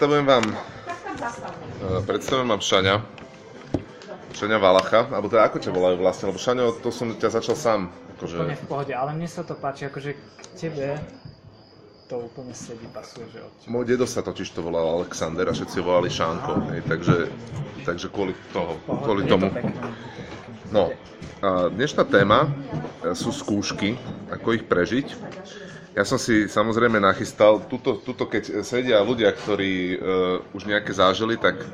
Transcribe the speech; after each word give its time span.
Predstavujem 0.00 0.26
vám, 0.32 0.46
eh, 0.48 2.00
predstavujem 2.08 2.48
vám 2.48 2.62
Šaňa. 2.64 2.94
Šaňa 4.32 4.56
Valacha, 4.56 5.12
alebo 5.12 5.28
teda 5.28 5.44
ako 5.44 5.60
ťa 5.60 5.76
volajú 5.76 6.00
vlastne, 6.00 6.32
lebo 6.32 6.40
Šaňo, 6.40 6.80
to 6.80 6.88
som 6.88 7.12
ťa 7.12 7.28
začal 7.28 7.52
sám. 7.52 7.80
Akože, 8.16 8.40
Úplne 8.40 8.56
v 8.56 8.64
pohode, 8.64 8.92
ale 8.96 9.12
mne 9.12 9.28
sa 9.28 9.44
to 9.44 9.52
páči, 9.60 9.92
akože 9.92 10.16
k 10.16 10.44
tebe 10.56 10.96
to 12.08 12.16
úplne 12.16 12.56
sedí, 12.56 12.88
pasuje, 12.88 13.28
že 13.28 13.44
od 13.44 13.52
môj 13.68 13.84
dedo 13.92 14.08
sa 14.08 14.24
totiž 14.24 14.48
to 14.56 14.64
volal 14.64 15.04
Alexander 15.04 15.44
a 15.44 15.52
všetci 15.52 15.76
ho 15.76 15.84
volali 15.84 16.08
Šánko, 16.08 16.52
hej, 16.72 16.80
takže, 16.88 17.16
takže 17.84 18.08
kvôli, 18.08 18.32
toho, 18.56 18.80
pohode. 18.88 19.04
kvôli 19.04 19.22
tomu. 19.28 19.52
To. 19.52 19.68
No, 20.72 20.82
a 21.44 21.68
dnešná 21.68 22.08
téma 22.08 22.48
e, 23.04 23.12
sú 23.12 23.36
skúšky, 23.36 24.00
ako 24.32 24.56
ich 24.56 24.64
prežiť. 24.64 25.12
Ja 25.90 26.06
som 26.06 26.22
si 26.22 26.46
samozrejme 26.46 27.02
nachystal, 27.02 27.66
tuto, 27.66 27.98
tuto 27.98 28.30
keď 28.30 28.62
sedia 28.62 29.02
ľudia, 29.02 29.34
ktorí 29.34 29.98
uh, 29.98 30.54
už 30.54 30.70
nejaké 30.70 30.94
zážili, 30.94 31.34
tak 31.34 31.66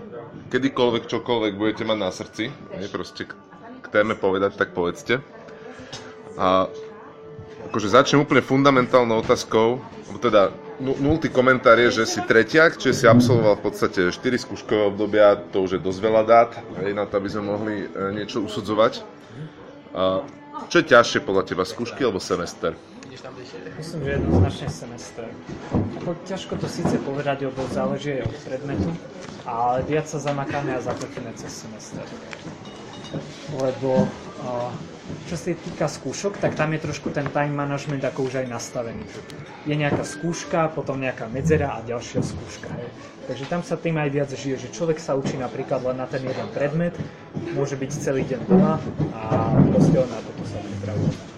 kedykoľvek, 0.49 1.05
čokoľvek 1.05 1.53
budete 1.53 1.85
mať 1.85 1.99
na 2.01 2.09
srdci, 2.09 2.49
nie, 2.49 2.89
proste 2.89 3.29
k, 3.29 3.37
k 3.85 3.87
téme 3.93 4.17
povedať, 4.17 4.57
tak 4.57 4.73
povedzte. 4.73 5.21
A 6.41 6.65
akože 7.69 7.93
začnem 7.93 8.25
úplne 8.25 8.41
fundamentálnou 8.41 9.21
otázkou, 9.21 9.85
teda 10.17 10.49
nu- 10.81 10.97
nultý 10.97 11.29
komentár 11.29 11.77
je, 11.77 12.03
že 12.03 12.05
si 12.09 12.21
tretiak, 12.25 12.81
čiže 12.81 13.05
si 13.05 13.07
absolvoval 13.09 13.61
v 13.61 13.65
podstate 13.69 14.01
4 14.09 14.17
skúškové 14.17 14.89
obdobia, 14.89 15.37
to 15.53 15.65
už 15.65 15.77
je 15.77 15.81
dosť 15.85 16.01
veľa 16.01 16.23
dát, 16.25 16.51
hej, 16.81 16.97
na 16.97 17.05
to, 17.05 17.21
aby 17.21 17.29
sme 17.29 17.45
mohli 17.53 17.75
e, 17.85 17.87
niečo 18.17 18.41
usudzovať. 18.41 19.05
A 19.97 20.25
čo 20.73 20.81
je 20.81 20.89
ťažšie 20.93 21.21
podľa 21.25 21.53
teba, 21.53 21.69
skúšky 21.69 22.01
alebo 22.05 22.21
semester? 22.21 22.73
Myslím, 23.77 24.09
že 24.09 24.11
jednoznačne 24.17 24.69
semester. 24.73 25.29
Ako 26.01 26.17
ťažko 26.25 26.57
to 26.57 26.65
síce 26.65 26.97
povedať, 27.05 27.45
lebo 27.45 27.61
záleží 27.69 28.25
od 28.25 28.33
predmetu, 28.49 28.89
ale 29.45 29.85
viac 29.85 30.09
sa 30.09 30.17
zamakáme 30.17 30.73
a 30.73 30.81
zapletíme 30.81 31.29
cez 31.37 31.53
semester. 31.53 32.01
Lebo 33.53 34.09
čo 35.29 35.35
sa 35.37 35.53
týka 35.53 35.87
skúšok, 35.87 36.41
tak 36.41 36.57
tam 36.57 36.73
je 36.73 36.81
trošku 36.83 37.13
ten 37.13 37.29
time 37.31 37.53
management 37.53 38.03
ako 38.03 38.33
už 38.33 38.43
aj 38.43 38.47
nastavený. 38.49 39.05
Je 39.69 39.77
nejaká 39.77 40.03
skúška, 40.09 40.73
potom 40.73 40.97
nejaká 40.97 41.29
medzera 41.29 41.77
a 41.77 41.85
ďalšia 41.85 42.25
skúška. 42.25 42.73
Hej. 42.73 42.89
Takže 43.27 43.45
tam 43.51 43.61
sa 43.67 43.75
tým 43.75 43.99
aj 43.99 44.09
viac 44.09 44.31
žije, 44.31 44.57
že 44.57 44.75
človek 44.75 45.03
sa 45.03 45.19
učí 45.19 45.37
napríklad 45.37 45.83
len 45.83 45.99
na 45.99 46.07
ten 46.07 46.23
jeden 46.23 46.49
predmet, 46.55 46.95
môže 47.53 47.75
byť 47.75 47.91
celý 47.93 48.23
deň 48.25 48.41
doma 48.47 48.79
a 49.13 49.53
proste 49.75 49.99
na 49.99 50.19
toto 50.23 50.43
sa 50.47 50.59
pripravuje. 50.63 51.36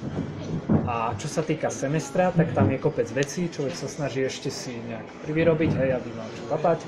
A 0.89 1.13
čo 1.21 1.29
sa 1.29 1.45
týka 1.45 1.69
semestra, 1.69 2.33
tak 2.33 2.57
tam 2.57 2.73
je 2.73 2.81
kopec 2.81 3.05
vecí, 3.13 3.53
človek 3.53 3.77
sa 3.77 3.93
snaží 3.93 4.25
ešte 4.25 4.49
si 4.49 4.73
nejak 4.89 5.05
privyrobiť, 5.29 5.71
hej, 5.77 6.01
aby 6.01 6.09
mal 6.17 6.25
čo 6.33 6.49
papať 6.49 6.81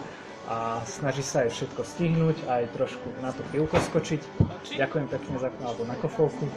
a 0.48 0.80
snaží 0.88 1.20
sa 1.20 1.44
aj 1.44 1.52
všetko 1.52 1.80
stihnúť, 1.84 2.36
aj 2.48 2.72
trošku 2.72 3.06
na 3.20 3.30
to 3.36 3.44
pivko 3.52 3.76
skočiť. 3.76 4.24
Ďakujem 4.80 5.06
pekne 5.12 5.36
za 5.36 5.52
alebo 5.60 5.84
na 5.84 5.94
kofovku, 6.00 6.48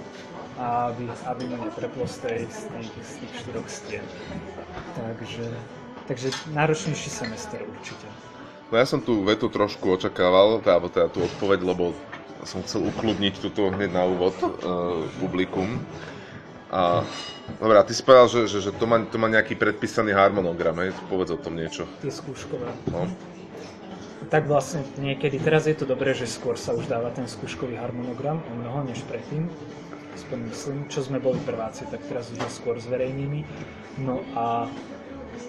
aby, 0.56 1.06
aby 1.12 1.44
mu 1.52 1.68
nepreplo 1.68 2.08
z, 2.08 2.16
tej, 2.24 2.40
z, 2.48 2.62
tých, 2.72 2.90
z 3.04 3.14
tých 3.20 3.34
štyroch 3.44 3.68
stien. 3.68 4.06
Takže, 4.96 5.46
takže 6.08 6.28
náročnejší 6.56 7.10
semester 7.12 7.60
určite. 7.60 8.08
No 8.72 8.80
ja 8.80 8.88
som 8.88 9.04
tú 9.04 9.20
vetu 9.22 9.52
trošku 9.52 10.00
očakával, 10.00 10.64
teda- 10.64 10.80
alebo 10.80 10.88
teda 10.90 11.12
tú 11.12 11.28
odpoveď, 11.28 11.60
lebo 11.62 11.92
som 12.48 12.64
chcel 12.64 12.88
ukludniť 12.88 13.40
túto 13.44 13.68
hneď 13.68 13.92
na 13.94 14.08
úvod 14.08 14.34
uh, 14.42 15.06
publikum. 15.20 15.84
A 16.74 17.06
Dobre, 17.60 17.76
a 17.76 17.84
ty 17.84 17.92
si 17.92 18.04
povedal, 18.04 18.28
že, 18.32 18.48
že, 18.48 18.60
že 18.64 18.72
to, 18.72 18.88
má, 18.88 19.04
to 19.04 19.20
má 19.20 19.28
nejaký 19.28 19.60
predpísaný 19.60 20.16
harmonogram, 20.16 20.80
hej? 20.80 20.96
Povedz 21.12 21.36
o 21.36 21.40
tom 21.40 21.60
niečo. 21.60 21.84
Tie 22.00 22.12
skúškové. 22.12 22.72
No. 22.88 23.12
Tak 24.32 24.48
vlastne 24.48 24.88
niekedy, 24.96 25.44
teraz 25.44 25.68
je 25.68 25.76
to 25.76 25.84
dobré, 25.84 26.16
že 26.16 26.24
skôr 26.24 26.56
sa 26.56 26.72
už 26.72 26.88
dáva 26.88 27.12
ten 27.12 27.28
skúškový 27.28 27.76
harmonogram, 27.76 28.40
o 28.48 28.54
mnoho 28.56 28.88
než 28.88 29.04
predtým, 29.12 29.52
aspoň 30.16 30.38
myslím, 30.48 30.78
čo 30.88 31.04
sme 31.04 31.20
boli 31.20 31.36
prváci, 31.44 31.84
tak 31.92 32.00
teraz 32.08 32.32
už 32.32 32.40
je 32.40 32.52
skôr 32.56 32.80
zverejnený. 32.80 33.44
No 34.00 34.24
a 34.32 34.72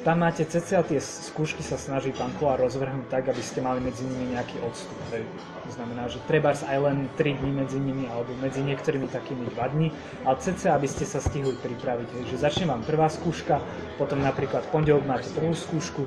tam 0.04 0.20
máte 0.20 0.44
cca 0.44 0.84
tie 0.84 1.00
skúšky 1.00 1.64
sa 1.64 1.80
snaží 1.80 2.12
pán 2.12 2.28
Kolár 2.36 2.60
rozvrhnúť 2.60 3.08
tak, 3.08 3.24
aby 3.32 3.40
ste 3.40 3.64
mali 3.64 3.80
medzi 3.80 4.04
nimi 4.04 4.36
nejaký 4.36 4.60
odstup. 4.60 4.96
Hej. 5.16 5.24
To 5.64 5.70
znamená, 5.72 6.12
že 6.12 6.20
treba 6.28 6.52
aj 6.52 6.78
len 6.78 7.08
3 7.16 7.40
dní 7.40 7.50
medzi 7.56 7.80
nimi 7.80 8.04
alebo 8.12 8.36
medzi 8.36 8.60
niektorými 8.60 9.08
takými 9.08 9.48
2 9.56 9.74
dní, 9.74 9.88
ale 10.28 10.36
cca 10.36 10.76
aby 10.76 10.84
ste 10.84 11.08
sa 11.08 11.24
stihli 11.24 11.56
pripraviť. 11.56 12.08
Hej. 12.20 12.24
Že 12.32 12.36
začne 12.36 12.64
vám 12.68 12.84
prvá 12.84 13.08
skúška, 13.08 13.64
potom 13.96 14.20
napríklad 14.20 14.68
pondelok 14.68 15.08
máte 15.08 15.32
prvú 15.32 15.56
skúšku, 15.56 16.04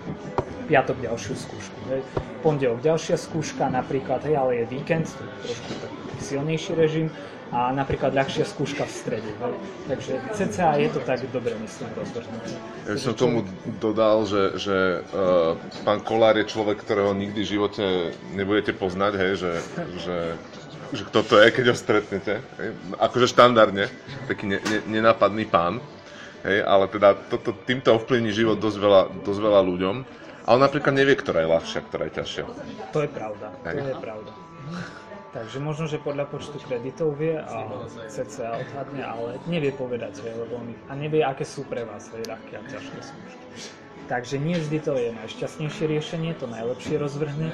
piatok 0.70 1.02
ďalšiu 1.02 1.34
skúšku. 1.34 1.80
Hej. 1.90 2.06
Pondelok 2.46 2.86
ďalšia 2.86 3.18
skúška, 3.18 3.66
napríklad, 3.66 4.22
hej, 4.30 4.38
ale 4.38 4.62
je 4.62 4.66
víkend, 4.78 5.10
to 5.10 5.26
je 5.26 5.32
trošku 5.50 5.72
taký 5.82 6.18
silnejší 6.22 6.72
režim 6.78 7.08
a 7.48 7.72
napríklad 7.72 8.12
ľahšia 8.12 8.44
skúška 8.44 8.84
v 8.84 8.94
strede. 8.94 9.32
Hej. 9.32 9.54
Takže 9.88 10.14
cca 10.36 10.68
je 10.76 10.88
to 10.92 11.00
tak 11.04 11.24
dobre, 11.32 11.56
myslím, 11.64 11.88
rozvrhnuté. 11.96 12.52
Ja 12.84 12.92
by 12.92 13.00
som 13.00 13.14
tomu 13.16 13.48
dodal, 13.80 14.28
že, 14.28 14.44
že 14.60 14.78
uh, 15.16 15.56
pán 15.88 16.04
Kolár 16.04 16.36
je 16.36 16.48
človek, 16.48 16.84
ktorého 16.84 17.16
nikdy 17.16 17.40
v 17.44 17.52
živote 17.56 17.86
nebudete 18.36 18.76
poznať, 18.76 19.14
hej, 19.16 19.32
že, 19.40 19.54
že, 20.04 20.18
že 20.92 21.02
kto 21.08 21.20
to 21.24 21.36
je, 21.40 21.48
keď 21.56 21.66
ho 21.72 21.76
stretnete. 21.76 22.34
Hej. 22.60 22.70
Akože 23.00 23.32
štandardne, 23.32 23.88
taký 24.28 24.52
ne, 24.52 24.60
ne, 24.60 25.00
nenápadný 25.00 25.48
pán. 25.48 25.80
Hej, 26.44 26.64
ale 26.68 26.86
teda 26.92 27.16
toto, 27.32 27.56
týmto 27.66 27.96
ovplyvní 27.96 28.32
život 28.32 28.60
dosť 28.60 28.78
veľa, 28.78 29.02
dosť 29.24 29.40
veľa 29.40 29.62
ľuďom. 29.64 29.96
Ale 30.48 30.64
napríklad 30.64 30.96
nevie, 30.96 31.16
ktorá 31.20 31.44
je 31.44 31.50
ľahšia, 31.52 31.80
ktorá 31.92 32.08
je 32.08 32.14
ťažšia. 32.24 32.44
To 32.96 33.00
je 33.04 33.10
pravda, 33.12 33.52
to 33.52 33.68
Hej. 33.68 33.76
je 33.84 33.96
pravda. 34.00 34.32
Takže 35.28 35.60
možno, 35.60 35.92
že 35.92 36.00
podľa 36.00 36.24
počtu 36.32 36.56
kreditov 36.64 37.20
vie 37.20 37.36
a 37.36 37.68
cca 38.08 38.64
odhadne, 38.64 39.04
ale 39.04 39.30
nevie 39.46 39.76
povedať, 39.76 40.24
hej, 40.24 40.34
lebo 40.40 40.64
on, 40.64 40.72
a 40.88 40.94
nevie, 40.96 41.20
aké 41.20 41.44
sú 41.44 41.68
pre 41.68 41.84
vás 41.84 42.08
hej, 42.16 42.24
ľahké 42.24 42.54
a 42.56 42.64
ťažké 42.64 43.00
skúšky. 43.04 43.46
Takže 44.08 44.40
nie 44.40 44.56
vždy 44.56 44.78
to 44.80 44.96
je 44.96 45.12
najšťastnejšie 45.12 45.84
riešenie, 45.84 46.32
to 46.40 46.48
najlepšie 46.48 46.96
rozvrhne, 46.96 47.52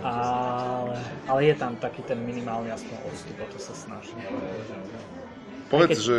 ale, 0.00 0.96
ale 1.28 1.40
je 1.44 1.54
tam 1.60 1.76
taký 1.76 2.00
ten 2.08 2.16
minimálny 2.24 2.72
aspoň 2.72 2.96
odstup, 3.04 3.36
o 3.36 3.46
to 3.52 3.58
sa 3.60 3.76
snaží. 3.76 4.16
Povedz, 5.68 6.00
keď- 6.00 6.04
že... 6.08 6.16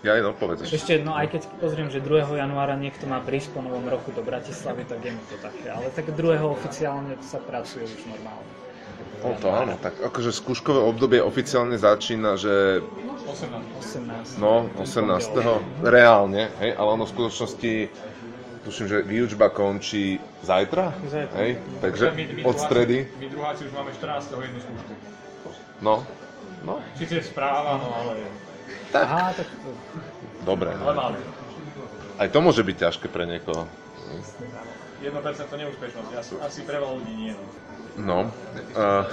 Ja 0.00 0.16
no, 0.24 0.32
povedz 0.32 0.64
ešte. 0.64 0.76
Ešte, 0.80 0.94
no 1.04 1.12
aj 1.12 1.28
keď 1.28 1.42
pozriem, 1.60 1.92
že 1.92 2.00
2. 2.00 2.40
januára 2.40 2.72
niekto 2.72 3.04
má 3.04 3.20
prísť 3.20 3.52
po 3.52 3.60
novom 3.60 3.84
roku 3.84 4.08
do 4.16 4.24
Bratislavy, 4.24 4.88
tak 4.88 5.04
je 5.04 5.12
mi 5.12 5.20
to 5.28 5.36
také. 5.44 5.68
Ale 5.68 5.92
tak 5.92 6.08
2. 6.16 6.40
oficiálne 6.40 7.20
sa 7.20 7.36
pracuje 7.36 7.84
už 7.84 8.08
normálne. 8.08 8.59
No 9.20 9.36
to 9.36 9.48
áno, 9.52 9.76
tak 9.76 10.00
akože 10.00 10.32
skúškové 10.32 10.80
obdobie 10.80 11.20
oficiálne 11.20 11.76
začína, 11.76 12.40
že 12.40 12.80
18. 13.28 14.40
no 14.40 14.64
18. 14.80 15.84
reálne, 15.84 16.48
hej, 16.64 16.72
ale 16.72 16.88
ono 16.96 17.04
v 17.04 17.12
skutočnosti 17.12 17.72
tuším, 18.64 18.86
že 18.88 18.96
výučba 19.04 19.52
končí 19.52 20.16
zajtra, 20.40 20.92
Zajtra. 21.04 21.36
hej, 21.36 21.50
takže 21.84 22.04
My- 22.12 22.32
my 22.32 22.42
od 22.48 22.56
stredy, 22.56 22.96
My 23.20 23.26
druháci 23.28 23.60
už 23.68 23.72
máme 23.76 23.90
14. 23.92 24.40
jednu 24.40 24.58
skúšku. 24.60 24.92
no, 25.84 25.94
no, 26.64 26.80
je 26.96 27.22
správa, 27.22 27.76
no 27.76 27.88
ale... 27.92 28.24
Aha, 28.96 29.32
tak 29.36 29.46
dobre, 30.44 30.72
Ale 30.72 30.94
máme. 30.96 31.18
aj 32.18 32.28
to 32.32 32.38
môže 32.40 32.64
byť 32.64 32.76
ťažké 32.88 33.06
pre 33.12 33.28
niekoho, 33.28 33.68
1% 35.00 35.16
neúspešnosť. 35.56 36.10
Asi, 36.12 36.32
asi 36.40 36.60
pre 36.68 36.76
veľa 36.76 36.92
ľudí 37.00 37.14
nie. 37.16 37.32
No. 37.32 37.44
No, 38.00 38.32
uh, 38.76 39.04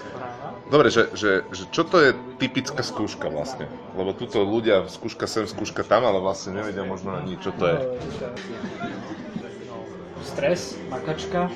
dobre, 0.74 0.90
že, 0.90 1.10
že, 1.14 1.46
že 1.54 1.64
čo 1.70 1.86
to 1.86 1.96
je 2.02 2.10
typická 2.42 2.82
skúška 2.82 3.30
vlastne, 3.30 3.70
lebo 3.94 4.10
tuto 4.12 4.42
ľudia, 4.42 4.90
skúška 4.90 5.30
sem, 5.30 5.46
skúška 5.46 5.86
tam, 5.86 6.04
ale 6.04 6.18
vlastne 6.18 6.58
nevedia 6.58 6.82
možno 6.82 7.14
ani 7.14 7.38
čo 7.38 7.54
to 7.54 7.64
je. 7.66 7.78
Stres, 10.26 10.74
makačka. 10.90 11.48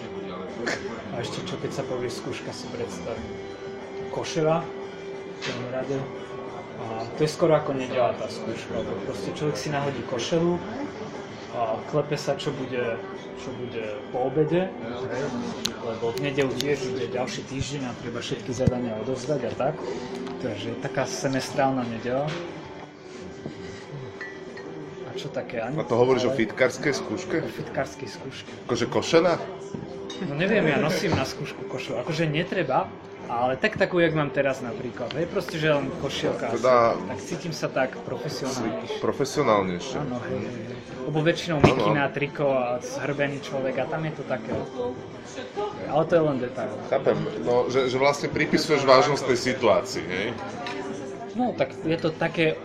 A 1.11 1.15
ešte 1.19 1.43
čo, 1.43 1.59
keď 1.59 1.71
sa 1.75 1.83
povie 1.83 2.07
skúška, 2.07 2.55
si 2.55 2.71
predstavím. 2.71 3.35
Košela, 4.15 4.63
v 5.41 5.69
rade. 5.73 5.99
A 6.81 7.05
to 7.17 7.27
je 7.27 7.31
skoro 7.31 7.57
ako 7.57 7.77
nedela 7.77 8.17
tá 8.17 8.31
skúška, 8.31 8.81
proste 9.05 9.37
človek 9.37 9.57
si 9.59 9.69
nahodí 9.69 10.01
košelu, 10.09 10.57
a 11.51 11.77
klepe 11.91 12.15
sa, 12.15 12.39
čo 12.39 12.55
bude, 12.55 12.97
čo 13.41 13.51
bude 13.57 13.83
po 14.13 14.29
obede, 14.29 14.69
hej, 14.69 15.25
lebo 15.81 16.13
v 16.13 16.19
nedelu 16.21 16.53
tiež 16.55 16.93
ide 16.93 17.09
ďalší 17.09 17.43
týždeň 17.49 17.83
a 17.85 17.93
treba 17.97 18.21
všetky 18.21 18.53
zadania 18.53 18.95
odozdať 19.01 19.41
a 19.49 19.53
tak. 19.57 19.75
Takže 20.41 20.77
taká 20.79 21.05
semestrálna 21.05 21.85
nedela. 21.85 22.29
A 25.05 25.11
čo 25.17 25.29
také? 25.29 25.61
Ani, 25.61 25.77
A 25.77 25.85
to 25.85 25.97
hovoríš 25.97 26.25
o 26.25 26.33
ale- 26.33 26.39
fitkárskej 26.39 26.93
skúške? 26.95 27.37
o 27.41 27.51
fitkárskej 27.51 28.09
skúške. 28.09 28.51
Akože 28.69 28.87
košena? 28.87 29.35
No 30.21 30.37
neviem, 30.37 30.69
ja 30.69 30.77
nosím 30.77 31.17
na 31.17 31.25
skúšku 31.25 31.65
košelu. 31.65 32.05
Akože 32.05 32.29
netreba, 32.29 32.93
Ale 33.31 33.55
tak 33.55 33.79
takú, 33.79 34.03
jak 34.03 34.11
mám 34.11 34.35
teraz 34.35 34.59
napríklad. 34.59 35.15
Je 35.15 35.23
proste, 35.23 35.55
že 35.55 35.71
len 35.71 35.87
košielka. 36.03 36.51
Teda- 36.51 36.99
asi. 36.99 37.07
Tak 37.07 37.19
cítim 37.23 37.53
sa 37.55 37.71
tak 37.71 37.95
profesionálne. 38.03 38.91
Profesionálnejšie. 38.99 39.97
Áno, 40.03 40.19
hej, 40.27 40.39
hej, 40.43 40.63
hej. 40.67 40.79
Lebo 41.07 41.19
väčšinou 41.23 41.63
mikina, 41.63 42.11
triko 42.11 42.51
a 42.51 42.83
zhrbený 42.83 43.39
človek 43.39 43.75
a 43.79 43.85
tam 43.87 44.03
je 44.03 44.13
to 44.19 44.25
také. 44.27 44.51
Ale 45.87 46.03
to 46.11 46.13
je 46.19 46.23
len 46.27 46.37
detail. 46.43 46.75
Chápem, 46.91 47.19
no, 47.47 47.71
že, 47.71 47.87
že 47.87 47.97
vlastne 48.03 48.27
pripisuješ 48.27 48.83
vážnosť 48.83 49.23
tej 49.23 49.39
situácii, 49.39 50.05
hej? 50.11 50.29
No 51.39 51.55
tak 51.55 51.71
je 51.87 51.97
to 52.03 52.11
také 52.11 52.59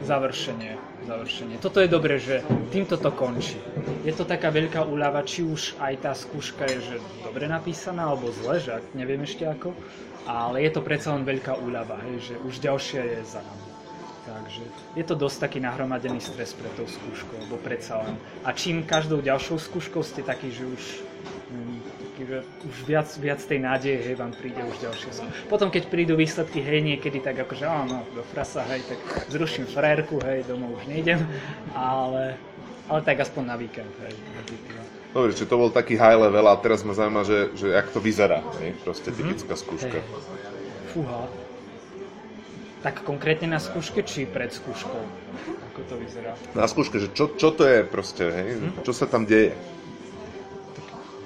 završenie. 0.00 0.80
Završenie. 1.06 1.56
Toto 1.62 1.78
je 1.78 1.88
dobré, 1.88 2.18
že 2.18 2.42
týmto 2.74 2.98
to 2.98 3.14
končí. 3.14 3.56
Je 4.02 4.10
to 4.10 4.26
taká 4.26 4.50
veľká 4.50 4.82
úľava, 4.82 5.22
či 5.22 5.46
už 5.46 5.78
aj 5.78 5.94
tá 6.02 6.12
skúška 6.12 6.66
je 6.66 6.78
že 6.82 6.96
dobre 7.22 7.46
napísaná, 7.46 8.10
alebo 8.10 8.34
zle, 8.34 8.58
že 8.58 8.82
neviem 8.98 9.22
ešte 9.22 9.46
ako, 9.46 9.72
ale 10.26 10.66
je 10.66 10.70
to 10.74 10.82
predsa 10.82 11.14
len 11.14 11.22
veľká 11.22 11.54
úľava, 11.62 12.02
hej, 12.10 12.32
že 12.32 12.34
už 12.42 12.58
ďalšia 12.58 13.02
je 13.06 13.18
za 13.22 13.40
nami. 13.40 13.66
Takže 14.26 14.62
je 14.98 15.04
to 15.06 15.14
dosť 15.14 15.46
taký 15.46 15.58
nahromadený 15.62 16.18
stres 16.18 16.50
pre 16.50 16.66
tou 16.74 16.82
skúškou, 16.90 17.46
lebo 17.46 17.62
predsa 17.62 18.02
len. 18.02 18.18
A 18.42 18.50
čím 18.50 18.82
každou 18.82 19.22
ďalšou 19.22 19.54
skúškou 19.54 20.02
ste 20.02 20.26
taký, 20.26 20.50
že 20.50 20.66
už 20.66 20.82
mm, 22.26 22.42
taký, 22.42 22.58
že 22.62 22.68
už 22.68 22.76
viac, 22.86 23.08
viac 23.22 23.40
tej 23.40 23.58
nádeje, 23.62 23.98
hej, 24.02 24.14
vám 24.18 24.32
príde 24.34 24.60
už 24.66 24.76
ďalšie 24.82 25.10
skúšky. 25.14 25.46
Potom, 25.46 25.68
keď 25.70 25.86
prídu 25.86 26.18
výsledky, 26.18 26.58
hej, 26.58 26.82
niekedy 26.82 27.22
tak 27.22 27.38
akože, 27.38 27.64
áno, 27.64 28.02
do 28.12 28.22
frasa, 28.26 28.66
hej, 28.66 28.82
tak 28.90 28.98
zruším 29.30 29.70
frérku, 29.70 30.18
hej, 30.26 30.44
domov 30.44 30.82
už 30.82 30.90
nejdem, 30.90 31.22
ale, 31.72 32.34
ale 32.90 33.00
tak 33.06 33.22
aspoň 33.22 33.42
na 33.46 33.56
víkend, 33.56 33.94
hej. 34.02 34.14
Dobre, 35.16 35.32
čiže 35.32 35.48
to 35.48 35.56
bol 35.56 35.72
taký 35.72 35.96
high 35.96 36.18
level 36.28 36.44
a 36.44 36.60
teraz 36.60 36.84
ma 36.84 36.92
zaujíma, 36.92 37.24
že, 37.24 37.48
že 37.56 37.72
jak 37.72 37.88
to 37.88 38.04
vyzerá, 38.04 38.44
hej? 38.60 38.76
Proste 38.84 39.08
typická 39.08 39.56
skúška. 39.56 39.96
Hej. 39.96 40.04
Fúha. 40.92 41.24
Tak 42.84 43.00
konkrétne 43.00 43.48
na 43.48 43.56
skúške, 43.56 44.04
či 44.04 44.28
pred 44.28 44.52
skúškou? 44.52 45.02
Ako 45.72 45.80
to 45.88 45.96
vyzerá? 45.96 46.36
Na 46.52 46.68
skúške, 46.68 47.00
že 47.00 47.08
čo, 47.16 47.32
čo 47.32 47.48
to 47.48 47.64
je 47.64 47.80
proste, 47.88 48.28
hej? 48.28 48.60
Čo 48.84 48.92
sa 48.92 49.08
tam 49.08 49.24
deje? 49.24 49.56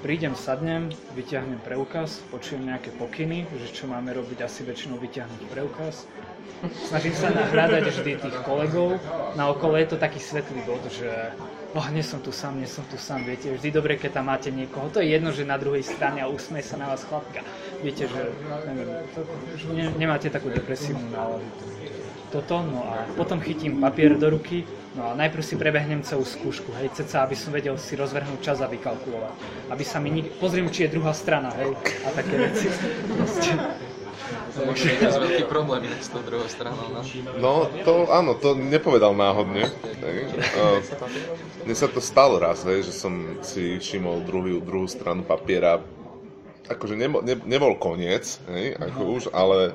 Prídem, 0.01 0.33
sadnem, 0.33 0.89
vyťahnem 1.13 1.61
preukaz, 1.61 2.25
počujem 2.33 2.65
nejaké 2.65 2.89
pokyny, 2.97 3.45
že 3.53 3.69
čo 3.69 3.85
máme 3.85 4.09
robiť, 4.17 4.41
asi 4.41 4.65
väčšinou 4.65 4.97
vyťahnuť 4.97 5.41
preukaz. 5.45 6.09
Snažím 6.89 7.13
sa 7.13 7.29
nahrádať 7.29 7.93
vždy 7.93 8.11
tých 8.17 8.37
kolegov. 8.41 8.97
Na 9.37 9.53
okolo 9.53 9.77
je 9.77 9.93
to 9.93 10.01
taký 10.01 10.17
svetlý 10.17 10.65
bod, 10.65 10.81
že 10.89 11.05
oh, 11.77 11.85
nie 11.93 12.01
som 12.01 12.17
tu 12.17 12.33
sám, 12.33 12.57
nie 12.57 12.65
som 12.65 12.81
tu 12.89 12.97
sám, 12.97 13.29
viete, 13.29 13.53
vždy 13.53 13.69
dobre, 13.69 13.93
keď 13.93 14.17
tam 14.17 14.33
máte 14.33 14.49
niekoho. 14.49 14.89
To 14.89 15.05
je 15.05 15.13
jedno, 15.13 15.29
že 15.29 15.45
na 15.45 15.61
druhej 15.61 15.85
strane 15.85 16.25
a 16.25 16.33
usmie 16.33 16.65
sa 16.65 16.81
na 16.81 16.89
vás 16.89 17.05
chlapka. 17.05 17.45
Viete, 17.85 18.09
že 18.09 18.21
neviem, 18.65 18.89
ne, 19.77 19.85
nemáte 20.01 20.33
takú 20.33 20.49
depresívnu 20.49 21.13
náladu. 21.13 21.45
Toto, 22.33 22.65
no 22.65 22.89
a 22.89 23.05
potom 23.13 23.37
chytím 23.37 23.77
papier 23.77 24.17
do 24.17 24.33
ruky, 24.33 24.65
no 24.95 25.01
a 25.09 25.15
najprv 25.15 25.43
si 25.43 25.55
prebehnem 25.55 26.01
celú 26.03 26.27
skúšku, 26.27 26.71
hej, 26.79 26.91
ceca, 26.95 27.23
aby 27.23 27.35
som 27.35 27.55
vedel 27.55 27.75
si 27.79 27.95
rozvrhnúť 27.95 28.39
čas 28.43 28.59
a 28.59 28.67
vykalkulovať. 28.67 29.33
Aby 29.71 29.83
sa 29.87 30.03
mi 30.03 30.11
nik... 30.11 30.35
Pozriem, 30.37 30.67
či 30.67 30.87
je 30.87 30.99
druhá 30.99 31.15
strana, 31.15 31.51
hej, 31.59 31.71
a 32.03 32.09
také 32.11 32.35
veci. 32.35 32.67
Proste. 33.15 33.51
To 34.51 34.67
môže 34.67 34.83
byť 34.83 34.99
veľký 34.99 35.43
problém 35.47 35.87
s 35.95 36.11
tou 36.11 36.19
druhou 36.23 36.43
stranou. 36.51 36.91
No. 36.91 36.99
No, 37.39 37.51
to 37.87 38.11
áno, 38.11 38.35
to 38.35 38.51
nepovedal 38.51 39.15
náhodne. 39.15 39.71
Hej. 40.03 40.17
Uh, 40.59 40.83
mne 41.63 41.75
sa 41.75 41.87
to 41.87 42.03
stalo 42.03 42.35
raz, 42.35 42.67
hej, 42.67 42.83
že 42.83 42.91
som 42.91 43.39
si 43.47 43.79
všimol 43.79 44.27
druhú, 44.27 44.59
druhú 44.59 44.87
stranu 44.91 45.23
papiera. 45.23 45.79
Akože 46.67 46.99
nebol, 46.99 47.23
ne, 47.23 47.39
nebol 47.47 47.79
koniec, 47.79 48.43
hej, 48.51 48.75
ako 48.75 48.99
už, 49.19 49.23
ale, 49.31 49.71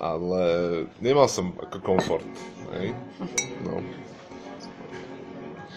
ale 0.00 0.42
nemal 1.04 1.28
som 1.28 1.52
ako 1.60 1.76
komfort. 1.84 2.28
Hej. 2.76 2.96
No. 3.68 3.84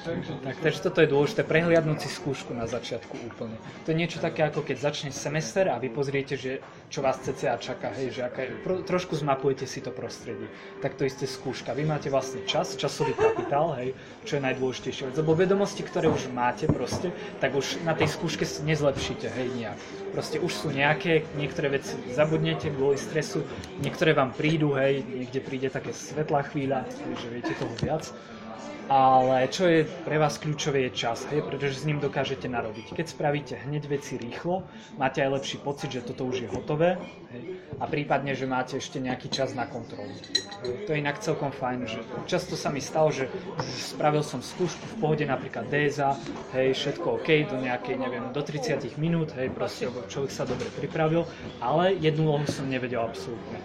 Tak, 0.03 0.59
takže 0.59 0.83
toto 0.83 1.00
je 1.00 1.07
dôležité, 1.07 1.47
prehliadnúť 1.47 2.03
si 2.03 2.09
skúšku 2.11 2.51
na 2.51 2.67
začiatku 2.67 3.15
úplne. 3.23 3.55
To 3.88 3.95
je 3.95 3.97
niečo 3.97 4.19
také, 4.19 4.44
ako 4.44 4.59
keď 4.59 4.91
začne 4.91 5.15
semester 5.15 5.71
a 5.71 5.79
vy 5.79 5.88
pozriete, 5.88 6.35
že 6.35 6.59
čo 6.91 7.00
vás 7.00 7.23
CCA 7.23 7.55
čaká, 7.55 7.95
hej, 7.95 8.19
že 8.19 8.21
aká 8.27 8.51
pro, 8.67 8.83
trošku 8.83 9.15
zmapujete 9.15 9.63
si 9.63 9.79
to 9.79 9.95
prostredie. 9.95 10.51
Tak 10.83 11.00
to 11.00 11.07
isté 11.07 11.23
skúška. 11.23 11.71
Vy 11.71 11.88
máte 11.88 12.11
vlastne 12.11 12.44
čas, 12.44 12.75
časový 12.75 13.15
kapitál, 13.15 13.79
hej, 13.79 13.95
čo 14.27 14.35
je 14.35 14.41
najdôležitejšie. 14.44 15.15
Lebo 15.15 15.39
vedomosti, 15.39 15.88
ktoré 15.88 16.11
už 16.11 16.27
máte 16.35 16.67
proste, 16.67 17.15
tak 17.39 17.55
už 17.55 17.79
na 17.88 17.95
tej 17.95 18.11
skúške 18.11 18.44
nezlepšíte, 18.44 19.31
hej, 19.31 19.47
nejak. 19.55 19.79
Proste 20.11 20.38
už 20.44 20.51
sú 20.51 20.67
nejaké, 20.75 21.23
niektoré 21.39 21.71
veci 21.79 21.95
zabudnete 22.11 22.75
kvôli 22.75 23.00
stresu, 23.00 23.47
niektoré 23.79 24.11
vám 24.11 24.35
prídu, 24.35 24.75
hej, 24.75 25.00
niekde 25.07 25.39
príde 25.39 25.71
také 25.71 25.95
svetlá 25.95 26.44
chvíľa, 26.51 26.83
že 26.91 27.27
viete 27.31 27.55
toho 27.55 27.71
viac 27.79 28.11
ale 28.91 29.47
čo 29.47 29.68
je 29.68 29.85
pre 29.85 30.19
vás 30.19 30.35
kľúčové 30.39 30.89
je 30.89 30.91
čas, 31.06 31.24
hej, 31.31 31.44
pretože 31.44 31.83
s 31.83 31.88
ním 31.88 32.03
dokážete 32.03 32.51
narobiť. 32.51 32.95
Keď 32.95 33.07
spravíte 33.07 33.53
hneď 33.63 33.88
veci 33.88 34.19
rýchlo, 34.19 34.68
máte 35.00 35.24
aj 35.24 35.39
lepší 35.39 35.57
pocit, 35.63 35.91
že 35.91 36.03
toto 36.03 36.27
už 36.27 36.44
je 36.44 36.50
hotové 36.51 37.00
hej, 37.31 37.59
a 37.80 37.85
prípadne, 37.88 38.35
že 38.35 38.50
máte 38.50 38.77
ešte 38.77 39.00
nejaký 39.00 39.31
čas 39.31 39.56
na 39.56 39.63
kontrolu. 39.65 40.12
To 40.63 40.89
je 40.91 41.00
inak 41.00 41.24
celkom 41.24 41.51
fajn, 41.56 41.80
že 41.88 42.00
často 42.27 42.59
sa 42.59 42.71
mi 42.71 42.83
stalo, 42.83 43.12
že 43.12 43.31
spravil 43.80 44.24
som 44.24 44.44
skúšku 44.44 44.83
v 44.83 44.95
pohode, 45.00 45.24
napríklad 45.24 45.68
DESA, 45.71 46.19
hej, 46.56 46.75
všetko 46.75 47.24
OK, 47.24 47.29
do 47.47 47.57
nejakej, 47.59 47.95
neviem, 47.95 48.31
do 48.36 48.41
30 48.44 48.83
minút, 49.00 49.31
hej, 49.39 49.47
proste, 49.51 49.88
človek 50.12 50.31
sa 50.31 50.44
dobre 50.44 50.68
pripravil, 50.75 51.24
ale 51.63 51.95
jednu 52.00 52.27
úlohu 52.27 52.47
som 52.50 52.68
nevedel 52.68 53.03
absolútne 53.03 53.59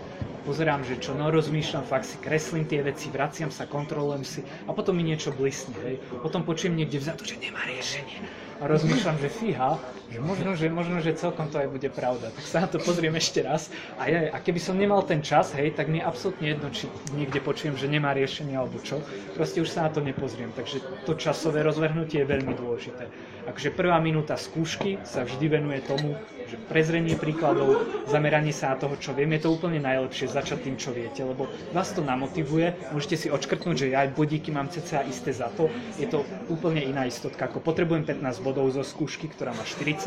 pozerám, 0.49 0.81
že 0.81 0.97
čo 0.97 1.13
no, 1.13 1.29
rozmýšľam, 1.29 1.85
fakt 1.85 2.09
si 2.09 2.17
kreslím 2.25 2.65
tie 2.65 2.81
veci, 2.81 3.13
vraciam 3.13 3.53
sa, 3.53 3.69
kontrolujem 3.69 4.25
si 4.25 4.41
a 4.65 4.73
potom 4.73 4.97
mi 4.97 5.05
niečo 5.05 5.29
blísne, 5.37 5.77
hej. 5.85 6.01
Potom 6.25 6.41
počujem 6.41 6.73
niekde 6.73 7.05
vzadu, 7.05 7.29
že 7.29 7.37
nemá 7.37 7.61
riešenie. 7.69 8.25
A 8.59 8.65
rozmýšľam, 8.65 9.21
že 9.21 9.29
fíha, 9.29 9.77
že 10.09 10.19
možno, 10.25 10.51
že 10.57 10.67
možno, 10.73 10.97
že 11.05 11.13
celkom 11.13 11.53
to 11.53 11.61
aj 11.61 11.69
bude 11.69 11.89
pravda. 11.93 12.33
Tak 12.33 12.45
sa 12.49 12.59
na 12.65 12.69
to 12.69 12.81
pozriem 12.81 13.13
ešte 13.21 13.45
raz. 13.45 13.69
A, 14.01 14.09
ja, 14.09 14.33
a 14.33 14.41
keby 14.41 14.57
som 14.57 14.81
nemal 14.81 15.05
ten 15.05 15.21
čas, 15.21 15.53
hej, 15.53 15.77
tak 15.77 15.93
mi 15.93 16.01
absolútne 16.01 16.49
jedno, 16.57 16.73
či 16.73 16.89
niekde 17.13 17.45
počujem, 17.45 17.77
že 17.77 17.93
nemá 17.93 18.17
riešenie 18.17 18.57
alebo 18.57 18.81
čo. 18.81 19.05
Proste 19.37 19.61
už 19.61 19.69
sa 19.69 19.85
na 19.85 19.91
to 19.93 20.01
nepozriem. 20.01 20.49
Takže 20.57 20.81
to 21.05 21.13
časové 21.13 21.61
rozvrhnutie 21.61 22.25
je 22.25 22.31
veľmi 22.33 22.57
dôležité. 22.57 23.05
Akože 23.49 23.73
prvá 23.73 23.97
minúta 24.01 24.37
skúšky 24.37 25.01
sa 25.09 25.25
vždy 25.25 25.61
venuje 25.61 25.81
tomu, 25.85 26.17
že 26.49 26.57
prezrenie 26.69 27.17
príkladov, 27.17 27.85
zameranie 28.09 28.53
sa 28.53 28.73
na 28.73 28.81
toho, 28.81 28.97
čo 28.97 29.13
viem, 29.13 29.29
je 29.37 29.45
to 29.45 29.53
úplne 29.53 29.81
najlepšie 29.85 30.33
začať 30.33 30.69
tým, 30.69 30.77
čo 30.81 30.97
viete, 30.97 31.21
lebo 31.21 31.49
vás 31.77 31.93
to 31.93 32.01
namotivuje, 32.01 32.73
môžete 32.93 33.17
si 33.21 33.29
odškrtnúť, 33.29 33.77
že 33.77 33.87
ja 33.93 34.05
aj 34.05 34.17
bodíky 34.17 34.49
mám 34.49 34.73
cca 34.73 35.05
isté 35.05 35.33
za 35.33 35.53
to, 35.53 35.69
je 36.01 36.09
to 36.09 36.25
úplne 36.49 36.81
iná 36.81 37.05
istotka, 37.05 37.49
ako 37.49 37.61
potrebujem 37.61 38.05
15 38.05 38.41
bodov 38.41 38.69
zo 38.73 38.81
skúšky, 38.81 39.29
ktorá 39.29 39.53
má 39.53 39.65
40 39.65 39.98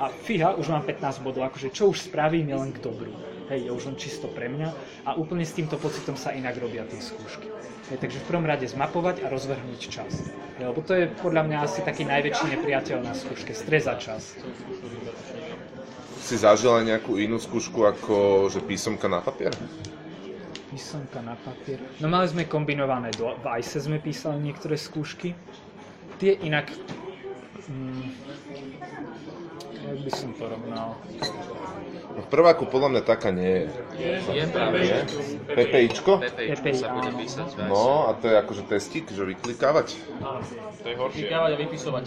a 0.00 0.10
fíha, 0.10 0.58
už 0.58 0.66
mám 0.72 0.82
15 0.82 1.22
bodov, 1.22 1.46
akože 1.46 1.70
čo 1.70 1.94
už 1.94 2.10
spravím 2.10 2.50
je 2.50 2.56
len 2.56 2.70
k 2.74 2.82
dobru. 2.82 3.12
Hej, 3.46 3.70
je 3.70 3.70
už 3.70 3.82
len 3.86 3.96
čisto 3.96 4.26
pre 4.26 4.50
mňa 4.50 4.68
a 5.06 5.14
úplne 5.14 5.46
s 5.46 5.54
týmto 5.54 5.78
pocitom 5.78 6.18
sa 6.18 6.34
inak 6.34 6.58
robia 6.58 6.82
tie 6.82 6.98
skúšky. 6.98 7.46
Hej, 7.94 8.02
takže 8.02 8.18
v 8.18 8.26
prvom 8.26 8.42
rade 8.42 8.66
zmapovať 8.66 9.22
a 9.22 9.30
rozvrhnúť 9.30 9.80
čas. 9.86 10.26
Hej, 10.58 10.66
lebo 10.74 10.82
to 10.82 10.98
je 10.98 11.06
podľa 11.22 11.46
mňa 11.46 11.58
asi 11.62 11.86
taký 11.86 12.02
najväčší 12.02 12.58
nepriateľ 12.58 12.98
na 13.06 13.14
skúške, 13.14 13.54
stres 13.54 13.86
a 13.86 13.94
čas. 13.94 14.34
Si 16.18 16.34
zažila 16.34 16.82
nejakú 16.82 17.22
inú 17.22 17.38
skúšku 17.38 17.86
ako 17.86 18.50
že 18.50 18.58
písomka 18.66 19.06
na 19.06 19.22
papier? 19.22 19.54
Písomka 20.74 21.22
na 21.22 21.38
papier. 21.38 21.78
No 22.02 22.10
mali 22.10 22.26
sme 22.26 22.50
kombinované, 22.50 23.14
do, 23.14 23.30
v 23.38 23.46
ICE 23.62 23.78
sme 23.78 24.02
písali 24.02 24.42
niektoré 24.42 24.74
skúšky. 24.74 25.38
Tie 26.18 26.34
inak... 26.42 26.66
Mm, 27.70 28.25
jak 29.86 29.98
by 30.02 30.10
som 30.10 30.30
to 30.34 30.44
rovnal? 30.48 30.88
No 32.16 32.20
v 32.24 32.28
prváku 32.32 32.64
podľa 32.64 32.88
mňa 32.96 33.02
taká 33.04 33.28
nie 33.28 33.44
je. 33.44 33.64
Je 34.32 34.44
práve, 34.48 34.88
že 34.88 35.04
PPIčko? 35.52 36.12
PPIčko 36.24 36.68
sa 36.72 36.88
bude 36.96 37.10
písať. 37.12 37.48
No 37.68 38.08
a 38.08 38.16
to 38.16 38.32
je 38.32 38.36
akože 38.40 38.62
testík, 38.72 39.04
že 39.12 39.20
vyklikávať. 39.20 40.00
To 40.86 40.94
je 40.94 41.02
horšie. 41.02 41.26
Vykávať 41.26 41.50
a 41.50 41.58
vypisovať. 41.66 42.04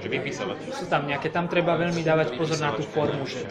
Že 0.00 0.08
vypísavať. 0.08 0.56
Sú 0.72 0.88
tam 0.88 1.04
nejaké, 1.04 1.28
tam 1.28 1.52
treba 1.52 1.76
veľmi 1.76 2.00
dávať 2.00 2.40
pozor 2.40 2.56
na 2.64 2.72
tú 2.72 2.80
formu, 2.80 3.28
že 3.28 3.44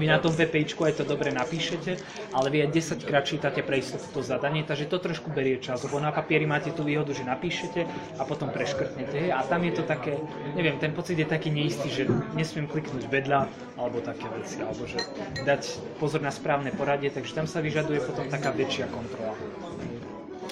vy 0.00 0.08
na 0.08 0.16
tom 0.16 0.32
VPIčku 0.32 0.80
aj 0.88 0.96
to 0.96 1.04
dobre 1.04 1.28
napíšete, 1.28 2.00
ale 2.32 2.48
vy 2.48 2.64
aj 2.64 2.70
10 3.04 3.04
krát 3.04 3.28
čítate 3.28 3.60
pre 3.60 3.84
istotu 3.84 4.08
to 4.16 4.24
zadanie, 4.24 4.64
takže 4.64 4.88
to 4.88 4.96
trošku 4.96 5.28
berie 5.28 5.60
čas, 5.60 5.84
lebo 5.84 6.00
na 6.00 6.08
papieri 6.08 6.48
máte 6.48 6.72
tú 6.72 6.88
výhodu, 6.88 7.12
že 7.12 7.20
napíšete 7.20 7.84
a 8.16 8.22
potom 8.24 8.48
preškrtnete. 8.48 9.28
A 9.28 9.44
tam 9.44 9.60
je 9.60 9.76
to 9.76 9.84
také, 9.84 10.16
neviem, 10.56 10.80
ten 10.80 10.96
pocit 10.96 11.20
je 11.20 11.28
taký 11.28 11.52
neistý, 11.52 11.92
že 11.92 12.08
nesmiem 12.32 12.64
kliknúť 12.64 13.12
vedľa, 13.12 13.44
alebo 13.76 14.00
také 14.00 14.24
veci, 14.40 14.56
alebo 14.64 14.88
že 14.88 15.04
dať 15.44 15.62
pozor 16.00 16.24
na 16.24 16.32
správne 16.32 16.72
poradie, 16.72 17.12
takže 17.12 17.36
tam 17.36 17.44
sa 17.44 17.60
vyžaduje 17.60 18.00
potom 18.08 18.24
taká 18.24 18.56
väčšia 18.56 18.88
kontrola. 18.88 19.36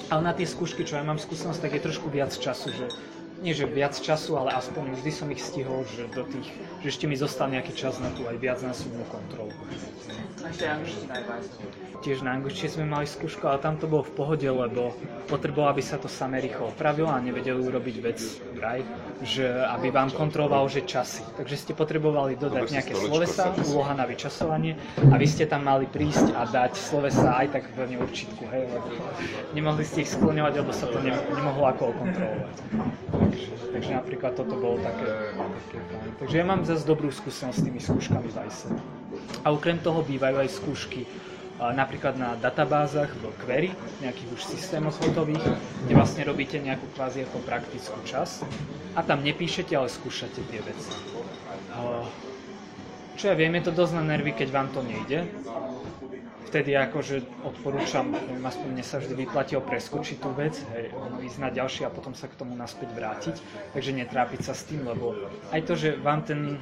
Ale 0.09 0.21
na 0.25 0.33
tie 0.33 0.49
skúšky, 0.49 0.81
čo 0.81 0.97
ja 0.97 1.05
mám 1.05 1.21
skúsenosť, 1.21 1.61
tak 1.61 1.77
je 1.77 1.85
trošku 1.85 2.09
viac 2.09 2.33
času, 2.33 2.73
že 2.73 2.85
nie 3.45 3.53
že 3.53 3.69
viac 3.69 3.95
času, 3.95 4.35
ale 4.35 4.51
aspoň 4.57 4.99
vždy 4.99 5.11
som 5.13 5.29
ich 5.29 5.39
stihol, 5.39 5.85
že 5.95 6.09
do 6.11 6.25
tých 6.27 6.49
že 6.79 6.87
ešte 6.87 7.05
mi 7.05 7.15
zostal 7.19 7.51
nejaký 7.51 7.75
čas 7.75 7.99
na 7.99 8.07
tú 8.15 8.23
aj 8.27 8.39
viacnásobnú 8.39 9.03
kontrolu. 9.11 9.51
Tiež 11.99 12.23
na 12.23 12.39
angličtine 12.39 12.71
sme 12.71 12.85
mali 12.87 13.03
skúšku, 13.03 13.43
ale 13.43 13.59
tam 13.59 13.75
to 13.75 13.83
bolo 13.83 14.07
v 14.07 14.13
pohode, 14.15 14.47
lebo 14.47 14.95
potreboval, 15.27 15.75
aby 15.75 15.83
sa 15.83 15.99
to 15.99 16.07
samé 16.07 16.39
rýchlo 16.39 16.71
opravilo 16.71 17.11
a 17.11 17.19
nevedeli 17.19 17.59
urobiť 17.59 17.95
vec 17.99 18.19
vraj, 18.55 18.79
že 19.19 19.43
aby 19.43 19.91
vám 19.91 20.07
kontroloval, 20.15 20.71
že 20.71 20.87
časy. 20.87 21.27
Takže 21.35 21.55
ste 21.59 21.71
potrebovali 21.75 22.39
dodať 22.39 22.71
nejaké 22.71 22.95
slovesa, 22.95 23.51
úloha 23.67 23.91
na 23.91 24.07
vyčasovanie 24.07 24.79
a 25.11 25.15
vy 25.19 25.27
ste 25.27 25.43
tam 25.43 25.67
mali 25.67 25.91
prísť 25.91 26.31
a 26.39 26.47
dať 26.47 26.79
slovesa 26.79 27.35
aj 27.35 27.59
tak 27.59 27.63
v 27.75 27.99
neurčitku, 27.99 28.47
hej, 28.47 28.63
lebo 28.71 28.87
nemohli 29.51 29.83
ste 29.83 30.07
ich 30.07 30.11
skloňovať, 30.15 30.53
lebo 30.55 30.71
sa 30.71 30.87
to 30.87 31.03
ne, 31.03 31.11
nemohlo 31.11 31.67
ako 31.67 31.91
kontrolovať. 31.99 32.55
Takže, 33.11 33.47
takže 33.75 33.91
napríklad 33.91 34.31
toto 34.39 34.55
bolo 34.55 34.79
také, 34.79 35.35
také 35.35 35.77
fajn. 35.83 36.09
Takže 36.23 36.35
ja 36.39 36.45
mám 36.47 36.63
zase 36.69 36.85
dobrú 36.85 37.09
skúsenosť 37.09 37.57
s 37.57 37.65
tými 37.65 37.81
skúškami 37.81 38.29
v 38.29 38.37
ICE. 38.45 38.69
A 39.41 39.49
okrem 39.49 39.81
toho 39.81 40.05
bývajú 40.05 40.37
aj 40.37 40.49
skúšky 40.53 41.09
napríklad 41.59 42.15
na 42.15 42.39
databázach 42.39 43.11
v 43.19 43.35
query, 43.43 43.69
nejakých 43.99 44.29
už 44.31 44.41
systémoch 44.47 44.95
hotových, 45.03 45.43
kde 45.83 45.93
vlastne 45.97 46.23
robíte 46.23 46.55
nejakú 46.55 46.87
kvázi 46.95 47.27
ako 47.27 47.43
praktickú 47.43 47.99
čas 48.07 48.45
a 48.95 49.03
tam 49.03 49.25
nepíšete, 49.25 49.75
ale 49.75 49.91
skúšate 49.91 50.39
tie 50.39 50.61
veci. 50.63 50.91
Čo 53.19 53.23
ja 53.27 53.35
viem, 53.35 53.51
je 53.59 53.67
to 53.67 53.75
dosť 53.75 53.99
na 53.99 54.15
nervy, 54.15 54.31
keď 54.31 54.47
vám 54.55 54.71
to 54.71 54.79
nejde. 54.79 55.27
Vtedy 56.47 56.73
akože 56.73 57.45
odporúčam, 57.45 58.09
neviem, 58.09 58.41
aspoň 58.41 58.67
mne 58.73 58.85
sa 58.85 58.97
vždy 58.97 59.13
vyplatilo 59.27 59.61
preskočiť 59.61 60.17
tú 60.17 60.33
vec, 60.33 60.57
hej, 60.73 60.89
ísť 61.21 61.37
na 61.37 61.53
ďalšie 61.53 61.85
a 61.85 61.93
potom 61.93 62.15
sa 62.15 62.25
k 62.25 62.39
tomu 62.39 62.55
naspäť 62.57 62.89
vrátiť. 62.95 63.35
Takže 63.75 63.91
netrápiť 63.93 64.41
sa 64.47 64.57
s 64.57 64.65
tým, 64.65 64.81
lebo 64.87 65.13
aj 65.53 65.61
to, 65.67 65.73
že 65.77 65.99
vám 66.01 66.25
ten, 66.25 66.57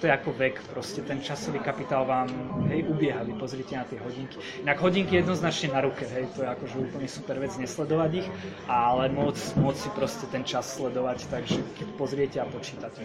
to 0.00 0.06
je 0.06 0.12
ako 0.12 0.30
vek, 0.36 0.60
proste 0.72 1.00
ten 1.00 1.24
časový 1.24 1.58
kapitál 1.64 2.04
vám, 2.04 2.28
hej, 2.68 2.84
ubieha, 2.84 3.24
vy 3.24 3.32
pozrite 3.36 3.72
na 3.76 3.84
tie 3.88 3.96
hodinky. 3.96 4.36
Inak 4.60 4.78
hodinky 4.80 5.16
jednoznačne 5.16 5.72
na 5.72 5.80
ruke, 5.80 6.04
hej, 6.04 6.28
to 6.36 6.44
je 6.44 6.48
akože 6.52 6.76
úplne 6.76 7.08
super 7.08 7.40
vec 7.40 7.56
nesledovať 7.56 8.10
ich, 8.20 8.28
ale 8.68 9.08
môcť, 9.08 9.56
môcť 9.56 9.80
si 9.80 9.90
proste 9.96 10.24
ten 10.28 10.44
čas 10.44 10.76
sledovať, 10.76 11.32
takže 11.32 11.58
keď 11.80 11.88
pozriete 11.96 12.36
a 12.42 12.46
počítate, 12.46 13.00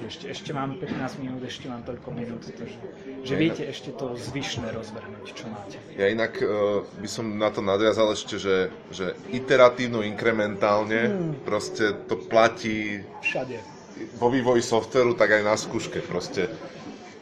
že 0.00 0.04
ešte, 0.08 0.24
ešte 0.32 0.50
mám 0.56 0.80
15 0.80 1.20
minút, 1.20 1.44
ešte 1.44 1.68
mám 1.68 1.84
toľko 1.84 2.08
minút, 2.16 2.42
takže, 2.48 2.78
že 3.24 3.34
viete 3.36 3.62
ešte 3.68 3.92
to 3.92 4.16
zvyšné 4.16 4.72
rozvrhnúť, 4.72 5.26
čo 5.36 5.46
máte. 5.52 5.76
Ja 6.00 6.08
inak 6.08 6.40
uh, 6.40 6.80
by 6.96 7.08
som 7.08 7.36
na 7.36 7.52
to 7.52 7.60
nadviazal 7.60 8.08
ešte, 8.16 8.40
že, 8.40 8.56
že 8.88 9.12
iteratívno, 9.28 10.00
inkrementálne, 10.00 11.12
proste 11.44 11.92
to 12.08 12.16
platí 12.16 13.04
Všade. 13.22 13.81
Vo 14.18 14.28
vývoji 14.28 14.62
softveru, 14.62 15.14
tak 15.14 15.38
aj 15.38 15.42
na 15.42 15.54
skúške. 15.56 16.02
Proste 16.04 16.48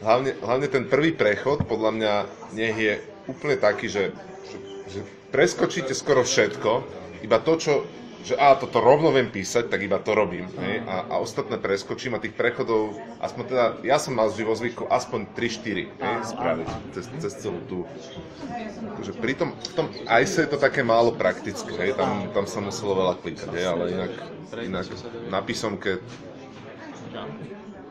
hlavne, 0.03 0.37
hlavne 0.41 0.69
ten 0.69 0.85
prvý 0.87 1.13
prechod, 1.13 1.65
podľa 1.65 1.91
mňa, 1.97 2.13
nech 2.57 2.77
je 2.77 2.95
úplne 3.29 3.57
taký, 3.61 3.87
že, 3.87 4.05
že, 4.49 4.59
že 4.91 5.01
preskočíte 5.31 5.95
skoro 5.95 6.27
všetko, 6.27 6.71
iba 7.23 7.39
to, 7.39 7.53
čo 7.61 7.73
že 8.21 8.37
a 8.37 8.53
toto 8.53 8.85
rovno 8.85 9.09
viem 9.17 9.33
písať, 9.33 9.73
tak 9.73 9.81
iba 9.81 9.97
to 9.97 10.13
robím. 10.13 10.45
Hej? 10.61 10.85
A, 10.85 11.09
a 11.09 11.15
ostatné 11.25 11.57
preskočím 11.57 12.17
a 12.17 12.23
tých 12.23 12.37
prechodov, 12.37 12.93
aspoň 13.17 13.45
teda, 13.49 13.65
ja 13.81 13.97
som 13.97 14.13
mal 14.13 14.29
vo 14.29 14.53
zvyku 14.53 14.85
aspoň 14.93 15.33
3-4 15.33 15.89
hej, 15.89 16.17
spraviť 16.37 16.69
cez, 16.93 17.05
cez 17.17 17.33
celú 17.41 17.61
tú. 17.65 17.89
Takže 19.01 19.13
pri 19.17 19.33
tom, 19.41 19.57
v 19.57 19.73
tom 19.73 19.87
ICE 20.05 20.45
je 20.45 20.51
to 20.53 20.61
také 20.61 20.85
málo 20.85 21.17
praktické, 21.17 21.73
hej? 21.81 21.93
Tam, 21.97 22.29
tam 22.37 22.45
sa 22.45 22.61
muselo 22.61 22.93
veľa 22.93 23.15
klikať, 23.25 23.51
hej? 23.57 23.65
ale 23.65 23.85
inak, 23.89 24.13
inak 24.69 24.87
na 25.33 25.41
písomke 25.41 26.05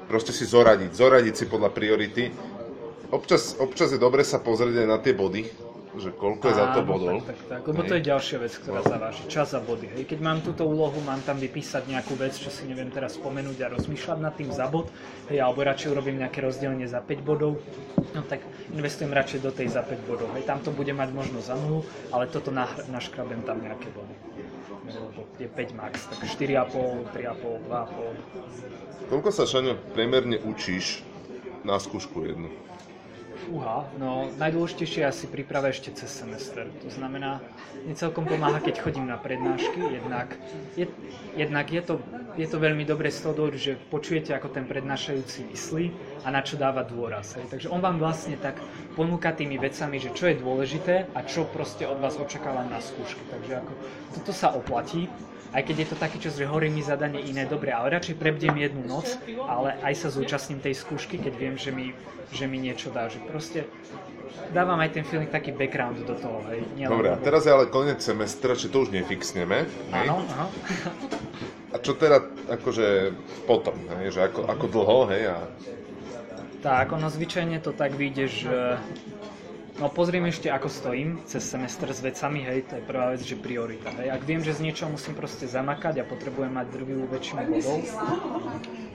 proste 0.10 0.34
si 0.34 0.50
zoradiť, 0.50 0.90
zoradiť 0.90 1.34
si 1.38 1.46
podľa 1.46 1.70
priority. 1.70 2.34
Občas, 3.14 3.58
občas 3.62 3.94
je 3.94 4.02
dobre 4.02 4.26
sa 4.26 4.42
pozrieť 4.42 4.86
aj 4.86 4.88
na 4.90 4.98
tie 4.98 5.14
body, 5.14 5.46
že 5.98 6.14
koľko 6.14 6.50
je 6.50 6.56
za 6.56 6.66
to 6.78 6.82
bodov. 6.86 7.26
Tak, 7.26 7.34
tak, 7.34 7.38
tak, 7.50 7.62
lebo 7.66 7.82
to 7.82 7.94
je 7.98 8.04
ďalšia 8.06 8.38
vec, 8.38 8.54
ktorá 8.54 8.86
zaváži. 8.86 9.26
Čas 9.26 9.58
a 9.58 9.62
body. 9.62 9.90
Hej. 9.98 10.04
Keď 10.06 10.20
mám 10.22 10.40
túto 10.46 10.66
úlohu, 10.66 10.98
mám 11.02 11.22
tam 11.26 11.42
vypísať 11.42 11.90
nejakú 11.90 12.14
vec, 12.18 12.38
čo 12.38 12.54
si 12.54 12.70
neviem 12.70 12.94
teraz 12.94 13.18
spomenúť 13.18 13.58
a 13.66 13.74
rozmýšľať 13.74 14.20
nad 14.22 14.34
tým 14.38 14.54
za 14.54 14.70
bod, 14.70 14.94
hej, 15.34 15.42
alebo 15.42 15.66
radšej 15.66 15.90
urobím 15.90 16.22
nejaké 16.22 16.46
rozdelenie 16.46 16.86
za 16.86 17.02
5 17.02 17.26
bodov, 17.26 17.58
no 18.14 18.22
tak 18.26 18.46
investujem 18.70 19.10
radšej 19.10 19.40
do 19.42 19.52
tej 19.54 19.74
za 19.74 19.82
5 19.82 20.10
bodov. 20.10 20.30
Hej. 20.38 20.46
Tam 20.46 20.62
to 20.62 20.70
bude 20.70 20.94
mať 20.94 21.10
možno 21.10 21.42
za 21.42 21.58
nulu, 21.58 21.82
ale 22.14 22.30
toto 22.30 22.54
naškrabem 22.90 23.42
tam 23.42 23.58
nejaké 23.58 23.90
body. 23.90 24.14
Je 25.40 25.48
5 25.48 25.74
max, 25.76 26.06
tak 26.08 26.20
4,5, 26.24 27.14
3,5, 27.16 27.60
2,5. 27.70 29.10
Koľko 29.10 29.30
sa, 29.34 29.50
Šaňo, 29.50 29.80
priemerne 29.96 30.38
učíš 30.44 31.02
na 31.66 31.80
skúšku 31.80 32.24
jednu? 32.26 32.69
Uha, 33.48 33.88
no 33.96 34.28
najdôležitejšie 34.36 35.08
asi 35.08 35.26
príprava 35.32 35.72
ešte 35.72 35.96
cez 35.96 36.12
semester. 36.12 36.68
To 36.84 36.90
znamená, 36.92 37.40
mne 37.88 37.96
celkom 37.96 38.28
pomáha, 38.28 38.60
keď 38.60 38.84
chodím 38.84 39.08
na 39.08 39.16
prednášky, 39.16 39.80
jednak 39.80 40.36
je, 40.76 40.86
jednak 41.40 41.72
je, 41.72 41.82
to, 41.82 42.04
je 42.36 42.44
to 42.44 42.58
veľmi 42.60 42.84
dobre 42.84 43.08
z 43.08 43.24
toho 43.24 43.48
že 43.56 43.80
počujete, 43.90 44.36
ako 44.36 44.52
ten 44.52 44.68
prednášajúci 44.68 45.48
myslí 45.56 45.86
a 46.26 46.28
na 46.30 46.44
čo 46.44 46.60
dáva 46.60 46.84
dôraz. 46.84 47.40
Hej. 47.40 47.48
Takže 47.48 47.72
on 47.72 47.80
vám 47.80 47.98
vlastne 47.98 48.36
tak 48.36 48.60
ponúka 49.00 49.32
tými 49.32 49.56
vecami, 49.56 50.04
že 50.04 50.12
čo 50.12 50.28
je 50.28 50.36
dôležité 50.38 51.08
a 51.16 51.24
čo 51.24 51.48
proste 51.48 51.88
od 51.88 52.04
vás 52.04 52.20
očakáva 52.20 52.68
na 52.68 52.84
skúške. 52.84 53.24
Takže 53.32 53.64
ako, 53.64 53.74
toto 54.20 54.32
sa 54.36 54.52
oplatí, 54.52 55.08
aj 55.50 55.62
keď 55.66 55.76
je 55.82 55.88
to 55.90 55.98
taký 55.98 56.18
čas, 56.22 56.38
že 56.38 56.46
horí 56.46 56.70
mi 56.70 56.86
zadanie 56.86 57.26
iné, 57.26 57.50
dobre, 57.50 57.74
ale 57.74 57.98
radšej 57.98 58.16
prebdiem 58.22 58.54
jednu 58.58 58.86
noc, 58.86 59.18
ale 59.50 59.78
aj 59.82 59.94
sa 59.98 60.10
zúčastním 60.14 60.62
tej 60.62 60.78
skúšky, 60.78 61.18
keď 61.18 61.34
viem, 61.34 61.56
že 61.58 61.74
mi, 61.74 61.98
že 62.30 62.46
mi 62.46 62.62
niečo 62.62 62.94
dá, 62.94 63.10
že 63.10 63.18
proste 63.26 63.66
dávam 64.54 64.78
aj 64.82 64.94
ten 64.94 65.04
feeling 65.06 65.30
taký 65.30 65.54
background 65.54 66.06
do 66.06 66.16
toho, 66.18 66.42
hej. 66.54 66.62
Nielen 66.78 66.94
Dobre, 66.94 67.10
a 67.14 67.18
teraz 67.18 67.46
je 67.46 67.52
ale 67.54 67.70
koniec 67.70 68.02
semestra, 68.02 68.54
či 68.54 68.70
to 68.70 68.86
už 68.86 68.94
nefixneme. 68.94 69.66
hej? 69.66 70.08
Áno, 70.10 70.22
áno. 70.26 70.50
A 71.70 71.78
čo 71.78 71.94
teda 71.94 72.26
akože 72.50 73.14
potom, 73.46 73.78
hej? 74.02 74.10
že 74.14 74.26
ako, 74.26 74.50
ako 74.50 74.66
dlho, 74.70 75.00
hej? 75.14 75.24
A 75.34 75.38
Tak, 76.66 76.94
ono 76.94 77.10
zvyčajne 77.10 77.62
to 77.62 77.74
tak 77.74 77.94
vyjde, 77.94 78.26
že... 78.26 78.58
No 79.80 79.88
pozriem 79.88 80.28
ešte, 80.28 80.52
ako 80.52 80.68
stojím 80.68 81.24
cez 81.24 81.40
semester 81.40 81.88
s 81.88 82.04
vecami, 82.04 82.44
hej, 82.44 82.68
to 82.68 82.74
je 82.76 82.84
prvá 82.84 83.16
vec, 83.16 83.24
že 83.24 83.40
priorita, 83.40 83.96
hej. 83.96 84.12
Ak 84.12 84.28
viem, 84.28 84.44
že 84.44 84.52
z 84.52 84.68
niečoho 84.68 84.92
musím 84.92 85.16
proste 85.16 85.48
zamakať 85.48 86.04
a 86.04 86.08
potrebujem 86.08 86.52
mať 86.52 86.68
druhú 86.68 87.08
väčšinu 87.08 87.48
bodov, 87.48 87.80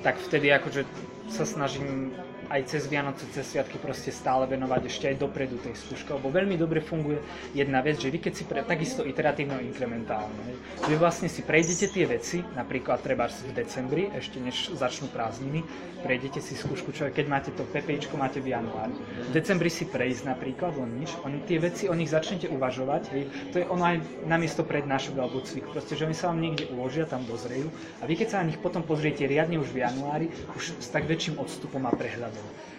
tak 0.04 0.20
vtedy 0.20 0.52
akože 0.52 0.84
sa 1.32 1.48
snažím 1.48 2.12
aj 2.50 2.60
cez 2.70 2.86
Vianoce, 2.88 3.24
cez 3.32 3.44
Sviatky 3.44 3.78
proste 3.78 4.10
stále 4.10 4.48
venovať 4.48 4.82
ešte 4.88 5.04
aj 5.12 5.16
dopredu 5.20 5.60
tej 5.60 5.76
skúške, 5.76 6.14
lebo 6.16 6.32
veľmi 6.32 6.56
dobre 6.56 6.80
funguje 6.80 7.20
jedna 7.52 7.80
vec, 7.80 8.00
že 8.00 8.10
vy 8.10 8.18
keď 8.20 8.32
si 8.32 8.44
pre, 8.48 8.60
takisto 8.64 9.04
iteratívno 9.04 9.60
inkrementálne, 9.60 10.56
že 10.84 10.94
vlastne 10.96 11.28
si 11.28 11.44
prejdete 11.44 11.92
tie 11.92 12.04
veci, 12.08 12.40
napríklad 12.56 13.00
treba 13.00 13.28
v 13.28 13.52
decembri, 13.52 14.08
ešte 14.12 14.40
než 14.40 14.74
začnú 14.74 15.08
prázdniny, 15.12 15.64
prejdete 16.04 16.40
si 16.40 16.56
skúšku, 16.56 16.92
čo 16.92 17.08
keď 17.08 17.26
máte 17.30 17.50
to 17.54 17.64
PPIčko, 17.68 18.18
máte 18.20 18.40
v 18.40 18.52
januári. 18.52 18.92
V 19.28 19.32
decembri 19.32 19.70
si 19.70 19.88
prejsť 19.88 20.28
napríklad, 20.28 20.76
len 20.76 21.04
nič, 21.04 21.16
oni 21.24 21.40
tie 21.48 21.56
veci, 21.60 21.88
o 21.88 21.94
nich 21.94 22.10
začnete 22.10 22.50
uvažovať, 22.50 23.02
hej, 23.14 23.22
to 23.54 23.56
je 23.62 23.66
ono 23.68 23.84
aj 23.84 23.96
namiesto 24.28 24.66
prednášok 24.66 25.14
alebo 25.16 25.40
cvik, 25.40 25.70
proste, 25.70 25.96
že 25.96 26.04
oni 26.04 26.16
sa 26.16 26.32
vám 26.32 26.42
niekde 26.42 26.68
uložia, 26.74 27.06
tam 27.08 27.22
dozrejú 27.24 27.70
a 28.00 28.08
vy 28.08 28.14
keď 28.18 28.28
sa 28.28 28.40
na 28.42 28.50
nich 28.50 28.58
potom 28.58 28.82
pozriete 28.82 29.24
riadne 29.28 29.60
už 29.60 29.70
v 29.70 29.86
januári, 29.86 30.26
už 30.58 30.80
s 30.80 30.88
tak 30.90 31.06
väčším 31.06 31.38
odstupom 31.38 31.84
a 31.86 31.92
prehľadom. 31.92 32.33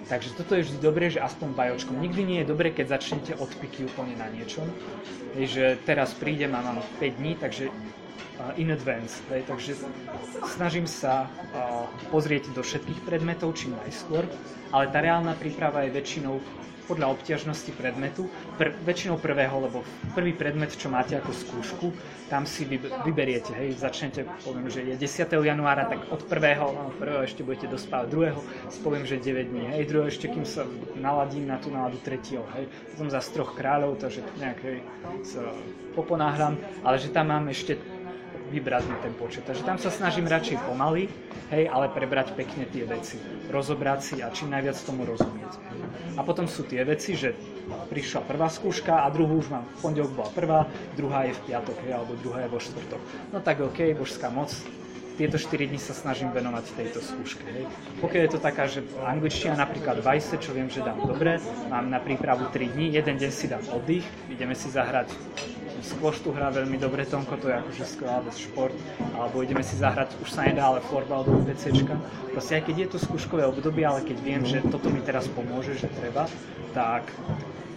Takže 0.06 0.38
toto 0.38 0.54
je 0.54 0.70
vždy 0.70 0.78
dobré, 0.78 1.10
že 1.10 1.18
aspoň 1.18 1.58
bajočkom. 1.58 1.98
Nikdy 1.98 2.22
nie 2.22 2.40
je 2.46 2.50
dobré, 2.50 2.70
keď 2.70 3.02
začnete 3.02 3.34
od 3.42 3.50
piky 3.58 3.90
úplne 3.90 4.14
na 4.14 4.30
niečom. 4.30 4.70
Hej, 5.34 5.82
teraz 5.82 6.14
prídem 6.14 6.54
a 6.54 6.62
mám 6.62 6.86
5 7.02 7.18
dní, 7.18 7.34
takže 7.42 7.74
uh, 7.74 8.54
in 8.62 8.70
advance. 8.70 9.26
Hej, 9.34 9.50
takže 9.50 9.74
snažím 10.46 10.86
sa 10.86 11.26
uh, 11.26 11.90
pozrieť 12.14 12.54
do 12.54 12.62
všetkých 12.62 13.02
predmetov 13.02 13.58
čím 13.58 13.74
najskôr, 13.82 14.30
ale 14.70 14.94
tá 14.94 15.02
reálna 15.02 15.34
príprava 15.34 15.82
je 15.90 15.98
väčšinou 15.98 16.38
podľa 16.86 17.18
obťažnosti 17.18 17.72
predmetu, 17.76 18.30
pr- 18.58 18.74
väčšinou 18.86 19.18
prvého, 19.18 19.56
lebo 19.62 19.82
prvý 20.14 20.34
predmet, 20.34 20.74
čo 20.74 20.90
máte 20.90 21.18
ako 21.18 21.32
skúšku, 21.34 21.88
tam 22.30 22.50
si 22.50 22.66
vy- 22.66 22.82
vyberiete, 23.06 23.54
hej, 23.54 23.78
začnete, 23.78 24.26
poviem, 24.42 24.70
že 24.70 24.82
je 24.82 24.96
10. 24.98 25.46
januára, 25.46 25.86
tak 25.86 26.10
od 26.10 26.26
prvého, 26.26 26.66
no, 26.74 26.90
prvého 26.98 27.22
ešte 27.22 27.46
budete 27.46 27.70
dospávať, 27.70 28.08
druhého 28.10 28.40
si 28.70 28.80
poviem, 28.82 29.06
že 29.06 29.22
9 29.22 29.50
dní, 29.50 29.64
hej, 29.78 29.84
druhého 29.86 30.10
ešte, 30.10 30.30
kým 30.30 30.46
sa 30.46 30.66
naladím 30.98 31.46
na 31.46 31.62
tú 31.62 31.70
náladu 31.70 32.02
tretieho, 32.02 32.46
hej, 32.58 32.66
potom 32.94 33.10
za 33.10 33.22
troch 33.22 33.54
kráľov, 33.54 34.02
takže 34.02 34.26
nejak, 34.42 34.60
hej, 34.66 34.80
sa 35.22 35.42
poponáhram, 35.94 36.58
ale 36.82 36.98
že 36.98 37.14
tam 37.14 37.30
mám 37.30 37.46
ešte 37.50 37.78
vybrať 38.52 38.84
mi 38.90 38.98
ten 39.02 39.14
počet. 39.18 39.44
Takže 39.46 39.64
tam 39.66 39.78
sa 39.78 39.90
snažím 39.90 40.30
radšej 40.30 40.62
pomaly, 40.66 41.10
hej, 41.50 41.66
ale 41.70 41.90
prebrať 41.90 42.38
pekne 42.38 42.66
tie 42.70 42.86
veci. 42.86 43.18
Rozobrať 43.50 44.00
si 44.02 44.16
a 44.22 44.30
čím 44.30 44.54
najviac 44.54 44.78
tomu 44.86 45.06
rozumieť. 45.06 45.52
A 46.18 46.22
potom 46.22 46.46
sú 46.46 46.66
tie 46.66 46.86
veci, 46.86 47.18
že 47.18 47.34
prišla 47.90 48.26
prvá 48.26 48.48
skúška 48.50 49.04
a 49.04 49.08
druhú 49.10 49.42
už 49.42 49.50
mám, 49.50 49.66
v 49.66 49.78
pondelok 49.82 50.12
bola 50.14 50.30
prvá, 50.32 50.60
druhá 50.94 51.26
je 51.26 51.34
v 51.34 51.44
piatok, 51.50 51.78
hej, 51.86 51.94
alebo 51.98 52.14
druhá 52.22 52.46
je 52.46 52.50
vo 52.54 52.60
štvrtok. 52.62 53.02
No 53.34 53.42
tak 53.42 53.62
OK, 53.62 53.80
božská 53.98 54.30
moc, 54.30 54.54
tieto 55.16 55.40
4 55.40 55.72
dní 55.72 55.80
sa 55.80 55.96
snažím 55.96 56.28
venovať 56.36 56.76
tejto 56.76 57.00
skúške. 57.00 57.48
Hej. 57.48 57.66
Pokiaľ 58.04 58.22
je 58.28 58.32
to 58.36 58.40
taká, 58.44 58.68
že 58.68 58.84
angličtina 59.00 59.56
napríklad 59.56 60.04
Vice, 60.04 60.36
čo 60.36 60.52
viem, 60.52 60.68
že 60.68 60.84
dám 60.84 61.00
dobre, 61.08 61.40
mám 61.72 61.88
na 61.88 62.04
prípravu 62.04 62.52
3 62.52 62.76
dní, 62.76 62.92
jeden 62.92 63.16
deň 63.16 63.32
si 63.32 63.48
dám 63.48 63.64
oddych, 63.72 64.04
ideme 64.28 64.54
si 64.54 64.68
zahrať 64.68 65.16
squash 65.86 66.20
tu 66.26 66.34
hrá 66.34 66.50
veľmi 66.50 66.82
dobre, 66.82 67.06
Tomko, 67.06 67.38
to 67.38 67.54
je 67.54 67.56
akože 67.62 67.86
skvelá 67.86 68.20
vec, 68.26 68.34
šport, 68.34 68.74
alebo 69.14 69.46
ideme 69.46 69.62
si 69.62 69.78
zahrať, 69.78 70.18
už 70.26 70.30
sa 70.34 70.50
nedá, 70.50 70.74
ale 70.74 70.82
florbal 70.82 71.22
do 71.24 71.38
UBCčka. 71.38 71.94
Proste 72.34 72.58
aj 72.58 72.64
keď 72.66 72.76
je 72.76 72.88
to 72.90 72.98
skúškové 72.98 73.46
obdobie, 73.46 73.86
ale 73.86 74.02
keď 74.02 74.18
viem, 74.26 74.42
že 74.42 74.66
toto 74.66 74.90
mi 74.90 75.00
teraz 75.06 75.30
pomôže, 75.30 75.78
že 75.78 75.86
treba, 75.94 76.26
tak 76.74 77.06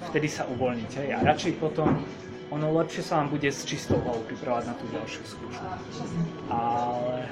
vtedy 0.08 0.26
sa 0.32 0.48
uvoľníte. 0.48 1.12
A 1.12 1.20
radšej 1.20 1.60
potom 1.60 2.00
ono 2.48 2.72
lepšie 2.80 3.04
sa 3.04 3.20
vám 3.20 3.28
bude 3.28 3.52
s 3.52 3.60
čistou 3.68 4.00
hlavou 4.00 4.24
pripravať 4.24 4.72
na 4.72 4.74
tú 4.80 4.88
ďalšiu 4.88 5.22
skúšku. 5.28 5.66
Ale 6.48 7.28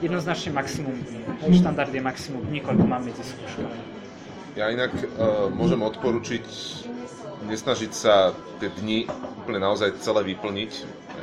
jednoznačne 0.00 0.56
maximum 0.56 0.96
dní. 1.04 1.20
Štandard 1.52 1.92
je 1.92 2.00
maximum 2.00 2.40
dní, 2.48 2.64
koľko 2.64 2.84
mám 2.88 3.04
medzi 3.04 3.20
skúškami. 3.20 3.76
Ja 4.56 4.72
inak 4.72 4.94
uh, 4.96 5.52
môžem 5.52 5.82
odporučiť 5.84 6.46
nesnažiť 7.46 7.92
sa 7.92 8.32
tie 8.58 8.68
dni 8.72 9.06
úplne 9.44 9.60
naozaj 9.60 10.00
celé 10.00 10.34
vyplniť 10.34 10.72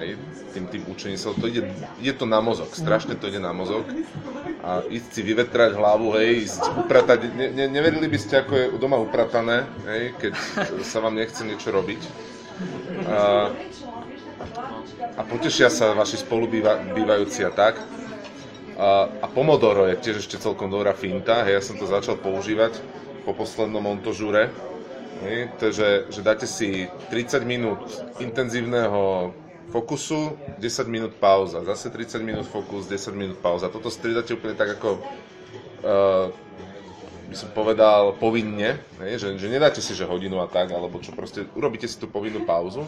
hej, 0.01 0.10
tým, 0.54 0.66
tým 0.70 0.84
učením 0.90 1.18
sa. 1.18 1.34
To 1.34 1.48
ide, 1.50 1.66
ide 2.01 2.13
to 2.18 2.25
na 2.25 2.42
mozog, 2.42 2.74
strašne 2.74 3.18
to 3.18 3.30
ide 3.30 3.42
na 3.42 3.54
mozog. 3.54 3.86
A 4.62 4.86
ísť 4.86 5.10
si 5.10 5.22
vyvetrať 5.25 5.74
hlavu, 5.74 6.13
hej, 6.18 6.46
ísť 6.46 6.62
upratať. 6.86 7.34
Ne, 7.34 7.50
ne, 7.50 7.66
neverili 7.66 8.06
by 8.06 8.18
ste, 8.22 8.46
ako 8.46 8.54
je 8.54 8.66
doma 8.78 8.98
upratané, 9.01 9.66
hej, 9.90 10.13
keď 10.22 10.34
sa 10.86 11.01
vám 11.01 11.18
nechce 11.18 11.42
niečo 11.42 11.74
robiť. 11.74 12.01
A, 13.10 13.50
a 15.18 15.22
potešia 15.25 15.74
sa 15.74 15.98
vaši 15.98 16.22
spolubývajúci 16.22 17.42
a 17.46 17.51
tak. 17.54 17.82
A, 18.78 19.10
a 19.10 19.25
Pomodoro 19.30 19.90
je 19.90 19.98
tiež 19.98 20.25
ešte 20.25 20.38
celkom 20.38 20.70
dobrá 20.70 20.94
finta, 20.94 21.42
hej, 21.46 21.58
ja 21.58 21.63
som 21.66 21.78
to 21.78 21.90
začal 21.90 22.18
používať 22.22 22.78
po 23.25 23.34
poslednom 23.38 23.82
montožúre 23.82 24.71
hej, 25.24 25.54
to 25.62 25.72
že, 25.72 26.10
že 26.10 26.22
dáte 26.25 26.50
si 26.50 26.90
30 27.10 27.46
minút 27.46 27.82
intenzívneho 28.20 29.32
fokusu, 29.72 30.36
10 30.60 30.88
minút 30.92 31.13
pauza, 31.16 31.63
zase 31.63 31.90
30 31.90 32.22
minút 32.22 32.46
fokus, 32.46 32.92
10 32.92 33.16
minút 33.16 33.38
pauza. 33.40 33.72
Toto 33.72 33.88
striedate 33.88 34.36
úplne 34.36 34.54
tak 34.54 34.75
ako 34.75 35.00
uh, 35.86 36.28
by 37.32 37.36
som 37.40 37.50
povedal 37.56 38.20
povinne, 38.20 38.84
hej, 39.00 39.24
že, 39.24 39.28
že 39.40 39.48
nedáte 39.48 39.80
si 39.80 39.96
že 39.96 40.04
hodinu 40.04 40.44
a 40.44 40.51
tak, 40.51 40.68
alebo 40.75 41.00
čo, 41.00 41.16
proste 41.16 41.48
urobíte 41.56 41.88
si 41.88 41.96
tú 41.96 42.12
povinnú 42.12 42.44
pauzu, 42.44 42.84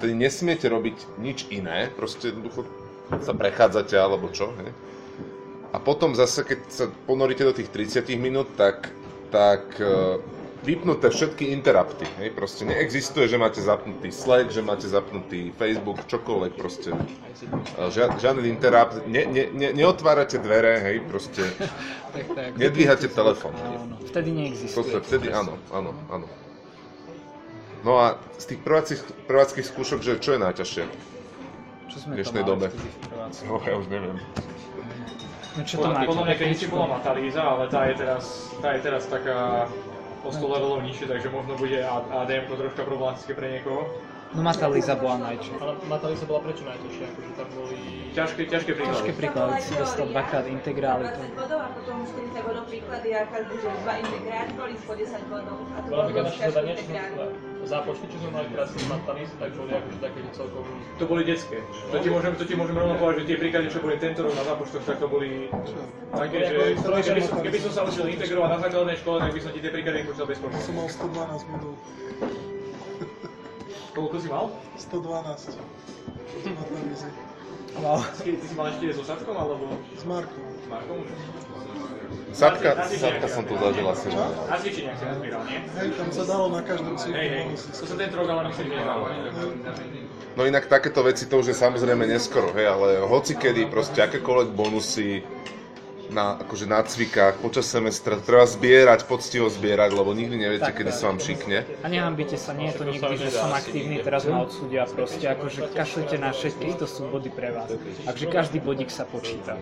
ktorý 0.00 0.16
nesmiete 0.16 0.64
robiť 0.72 1.20
nič 1.20 1.52
iné, 1.52 1.92
proste 1.92 2.32
jednoducho 2.32 2.64
sa 3.20 3.36
prechádzate 3.36 3.92
alebo 4.00 4.32
čo. 4.32 4.48
Hej. 4.56 4.72
A 5.72 5.76
potom 5.76 6.16
zase, 6.16 6.40
keď 6.44 6.60
sa 6.72 6.84
ponoríte 7.04 7.44
do 7.44 7.52
tých 7.52 7.68
30 7.68 8.08
minút, 8.16 8.48
tak, 8.56 8.88
tak 9.28 9.76
uh, 9.76 10.16
vypnuté 10.62 11.10
všetky 11.10 11.50
interrupty. 11.50 12.06
Hej? 12.22 12.30
Proste 12.38 12.62
neexistuje, 12.64 13.26
že 13.26 13.36
máte 13.38 13.58
zapnutý 13.58 14.14
Slack, 14.14 14.54
že 14.54 14.62
máte 14.62 14.86
zapnutý 14.86 15.50
Facebook, 15.58 16.06
čokoľvek 16.06 16.52
proste. 16.54 16.94
Žia, 17.90 18.14
žiaden 18.22 18.46
interrupt, 18.46 19.02
ne, 19.10 19.26
ne, 19.26 19.44
ne, 19.50 19.68
neotvárate 19.74 20.38
dvere, 20.38 20.78
hej, 20.78 20.96
proste. 21.10 21.42
tak, 22.14 22.26
tak. 22.34 22.50
Nedvíhate 22.54 23.10
telefón. 23.10 23.52
Vtedy 24.06 24.30
neexistuje. 24.30 25.02
Vtedy 25.02 25.34
áno, 25.34 25.58
áno, 25.74 25.92
áno. 26.08 26.26
No 27.82 27.98
a 27.98 28.14
z 28.38 28.54
tých 28.54 28.60
prváckých, 28.62 29.00
prváckých 29.26 29.66
skúšok, 29.66 30.00
že 30.06 30.22
čo 30.22 30.38
je 30.38 30.40
najťažšie? 30.40 30.84
Čo 31.90 31.96
sme 31.98 32.14
v 32.14 32.16
dnešnej 32.22 32.44
dobe? 32.46 32.70
No, 33.50 33.58
ja 33.58 33.74
už 33.74 33.90
neviem. 33.90 34.22
No 35.52 35.60
čo 35.66 35.82
to 35.82 35.90
máte? 35.90 36.06
Podľa 36.08 36.24
mňa 36.30 36.34
keď 36.38 36.48
Matalíza, 36.70 37.42
ale 37.42 37.64
tá 37.68 37.90
je 37.90 37.94
teraz, 37.98 38.24
tá 38.62 38.68
je 38.72 38.80
teraz 38.80 39.02
taká 39.10 39.66
o 40.22 40.30
100 40.30 40.54
levelov 40.54 40.78
nižšie, 40.86 41.06
takže 41.10 41.28
možno 41.28 41.58
bude 41.58 41.78
ADM 41.86 42.46
troška 42.46 42.82
problematické 42.86 43.32
pre 43.34 43.58
niekoho. 43.58 43.90
No 44.32 44.40
Matalisa 44.40 44.96
bola 44.96 45.28
najčo. 45.28 45.52
Ale 45.60 45.76
Matalisa 45.92 46.24
bola 46.24 46.40
prečo 46.40 46.64
najťažšia? 46.64 47.04
Akože 47.04 47.30
tam 47.36 47.48
boli... 47.52 47.76
Ťažké, 48.16 48.40
ťažké 48.48 48.70
príklady. 48.72 48.96
Ťažké 48.96 49.12
príklady, 49.12 49.52
si 49.60 49.72
dostal 49.76 50.06
dvakrát 50.08 50.44
integrály. 50.48 51.04
To... 51.04 51.20
bodov 51.36 51.60
a 51.60 51.68
potom 51.76 51.96
40 52.08 52.48
bodov 52.48 52.64
príklady 52.64 53.08
a 53.12 53.28
každý, 53.28 53.54
že 53.60 53.68
dva 53.84 53.94
integrát 54.00 54.48
boli 54.56 54.74
po 54.80 54.92
10 54.96 55.32
bodov. 55.32 55.56
A 55.76 55.78
to 55.84 55.88
bolo 55.92 56.30
ťažké 56.32 56.64
integrály. 56.80 57.51
Zápočty, 57.66 58.04
čo 58.10 58.16
sme 58.22 58.30
mali 58.34 58.46
teraz 58.50 58.68
z 58.74 58.86
Matalis, 58.90 59.30
tak 59.38 59.50
boli 59.54 59.70
akože 59.72 59.98
také 60.02 60.18
celkom... 60.34 60.64
To 60.98 61.04
boli 61.06 61.22
detské. 61.22 61.58
To 61.90 61.98
ti 62.02 62.08
môžem, 62.10 62.32
to 62.34 62.44
ti 62.44 62.54
môžem 62.58 62.76
rovno 62.76 62.94
povedať, 62.98 63.24
že 63.24 63.26
tie 63.32 63.38
príklady, 63.38 63.66
čo 63.70 63.78
boli 63.78 63.96
tento 63.98 64.20
rok 64.26 64.34
na 64.34 64.44
zápočtoch, 64.44 64.82
tak 64.82 64.96
to 64.98 65.06
boli 65.06 65.46
také, 66.12 66.38
že 66.46 66.54
keby 66.78 67.22
som, 67.22 67.36
keby 67.40 67.58
som 67.62 67.72
sa 67.72 67.82
učil 67.86 68.06
integrovať 68.10 68.50
na 68.50 68.58
základnej 68.62 68.96
škole, 68.98 69.16
tak 69.22 69.32
by 69.32 69.40
som 69.40 69.50
ti 69.54 69.60
tie 69.62 69.72
príklady 69.72 69.96
nepočítal 70.02 70.26
bez 70.26 70.38
problémov. 70.42 70.66
Som 70.66 70.74
mal 70.76 70.88
112 70.90 71.50
bodov. 71.52 71.74
Koľko 73.96 74.16
si 74.18 74.28
mal? 74.32 74.46
112. 74.78 75.60
Na 76.42 76.62
televízii. 76.64 77.12
Wow. 77.80 78.04
Ty, 78.04 78.30
si 78.36 78.52
mal 78.52 78.68
ešte 78.68 78.92
so 78.92 79.04
Sadkom, 79.04 79.32
alebo 79.32 79.64
S 79.96 80.04
Markom. 80.04 80.44
s 80.44 80.66
Markom? 80.68 81.00
Sadka, 82.32 82.70
sadka 82.88 83.26
som 83.28 83.44
tu 83.44 83.54
zažil 83.60 83.86
asi. 83.88 84.08
Na 84.12 84.56
cvičeniach 84.56 84.96
si 84.96 85.04
nazbieral, 85.04 85.42
nie? 85.44 85.58
Hej, 85.76 85.88
tam 86.00 86.08
sa 86.08 86.24
dalo 86.24 86.44
na 86.48 86.60
každom 86.64 86.94
cviku. 86.96 87.16
Hej, 87.16 87.28
hej, 87.28 87.44
to 87.54 87.84
sa 87.84 87.96
tento 87.96 88.14
rok 88.16 88.28
ale 88.32 88.40
myslím, 88.48 88.66
že 88.68 88.74
nedalo. 88.80 89.02
No 90.32 90.42
inak 90.48 90.64
takéto 90.64 91.04
veci 91.04 91.28
to 91.28 91.44
už 91.44 91.52
je 91.52 91.56
samozrejme 91.56 92.08
neskoro, 92.08 92.56
hej, 92.56 92.66
ale 92.72 93.04
hoci 93.04 93.36
kedy 93.36 93.68
proste 93.68 94.00
akékoľvek 94.00 94.48
bonusy 94.56 95.20
na, 96.12 96.36
akože 96.38 96.68
na 96.68 96.84
cvikách 96.84 97.40
počas 97.40 97.66
semestra 97.66 98.20
treba 98.20 98.44
zbierať, 98.44 99.08
poctivo 99.08 99.48
zbierať, 99.48 99.90
lebo 99.96 100.12
nikdy 100.12 100.36
neviete, 100.36 100.68
Tak, 100.68 100.84
kedy 100.84 100.92
sa 100.92 101.08
vám 101.08 101.18
šikne. 101.18 101.64
A 101.80 101.86
nehambite 101.88 102.36
sa, 102.36 102.52
nie 102.52 102.68
je 102.68 102.76
to 102.76 102.84
nikdy, 102.84 103.14
že 103.16 103.32
som 103.32 103.50
aktívny, 103.50 104.04
teraz 104.04 104.28
ma 104.28 104.44
odsúdia 104.44 104.84
proste, 104.84 105.24
akože 105.24 105.72
kašlite 105.72 106.16
na 106.20 106.30
všetkých, 106.30 106.76
to 106.76 106.86
sú 106.86 107.08
body 107.08 107.32
pre 107.32 107.50
vás. 107.50 107.72
Takže 108.04 108.24
každý 108.28 108.60
bodík 108.60 108.92
sa 108.92 109.08
počíta. 109.08 109.56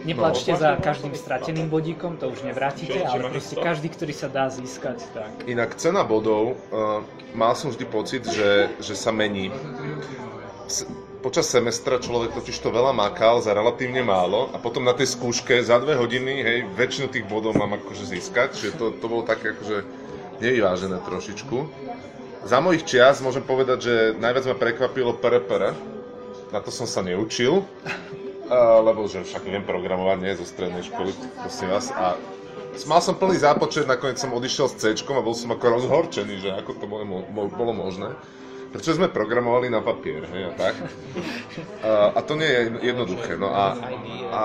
Neplačte 0.00 0.56
za 0.56 0.80
každým 0.80 1.12
strateným 1.12 1.68
bodíkom, 1.68 2.16
to 2.16 2.32
už 2.32 2.40
nevrátite, 2.40 3.04
ale 3.04 3.28
proste 3.28 3.56
každý, 3.56 3.92
ktorý 3.92 4.12
sa 4.16 4.32
dá 4.32 4.48
získať, 4.48 5.04
tak. 5.12 5.30
Inak 5.44 5.76
cena 5.76 6.02
bodov, 6.08 6.56
uh, 6.72 7.04
mal 7.36 7.52
som 7.52 7.68
vždy 7.68 7.84
pocit, 7.84 8.22
že, 8.24 8.72
že 8.80 8.94
sa 8.96 9.12
mení. 9.12 9.52
S- 10.70 10.88
počas 11.20 11.52
semestra 11.52 12.00
človek 12.00 12.32
totiž 12.32 12.56
to 12.56 12.72
veľa 12.72 12.96
makal 12.96 13.44
za 13.44 13.52
relatívne 13.52 14.00
málo 14.00 14.48
a 14.50 14.56
potom 14.56 14.80
na 14.88 14.96
tej 14.96 15.12
skúške 15.12 15.60
za 15.60 15.76
dve 15.76 16.00
hodiny, 16.00 16.32
hej, 16.40 16.58
väčšinu 16.72 17.12
tých 17.12 17.28
bodov 17.28 17.52
mám 17.60 17.76
akože 17.76 18.08
získať, 18.08 18.56
že 18.56 18.68
to, 18.72 18.96
to 18.96 19.04
bolo 19.04 19.20
také 19.20 19.52
akože 19.52 19.84
nevyvážené 20.40 20.96
trošičku. 21.04 21.56
Za 22.48 22.64
mojich 22.64 22.88
čias 22.88 23.20
môžem 23.20 23.44
povedať, 23.44 23.78
že 23.84 23.94
najviac 24.16 24.48
ma 24.48 24.56
prekvapilo 24.56 25.12
PRPR, 25.12 25.76
na 26.50 26.58
to 26.64 26.72
som 26.72 26.88
sa 26.88 27.04
neučil, 27.04 27.68
a, 28.50 28.82
lebo 28.82 29.06
že 29.06 29.22
však 29.22 29.46
viem 29.46 29.62
programovať, 29.62 30.18
nie 30.20 30.34
zo 30.34 30.44
strednej 30.44 30.82
školy, 30.82 31.14
prosím 31.38 31.70
vás, 31.70 31.94
a 31.94 32.18
mal 32.90 33.00
som 33.00 33.14
plný 33.14 33.38
zápočet, 33.38 33.86
nakoniec 33.86 34.18
som 34.18 34.34
odišiel 34.34 34.66
s 34.66 34.74
C 34.82 34.92
a 34.92 35.22
bol 35.22 35.34
som 35.38 35.54
ako 35.54 35.80
rozhorčený, 35.80 36.34
že 36.42 36.50
ako 36.58 36.70
to 36.82 36.86
bolo, 36.90 37.04
bolo 37.30 37.72
možné. 37.72 38.18
Prečo 38.70 38.94
sme 38.94 39.10
programovali 39.10 39.66
na 39.66 39.82
papier, 39.82 40.22
hej, 40.30 40.42
a 40.46 40.52
tak. 40.54 40.74
A, 41.82 42.14
a 42.14 42.20
to 42.22 42.38
nie 42.38 42.46
je 42.46 42.94
jednoduché, 42.94 43.34
no 43.34 43.50
a, 43.50 43.74
a 44.30 44.42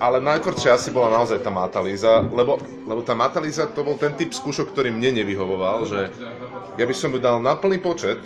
ale 0.00 0.16
najtvrdšia 0.24 0.80
asi 0.80 0.88
bola 0.96 1.12
naozaj 1.12 1.44
tá 1.44 1.52
Matalíza, 1.52 2.24
lebo, 2.32 2.56
lebo 2.88 3.04
tá 3.04 3.12
Matalíza 3.12 3.68
to 3.68 3.84
bol 3.84 4.00
ten 4.00 4.16
typ 4.16 4.32
skúšok, 4.32 4.72
ktorý 4.72 4.88
mne 4.96 5.20
nevyhovoval, 5.20 5.84
že 5.84 6.08
ja 6.80 6.84
by 6.88 6.94
som 6.96 7.12
ju 7.12 7.20
dal 7.20 7.36
na 7.44 7.52
plný 7.52 7.84
počet, 7.84 8.16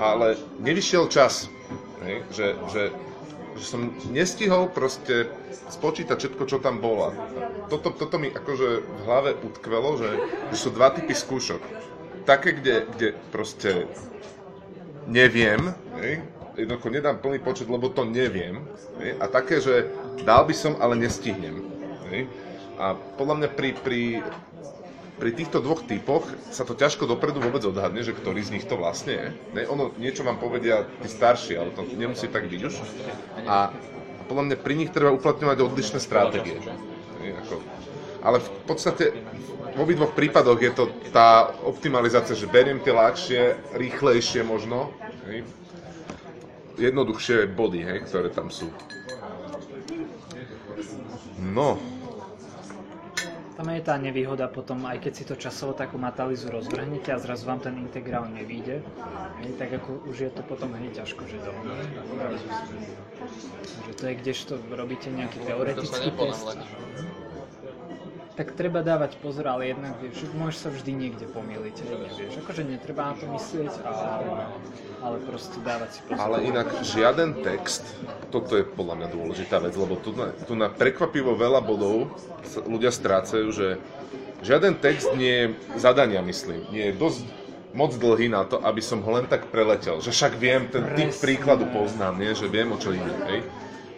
ale 0.00 0.40
nevyšiel 0.64 1.12
čas, 1.12 1.52
hej, 2.08 2.24
že, 2.32 2.46
že, 2.72 2.82
že 3.56 3.64
som 3.66 3.80
nestihol 4.10 4.70
proste 4.70 5.30
spočítať 5.70 6.16
všetko, 6.16 6.42
čo 6.46 6.58
tam 6.58 6.82
bolo. 6.82 7.10
A 7.10 7.12
Toto, 7.70 7.94
toto 7.94 8.18
mi 8.18 8.30
akože 8.30 8.68
v 8.82 9.00
hlave 9.06 9.30
utkvelo, 9.38 9.98
že, 9.98 10.10
že 10.50 10.56
sú 10.58 10.68
dva 10.74 10.90
typy 10.90 11.14
skúšok. 11.14 11.62
Také, 12.26 12.58
kde, 12.58 12.86
kde 12.94 13.08
proste 13.32 13.88
neviem, 15.10 15.72
hej, 15.98 16.22
jednoducho 16.58 16.88
nedám 16.92 17.18
plný 17.18 17.38
počet, 17.40 17.66
lebo 17.70 17.88
to 17.90 18.04
neviem. 18.04 18.62
Hej, 19.00 19.10
a 19.18 19.24
také, 19.30 19.62
že 19.62 19.88
dal 20.22 20.44
by 20.44 20.54
som, 20.54 20.76
ale 20.78 21.00
nestihnem. 21.00 21.64
Hej. 22.10 22.28
A 22.80 22.96
podľa 22.96 23.34
mňa 23.44 23.48
pri, 23.54 23.70
pri, 23.76 24.00
pri 25.20 25.36
týchto 25.36 25.60
dvoch 25.60 25.84
typoch 25.84 26.24
sa 26.48 26.64
to 26.64 26.72
ťažko 26.72 27.04
dopredu 27.04 27.44
vôbec 27.44 27.60
odhadne, 27.68 28.00
že 28.00 28.16
ktorý 28.16 28.40
z 28.40 28.56
nich 28.56 28.64
to 28.64 28.80
vlastne 28.80 29.12
je. 29.12 29.26
Ne, 29.52 29.62
ono 29.68 29.92
niečo 30.00 30.24
vám 30.24 30.40
povedia 30.40 30.88
tí 31.04 31.12
starší, 31.12 31.60
ale 31.60 31.76
to 31.76 31.84
nemusí 31.84 32.24
tak 32.32 32.48
byť 32.48 32.60
už. 32.64 32.74
A 33.44 33.68
podľa 34.32 34.44
mňa 34.48 34.56
pri 34.64 34.74
nich 34.80 34.88
treba 34.88 35.12
uplatňovať 35.12 35.58
odlišné 35.60 36.00
stratégie. 36.00 36.56
Ale 38.24 38.40
v 38.40 38.48
podstate 38.64 39.12
v 39.76 39.78
obidvoch 39.78 40.16
prípadoch 40.16 40.58
je 40.58 40.72
to 40.72 40.84
tá 41.12 41.52
optimalizácia, 41.68 42.32
že 42.32 42.48
beriem 42.48 42.80
tie 42.80 42.96
ľahšie, 42.96 43.72
rýchlejšie 43.76 44.40
možno, 44.40 44.88
hej, 45.28 45.44
jednoduchšie 46.80 47.44
body, 47.52 47.80
hej, 47.84 47.98
ktoré 48.08 48.32
tam 48.32 48.48
sú. 48.48 48.72
No, 51.40 51.80
Tam 53.60 53.68
je 53.76 53.84
tá 53.84 54.00
nevýhoda 54.00 54.48
potom, 54.48 54.88
aj 54.88 55.04
keď 55.04 55.12
si 55.12 55.24
to 55.28 55.36
časovo 55.36 55.76
takú 55.76 56.00
matalizu 56.00 56.48
rozvrhnete 56.48 57.12
a 57.12 57.20
zrazu 57.20 57.44
vám 57.44 57.60
ten 57.60 57.76
integrál 57.76 58.24
nevíde, 58.32 58.80
hej, 59.44 59.52
tak 59.60 59.76
ako 59.76 60.00
už 60.08 60.16
je 60.16 60.30
to 60.32 60.40
potom 60.48 60.72
hneď 60.72 61.04
ťažko, 61.04 61.28
že 61.28 61.36
dohnať. 61.44 61.92
Takže 63.60 63.92
to 64.00 64.04
je 64.08 64.14
kdežto 64.16 64.52
robíte 64.72 65.12
nejaký 65.12 65.44
To 65.44 65.52
teoretický 65.52 66.08
test. 66.08 66.56
Tak 68.40 68.56
treba 68.56 68.80
dávať 68.80 69.20
pozor, 69.20 69.52
ale 69.52 69.76
jednak 69.76 70.00
vieš, 70.00 70.24
že 70.24 70.32
môžeš 70.32 70.56
sa 70.64 70.68
vždy 70.72 70.92
niekde 70.96 71.28
pomýliť, 71.28 71.76
hej, 71.84 71.96
nevieš, 72.08 72.34
akože 72.40 72.62
netreba 72.64 73.12
na 73.12 73.14
to 73.20 73.28
myslieť, 73.36 73.72
ale, 73.84 74.48
ale 75.04 75.16
proste 75.28 75.60
dávať 75.60 75.88
si 75.92 76.00
pozor. 76.08 76.24
ale 76.24 76.36
inak 76.48 76.68
žiaden 76.80 77.44
text, 77.44 77.84
toto 78.32 78.56
je 78.56 78.64
podľa 78.64 78.96
mňa 78.96 79.08
dôležitá 79.12 79.60
vec, 79.60 79.76
lebo 79.76 80.00
tu 80.00 80.16
na, 80.16 80.32
tu 80.48 80.56
na 80.56 80.72
prekvapivo 80.72 81.36
veľa 81.36 81.60
bodov 81.60 82.16
ľudia 82.64 82.88
strácajú, 82.88 83.52
že 83.52 83.76
žiaden 84.40 84.80
text 84.80 85.12
nie 85.20 85.36
je 85.36 85.46
zadania, 85.76 86.24
myslím, 86.24 86.64
nie 86.72 86.88
je 86.88 86.94
dosť 86.96 87.20
moc 87.76 87.92
dlhý 87.92 88.32
na 88.32 88.48
to, 88.48 88.56
aby 88.64 88.80
som 88.80 89.04
ho 89.04 89.20
len 89.20 89.28
tak 89.28 89.52
preletel. 89.52 90.00
Že 90.00 90.16
však 90.16 90.32
viem, 90.40 90.64
ten 90.72 90.88
typ 90.96 91.12
príkladu 91.20 91.68
poznám, 91.68 92.16
nie? 92.16 92.32
že 92.32 92.48
viem, 92.48 92.72
o 92.72 92.80
čo 92.80 92.96
ide. 92.96 93.14
Hej? 93.28 93.44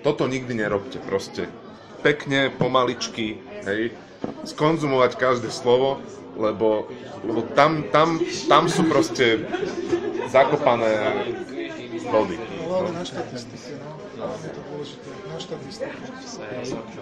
Toto 0.03 0.27
nikdy 0.27 0.67
nerobte, 0.67 0.99
proste 0.99 1.47
pekne, 2.03 2.51
pomaličky, 2.51 3.39
hej? 3.65 3.95
Skonzumovať 4.45 5.13
každé 5.17 5.49
slovo, 5.51 6.03
lebo, 6.37 6.89
lebo 7.23 7.41
tam, 7.53 7.87
tam, 7.93 8.19
tam 8.49 8.67
sú 8.67 8.89
proste 8.89 9.47
zakopané 10.33 10.93
body. 12.09 12.37
No. 14.19 14.29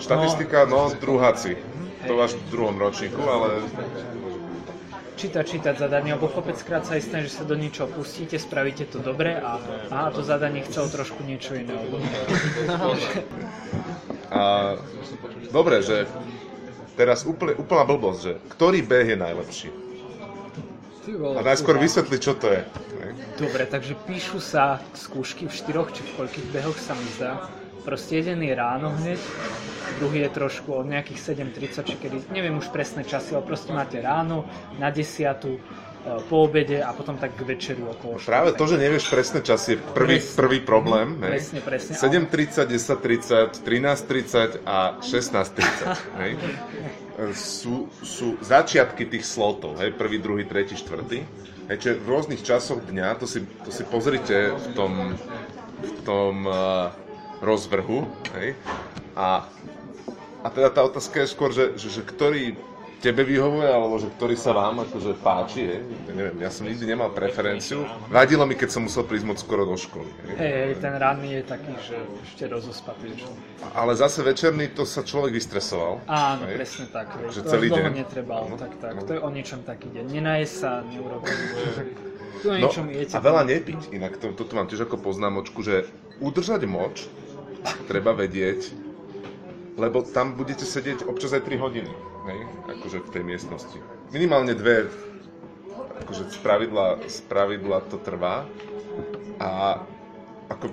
Štatistika, 0.01 0.67
no, 0.67 0.91
druháci. 0.99 1.57
To 2.09 2.17
váš 2.17 2.33
v 2.33 2.45
druhom 2.49 2.81
ročníku, 2.81 3.21
ale 3.21 3.61
čítať, 5.21 5.45
čítať 5.45 5.75
zadanie, 5.77 6.17
lebo 6.17 6.33
kopeckrát 6.33 6.81
sa 6.89 6.97
aj 6.97 7.03
stane, 7.05 7.23
že 7.29 7.37
sa 7.37 7.45
do 7.45 7.53
niečoho 7.53 7.93
pustíte, 7.93 8.41
spravíte 8.41 8.89
to 8.89 9.05
dobre 9.05 9.37
a 9.37 9.61
aha, 9.93 10.09
to 10.17 10.25
zadanie 10.25 10.65
chcelo 10.65 10.89
trošku 10.89 11.21
niečo 11.29 11.61
iné. 11.61 11.77
A 14.33 14.75
dobre, 15.53 15.85
že 15.85 16.09
teraz 17.01 17.25
úplne, 17.25 17.57
úplná 17.57 17.89
blbosť, 17.89 18.21
že 18.21 18.33
ktorý 18.53 18.85
beh 18.85 19.17
je 19.17 19.17
najlepší? 19.17 19.69
A 21.11 21.41
najskôr 21.41 21.81
vysvetli, 21.81 22.21
čo 22.21 22.37
to 22.37 22.53
je. 22.53 22.61
Dobre, 23.41 23.65
takže 23.65 23.97
píšu 24.05 24.37
sa 24.37 24.85
skúšky 24.93 25.49
v 25.49 25.55
štyroch 25.57 25.89
či 25.97 26.05
v 26.05 26.21
koľkých 26.21 26.47
behoch 26.53 26.77
sa 26.77 26.93
mi 26.93 27.09
zdá. 27.17 27.49
Proste 27.81 28.21
jeden 28.21 28.45
je 28.45 28.53
ráno 28.53 28.93
hneď, 29.01 29.17
druhý 29.97 30.29
je 30.29 30.31
trošku 30.37 30.85
od 30.85 30.87
nejakých 30.93 31.41
7.30, 31.41 31.89
či 31.89 31.97
kedy, 31.97 32.17
neviem 32.37 32.61
už 32.61 32.69
presné 32.69 33.09
časy, 33.09 33.33
ale 33.33 33.49
proste 33.49 33.73
máte 33.73 33.97
ráno, 34.05 34.45
na 34.77 34.93
desiatu, 34.93 35.57
po 36.01 36.49
obede 36.49 36.81
a 36.81 36.97
potom 36.97 37.21
tak 37.21 37.37
k 37.37 37.45
večeru 37.45 37.93
okolo 37.93 38.17
Práve 38.25 38.57
to, 38.57 38.65
že 38.65 38.81
nevieš 38.81 39.13
presné 39.13 39.45
časy, 39.45 39.77
je 39.77 39.79
prvý, 39.93 40.17
Presne. 40.17 40.37
prvý 40.37 40.59
problém. 40.65 41.09
hej? 41.21 41.37
Presne, 41.37 41.61
presne. 41.61 41.93
7.30, 41.93 42.65
10.30, 42.73 43.61
13.30 43.61 44.65
a 44.65 44.97
16.30. 45.05 45.61
Hej? 46.25 46.33
Sú, 47.37 47.93
sú 48.01 48.41
začiatky 48.41 49.05
tých 49.05 49.29
slotov, 49.29 49.77
hej? 49.77 49.93
prvý, 49.93 50.17
druhý, 50.17 50.49
tretí, 50.49 50.73
štvrtý. 50.73 51.21
Hej, 51.69 51.77
čiže 51.77 51.95
v 52.01 52.07
rôznych 52.09 52.41
časoch 52.41 52.81
dňa, 52.81 53.21
to 53.21 53.29
si, 53.29 53.45
to 53.61 53.69
si 53.69 53.85
pozrite 53.85 54.57
v 54.57 54.67
tom, 54.73 55.13
v 55.85 55.93
tom 56.09 56.49
uh, 56.49 56.89
rozvrhu. 57.45 58.09
Hej? 58.41 58.57
A, 59.13 59.45
a 60.41 60.49
teda 60.49 60.73
tá 60.73 60.81
otázka 60.81 61.23
je 61.23 61.29
skôr, 61.29 61.53
že, 61.53 61.77
že, 61.77 62.01
že 62.01 62.03
ktorý 62.09 62.57
tebe 63.01 63.25
vyhovuje, 63.25 63.65
alebo 63.65 63.97
že 63.97 64.13
ktorý 64.13 64.37
sa 64.37 64.53
vám 64.53 64.85
akože 64.85 65.17
páči, 65.19 65.65
hej? 65.65 65.81
Ja 66.07 66.13
neviem, 66.13 66.37
ja 66.39 66.51
som 66.53 66.69
nikdy 66.69 66.85
nemal 66.85 67.09
preferenciu. 67.11 67.89
Vadilo 68.07 68.45
mi, 68.45 68.53
keď 68.55 68.69
som 68.71 68.85
musel 68.85 69.09
prísť 69.09 69.25
moc 69.25 69.39
skoro 69.41 69.65
do 69.65 69.73
školy. 69.75 70.07
Hej? 70.29 70.35
Hej, 70.37 70.53
hej, 70.55 70.73
ten 70.79 70.95
ranný 70.95 71.41
je 71.41 71.45
taký, 71.49 71.73
že 71.81 71.97
ešte 72.23 72.45
rozospatý. 72.47 73.09
Že... 73.17 73.27
Ale 73.73 73.93
zase 73.97 74.21
večerný, 74.21 74.77
to 74.77 74.85
sa 74.85 75.01
človek 75.01 75.33
vystresoval. 75.33 76.05
Áno, 76.05 76.45
Hej? 76.45 76.57
presne 76.61 76.85
tak. 76.93 77.09
Hej. 77.17 77.27
Že 77.35 77.41
to 77.41 77.49
celý 77.49 77.69
deň. 77.73 77.85
netrebalo, 77.97 78.45
Áno, 78.47 78.57
tak, 78.61 78.73
tak. 78.79 78.93
áno. 78.95 79.09
To 79.09 79.13
je 79.17 79.21
o 79.25 79.31
niečom 79.33 79.61
taký 79.65 79.89
deň. 79.91 80.05
Nenaje 80.07 80.47
sa, 80.47 80.85
o 80.85 81.19
No, 82.41 82.57
jete. 82.57 83.13
a 83.13 83.21
veľa 83.21 83.45
nepiť. 83.45 83.93
Inak 83.93 84.17
to, 84.17 84.33
toto 84.33 84.57
mám 84.57 84.65
tiež 84.65 84.89
ako 84.89 84.97
poznámočku, 84.97 85.61
že 85.61 85.85
udržať 86.25 86.65
moč 86.65 87.05
treba 87.85 88.17
vedieť, 88.17 88.73
lebo 89.77 90.01
tam 90.01 90.33
budete 90.33 90.65
sedieť 90.65 91.05
občas 91.05 91.37
aj 91.37 91.45
3 91.45 91.61
hodiny, 91.61 91.93
hej? 92.29 92.41
akože 92.69 92.99
v 93.05 93.11
tej 93.13 93.23
miestnosti. 93.25 93.79
Minimálne 94.11 94.53
dve, 94.59 94.91
akože 96.05 96.33
z 96.35 96.39
pravidla, 96.43 97.01
z 97.07 97.19
pravidla 97.31 97.79
to 97.87 97.97
trvá. 98.01 98.45
A 99.41 99.81
ako 100.51 100.69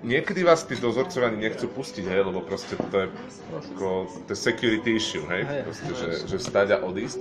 niekedy 0.00 0.40
vás 0.44 0.64
tí 0.64 0.76
dozorcovia 0.76 1.28
ani 1.28 1.48
nechcú 1.48 1.68
pustiť, 1.68 2.04
hej, 2.08 2.20
lebo 2.24 2.40
proste 2.40 2.76
to 2.76 2.96
je, 3.04 3.08
ako, 3.52 4.08
to 4.24 4.30
je 4.32 4.38
security 4.38 4.96
issue, 4.96 5.24
hej, 5.28 5.44
proste, 5.64 5.92
že, 5.92 6.08
že 6.24 6.36
vstať 6.40 6.68
a 6.72 6.76
odísť. 6.84 7.20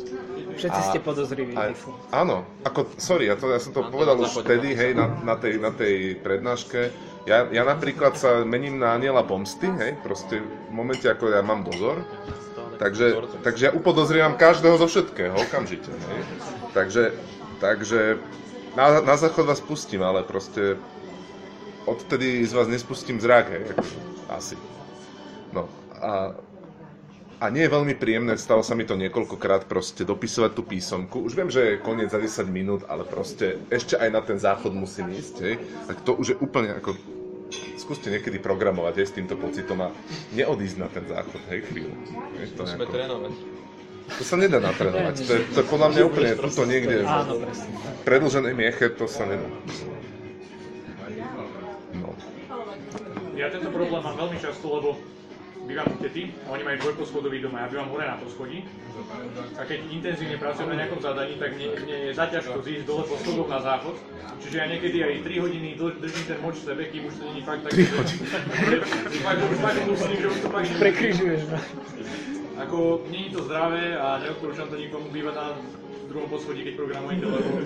Všetci 0.56 0.80
A- 0.80 0.88
ste 0.88 1.00
podozriví. 1.04 1.54
A, 1.56 1.76
áno, 2.16 2.48
ako, 2.64 2.88
sorry, 2.96 3.28
ja, 3.28 3.36
to, 3.36 3.52
ja 3.52 3.60
som 3.60 3.76
to 3.76 3.84
povedal 3.92 4.16
už 4.20 4.44
vtedy, 4.44 4.76
hej, 4.76 4.96
na, 4.96 5.12
na, 5.24 5.36
tej, 5.36 5.60
na 5.60 5.72
tej 5.76 6.20
prednáške. 6.24 6.92
Ja, 7.28 7.46
ja 7.52 7.68
napríklad 7.68 8.16
sa 8.16 8.48
mením 8.48 8.80
na 8.80 8.96
aniela 8.96 9.28
pomsty, 9.28 9.68
hej, 9.68 10.00
proste 10.00 10.40
v 10.40 10.72
momente, 10.72 11.06
ako 11.06 11.36
ja 11.36 11.44
mám 11.44 11.68
dozor. 11.68 12.00
Takže, 12.80 13.06
takže 13.44 13.64
ja 13.68 13.72
upodozrievam 13.76 14.40
každého 14.40 14.80
zo 14.80 14.88
všetkého, 14.88 15.36
okamžite, 15.36 15.92
hej. 15.92 16.22
Takže, 16.72 17.12
takže 17.60 18.16
na, 18.80 19.04
na 19.04 19.20
záchod 19.20 19.52
vás 19.52 19.60
pustím, 19.60 20.00
ale 20.00 20.24
proste 20.24 20.80
odtedy 21.84 22.40
z 22.48 22.56
vás 22.56 22.72
nespustím 22.72 23.20
zrak, 23.20 23.52
hej, 23.52 23.76
asi. 24.32 24.56
No, 25.52 25.68
a, 26.00 26.40
a 27.44 27.46
nie 27.52 27.68
je 27.68 27.76
veľmi 27.76 28.00
príjemné, 28.00 28.40
stalo 28.40 28.64
sa 28.64 28.80
mi 28.80 28.88
to 28.88 28.96
niekoľkokrát 28.96 29.68
proste 29.68 30.08
dopisovať 30.08 30.52
tú 30.56 30.64
písomku. 30.64 31.20
Už 31.20 31.36
viem, 31.36 31.52
že 31.52 31.76
je 31.76 31.84
koniec 31.84 32.16
za 32.16 32.20
10 32.24 32.48
minút, 32.48 32.88
ale 32.88 33.04
proste 33.04 33.60
ešte 33.68 34.00
aj 34.00 34.08
na 34.08 34.24
ten 34.24 34.40
záchod 34.40 34.72
musím 34.72 35.12
ísť, 35.12 35.36
hej. 35.44 35.60
Tak 35.84 36.08
to 36.08 36.16
už 36.16 36.28
je 36.32 36.38
úplne 36.40 36.80
ako... 36.80 36.96
Skúste 37.90 38.14
niekedy 38.14 38.38
programovať, 38.38 39.02
hej, 39.02 39.08
s 39.10 39.14
týmto 39.18 39.34
pocitom 39.34 39.82
a 39.82 39.90
neodísť 40.38 40.78
na 40.78 40.94
ten 40.94 41.10
záchod, 41.10 41.42
hej, 41.50 41.66
chvíľu. 41.74 41.90
Hej, 42.38 42.54
to, 42.54 42.62
je 42.62 42.78
Musíme 42.78 42.86
ako, 42.86 42.94
trénovať. 42.94 43.32
to 44.14 44.24
sa 44.30 44.36
nedá 44.38 44.62
natrénovať, 44.62 45.16
to 45.26 45.32
je, 45.34 45.42
to 45.50 45.58
je 45.58 45.68
podľa 45.74 45.88
mňa 45.90 46.02
úplne 46.06 46.32
tuto 46.38 46.62
niekde 46.70 47.02
Áno, 47.02 47.42
predlženej 48.06 48.54
mieche, 48.54 48.94
to 48.94 49.10
sa 49.10 49.26
nedá. 49.26 49.50
No. 51.98 52.14
Ja 53.34 53.50
tento 53.50 53.74
problém 53.74 54.02
mám 54.06 54.22
veľmi 54.22 54.38
často, 54.38 54.70
lebo 54.70 55.02
bývam 55.68 55.88
u 55.92 55.98
tety, 56.00 56.32
a 56.48 56.56
oni 56.56 56.64
majú 56.64 56.78
dvojposchodový 56.88 57.38
dom 57.44 57.56
a 57.56 57.66
ja 57.66 57.68
bývam 57.68 57.90
hore 57.92 58.06
na 58.08 58.18
poschodí. 58.20 58.64
A 59.60 59.62
keď 59.68 59.80
intenzívne 59.92 60.38
pracujem 60.40 60.70
na 60.72 60.78
nejakom 60.84 61.02
zadaní, 61.04 61.36
tak 61.36 61.56
mne, 61.56 61.68
mne 61.84 61.98
je 62.08 62.12
zaťažko 62.16 62.64
zísť 62.64 62.84
dole 62.88 63.04
po 63.08 63.16
schodoch 63.20 63.50
na 63.52 63.60
záchod. 63.60 63.96
Čiže 64.40 64.56
ja 64.56 64.66
niekedy 64.72 64.98
aj 65.04 65.14
3 65.28 65.44
hodiny 65.44 65.70
držím 65.76 66.26
ten 66.28 66.40
moč 66.40 66.56
v 66.64 66.66
sebe, 66.72 66.84
kým 66.88 67.04
už 67.08 67.14
to 67.20 67.24
není 67.28 67.42
fakt 67.44 67.62
tak... 67.68 67.72
3 67.76 67.86
hodiny? 67.92 68.24
fakt, 69.28 69.40
už 69.44 69.58
fakt 69.60 69.80
musím, 69.88 70.18
že 70.20 70.28
už 70.28 70.40
to 70.40 70.50
fakt... 70.50 70.68
Prekryžuješ. 70.80 71.42
no. 71.52 71.58
Ako, 72.60 73.08
není 73.08 73.32
to 73.32 73.44
zdravé 73.44 73.96
a 73.96 74.20
neodporúčam 74.20 74.68
to 74.68 74.76
nikomu 74.76 75.08
bývať 75.16 75.36
na 75.36 75.48
druhom 76.12 76.28
poschodí, 76.28 76.64
keď 76.68 76.74
programujete, 76.76 77.26
lebo... 77.30 77.50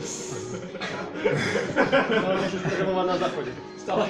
Ale 2.14 2.34
môžeš 2.46 2.62
programovať 2.62 3.08
na 3.08 3.18
záchode. 3.18 3.52
Stále. 3.80 4.06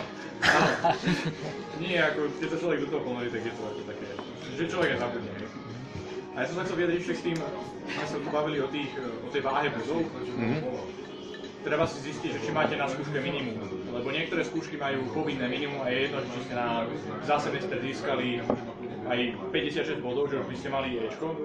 Nie, 1.84 1.98
ako 2.12 2.20
keď 2.40 2.48
sa 2.52 2.58
človek 2.60 2.80
do 2.84 2.88
toho 2.92 3.02
ponorí, 3.04 3.28
tak 3.32 3.44
je 3.44 3.54
to 3.56 3.64
ako 3.64 3.82
také, 3.88 4.06
že 4.56 4.64
človek 4.72 4.90
je 4.96 4.98
zabudne. 5.00 5.32
A 6.34 6.38
ja 6.42 6.46
som 6.50 6.56
sa 6.58 6.64
chcel 6.66 6.78
vyjadriť 6.82 7.00
ešte 7.06 7.16
k 7.22 7.26
tým, 7.30 7.38
sme 7.38 8.06
sa 8.10 8.18
tu 8.18 8.30
bavili 8.34 8.58
o, 8.58 8.68
tých, 8.68 8.90
o 8.98 9.30
tej 9.30 9.42
váhe 9.46 9.70
buzov. 9.70 10.02
Treba 11.64 11.86
si 11.88 12.04
zistiť, 12.04 12.30
že 12.36 12.40
či 12.44 12.52
máte 12.52 12.76
na 12.76 12.90
skúške 12.90 13.22
minimum. 13.24 13.64
Lebo 13.94 14.10
niektoré 14.12 14.44
skúšky 14.44 14.76
majú 14.76 15.06
povinné 15.14 15.46
minimum 15.48 15.86
a 15.86 15.94
je 15.94 16.10
jedno, 16.10 16.20
či 16.26 16.40
ste 16.44 16.54
na, 16.58 16.84
za 17.24 17.38
semester 17.40 17.78
získali 17.80 18.42
aj 19.08 19.20
56 19.54 20.04
bodov, 20.04 20.28
že 20.34 20.42
by 20.42 20.56
ste 20.58 20.74
mali 20.74 21.00
Ečko, 21.08 21.38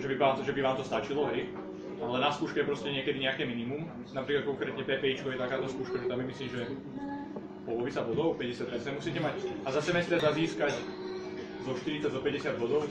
že 0.00 0.06
by, 0.08 0.14
vám 0.16 0.32
to, 0.38 0.42
že 0.46 0.54
by 0.56 0.60
vám 0.64 0.76
to 0.80 0.84
stačilo, 0.86 1.28
hej. 1.34 1.50
Ale 2.00 2.16
na 2.16 2.32
skúške 2.32 2.64
je 2.64 2.70
proste 2.70 2.88
niekedy 2.88 3.20
nejaké 3.20 3.44
minimum. 3.44 3.84
Napríklad 4.16 4.48
konkrétne 4.48 4.80
PPIčko 4.80 5.36
je 5.36 5.42
takáto 5.42 5.68
skúška, 5.68 6.00
že 6.00 6.08
tam 6.08 6.24
je 6.24 6.26
myslím, 6.32 6.48
že 6.48 6.62
polovica 7.70 8.02
bodov, 8.02 8.34
50% 8.34 8.98
musíte 8.98 9.20
mať. 9.22 9.36
A 9.62 9.68
za 9.70 9.80
semester 9.80 10.18
sa 10.18 10.34
získať 10.34 10.74
zo 11.62 11.72
40 11.78 12.10
do 12.10 12.18
50 12.18 12.58
bodov. 12.58 12.82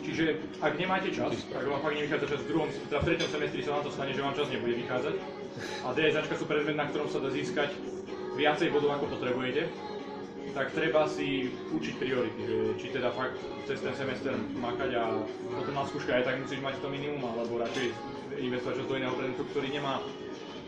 Čiže 0.00 0.24
ak 0.64 0.72
nemáte 0.80 1.12
čas, 1.12 1.32
ak 1.52 1.64
vám 1.64 1.80
fakt 1.84 1.96
nevychádza 1.96 2.26
čas 2.28 2.40
v 2.44 2.48
druhom, 2.48 2.68
teda 2.68 2.98
v 3.00 3.06
treťom 3.12 3.28
semestri 3.28 3.60
sa 3.60 3.76
vám 3.76 3.84
to 3.84 3.92
stane, 3.92 4.12
že 4.16 4.24
vám 4.24 4.36
čas 4.36 4.48
nebude 4.48 4.74
vychádzať. 4.80 5.14
A 5.84 5.88
DSAčka 5.92 6.34
sú 6.40 6.44
predmet, 6.48 6.76
na 6.76 6.88
ktorom 6.88 7.08
sa 7.12 7.20
dá 7.20 7.28
získať 7.28 7.76
viacej 8.36 8.72
bodov, 8.72 8.96
ako 8.96 9.20
potrebujete. 9.20 9.68
tak 10.50 10.74
treba 10.74 11.06
si 11.06 11.50
učiť 11.70 11.94
priority, 12.00 12.42
že 12.42 12.56
či 12.82 12.86
teda 12.90 13.14
fakt 13.14 13.38
cez 13.70 13.78
ten 13.78 13.94
semester 13.94 14.34
makať 14.58 14.90
a 14.98 15.22
potom 15.54 15.74
na 15.78 15.86
skúška 15.86 16.18
aj 16.18 16.26
tak 16.26 16.42
musíš 16.42 16.58
mať 16.58 16.74
to 16.82 16.90
minimum, 16.90 17.22
alebo 17.22 17.62
radšej 17.62 17.94
investovať 18.40 18.82
do 18.82 18.98
iného 18.98 19.14
predmetu, 19.14 19.42
ktorý 19.54 19.68
nemá 19.70 20.02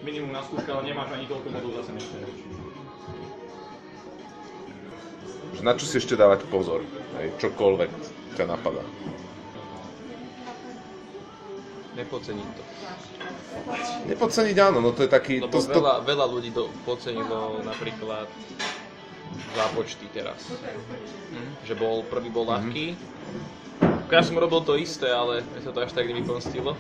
minimum 0.03 0.31
na 0.35 0.43
skúška, 0.43 0.71
ale 0.75 0.91
nemáš 0.91 1.11
ani 1.15 1.27
toľko 1.31 1.49
modul 1.51 1.73
za 1.79 1.83
semester. 1.87 2.19
Na 5.63 5.79
čo 5.79 5.87
si 5.87 6.03
ešte 6.03 6.19
dávať 6.19 6.43
pozor, 6.51 6.83
hej, 7.23 7.31
čokoľvek 7.39 7.91
ťa 8.35 8.45
napadá. 8.51 8.83
Nepodceniť 11.95 12.49
to. 12.57 12.63
Nepodceniť 14.11 14.57
áno, 14.59 14.83
no 14.83 14.91
to 14.91 15.07
je 15.07 15.11
taký... 15.13 15.39
Lebo 15.39 15.55
To, 15.55 15.63
to, 15.63 15.79
veľa, 15.79 16.03
veľa 16.03 16.27
ľudí 16.27 16.51
do, 16.51 16.67
podcenilo 16.83 17.63
napríklad 17.63 18.27
zápočty 19.55 20.09
teraz. 20.11 20.51
Že 21.69 21.75
bol, 21.79 22.03
prvý 22.09 22.33
bol 22.33 22.49
ľahký. 22.49 22.97
Ja 24.11 24.21
som 24.25 24.37
robil 24.37 24.61
to 24.67 24.77
isté, 24.77 25.09
ale 25.09 25.47
sa 25.63 25.71
to 25.73 25.79
až 25.85 25.93
tak 25.95 26.09
nevypomstilo. 26.09 26.75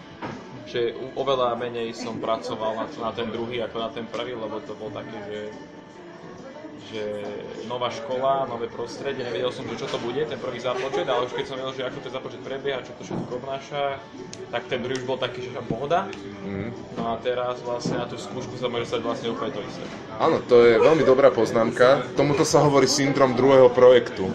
Že 0.66 0.94
oveľa 1.18 1.59
menej 1.59 1.90
som 1.96 2.22
pracoval 2.22 2.79
na, 2.79 2.87
na 2.87 3.11
ten 3.11 3.29
druhý 3.29 3.61
ako 3.62 3.77
na 3.83 3.90
ten 3.90 4.07
prvý, 4.07 4.38
lebo 4.38 4.62
to 4.62 4.79
bol 4.79 4.88
také, 4.94 5.18
že 5.27 5.40
že 6.92 7.25
nová 7.72 7.88
škola, 7.88 8.44
nové 8.44 8.68
prostredie, 8.68 9.25
nevedel 9.25 9.48
som, 9.48 9.64
že 9.64 9.81
čo 9.81 9.88
to 9.88 9.96
bude, 10.05 10.29
ten 10.29 10.37
prvý 10.37 10.61
zápočet, 10.61 11.09
ale 11.09 11.25
už 11.25 11.33
keď 11.33 11.44
som 11.48 11.57
vedel, 11.57 11.72
že 11.72 11.88
ako 11.88 11.98
ten 12.05 12.12
zápočet 12.12 12.40
prebieha, 12.44 12.85
čo 12.85 12.92
to 13.01 13.03
všetko 13.09 13.33
obnáša, 13.40 13.96
tak 14.53 14.62
ten 14.68 14.85
druhý 14.85 15.01
už 15.01 15.09
bol 15.09 15.16
taký, 15.16 15.48
že 15.48 15.57
pohoda. 15.64 16.05
No 17.01 17.03
a 17.09 17.16
teraz 17.25 17.64
vlastne 17.64 17.96
na 17.96 18.05
tú 18.05 18.20
skúšku 18.20 18.61
sa 18.61 18.68
môže 18.68 18.92
stať 18.92 19.01
vlastne 19.09 19.33
úplne 19.33 19.57
to 19.57 19.64
isté. 19.64 19.85
áno, 20.20 20.44
to 20.44 20.61
je 20.68 20.77
veľmi 20.77 21.05
dobrá 21.09 21.33
poznámka. 21.33 22.05
Tomuto 22.12 22.44
sa 22.44 22.61
hovorí 22.61 22.85
syndrom 22.85 23.33
druhého 23.33 23.72
projektu. 23.72 24.29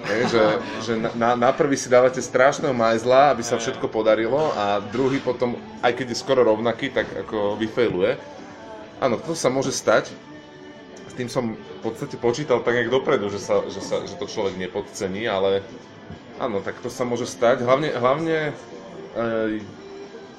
Hej, 0.00 0.22
že 0.32 0.42
že 0.80 0.92
na- 0.96 1.36
na, 1.36 1.50
prvý 1.52 1.76
si 1.76 1.92
dávate 1.92 2.18
strašného 2.24 2.72
majzla, 2.72 3.36
aby 3.36 3.44
sa 3.44 3.60
všetko 3.60 3.86
podarilo 3.92 4.52
a 4.56 4.80
druhý 4.80 5.20
potom, 5.20 5.60
aj 5.84 5.92
keď 5.92 6.06
je 6.12 6.22
skoro 6.22 6.40
rovnaký, 6.40 6.88
tak 6.88 7.06
ako 7.26 7.60
vyfailuje. 7.60 8.16
Áno, 9.00 9.16
to 9.20 9.32
sa 9.36 9.48
môže 9.52 9.72
stať. 9.72 10.12
S 11.08 11.14
tým 11.16 11.28
som 11.28 11.56
v 11.56 11.80
podstate 11.82 12.16
počítal 12.20 12.60
tak 12.60 12.76
nejak 12.76 12.92
dopredu, 12.92 13.28
že, 13.32 13.40
sa, 13.40 13.64
že, 13.68 13.80
sa, 13.80 14.04
že 14.04 14.14
to 14.16 14.28
človek 14.28 14.56
nepodcení, 14.56 15.24
ale 15.28 15.64
áno, 16.40 16.60
tak 16.60 16.80
to 16.80 16.88
sa 16.92 17.04
môže 17.08 17.28
stať. 17.28 17.64
Hlavne, 17.64 17.92
hlavne 17.96 18.52
e, 19.16 19.60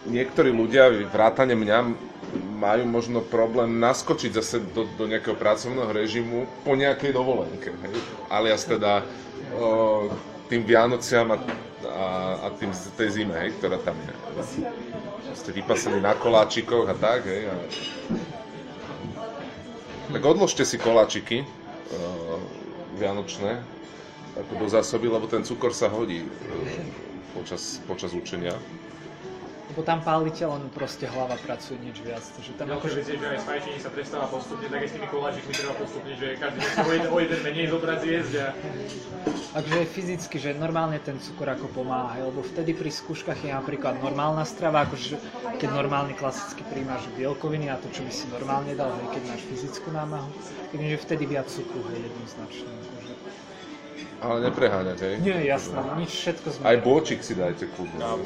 niektorí 0.09 0.49
ľudia, 0.49 0.89
vrátane 1.09 1.53
mňa, 1.53 1.77
majú 2.61 2.83
možno 2.87 3.19
problém 3.25 3.81
naskočiť 3.81 4.31
zase 4.37 4.57
do, 4.71 4.85
do 4.95 5.09
nejakého 5.09 5.35
pracovného 5.35 5.91
režimu 5.91 6.45
po 6.63 6.77
nejakej 6.77 7.11
dovolenke. 7.11 7.73
Hej? 7.73 7.95
Alias 8.29 8.63
teda 8.63 9.03
o, 9.57 10.07
tým 10.47 10.63
Vianociam 10.63 11.27
a, 11.33 11.37
a, 11.89 12.05
a 12.43 12.47
tým, 12.55 12.71
tej 12.95 13.09
zime, 13.23 13.35
hej, 13.35 13.55
ktorá 13.59 13.81
tam 13.81 13.97
je. 13.99 14.13
Ste 15.31 15.51
vypasení 15.55 15.99
na 15.99 16.13
koláčikoch 16.15 16.87
a 16.91 16.95
tak, 16.95 17.25
hej. 17.27 17.49
A... 17.49 17.55
Tak 20.11 20.23
odložte 20.27 20.67
si 20.67 20.75
koláčiky 20.75 21.43
uh, 21.43 21.47
vianočné 22.99 23.63
ako 24.35 24.53
do 24.59 24.67
zásoby, 24.67 25.07
lebo 25.07 25.27
ten 25.27 25.43
cukor 25.47 25.71
sa 25.71 25.87
hodí 25.87 26.23
uh, 26.23 26.29
počas, 27.31 27.79
počas 27.87 28.11
učenia. 28.11 28.55
Lebo 29.71 29.87
tam 29.87 30.03
pálite, 30.03 30.43
len 30.43 30.67
proste 30.75 31.07
hlava 31.07 31.39
pracuje 31.39 31.79
nič 31.79 32.03
viac. 32.03 32.19
Takže 32.19 32.51
tam 32.59 32.67
akože... 32.75 32.99
vec 32.99 33.07
je, 33.07 33.15
že 33.15 33.27
aj 33.31 33.39
s 33.39 33.45
fajčením 33.47 33.79
sa 33.79 33.91
prestáva 33.95 34.27
postupne, 34.27 34.67
tak 34.67 34.83
aj 34.83 34.89
s 34.91 34.93
tými 34.99 35.07
koláčikmi 35.07 35.53
treba 35.55 35.73
postupne, 35.79 36.13
že 36.19 36.27
každý 36.35 36.59
o 36.59 36.91
jeden, 36.91 37.07
o 37.07 37.17
jeden 37.23 37.39
menej 37.39 37.65
zobrať 37.71 37.97
zjesť 38.03 38.33
a 38.35 38.47
Takže 39.51 39.83
fyzicky, 39.83 40.35
že 40.39 40.55
normálne 40.55 40.95
ten 41.03 41.19
cukor 41.19 41.51
ako 41.51 41.67
pomáha, 41.75 42.23
lebo 42.23 42.39
vtedy 42.39 42.71
pri 42.71 42.87
skúškach 42.87 43.35
je 43.43 43.51
napríklad 43.51 43.99
normálna 43.99 44.47
strava, 44.47 44.87
akože 44.87 45.19
keď 45.59 45.69
normálne 45.75 46.15
klasicky 46.15 46.63
príjmaš 46.71 47.03
bielkoviny 47.19 47.67
a 47.67 47.75
to, 47.75 47.91
čo 47.91 48.07
by 48.07 48.11
si 48.15 48.31
normálne 48.31 48.71
dal, 48.79 48.95
hej, 48.95 49.11
keď 49.11 49.23
máš 49.27 49.43
fyzickú 49.51 49.91
námahu, 49.91 50.31
takže 50.71 51.03
vtedy 51.03 51.23
viac 51.27 51.51
cukru, 51.51 51.83
hej, 51.91 51.99
jednoznačne. 51.99 52.71
Ale 54.21 54.37
nepreháňať, 54.53 54.97
hej. 55.01 55.15
Nie, 55.25 55.49
jasné, 55.49 55.81
nič, 55.97 56.13
všetko 56.13 56.47
sme... 56.53 56.61
Aj 56.61 56.77
bôčik 56.77 57.25
si 57.25 57.33
dajte 57.33 57.65
kľudne. 57.73 58.21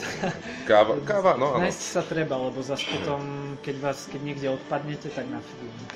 Káva, 0.67 0.99
káva, 1.07 1.39
no 1.39 1.55
áno. 1.55 1.63
Nájsť 1.63 1.83
sa 1.87 2.03
treba, 2.03 2.35
lebo 2.35 2.59
zase 2.59 2.83
potom, 2.99 3.55
keď, 3.63 3.75
vás, 3.79 4.03
keď 4.11 4.21
niekde 4.27 4.47
odpadnete, 4.51 5.07
tak 5.15 5.23
na 5.31 5.39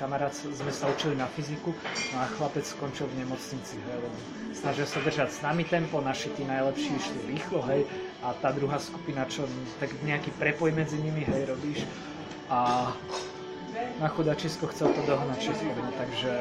kamarát 0.00 0.32
sme 0.32 0.72
sa 0.72 0.88
učili 0.88 1.20
na 1.20 1.28
fyziku 1.28 1.76
no 1.76 2.16
a 2.16 2.24
chlapec 2.32 2.64
skončil 2.64 3.12
v 3.12 3.28
nemocnici, 3.28 3.76
hej, 3.76 4.00
lebo 4.00 4.08
snažia 4.56 4.88
sa 4.88 5.04
držať 5.04 5.28
s 5.36 5.44
nami 5.44 5.68
tempo, 5.68 6.00
naši 6.00 6.32
tí 6.32 6.48
najlepší 6.48 6.90
išli 6.96 7.20
rýchlo, 7.36 7.60
hej, 7.68 7.84
a 8.24 8.32
tá 8.40 8.56
druhá 8.56 8.80
skupina, 8.80 9.28
čo 9.28 9.44
tak 9.84 9.92
nejaký 10.00 10.32
prepoj 10.40 10.72
medzi 10.72 10.96
nimi, 10.96 11.28
hej, 11.28 11.44
robíš 11.44 11.84
a 12.48 12.90
na 14.00 14.08
chudačisko 14.08 14.66
chcel 14.72 14.90
to 14.96 15.00
dohnať 15.06 15.38
všetko, 15.44 15.70
no, 15.76 15.92
takže 15.94 16.32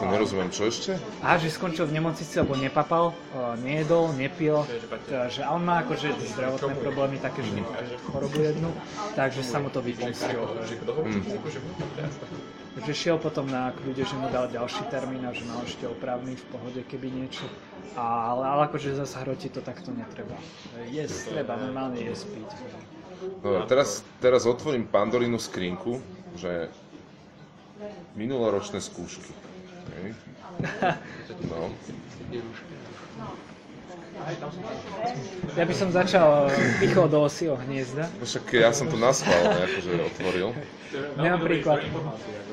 To 0.00 0.08
nerozumiem, 0.08 0.48
čo 0.48 0.72
ešte? 0.72 0.96
a 1.20 1.36
že 1.36 1.52
skončil 1.52 1.84
v 1.84 2.00
nemocnici, 2.00 2.32
lebo 2.40 2.56
nepapal, 2.56 3.12
uh, 3.12 3.52
nejedol, 3.60 4.16
nepil, 4.16 4.64
teda, 5.04 5.28
že 5.28 5.44
a 5.44 5.52
on 5.52 5.60
má 5.60 5.84
akože 5.84 6.16
zdravotné 6.32 6.72
problémy 6.80 7.20
také, 7.20 7.44
že 7.44 7.52
že 7.60 7.96
chorobu 8.08 8.40
jednu, 8.40 8.72
takže 9.12 9.44
sa 9.44 9.60
mu 9.60 9.68
to 9.68 9.84
vypomstilo. 9.84 10.56
Takže 12.80 12.92
šiel 12.96 13.18
potom 13.20 13.44
na 13.50 13.76
kľude, 13.76 14.08
že 14.08 14.16
mu 14.16 14.32
dal 14.32 14.48
ďalší 14.48 14.88
termín 14.88 15.20
a 15.26 15.36
že 15.36 15.44
mal 15.44 15.60
ešte 15.66 15.84
opravný 15.84 16.38
v 16.38 16.44
pohode, 16.48 16.80
keby 16.86 17.12
niečo. 17.12 17.44
A, 17.98 18.32
ale, 18.32 18.46
ale 18.46 18.60
akože 18.70 18.96
zase 18.96 19.20
hroti 19.20 19.52
to 19.52 19.60
takto 19.60 19.90
netreba. 19.92 20.38
Jesť 20.88 21.34
treba, 21.34 21.58
normálne 21.58 21.98
jesť 22.00 22.30
piť. 22.30 22.50
Dobre, 23.44 23.68
teraz, 23.68 24.00
teraz 24.22 24.48
otvorím 24.48 24.88
Pandorínu 24.88 25.36
skrinku, 25.36 26.00
že 26.40 26.72
minuloročné 28.16 28.80
skúšky. 28.80 29.28
Hej. 29.90 30.10
No. 31.48 31.72
Ja 35.56 35.64
by 35.64 35.74
som 35.74 35.88
začal 35.90 36.52
pichol 36.78 37.08
do 37.08 37.24
osieho 37.24 37.56
hniezda. 37.58 38.06
No 38.12 38.24
Však 38.24 38.44
ja 38.52 38.70
som 38.70 38.86
to 38.86 38.94
naschvál, 38.94 39.56
akože 39.56 39.90
otvoril. 40.12 40.48
Dobrý 40.52 41.24
napríklad- 41.24 41.80
akože. 41.80 42.48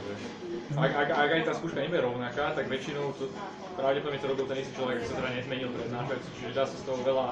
Ak, 0.77 0.91
ak, 0.93 1.09
ak 1.09 1.29
aj 1.31 1.41
tá 1.41 1.53
skúška 1.57 1.79
nebude 1.81 2.05
rovnaká, 2.05 2.53
tak 2.53 2.69
väčšinou 2.69 3.09
to 3.17 3.31
pravdepodobne 3.73 4.19
to 4.19 4.27
robil 4.29 4.45
ten 4.45 4.61
istý 4.61 4.77
človek, 4.77 5.01
ak 5.01 5.05
sa 5.09 5.13
teda 5.17 5.29
nezmenil 5.33 5.69
prednášať, 5.73 6.19
čiže 6.37 6.51
dá 6.53 6.63
sa 6.69 6.75
z 6.77 6.83
toho 6.85 6.99
veľa, 7.01 7.27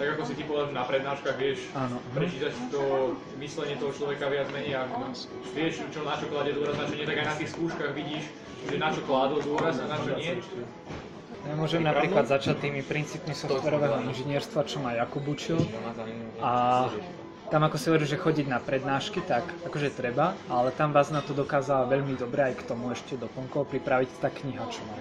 tak 0.00 0.16
ako 0.16 0.22
si 0.24 0.32
ty 0.32 0.48
povedal, 0.48 0.72
na 0.72 0.88
prednáškach 0.88 1.36
vieš 1.36 1.68
Áno. 1.76 2.00
prečítať 2.16 2.56
to 2.72 3.12
myslenie 3.36 3.76
toho 3.76 3.92
človeka 3.92 4.32
viac 4.32 4.48
menej 4.48 4.80
a 4.80 4.88
vieš, 5.52 5.84
čo 5.92 6.00
na 6.08 6.16
čo 6.16 6.32
kladie 6.32 6.56
dôraz, 6.56 6.72
na 6.80 6.88
čo 6.88 6.96
nie, 6.96 7.04
tak 7.04 7.20
aj 7.20 7.26
na 7.28 7.36
tých 7.36 7.52
skúškach 7.52 7.92
vidíš, 7.92 8.24
že 8.64 8.76
na 8.80 8.88
čo 8.88 9.04
kládol 9.04 9.44
dôraz 9.44 9.76
a 9.76 9.84
na 9.84 10.00
čo 10.00 10.16
nie. 10.16 10.40
Ja 11.40 11.52
môžem 11.56 11.84
napríklad 11.84 12.24
začať 12.32 12.64
tými 12.64 12.80
princípmi 12.80 13.36
softwarového 13.36 14.08
inžinierstva, 14.08 14.64
čo 14.64 14.80
ma 14.80 14.96
Jakub 14.96 15.24
učil. 15.28 15.60
A 16.40 16.88
tam 17.50 17.66
ako 17.66 17.76
si 17.76 17.90
hovorí, 17.90 18.06
že 18.06 18.14
chodiť 18.14 18.46
na 18.46 18.62
prednášky, 18.62 19.26
tak 19.26 19.42
akože 19.66 19.90
treba, 19.90 20.38
ale 20.46 20.70
tam 20.70 20.94
vás 20.94 21.10
na 21.10 21.18
to 21.18 21.34
dokázala 21.34 21.90
veľmi 21.90 22.14
dobre 22.14 22.46
aj 22.46 22.62
k 22.62 22.66
tomu 22.70 22.94
ešte 22.94 23.18
doplnkov 23.18 23.66
pripraviť 23.74 24.22
tá 24.22 24.30
kniha, 24.30 24.62
čo 24.70 24.80
má 24.86 24.94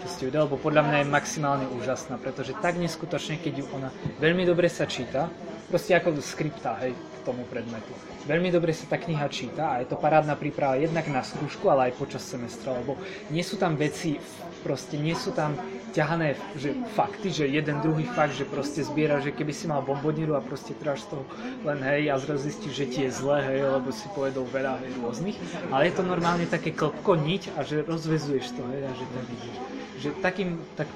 čo 0.00 0.08
ste 0.08 0.22
ju 0.26 0.30
lebo 0.32 0.56
podľa 0.56 0.88
mňa 0.88 0.96
je 1.04 1.12
maximálne 1.12 1.66
úžasná, 1.76 2.16
pretože 2.16 2.56
tak 2.56 2.80
neskutočne, 2.80 3.36
keď 3.36 3.54
ju 3.60 3.64
ona 3.76 3.92
veľmi 4.16 4.48
dobre 4.48 4.72
sa 4.72 4.88
číta, 4.88 5.28
proste 5.68 5.92
ako 5.92 6.16
skripta, 6.24 6.72
hej, 6.80 6.96
k 6.96 7.18
tomu 7.20 7.44
predmetu. 7.44 7.92
Veľmi 8.24 8.48
dobre 8.48 8.72
sa 8.72 8.88
tá 8.88 8.96
kniha 8.96 9.28
číta 9.28 9.76
a 9.76 9.84
je 9.84 9.92
to 9.92 10.00
parádna 10.00 10.40
príprava 10.40 10.80
jednak 10.80 11.04
na 11.12 11.20
skúšku, 11.20 11.68
ale 11.68 11.92
aj 11.92 12.00
počas 12.00 12.24
semestra, 12.24 12.80
lebo 12.80 12.96
nie 13.28 13.44
sú 13.44 13.60
tam 13.60 13.76
veci, 13.76 14.16
proste 14.60 15.00
nie 15.00 15.16
sú 15.16 15.32
tam 15.32 15.56
ťahané 15.90 16.38
že 16.54 16.70
fakty, 16.94 17.34
že 17.34 17.44
jeden 17.50 17.82
druhý 17.82 18.06
fakt, 18.06 18.38
že 18.38 18.46
proste 18.46 18.86
zbiera, 18.86 19.18
že 19.18 19.34
keby 19.34 19.50
si 19.50 19.66
mal 19.66 19.82
bombonieru 19.82 20.38
a 20.38 20.44
proste 20.44 20.72
tráš 20.78 21.08
z 21.08 21.18
toho 21.18 21.24
len 21.66 21.82
hej 21.82 22.14
a 22.14 22.16
zrazu 22.22 22.46
zistíš, 22.46 22.72
že 22.72 22.86
ti 22.86 23.00
je 23.04 23.10
zle, 23.10 23.42
hej, 23.42 23.66
lebo 23.66 23.90
si 23.90 24.06
povedol 24.14 24.46
veľa 24.48 24.80
hej, 24.86 24.92
rôznych, 25.02 25.36
ale 25.74 25.90
je 25.90 25.94
to 25.98 26.02
normálne 26.06 26.46
také 26.46 26.70
klopko 26.70 27.18
niť 27.18 27.58
a 27.58 27.66
že 27.66 27.82
rozvezuješ 27.82 28.54
to, 28.54 28.62
hej, 28.70 28.82
a 28.86 28.92
že 28.94 29.04
to 29.04 29.18
vidíš. 29.26 29.56
Že 30.00 30.08
takým, 30.22 30.48
tak 30.78 30.86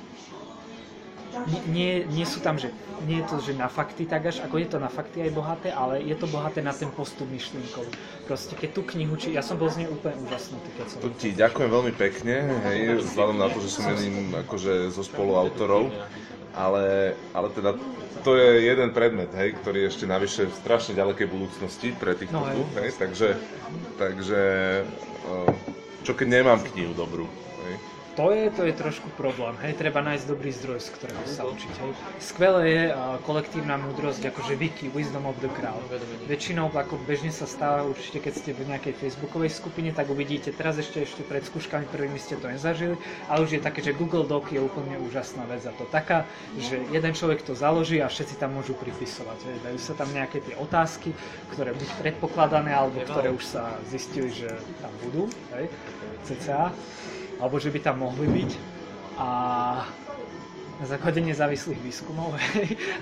nie, 1.69 2.05
nie, 2.09 2.27
sú 2.27 2.41
tam, 2.41 2.57
že 2.57 2.71
nie 3.05 3.21
je 3.21 3.27
to, 3.29 3.37
že 3.43 3.53
na 3.59 3.69
fakty 3.69 4.07
tak 4.07 4.31
až, 4.31 4.41
ako 4.43 4.55
je 4.61 4.69
to 4.71 4.79
na 4.79 4.89
fakty 4.89 5.27
aj 5.27 5.31
bohaté, 5.35 5.69
ale 5.75 6.01
je 6.01 6.17
to 6.17 6.27
bohaté 6.31 6.63
na 6.63 6.73
ten 6.73 6.89
postup 6.95 7.27
myšlienkový. 7.29 7.91
Proste 8.25 8.55
keď 8.57 8.71
tú 8.73 8.83
knihu, 8.95 9.15
či 9.19 9.35
ja 9.35 9.43
som 9.43 9.59
bol 9.59 9.69
z 9.69 9.85
nej 9.85 9.89
úplne 9.91 10.17
úžasnutý, 10.25 10.69
keď 10.79 10.87
som 10.89 10.97
To 11.03 11.11
ti 11.13 11.35
ďakujem 11.35 11.71
veľmi 11.71 11.93
pekne, 11.95 12.35
hej, 12.71 13.03
vzhľadom 13.03 13.37
na 13.39 13.49
to, 13.51 13.59
že 13.61 13.69
som 13.75 13.83
jedným 13.91 14.33
akože 14.47 14.89
zo 14.95 15.03
spoluautorov, 15.03 15.91
ale, 16.55 17.19
ale 17.35 17.49
teda 17.51 17.75
to 18.25 18.41
je 18.41 18.65
jeden 18.65 18.95
predmet, 18.97 19.29
hej, 19.37 19.53
ktorý 19.61 19.85
je 19.85 19.91
ešte 19.93 20.07
navyše 20.09 20.43
v 20.49 20.55
strašne 20.55 20.97
ďalekej 20.97 21.27
budúcnosti 21.29 21.93
pre 21.93 22.17
týchto 22.17 22.41
No, 22.41 22.49
hej. 22.49 22.57
tu, 22.57 22.63
hej, 22.81 22.91
takže, 22.97 23.29
takže 24.01 24.43
eh, 24.89 25.53
čo 26.07 26.13
keď 26.17 26.41
nemám 26.41 26.65
knihu 26.73 26.97
dobrú, 26.97 27.29
to 28.15 28.31
je, 28.31 28.51
to 28.51 28.63
je 28.63 28.73
trošku 28.73 29.11
problém, 29.19 29.59
hej, 29.67 29.75
treba 29.75 29.99
nájsť 29.99 30.25
dobrý 30.31 30.55
zdroj, 30.55 30.79
z 30.87 30.89
ktorého 30.95 31.25
sa 31.27 31.43
učiť, 31.51 31.75
hej. 31.83 31.93
Skvelé 32.23 32.63
je 32.71 32.83
uh, 32.91 33.19
kolektívna 33.27 33.75
múdrosť, 33.75 34.31
akože 34.31 34.55
Wiki, 34.55 34.87
Wisdom 34.95 35.27
of 35.27 35.35
the 35.43 35.51
Crowd. 35.59 35.83
Väčšinou, 36.31 36.71
ako 36.71 36.99
bežne 37.05 37.35
sa 37.35 37.51
stáva, 37.51 37.83
určite 37.83 38.23
keď 38.23 38.33
ste 38.39 38.51
v 38.55 38.71
nejakej 38.71 38.95
facebookovej 38.95 39.51
skupine, 39.51 39.91
tak 39.91 40.07
uvidíte, 40.09 40.55
teraz 40.55 40.79
ešte, 40.79 41.03
ešte 41.03 41.27
pred 41.27 41.43
skúškami 41.43 41.91
prvými 41.91 42.17
ste 42.23 42.39
to 42.39 42.47
nezažili, 42.47 42.95
ale 43.27 43.43
už 43.43 43.59
je 43.59 43.61
také, 43.61 43.83
že 43.83 43.93
Google 43.93 44.25
Doc 44.25 44.47
je 44.55 44.63
úplne 44.63 44.95
úžasná 45.03 45.43
vec 45.51 45.67
a 45.67 45.75
to 45.75 45.85
taká, 45.91 46.23
že 46.57 46.79
jeden 46.95 47.13
človek 47.13 47.43
to 47.43 47.59
založí 47.59 47.99
a 47.99 48.07
všetci 48.07 48.39
tam 48.39 48.55
môžu 48.55 48.79
pripisovať, 48.79 49.39
hej. 49.51 49.57
Dajú 49.67 49.79
sa 49.83 49.93
tam 49.99 50.09
nejaké 50.15 50.39
tie 50.39 50.55
otázky, 50.55 51.11
ktoré 51.51 51.75
buď 51.75 51.91
predpokladané, 51.99 52.71
alebo 52.71 53.03
ktoré 53.03 53.35
už 53.35 53.43
sa 53.43 53.75
zistili, 53.91 54.31
že 54.31 54.55
tam 54.79 54.95
budú, 55.03 55.27
hej, 55.59 55.67
cca 56.25 56.71
alebo 57.41 57.57
že 57.59 57.71
by 57.71 57.81
tam 57.81 58.03
mohli 58.03 58.27
byť. 58.27 58.51
A 59.19 59.29
na 60.81 60.87
základe 60.87 61.23
nezávislých 61.23 61.81
výskumov, 61.81 62.35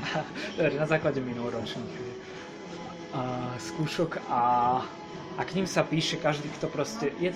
na 0.82 0.86
základe 0.86 1.24
minuloročných 1.24 1.92
a, 3.12 3.56
skúšok 3.56 4.20
a, 4.28 4.42
a 5.36 5.42
k 5.44 5.54
ním 5.56 5.66
sa 5.68 5.84
píše 5.84 6.20
každý, 6.20 6.48
kto 6.60 6.68
proste, 6.68 7.12
je, 7.20 7.32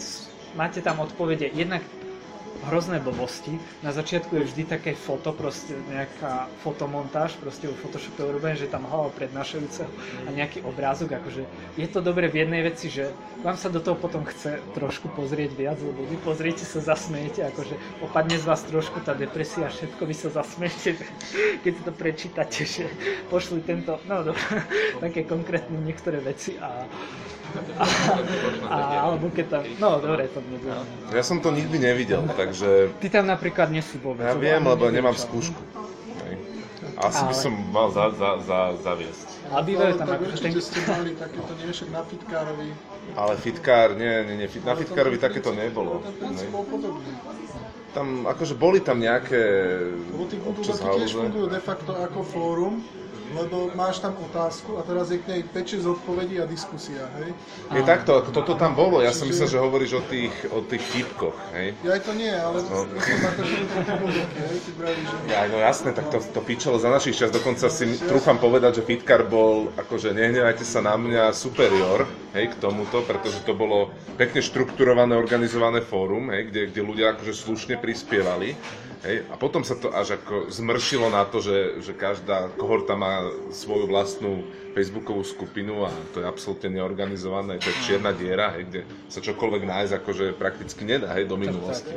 máte 0.56 0.80
tam 0.84 1.00
odpovede 1.00 1.52
jednak 1.52 1.80
hrozné 2.68 2.98
blbosti. 2.98 3.60
Na 3.84 3.92
začiatku 3.92 4.32
je 4.36 4.46
vždy 4.48 4.62
také 4.64 4.92
foto, 4.96 5.32
proste 5.36 5.76
nejaká 5.92 6.48
fotomontáž, 6.64 7.36
proste 7.36 7.68
v 7.68 7.76
Photoshope 7.76 8.24
urobené, 8.24 8.56
že 8.56 8.70
tam 8.70 8.88
hlava 8.88 9.12
prednášajúceho 9.12 9.90
a 10.24 10.28
nejaký 10.32 10.64
obrázok, 10.64 11.20
akože 11.20 11.42
je 11.76 11.88
to 11.88 12.00
dobre 12.00 12.32
v 12.32 12.46
jednej 12.46 12.62
veci, 12.64 12.88
že 12.88 13.12
vám 13.44 13.60
sa 13.60 13.68
do 13.68 13.78
toho 13.78 13.94
potom 13.98 14.24
chce 14.24 14.58
trošku 14.72 15.12
pozrieť 15.12 15.52
viac, 15.54 15.78
lebo 15.78 16.02
vy 16.08 16.16
pozriete 16.24 16.64
sa, 16.64 16.80
zasmejete, 16.80 17.44
akože 17.52 17.76
opadne 18.00 18.36
z 18.40 18.44
vás 18.48 18.64
trošku 18.64 19.04
tá 19.04 19.12
depresia, 19.12 19.68
všetko 19.68 20.02
vy 20.02 20.14
sa 20.16 20.28
zasmejete, 20.32 20.96
keď 21.64 21.74
to 21.84 21.92
prečítate, 21.92 22.60
že 22.64 22.84
pošli 23.28 23.60
tento, 23.62 24.00
no 24.08 24.24
dobré, 24.24 24.42
také 25.04 25.28
konkrétne 25.28 25.76
niektoré 25.82 26.18
veci 26.24 26.56
a 26.58 26.88
a, 27.78 27.84
a, 28.68 28.76
alebo 29.06 29.30
keď 29.30 29.46
tam, 29.48 29.62
no 29.78 29.88
dobre, 30.02 30.28
to 30.30 30.40
nebude. 30.48 30.72
Ja 31.12 31.22
som 31.24 31.38
to 31.40 31.54
nikdy 31.54 31.78
nevidel, 31.78 32.24
takže 32.46 32.70
Ty 33.02 33.08
tam 33.10 33.24
napríklad 33.26 33.68
nie 33.74 33.82
si 33.82 33.98
vôbec. 33.98 34.22
ja 34.22 34.38
viem, 34.38 34.62
lebo 34.62 34.86
neviem, 34.86 35.02
nemám 35.02 35.16
čo. 35.18 35.26
skúšku. 35.26 35.60
Hej. 36.24 36.34
Asi 36.96 37.22
by 37.26 37.34
Ale- 37.34 37.42
som 37.42 37.52
mal 37.74 37.88
za, 37.90 38.04
za, 38.14 38.30
za, 38.46 38.60
zaviesť. 38.80 39.26
A 39.52 39.62
bývajú 39.62 39.92
tam 39.98 40.06
tak 40.10 40.18
akože 40.18 40.34
ten... 40.42 40.50
určite 40.50 40.60
ste 40.62 40.80
mali 40.90 41.10
takéto, 41.14 41.50
nie 41.54 41.70
však 41.70 41.88
na 41.94 42.02
Fitkárovi. 42.02 42.68
Ale 43.14 43.32
fitkár, 43.38 43.88
nie, 43.94 44.12
nie, 44.26 44.34
nie, 44.42 44.48
fit- 44.50 44.66
na 44.66 44.74
fitkárovi 44.74 45.18
takéto 45.22 45.54
nebolo. 45.54 46.02
Ten 46.02 46.14
princíp 46.18 46.50
hej. 46.50 46.54
bol 46.54 46.64
podobný. 46.66 47.10
Tam, 47.94 48.28
akože 48.28 48.54
boli 48.60 48.84
tam 48.84 49.00
nejaké 49.00 49.40
Lebo 50.12 50.28
tí 50.28 50.36
fungujú 51.08 51.48
de 51.48 51.62
facto 51.62 51.96
ako 51.96 52.20
fórum, 52.28 52.84
lebo 53.36 53.68
máš 53.76 54.00
tam 54.00 54.16
otázku 54.16 54.80
a 54.80 54.82
teraz 54.82 55.12
je 55.12 55.20
k 55.20 55.28
nej 55.28 55.40
5-6 55.44 55.84
odpovedí 56.00 56.40
a 56.40 56.48
diskusia, 56.48 57.04
hej? 57.20 57.36
Je 57.76 57.82
takto, 57.84 58.16
ako 58.16 58.32
toto 58.32 58.56
tam 58.56 58.72
bolo, 58.72 59.04
ja 59.04 59.12
som 59.12 59.28
myslel, 59.28 59.48
že 59.48 59.58
hovoríš 59.60 60.00
o 60.00 60.02
tých, 60.08 60.32
o 60.48 60.64
tých 60.64 60.80
vtipkoch, 60.80 61.36
hej. 61.52 61.76
Ja 61.84 62.00
aj 62.00 62.02
to 62.08 62.12
nie, 62.16 62.32
ale 62.32 62.58
No. 62.66 62.88
Ja, 65.28 65.46
no 65.46 65.56
jasné, 65.60 65.92
tak 65.92 66.08
to, 66.08 66.18
to 66.18 66.40
pičalo 66.40 66.80
za 66.80 66.88
našich 66.88 67.14
čas, 67.14 67.30
dokonca 67.30 67.68
si 67.68 67.84
trúfam 68.00 68.40
povedať, 68.40 68.80
že 68.80 68.86
Fitkar 68.86 69.28
bol, 69.28 69.70
akože 69.76 70.16
nehnevajte 70.16 70.64
sa 70.64 70.80
na 70.80 70.96
mňa, 70.96 71.30
superior, 71.36 72.08
hej, 72.32 72.52
k 72.52 72.56
tomuto, 72.58 73.04
pretože 73.04 73.44
to 73.44 73.52
bolo 73.52 73.92
pekne 74.16 74.40
štrukturované, 74.40 75.14
organizované 75.14 75.84
fórum, 75.84 76.32
hej, 76.32 76.48
kde, 76.48 76.60
kde 76.72 76.80
ľudia 76.80 77.06
akože 77.14 77.32
slušne 77.36 77.74
prispievali, 77.76 78.56
hej, 79.04 79.26
a 79.28 79.34
potom 79.36 79.66
sa 79.66 79.76
to 79.76 79.92
až 79.92 80.16
ako 80.16 80.48
zmršilo 80.48 81.12
na 81.12 81.26
to, 81.28 81.44
že, 81.44 81.84
že 81.84 81.92
každá 81.92 82.48
kohorta 82.56 82.96
má 82.96 83.26
svoju 83.52 83.90
vlastnú 83.90 84.46
facebookovú 84.76 85.24
skupinu 85.24 85.88
a 85.88 85.90
to 86.12 86.20
je 86.20 86.28
absolútne 86.28 86.68
neorganizované, 86.68 87.56
to 87.56 87.72
je 87.72 87.76
čierna 87.88 88.12
diera, 88.12 88.52
hej, 88.56 88.68
kde 88.68 88.80
sa 89.08 89.24
čokoľvek 89.24 89.62
nájsť 89.64 89.92
akože 90.04 90.24
prakticky 90.36 90.84
nedá, 90.84 91.16
hej, 91.16 91.24
do 91.24 91.40
minulosti. 91.40 91.96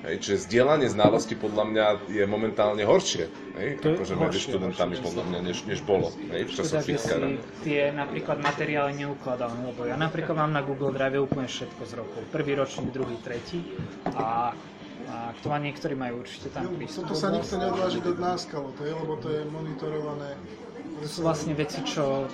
Hej, 0.00 0.24
čiže 0.24 0.48
zdieľanie 0.48 0.88
znalosti 0.88 1.36
podľa 1.36 1.64
mňa 1.68 1.86
je 2.08 2.24
momentálne 2.24 2.80
horšie, 2.88 3.28
hej, 3.60 3.68
To 3.84 3.92
akože 4.00 4.14
medzi 4.16 4.40
horšie, 4.40 4.48
študentami 4.48 4.96
horšie, 4.96 5.04
podľa 5.04 5.24
mňa, 5.28 5.38
než, 5.44 5.58
než 5.68 5.84
bolo, 5.84 6.08
hej, 6.32 6.48
v 6.48 6.50
časoch 6.56 6.80
si 6.80 6.96
Fitkara. 6.96 7.26
tie 7.60 7.92
napríklad 7.92 8.40
materiály 8.40 8.92
neukladal, 8.96 9.52
lebo 9.52 9.84
ja 9.84 10.00
napríklad 10.00 10.36
mám 10.40 10.56
na 10.56 10.64
Google 10.64 10.96
Drive 10.96 11.20
úplne 11.20 11.52
všetko 11.52 11.82
z 11.84 11.92
rokov. 12.00 12.20
Prvý 12.32 12.56
ročník, 12.56 12.96
druhý, 12.96 13.20
tretí 13.20 13.60
a, 14.16 14.56
a 15.06 15.30
to 15.38 15.46
má 15.46 15.58
niektorí 15.62 15.94
majú 15.94 16.26
určite 16.26 16.50
tam 16.50 16.66
prístup. 16.74 17.06
Toto 17.06 17.14
sa 17.14 17.30
nikto 17.30 17.54
neodváži 17.58 18.02
dať 18.02 18.16
na 18.18 18.34
skalo, 18.34 18.74
to 18.74 18.82
je, 18.82 18.92
lebo 18.92 19.14
to 19.22 19.28
je 19.30 19.40
monitorované. 19.48 20.34
To 20.96 21.06
sú 21.06 21.20
vlastne 21.22 21.52
veci, 21.52 21.84
čo 21.84 22.24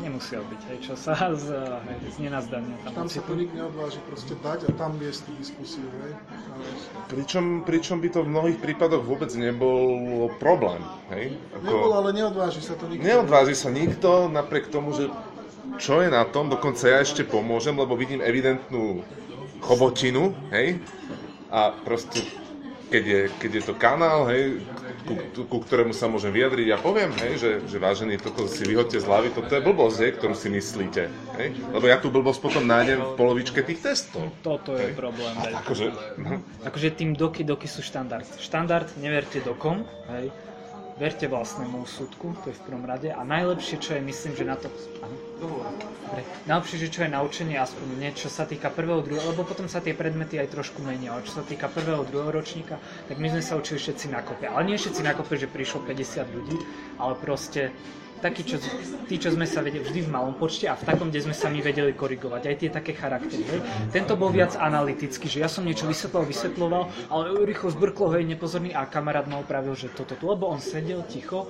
nemusia 0.00 0.40
byť, 0.40 0.60
hej, 0.72 0.78
čo 0.80 0.94
sa 0.96 1.12
z, 1.36 1.52
hej, 1.60 1.98
z 2.08 2.16
nenazdania 2.24 2.72
tam, 2.84 3.04
Tam 3.04 3.08
sa 3.08 3.20
to 3.20 3.32
nikto 3.36 3.52
neodváži 3.52 4.00
proste 4.08 4.32
dať 4.40 4.68
a 4.68 4.70
tam 4.76 4.96
viesť 4.96 5.28
tú 5.28 5.32
diskusiu, 5.36 5.84
hej? 6.04 6.12
Ale 6.16 6.64
Pričom, 7.12 7.44
pričom 7.68 8.00
by 8.00 8.08
to 8.08 8.20
v 8.24 8.28
mnohých 8.32 8.58
prípadoch 8.64 9.04
vôbec 9.04 9.28
nebol 9.36 10.28
problém, 10.40 10.80
hej. 11.12 11.36
Nebolo, 11.60 11.94
ale 12.00 12.16
neodváži 12.16 12.64
sa 12.64 12.76
to 12.80 12.88
nikto. 12.88 13.04
Neodváži 13.04 13.56
sa 13.56 13.68
nikto, 13.68 14.32
napriek 14.32 14.72
tomu, 14.72 14.96
že 14.96 15.12
čo 15.76 16.00
je 16.00 16.08
na 16.08 16.24
tom, 16.24 16.48
dokonca 16.48 16.88
ja 16.88 17.04
ešte 17.04 17.24
pomôžem, 17.24 17.76
lebo 17.76 17.92
vidím 17.96 18.24
evidentnú 18.24 19.04
chobotinu, 19.60 20.32
hej, 20.48 20.80
a 21.50 21.74
proste, 21.74 22.22
keď 22.90 23.04
je, 23.06 23.20
keď 23.42 23.50
je 23.58 23.62
to 23.66 23.74
kanál, 23.74 24.26
hej, 24.30 24.62
ku, 25.06 25.14
ku, 25.34 25.42
ku 25.46 25.58
ktorému 25.62 25.90
sa 25.90 26.06
môžem 26.06 26.30
vyjadriť, 26.30 26.66
ja 26.70 26.78
poviem, 26.78 27.10
hej, 27.18 27.38
že, 27.38 27.50
že 27.66 27.76
vážený, 27.82 28.22
toto 28.22 28.46
si 28.46 28.62
vyhoďte 28.66 29.02
z 29.02 29.06
hlavy, 29.06 29.28
toto 29.34 29.50
je 29.50 29.62
blbosť, 29.62 29.98
hej, 30.06 30.10
ktorú 30.18 30.34
si 30.38 30.48
myslíte, 30.50 31.02
hej, 31.38 31.48
lebo 31.74 31.84
ja 31.90 31.98
tú 31.98 32.10
blbosť 32.10 32.40
potom 32.42 32.64
nájdem 32.66 33.02
v 33.02 33.12
polovičke 33.18 33.62
tých 33.66 33.82
testov. 33.82 34.30
Toto 34.46 34.74
je 34.78 34.90
Hej. 34.90 34.94
problém. 34.94 35.34
Hej. 35.42 35.54
Akože, 35.58 35.86
no, 36.18 36.42
Akože 36.66 36.88
tým 36.94 37.18
doky, 37.18 37.42
doky 37.42 37.66
sú 37.66 37.82
štandard. 37.82 38.26
Štandard, 38.38 38.90
neverte 38.98 39.42
dokom, 39.42 39.86
hej. 40.14 40.30
Verte 41.00 41.24
vlastnému 41.32 41.88
súdku, 41.88 42.36
to 42.44 42.52
je 42.52 42.58
v 42.60 42.64
prvom 42.68 42.84
rade. 42.84 43.08
A 43.08 43.24
najlepšie, 43.24 43.80
čo 43.80 43.96
je, 43.96 44.04
myslím, 44.04 44.36
že 44.36 44.44
na 44.44 44.60
to... 44.60 44.68
Dobre. 45.40 45.72
Najlepšie, 46.44 46.76
že 46.76 46.92
čo 46.92 47.00
je 47.08 47.16
naučenie, 47.16 47.56
aspoň 47.56 47.96
niečo 47.96 48.28
sa 48.28 48.44
týka 48.44 48.68
prvého, 48.68 49.00
druhého, 49.00 49.32
lebo 49.32 49.48
potom 49.48 49.64
sa 49.64 49.80
tie 49.80 49.96
predmety 49.96 50.36
aj 50.36 50.52
trošku 50.52 50.84
menia, 50.84 51.16
ale 51.16 51.24
čo 51.24 51.40
sa 51.40 51.44
týka 51.48 51.72
prvého, 51.72 52.04
druhého 52.04 52.28
ročníka, 52.28 52.76
tak 53.08 53.16
my 53.16 53.32
sme 53.32 53.40
sa 53.40 53.56
učili 53.56 53.80
všetci 53.80 54.12
na 54.12 54.20
kope. 54.20 54.44
Ale 54.44 54.60
nie 54.68 54.76
všetci 54.76 55.00
na 55.00 55.16
kope, 55.16 55.40
že 55.40 55.48
prišlo 55.48 55.88
50 55.88 56.36
ľudí, 56.36 56.56
ale 57.00 57.16
proste 57.16 57.72
takí, 58.20 58.44
čo, 58.44 58.60
tí, 59.08 59.16
čo 59.16 59.32
sme 59.32 59.48
sa 59.48 59.64
vedeli 59.64 59.82
vždy 59.82 60.06
v 60.06 60.12
malom 60.12 60.36
počte 60.36 60.68
a 60.68 60.76
v 60.76 60.84
takom, 60.84 61.08
kde 61.08 61.24
sme 61.24 61.34
sa 61.34 61.48
my 61.48 61.64
vedeli 61.64 61.96
korigovať, 61.96 62.42
aj 62.46 62.56
tie 62.60 62.70
také 62.70 62.92
charaktery. 62.92 63.42
Hej. 63.42 63.60
Tento 63.90 64.14
bol 64.14 64.30
viac 64.30 64.54
analytický, 64.60 65.26
že 65.26 65.40
ja 65.40 65.48
som 65.48 65.64
niečo 65.64 65.88
vysvetloval, 65.88 66.28
vysvetloval, 66.28 66.82
ale 67.08 67.24
rýchlo 67.48 67.72
zbrklo, 67.72 68.14
hej, 68.14 68.28
nepozorný 68.28 68.76
a 68.76 68.84
kamarát 68.84 69.24
ma 69.24 69.40
opravil, 69.40 69.72
že 69.72 69.88
toto 69.90 70.14
tu, 70.14 70.28
lebo 70.28 70.46
on 70.46 70.60
sedel 70.60 71.02
ticho, 71.08 71.48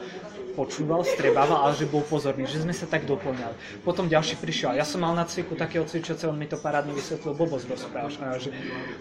počúval, 0.55 1.07
strebával, 1.07 1.67
ale 1.67 1.73
že 1.79 1.87
bol 1.87 2.03
pozorný, 2.05 2.45
že 2.47 2.63
sme 2.63 2.75
sa 2.75 2.87
tak 2.87 3.07
doplňali. 3.07 3.83
Potom 3.87 4.11
ďalší 4.11 4.39
prišiel, 4.39 4.77
ja 4.77 4.87
som 4.87 5.03
mal 5.03 5.15
na 5.15 5.25
cviku 5.25 5.55
takého 5.55 5.87
cvičace, 5.87 6.27
on 6.27 6.37
mi 6.37 6.51
to 6.51 6.59
parádne 6.59 6.95
vysvetlil, 6.95 7.35
blbosť 7.35 7.67
rozprávaš, 7.71 8.15
a 8.21 8.35
ja, 8.35 8.39
že 8.39 8.51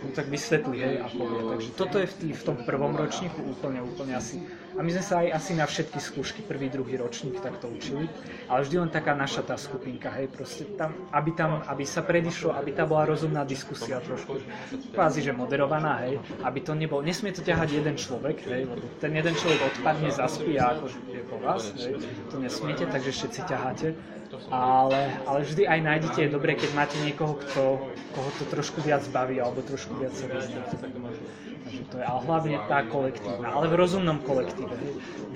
no 0.01 0.13
tak 0.13 0.29
vysvetlí, 0.29 0.77
hej, 0.77 0.95
a 1.03 1.07
povie. 1.09 1.41
Takže 1.43 1.69
toto 1.75 1.95
je 1.99 2.07
v, 2.07 2.15
tý, 2.15 2.27
v 2.33 2.43
tom 2.45 2.57
prvom 2.63 2.93
ročníku 2.95 3.41
úplne, 3.43 3.81
úplne 3.83 4.13
asi. 4.15 4.39
A 4.79 4.83
my 4.83 4.95
sme 4.95 5.03
sa 5.03 5.19
aj 5.19 5.35
asi 5.35 5.51
na 5.59 5.67
všetky 5.67 5.99
skúšky, 5.99 6.39
prvý, 6.39 6.71
druhý 6.71 6.95
ročník 6.95 7.43
takto 7.43 7.67
učili, 7.67 8.07
ale 8.47 8.63
vždy 8.63 8.75
len 8.79 8.87
taká 8.87 9.11
naša 9.11 9.43
tá 9.43 9.59
skupinka, 9.59 10.07
hej, 10.15 10.31
proste 10.31 10.63
tam, 10.79 10.95
aby 11.11 11.35
tam, 11.35 11.59
aby 11.67 11.83
sa 11.83 11.99
predišlo, 11.99 12.55
aby 12.55 12.71
tá 12.71 12.87
bola 12.87 13.03
rozumná 13.03 13.43
diskusia 13.43 13.99
trošku, 13.99 14.39
kvázi, 14.95 15.19
že 15.19 15.35
moderovaná, 15.35 16.07
hej, 16.07 16.23
aby 16.47 16.63
to 16.63 16.71
nebol, 16.79 17.03
nesmie 17.03 17.35
to 17.35 17.43
ťahať 17.43 17.75
jeden 17.75 17.99
človek, 17.99 18.39
hej, 18.47 18.71
lebo 18.71 18.87
ten 19.03 19.11
jeden 19.11 19.35
človek 19.35 19.59
odpadne, 19.67 20.15
zaspí 20.15 20.55
a 20.55 20.71
akože 20.79 20.97
je 21.11 21.23
po 21.27 21.37
vás, 21.43 21.75
hej, 21.75 21.99
to 22.31 22.39
nesmiete, 22.39 22.87
takže 22.87 23.11
všetci 23.11 23.41
ťaháte, 23.51 23.87
ale, 24.47 25.11
ale 25.27 25.39
vždy 25.43 25.67
aj 25.67 25.79
nájdete, 25.83 26.19
je 26.23 26.29
dobré, 26.31 26.55
keď 26.55 26.71
máte 26.71 26.95
niekoho, 27.03 27.35
kto, 27.35 27.83
koho 28.15 28.29
to 28.39 28.47
trošku 28.47 28.79
viac 28.79 29.03
baví, 29.11 29.43
alebo 29.43 29.59
trošku 29.59 29.99
viac 29.99 30.15
sa 30.15 30.31
vyzdá. 30.31 30.63
Takže 31.69 31.85
to 31.93 32.01
je, 32.01 32.05
ale 32.09 32.19
hlavne 32.25 32.57
tá 32.65 32.81
kolektívna, 32.89 33.53
ale 33.53 33.69
v 33.69 33.77
rozumnom 33.77 34.17
kolektíve. 34.25 34.73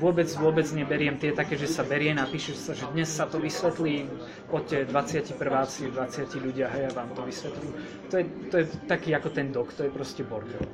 Vôbec, 0.02 0.26
vôbec 0.42 0.66
neberiem 0.74 1.14
tie 1.22 1.30
také, 1.30 1.54
že 1.54 1.70
sa 1.70 1.86
berie, 1.86 2.10
napíše 2.10 2.58
sa, 2.58 2.74
že 2.74 2.90
dnes 2.90 3.06
sa 3.06 3.30
to 3.30 3.38
vysvetlí, 3.38 4.10
poďte 4.50 4.90
21. 4.90 5.94
20 5.94 5.94
ľudia, 6.42 6.74
hej, 6.74 6.90
ja 6.90 6.92
vám 6.98 7.14
to 7.14 7.22
vysvetlím. 7.22 7.70
To 8.10 8.18
je, 8.18 8.26
to 8.50 8.56
je 8.58 8.66
taký 8.90 9.14
ako 9.14 9.30
ten 9.30 9.54
dok, 9.54 9.78
to 9.78 9.86
je 9.86 9.94
proste 9.94 10.26
bordel. 10.26 10.66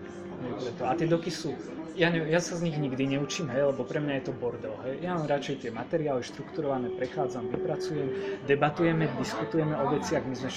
A 0.80 0.96
tie 0.96 1.12
doky 1.12 1.28
sú, 1.28 1.52
ja, 2.00 2.08
ne, 2.08 2.24
ja 2.24 2.40
sa 2.40 2.56
z 2.56 2.64
nich 2.72 2.80
nikdy 2.80 3.20
neučím, 3.20 3.52
hej, 3.52 3.76
lebo 3.76 3.84
pre 3.84 4.00
mňa 4.00 4.24
je 4.24 4.32
to 4.32 4.34
bordel. 4.40 4.80
Hej. 4.88 5.04
Ja 5.04 5.20
mám 5.20 5.28
radšej 5.28 5.68
tie 5.68 5.72
materiály 5.76 6.24
štrukturované, 6.24 6.88
prechádzam, 6.96 7.52
vypracujem, 7.52 8.08
debatujeme, 8.48 9.12
diskutujeme 9.20 9.76
o 9.76 9.92
veciach, 9.92 10.24
my 10.24 10.36
sme 10.40 10.48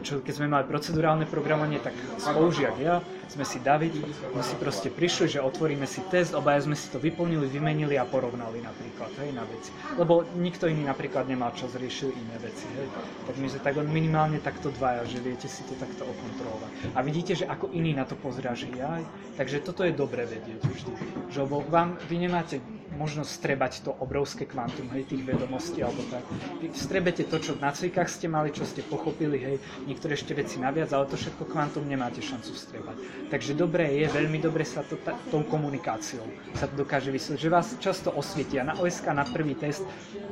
čo 0.00 0.24
keď 0.24 0.32
sme 0.32 0.48
mali 0.48 0.64
procedurálne 0.64 1.28
programovanie, 1.28 1.80
tak 1.80 1.92
spolužiak 2.16 2.76
ja, 2.80 3.04
sme 3.28 3.44
si 3.44 3.60
David, 3.60 3.92
my 4.32 4.40
si 4.40 4.56
proste 4.56 4.88
prišli, 4.88 5.36
že 5.36 5.44
otvoríme 5.44 5.84
si 5.84 6.00
test, 6.08 6.32
obaja 6.32 6.64
sme 6.64 6.76
si 6.76 6.88
to 6.88 6.96
vyplnili, 6.96 7.48
vymenili 7.50 7.98
a 8.00 8.08
porovnali 8.08 8.64
napríklad, 8.64 9.10
hej, 9.20 9.30
na 9.36 9.44
veci. 9.44 9.74
Lebo 9.96 10.24
nikto 10.40 10.68
iný 10.70 10.88
napríklad 10.88 11.28
nemal 11.28 11.52
čas, 11.52 11.76
riešil 11.76 12.14
iné 12.14 12.36
veci, 12.40 12.64
hej. 12.78 12.88
Tak 13.28 13.34
my 13.36 13.46
sme 13.50 13.60
tak 13.60 13.74
minimálne 13.84 14.38
takto 14.40 14.72
dvaja, 14.72 15.04
že 15.04 15.20
viete 15.20 15.48
si 15.50 15.66
to 15.68 15.76
takto 15.76 16.04
okontrolovať. 16.06 16.70
A 16.96 16.98
vidíte, 17.04 17.32
že 17.36 17.44
ako 17.44 17.72
iný 17.74 17.92
na 17.92 18.08
to 18.08 18.16
pozrá, 18.16 18.56
že 18.56 18.70
jaj, 18.72 19.04
takže 19.36 19.60
toto 19.60 19.84
je 19.84 19.92
dobre 19.92 20.24
vedieť 20.24 20.60
vždy. 20.64 20.92
Že 21.32 21.40
vám, 21.68 22.00
vy 22.08 22.16
nemáte 22.24 22.60
možnosť 22.94 23.30
strebať 23.30 23.72
to 23.84 23.90
obrovské 23.98 24.46
kvantum, 24.46 24.88
hej, 24.94 25.04
tých 25.10 25.22
vedomostí 25.26 25.82
alebo 25.82 26.02
tak. 26.08 26.24
Vy 26.62 26.70
strebete 26.72 27.26
to, 27.26 27.36
čo 27.42 27.58
na 27.58 27.74
cvikách 27.74 28.08
ste 28.08 28.30
mali, 28.30 28.54
čo 28.54 28.62
ste 28.64 28.80
pochopili, 28.86 29.38
hej, 29.42 29.56
niektoré 29.84 30.14
ešte 30.14 30.32
veci 30.32 30.62
naviac, 30.62 30.94
ale 30.94 31.10
to 31.10 31.18
všetko 31.18 31.44
kvantum 31.50 31.84
nemáte 31.84 32.22
šancu 32.22 32.54
strebať. 32.54 32.96
Takže 33.28 33.52
dobré 33.58 34.02
je, 34.02 34.06
veľmi 34.08 34.38
dobre 34.38 34.62
sa 34.62 34.86
to 34.86 34.94
tou 35.28 35.42
komunikáciou 35.44 36.24
sa 36.54 36.70
to 36.70 36.78
dokáže 36.78 37.10
vysvetliť, 37.10 37.40
že 37.40 37.50
vás 37.50 37.66
často 37.82 38.08
osvietia. 38.14 38.62
Na 38.62 38.78
OSK 38.78 39.10
na 39.10 39.26
prvý 39.26 39.58
test 39.58 39.82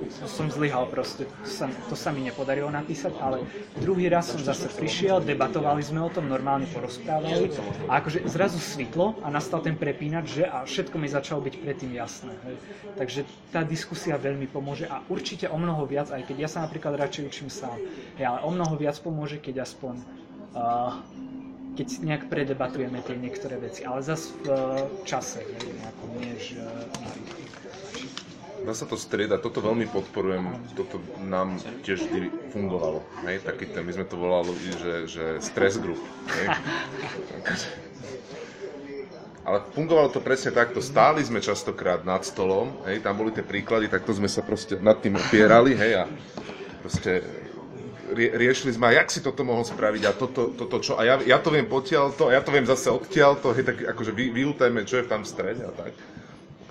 som 0.08 0.46
zlyhal 0.48 0.86
proste, 0.86 1.26
to 1.26 1.48
sa, 1.48 1.66
to 1.90 1.96
sa 1.98 2.14
mi 2.14 2.22
nepodarilo 2.22 2.70
napísať, 2.70 3.12
ale 3.18 3.42
druhý 3.82 4.06
raz 4.06 4.30
som 4.30 4.40
zase 4.40 4.70
prišiel, 4.70 5.20
debatovali 5.20 5.82
sme 5.82 6.00
o 6.00 6.10
tom, 6.10 6.30
normálne 6.30 6.70
porozprávali 6.70 7.50
a 7.90 7.98
akože 7.98 8.24
zrazu 8.30 8.62
svitlo 8.62 9.18
a 9.20 9.28
nastal 9.28 9.60
ten 9.60 9.74
prepínač, 9.74 10.42
že 10.42 10.44
a 10.46 10.62
všetko 10.62 10.96
mi 10.96 11.08
začalo 11.10 11.42
byť 11.42 11.54
predtým 11.58 11.90
jasné. 11.96 12.32
Hej. 12.46 12.51
Takže 12.96 13.24
tá 13.50 13.64
diskusia 13.64 14.20
veľmi 14.20 14.46
pomôže 14.48 14.88
a 14.88 15.00
určite 15.08 15.48
o 15.48 15.56
mnoho 15.56 15.84
viac, 15.88 16.12
aj 16.12 16.22
keď 16.28 16.36
ja 16.44 16.48
sa 16.48 16.64
napríklad 16.64 16.98
radšej 16.98 17.22
učím 17.28 17.48
sám, 17.48 17.78
ja, 18.16 18.36
ale 18.36 18.40
o 18.44 18.50
mnoho 18.52 18.74
viac 18.76 18.96
pomôže, 19.00 19.40
keď 19.40 19.64
aspoň 19.64 20.00
uh, 20.54 20.98
keď 21.72 21.88
nejak 22.04 22.22
predebatujeme 22.28 23.00
tie 23.00 23.16
niektoré 23.16 23.56
veci, 23.56 23.84
ale 23.88 24.04
zase 24.04 24.36
v 24.44 24.52
uh, 24.52 24.84
čase, 25.08 25.40
hej, 25.40 25.72
nejako, 25.72 26.02
nie 26.20 26.34
že 26.36 26.60
na 27.00 27.12
Dá 28.62 28.78
sa 28.78 28.86
to 28.86 28.94
striedať, 28.94 29.42
toto 29.42 29.58
veľmi 29.58 29.90
podporujem, 29.90 30.54
toto 30.78 31.02
nám 31.18 31.58
tiež 31.82 32.06
vždy 32.06 32.30
fungovalo, 32.54 33.02
hej, 33.26 33.42
taký 33.42 33.66
ten, 33.66 33.82
my 33.82 33.90
sme 33.90 34.06
to 34.06 34.14
volali, 34.14 34.54
že, 34.54 35.10
že 35.10 35.24
stress 35.42 35.82
group, 35.82 35.98
hej. 36.30 36.46
Ale 39.42 39.58
fungovalo 39.74 40.14
to 40.14 40.22
presne 40.22 40.54
takto. 40.54 40.78
Stáli 40.78 41.26
sme 41.26 41.42
častokrát 41.42 42.06
nad 42.06 42.22
stolom, 42.22 42.78
hej, 42.86 43.02
tam 43.02 43.18
boli 43.18 43.34
tie 43.34 43.42
príklady, 43.42 43.90
takto 43.90 44.14
sme 44.14 44.30
sa 44.30 44.42
proste 44.46 44.78
nad 44.78 45.02
tým 45.02 45.18
opierali, 45.18 45.74
hej, 45.74 45.98
a 45.98 46.04
proste 46.78 47.26
rie, 48.14 48.30
riešili 48.30 48.78
sme, 48.78 48.94
a 48.94 49.02
jak 49.02 49.10
si 49.10 49.18
toto 49.18 49.42
mohol 49.42 49.66
spraviť 49.66 50.02
a 50.06 50.12
toto, 50.14 50.54
toto 50.54 50.78
čo, 50.78 50.94
a 50.94 51.02
ja, 51.02 51.18
ja 51.26 51.42
to 51.42 51.50
viem 51.50 51.66
potiaľ 51.66 52.14
to, 52.14 52.30
a 52.30 52.38
ja 52.38 52.42
to 52.44 52.54
viem 52.54 52.70
zase 52.70 52.86
odtiaľ 52.86 53.42
to, 53.42 53.50
hej, 53.50 53.66
tak 53.66 53.82
akože 53.82 54.14
vy, 54.14 54.30
vyútajme, 54.30 54.86
čo 54.86 55.02
je 55.02 55.10
tam 55.10 55.26
v 55.26 55.30
strede 55.34 55.62
a 55.66 55.72
tak. 55.74 55.90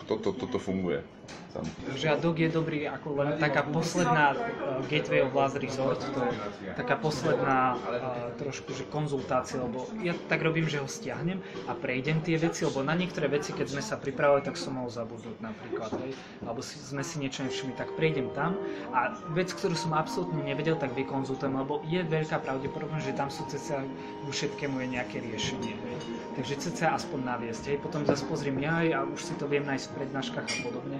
Toto, 0.07 0.31
toto 0.31 0.59
funguje 0.59 1.20
tam. 1.51 1.63
Žiadok 1.93 2.35
je 2.39 2.49
dobrý 2.49 2.79
ako 2.87 3.07
len 3.19 3.29
taká 3.37 3.67
posledná 3.67 4.33
uh, 4.33 4.79
Gateway 4.87 5.21
of 5.21 5.35
Last 5.35 5.59
Resort, 5.59 5.99
to 5.99 6.19
je 6.23 6.31
taká 6.73 6.95
posledná 6.95 7.75
uh, 7.75 8.31
trošku 8.39 8.71
že 8.71 8.87
konzultácia, 8.87 9.59
lebo 9.59 9.85
ja 10.01 10.15
tak 10.31 10.41
robím, 10.41 10.65
že 10.65 10.79
ho 10.79 10.87
stiahnem 10.87 11.43
a 11.67 11.75
prejdem 11.75 12.23
tie 12.23 12.39
veci, 12.39 12.63
lebo 12.63 12.81
na 12.81 12.95
niektoré 12.95 13.27
veci, 13.27 13.51
keď 13.51 13.67
sme 13.75 13.83
sa 13.83 13.99
pripravili, 13.99 14.47
tak 14.47 14.55
som 14.55 14.79
mohol 14.79 14.89
zabudnúť 14.89 15.37
napríklad, 15.43 15.91
hej, 16.07 16.15
alebo 16.41 16.63
si, 16.63 16.79
sme 16.79 17.03
si 17.03 17.19
niečo 17.19 17.43
nevšimli, 17.43 17.75
tak 17.75 17.91
prejdem 17.99 18.31
tam 18.31 18.55
a 18.95 19.13
vec, 19.35 19.51
ktorú 19.51 19.75
som 19.75 19.91
absolútne 19.91 20.39
nevedel, 20.41 20.79
tak 20.79 20.95
vykonzultujem, 20.95 21.53
lebo 21.53 21.83
je 21.85 21.99
veľká 22.01 22.39
pravdepodobnosť, 22.41 23.05
že 23.05 23.13
tam 23.13 23.27
sú 23.27 23.43
cca 23.51 23.83
ku 24.23 24.31
všetkému 24.31 24.79
je 24.81 24.87
nejaké 24.87 25.17
riešenie, 25.19 25.75
hej. 25.75 25.97
Takže 26.39 26.55
cca 26.63 26.95
aspoň 26.95 27.19
naviesť, 27.27 27.63
hej, 27.75 27.77
potom 27.83 28.07
zase 28.07 28.23
pozriem 28.23 28.57
ja 28.63 28.79
a 28.81 29.03
už 29.03 29.19
si 29.19 29.33
to 29.35 29.45
viem 29.51 29.67
nájsť 29.67 29.85
v 29.91 29.95
prednáškach 29.99 30.47
a 30.47 30.57
podobne. 30.63 30.97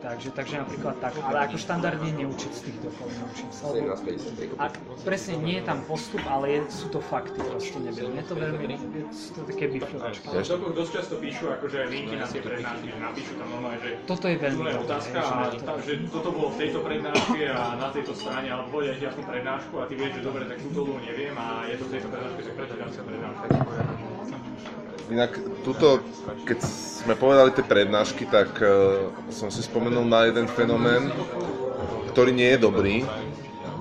Takže, 0.00 0.32
takže 0.32 0.54
napríklad 0.64 0.96
tak, 0.96 1.12
ale 1.20 1.44
ako 1.44 1.56
štandardne 1.60 2.10
neučiť 2.24 2.52
z 2.56 2.60
tých 2.64 2.78
dokolov, 2.80 3.12
neučím 3.20 3.50
sa. 3.52 3.68
a 4.56 4.64
presne 5.04 5.36
nie 5.44 5.60
je 5.60 5.64
tam 5.68 5.84
postup, 5.84 6.24
ale 6.24 6.56
je, 6.56 6.60
sú 6.72 6.88
to 6.88 7.04
fakty, 7.04 7.36
proste 7.36 7.76
neviem. 7.84 8.16
Je 8.16 8.24
to 8.24 8.32
veľmi, 8.32 8.64
je, 8.80 9.04
sú 9.12 9.30
to 9.36 9.40
také 9.44 9.68
bifľovačky. 9.68 10.24
Ale 10.32 10.40
to 10.40 10.72
dosť 10.72 10.92
často 10.96 11.14
píšu 11.20 11.52
akože 11.52 11.78
linky 11.92 12.16
na 12.16 12.24
tie 12.24 12.40
prednášky, 12.40 12.88
že 12.88 12.96
napíšu 12.96 13.32
tam 13.36 13.48
normálne, 13.52 13.78
že 13.84 13.90
toto 14.08 14.24
je 14.24 14.36
veľmi 14.40 14.64
dobré, 14.64 14.80
otázka, 14.80 15.18
že, 15.20 15.34
a 15.36 15.44
to... 15.60 15.72
že 15.84 15.92
toto 16.08 16.28
bolo 16.32 16.48
v 16.48 16.56
tejto 16.64 16.78
prednáške 16.80 17.42
a 17.52 17.60
na 17.76 17.88
tejto 17.92 18.12
strane, 18.16 18.48
ale 18.48 18.62
povedia 18.72 18.96
ti 18.96 19.04
jasnú 19.04 19.22
prednášku 19.28 19.74
a 19.76 19.84
ty 19.84 19.94
vieš, 20.00 20.12
že 20.16 20.22
dobre, 20.24 20.48
tak 20.48 20.58
túto 20.64 20.96
neviem 21.04 21.36
a 21.36 21.68
je 21.68 21.76
to 21.76 21.84
v 21.84 21.90
tejto 21.92 22.08
prednáške, 22.08 22.40
tak 22.48 22.54
prečo 22.56 22.74
ďalšia 22.80 23.02
prednáška. 23.04 24.09
Inak 25.10 25.34
tuto, 25.66 26.04
keď 26.46 26.62
sme 27.02 27.18
povedali 27.18 27.50
tie 27.50 27.66
prednášky, 27.66 28.30
tak 28.30 28.54
uh, 28.62 29.10
som 29.32 29.50
si 29.50 29.64
spomenul 29.64 30.06
na 30.06 30.30
jeden 30.30 30.46
fenomén, 30.46 31.10
ktorý 32.14 32.30
nie 32.30 32.54
je 32.54 32.58
dobrý. 32.62 32.96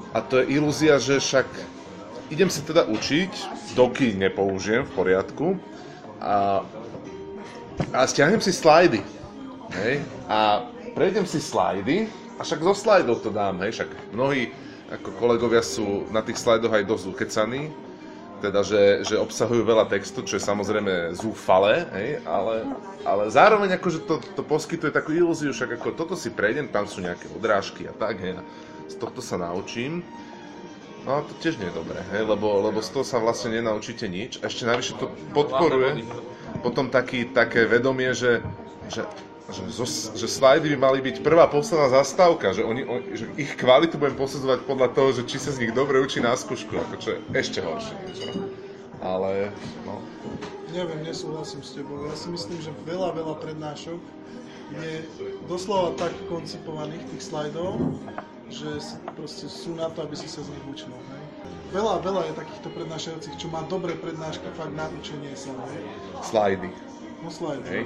A 0.10 0.26
to 0.26 0.42
je 0.42 0.58
ilúzia, 0.58 0.98
že 0.98 1.22
však 1.22 1.46
idem 2.34 2.50
sa 2.50 2.66
teda 2.66 2.86
učiť, 2.90 3.32
doky 3.78 4.18
nepoužijem 4.18 4.86
v 4.90 4.96
poriadku 4.98 5.48
a, 6.18 6.66
a 7.94 8.00
stiahnem 8.10 8.42
si 8.42 8.50
slajdy. 8.50 9.02
Hej? 9.74 10.02
A 10.26 10.66
prejdem 10.98 11.30
si 11.30 11.38
slajdy 11.38 12.10
a 12.38 12.42
však 12.42 12.66
zo 12.66 12.74
slajdov 12.74 13.22
to 13.22 13.30
dám. 13.30 13.62
Hej? 13.62 13.82
Však 13.82 13.90
mnohí 14.14 14.50
ako 14.90 15.10
kolegovia 15.22 15.62
sú 15.62 16.10
na 16.10 16.26
tých 16.26 16.42
slajdoch 16.42 16.74
aj 16.74 16.90
dosť 16.90 17.06
ukecaní, 17.14 17.70
teda, 18.40 18.64
že, 18.64 19.04
že 19.04 19.16
obsahujú 19.20 19.62
veľa 19.68 19.86
textu, 19.92 20.24
čo 20.24 20.40
je 20.40 20.44
samozrejme 20.44 21.14
zúfale, 21.14 21.86
hej, 21.94 22.24
ale, 22.24 22.66
ale 23.04 23.28
zároveň 23.28 23.76
akože 23.76 24.08
to, 24.08 24.24
to 24.34 24.42
poskytuje 24.42 24.90
takú 24.90 25.12
ilúziu, 25.12 25.52
však 25.52 25.78
ako 25.78 25.94
toto 25.94 26.16
si 26.16 26.32
prejdem, 26.32 26.72
tam 26.72 26.88
sú 26.88 27.04
nejaké 27.04 27.28
odrážky 27.36 27.86
a 27.86 27.94
tak, 27.94 28.20
hej, 28.24 28.40
a 28.40 28.42
z 28.90 28.96
tohto 28.98 29.22
sa 29.22 29.38
naučím. 29.38 30.02
No 31.08 31.24
to 31.24 31.32
tiež 31.40 31.60
nie 31.60 31.72
je 31.72 31.80
dobré, 31.80 32.00
hej, 32.12 32.28
lebo, 32.28 32.60
lebo 32.66 32.84
z 32.84 32.90
toho 32.92 33.06
sa 33.08 33.24
vlastne 33.24 33.56
nenaučíte 33.56 34.10
nič. 34.10 34.44
A 34.44 34.52
ešte 34.52 34.68
navyše 34.68 35.00
to 35.00 35.08
podporuje 35.32 36.04
potom 36.60 36.92
taký, 36.92 37.32
také 37.32 37.64
vedomie, 37.64 38.12
že, 38.12 38.44
že 38.92 39.08
že, 39.50 39.64
zo, 39.74 39.86
že 40.14 40.28
slajdy 40.30 40.74
by 40.74 40.78
mali 40.78 41.00
byť 41.02 41.26
prvá 41.26 41.50
posledná 41.50 41.90
zastávka, 41.90 42.54
že, 42.54 42.62
oni, 42.62 42.86
on, 42.86 43.02
že 43.14 43.26
ich 43.36 43.58
kvalitu 43.58 43.98
budem 43.98 44.18
posudzovať 44.18 44.60
podľa 44.70 44.88
toho, 44.94 45.10
že 45.14 45.24
či 45.26 45.42
sa 45.42 45.50
z 45.50 45.66
nich 45.66 45.74
dobre 45.74 45.98
učí 45.98 46.22
na 46.22 46.38
skúšku, 46.38 46.74
ako 46.78 46.96
čo 47.02 47.10
je 47.16 47.20
ešte 47.34 47.60
horšie. 47.62 47.96
Čo? 48.14 48.30
Ale, 49.02 49.50
no. 49.88 50.04
Neviem, 50.70 51.02
nesúhlasím 51.02 51.66
s 51.66 51.74
tebou. 51.74 52.06
Ja 52.06 52.14
si 52.14 52.30
myslím, 52.30 52.60
že 52.62 52.70
veľa, 52.86 53.16
veľa 53.18 53.36
prednášok 53.42 53.98
je 54.78 55.02
doslova 55.50 55.98
tak 55.98 56.14
koncipovaných 56.30 57.02
tých 57.10 57.24
slajdov, 57.34 57.82
že 58.54 58.70
proste 59.18 59.50
sú 59.50 59.74
na 59.74 59.90
to, 59.90 60.06
aby 60.06 60.14
si 60.14 60.30
sa 60.30 60.46
z 60.46 60.54
nich 60.54 60.66
učil. 60.70 60.94
Hej. 60.94 61.24
Veľa, 61.74 62.02
veľa 62.06 62.22
je 62.30 62.34
takýchto 62.38 62.70
prednášajúcich, 62.74 63.36
čo 63.38 63.48
má 63.50 63.66
dobré 63.66 63.98
prednášky 63.98 64.46
fakt 64.54 64.74
na 64.78 64.90
učenie 64.94 65.34
sa. 65.34 65.54
Hej. 65.74 65.84
Slajdy. 66.22 66.70
No 67.26 67.30
slajdy. 67.34 67.66
Hej. 67.66 67.84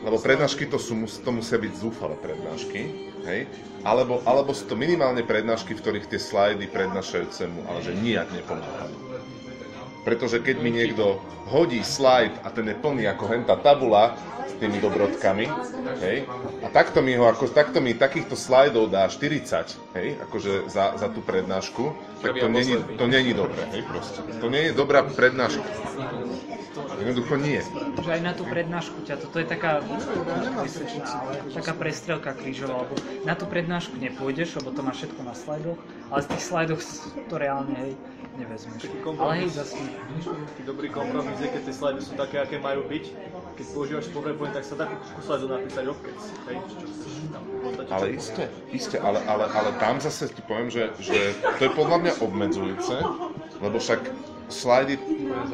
Lebo 0.00 0.16
prednášky 0.16 0.64
to, 0.64 0.80
sú, 0.80 0.96
to 1.20 1.30
musia 1.30 1.60
byť 1.60 1.72
zúfale 1.76 2.16
prednášky, 2.16 3.12
hej? 3.28 3.44
Alebo, 3.84 4.24
alebo 4.24 4.56
sú 4.56 4.64
to 4.64 4.76
minimálne 4.76 5.20
prednášky, 5.20 5.76
v 5.76 5.80
ktorých 5.84 6.08
tie 6.08 6.20
slajdy 6.20 6.64
prednášajúcemu, 6.72 7.68
ale 7.68 7.78
že 7.84 7.92
nijak 8.00 8.32
nepomáhajú. 8.32 8.96
Pretože 10.00 10.40
keď 10.40 10.56
mi 10.64 10.72
niekto 10.72 11.20
hodí 11.52 11.84
slajd 11.84 12.40
a 12.40 12.48
ten 12.48 12.72
je 12.72 12.76
plný 12.80 13.04
ako 13.12 13.24
henta 13.28 13.60
tabula 13.60 14.16
tými 14.60 14.78
dobrodkami, 14.78 15.48
hej, 16.04 16.28
a 16.60 16.68
takto 16.68 17.00
mi 17.00 17.16
ho, 17.16 17.24
ako, 17.24 17.48
takto 17.48 17.80
mi 17.80 17.96
takýchto 17.96 18.36
slajdov 18.36 18.92
dá 18.92 19.08
40, 19.08 19.96
hej, 19.96 20.08
akože 20.28 20.68
za, 20.68 21.00
za 21.00 21.08
tú 21.08 21.24
prednášku, 21.24 21.96
tak 22.20 22.36
to 22.36 22.46
není, 22.52 22.76
to 23.00 23.04
není 23.08 23.32
dobré, 23.32 23.64
hej, 23.72 23.82
proste. 23.88 24.20
To 24.20 24.46
nie 24.52 24.68
je 24.68 24.72
dobrá 24.76 25.00
prednáška. 25.02 25.64
Jednoducho 27.00 27.40
nie. 27.40 27.64
Že 28.04 28.10
aj 28.20 28.22
na 28.22 28.32
tú 28.36 28.44
prednášku 28.44 29.08
ťa, 29.08 29.16
toto 29.24 29.40
je 29.40 29.48
taká, 29.48 29.80
taká 31.56 31.72
prestrelka 31.72 32.36
krížová, 32.36 32.84
lebo 32.84 32.94
na 33.24 33.32
tú 33.32 33.48
prednášku 33.48 33.96
nepôjdeš, 33.96 34.60
lebo 34.60 34.68
to 34.76 34.84
má 34.84 34.92
všetko 34.92 35.20
na 35.24 35.32
slajdoch, 35.32 35.80
ale 36.12 36.20
z 36.20 36.28
tých 36.36 36.44
slajdoch 36.44 36.80
to 37.32 37.34
reálne, 37.40 37.72
hej, 37.80 37.92
nevezmeš. 38.38 38.80
Ale 39.18 39.32
hej, 39.42 39.50
zase... 39.54 39.78
Dobrý 40.62 40.88
kompromis 40.92 41.38
je, 41.40 41.48
keď 41.50 41.62
tie 41.66 41.74
slajdy 41.74 42.00
sú 42.04 42.12
také, 42.14 42.36
aké 42.38 42.56
majú 42.62 42.86
byť. 42.86 43.04
Keď 43.58 43.66
používaš 43.74 44.06
PowerPoint, 44.14 44.54
tak 44.54 44.64
sa 44.64 44.74
dá 44.78 44.84
ku 44.88 45.20
slajdu 45.20 45.46
napísať 45.50 45.84
obkec. 45.90 46.18
Hej, 46.48 46.56
čo 46.70 46.86
chceš 46.86 47.14
tam 47.34 47.42
ale 47.90 48.06
isté, 48.14 48.42
isté, 48.70 48.96
ale, 49.02 49.18
ale, 49.26 49.50
ale 49.50 49.70
tam 49.82 49.98
zase 49.98 50.30
ti 50.30 50.42
poviem, 50.46 50.70
že, 50.70 50.94
že 51.02 51.34
to 51.58 51.68
je 51.68 51.72
podľa 51.74 51.98
mňa 52.06 52.12
obmedzujúce, 52.22 52.96
lebo 53.60 53.76
však 53.76 54.00
slajdy, 54.50 54.98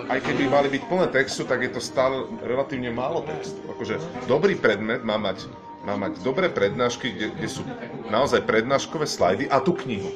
aj 0.09 0.18
keby 0.24 0.49
mali 0.49 0.68
byť 0.72 0.83
plné 0.89 1.07
textu, 1.12 1.45
tak 1.45 1.64
je 1.64 1.70
to 1.72 1.81
stále 1.81 2.29
relatívne 2.45 2.93
málo 2.93 3.24
textu. 3.24 3.61
Akože 3.72 4.01
dobrý 4.31 4.57
predmet 4.57 5.05
má 5.05 5.20
mať, 5.20 5.49
má 5.85 5.97
mať 5.97 6.20
dobré 6.24 6.49
prednášky, 6.49 7.12
kde, 7.12 7.27
kde 7.37 7.49
sú 7.49 7.62
naozaj 8.09 8.45
prednáškové 8.49 9.05
slajdy 9.05 9.49
a 9.53 9.61
tú 9.61 9.77
knihu. 9.85 10.09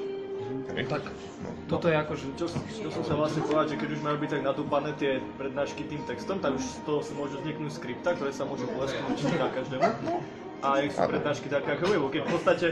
Tak 0.70 1.29
toto 1.70 1.86
je 1.86 1.94
akože... 1.96 2.24
Čo, 2.34 2.46
som- 2.50 2.66
čo 2.66 2.90
som 2.90 3.02
sa 3.06 3.14
vlastne 3.14 3.46
povedať, 3.46 3.66
že 3.72 3.76
keď 3.78 3.88
už 3.94 4.00
majú 4.02 4.16
byť 4.18 4.30
tak 4.34 4.42
nadúpané 4.42 4.90
tie 4.98 5.22
prednášky 5.38 5.86
tým 5.86 6.02
textom, 6.04 6.42
tak 6.42 6.58
už 6.58 6.64
z 6.66 6.82
toho 6.82 7.00
sa 7.06 7.12
môžu 7.14 7.38
vzniknúť 7.38 7.72
skripta, 7.78 8.18
ktoré 8.18 8.34
sa 8.34 8.42
môžu 8.42 8.66
polesknúť 8.66 9.38
na 9.38 9.48
každému. 9.54 9.86
A 10.60 10.84
nech 10.84 10.92
sú 10.92 11.00
prednášky 11.00 11.48
také, 11.48 11.72
ako 11.72 11.88
lebo 11.88 12.06
keď 12.12 12.20
v 12.28 12.30
podstate 12.36 12.66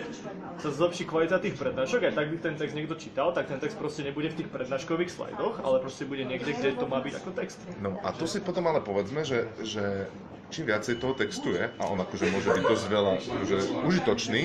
sa 0.61 0.68
zlepší 0.68 1.09
kvalita 1.09 1.40
tých 1.40 1.57
prednášok, 1.57 2.05
aj 2.05 2.20
tak 2.20 2.26
by 2.28 2.36
ten 2.36 2.55
text 2.61 2.74
niekto 2.76 3.01
čítal, 3.01 3.32
tak 3.32 3.49
ten 3.49 3.57
text 3.57 3.80
proste 3.80 4.05
nebude 4.05 4.28
v 4.28 4.44
tých 4.44 4.49
prednáškových 4.53 5.09
slajdoch, 5.09 5.64
ale 5.64 5.80
proste 5.80 6.05
bude 6.05 6.20
niekde, 6.28 6.53
kde 6.53 6.76
to 6.76 6.84
má 6.84 7.01
byť 7.01 7.14
ako 7.16 7.30
text. 7.32 7.57
No 7.80 7.96
a 8.05 8.12
tu 8.12 8.28
si 8.28 8.44
potom 8.44 8.68
ale 8.68 8.84
povedzme, 8.84 9.24
že, 9.24 9.49
že 9.64 10.05
čím 10.53 10.68
viacej 10.68 11.01
toho 11.01 11.16
textu 11.16 11.57
je, 11.57 11.64
a 11.64 11.82
on 11.88 11.96
akože 11.96 12.28
môže 12.28 12.53
byť 12.53 12.64
dosť 12.68 12.86
veľa 12.92 13.12
akože 13.24 13.57
užitočný, 13.88 14.42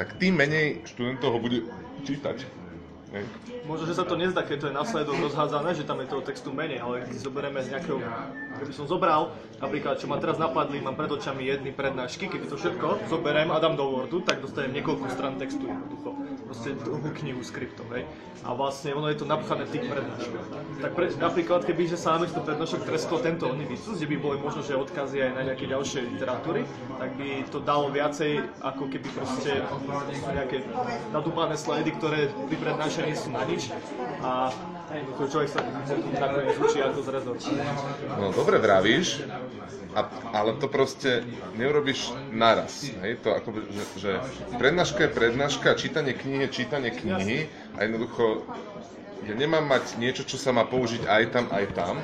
tak 0.00 0.16
tým 0.16 0.40
menej 0.40 0.80
študentov 0.88 1.36
ho 1.36 1.40
bude 1.40 1.68
čítať. 2.08 2.48
Hej. 3.12 3.24
Možno, 3.70 3.86
že 3.86 3.94
sa 3.94 4.02
to 4.02 4.18
nezdá, 4.18 4.42
keď 4.42 4.66
to 4.66 4.66
je 4.66 4.74
na 4.74 4.82
slajdoch 4.82 5.30
rozhádzané, 5.30 5.78
že 5.78 5.86
tam 5.86 6.02
je 6.02 6.10
toho 6.10 6.26
textu 6.26 6.50
menej, 6.50 6.82
ale 6.82 7.06
keď 7.06 7.14
si 7.14 7.22
zoberieme 7.22 7.62
z 7.62 7.70
nejakého, 7.70 8.02
keby 8.58 8.72
som 8.74 8.90
zobral, 8.90 9.30
napríklad, 9.62 9.94
čo 10.02 10.10
ma 10.10 10.18
teraz 10.18 10.42
napadli, 10.42 10.82
mám 10.82 10.98
pred 10.98 11.06
očami 11.06 11.46
jedny 11.46 11.70
prednášky, 11.70 12.26
keby 12.26 12.50
to 12.50 12.58
všetko 12.58 13.06
zoberiem 13.06 13.54
a 13.54 13.62
dám 13.62 13.78
do 13.78 13.86
Wordu, 13.86 14.26
tak 14.26 14.42
dostanem 14.42 14.74
niekoľko 14.74 15.06
strán 15.14 15.38
textu 15.38 15.70
jednoducho. 15.70 16.18
Proste 16.50 16.74
dlhú 16.82 17.14
knihu 17.22 17.46
skriptov, 17.46 17.86
hej. 17.94 18.10
A 18.42 18.58
vlastne 18.58 18.90
ono 18.90 19.06
je 19.06 19.22
to 19.22 19.26
napchané 19.28 19.70
v 19.70 19.78
tých 19.78 19.86
prednáškach. 19.86 20.46
Tak 20.82 20.90
pre, 20.98 21.06
napríklad, 21.14 21.62
keby 21.62 21.94
že 21.94 21.94
sa 21.94 22.18
namiesto 22.18 22.42
prednášok 22.42 22.90
treskol 22.90 23.22
tento 23.22 23.46
Onivisus, 23.46 24.02
kde 24.02 24.10
by 24.10 24.16
boli 24.18 24.36
možno, 24.42 24.66
že 24.66 24.74
odkazy 24.74 25.30
aj 25.30 25.32
na 25.38 25.42
nejaké 25.46 25.70
ďalšie 25.70 26.10
literatúry, 26.10 26.66
tak 26.98 27.14
by 27.14 27.46
to 27.54 27.62
dalo 27.62 27.86
viacej, 27.94 28.42
ako 28.66 28.82
keby 28.90 29.08
proste 29.14 29.62
nejaké 30.26 30.66
nadúpané 31.14 31.54
slajdy, 31.54 31.90
ktoré 32.02 32.34
pri 32.50 32.56
prednášaní 32.58 33.14
sú 33.14 33.30
na 33.30 33.46
nič 33.46 33.59
a 34.22 34.52
to 35.18 35.24
človek 35.28 35.48
sa 35.48 35.60
nakoniec 36.18 36.56
učí 36.58 36.78
ako 36.82 36.98
z 37.04 37.08
rezortu. 37.14 37.50
No 38.18 38.34
dobre 38.34 38.56
vravíš, 38.58 39.24
a, 39.94 40.06
ale 40.34 40.54
to 40.58 40.66
proste 40.70 41.26
neurobiš 41.58 42.14
naraz. 42.30 42.86
Hej? 43.02 43.22
To 43.26 43.34
ako, 43.34 43.48
že, 43.70 43.84
že 43.98 44.10
prednáška 44.58 45.06
je 45.06 45.10
prednáška, 45.10 45.78
čítanie 45.78 46.14
knihy 46.14 46.46
je 46.46 46.50
čítanie 46.50 46.90
knihy 46.94 47.50
a 47.74 47.86
jednoducho 47.86 48.46
ja 49.28 49.34
nemám 49.36 49.68
mať 49.68 50.00
niečo, 50.00 50.24
čo 50.24 50.40
sa 50.40 50.48
má 50.50 50.64
použiť 50.64 51.04
aj 51.04 51.22
tam, 51.28 51.44
aj 51.52 51.64
tam. 51.76 51.94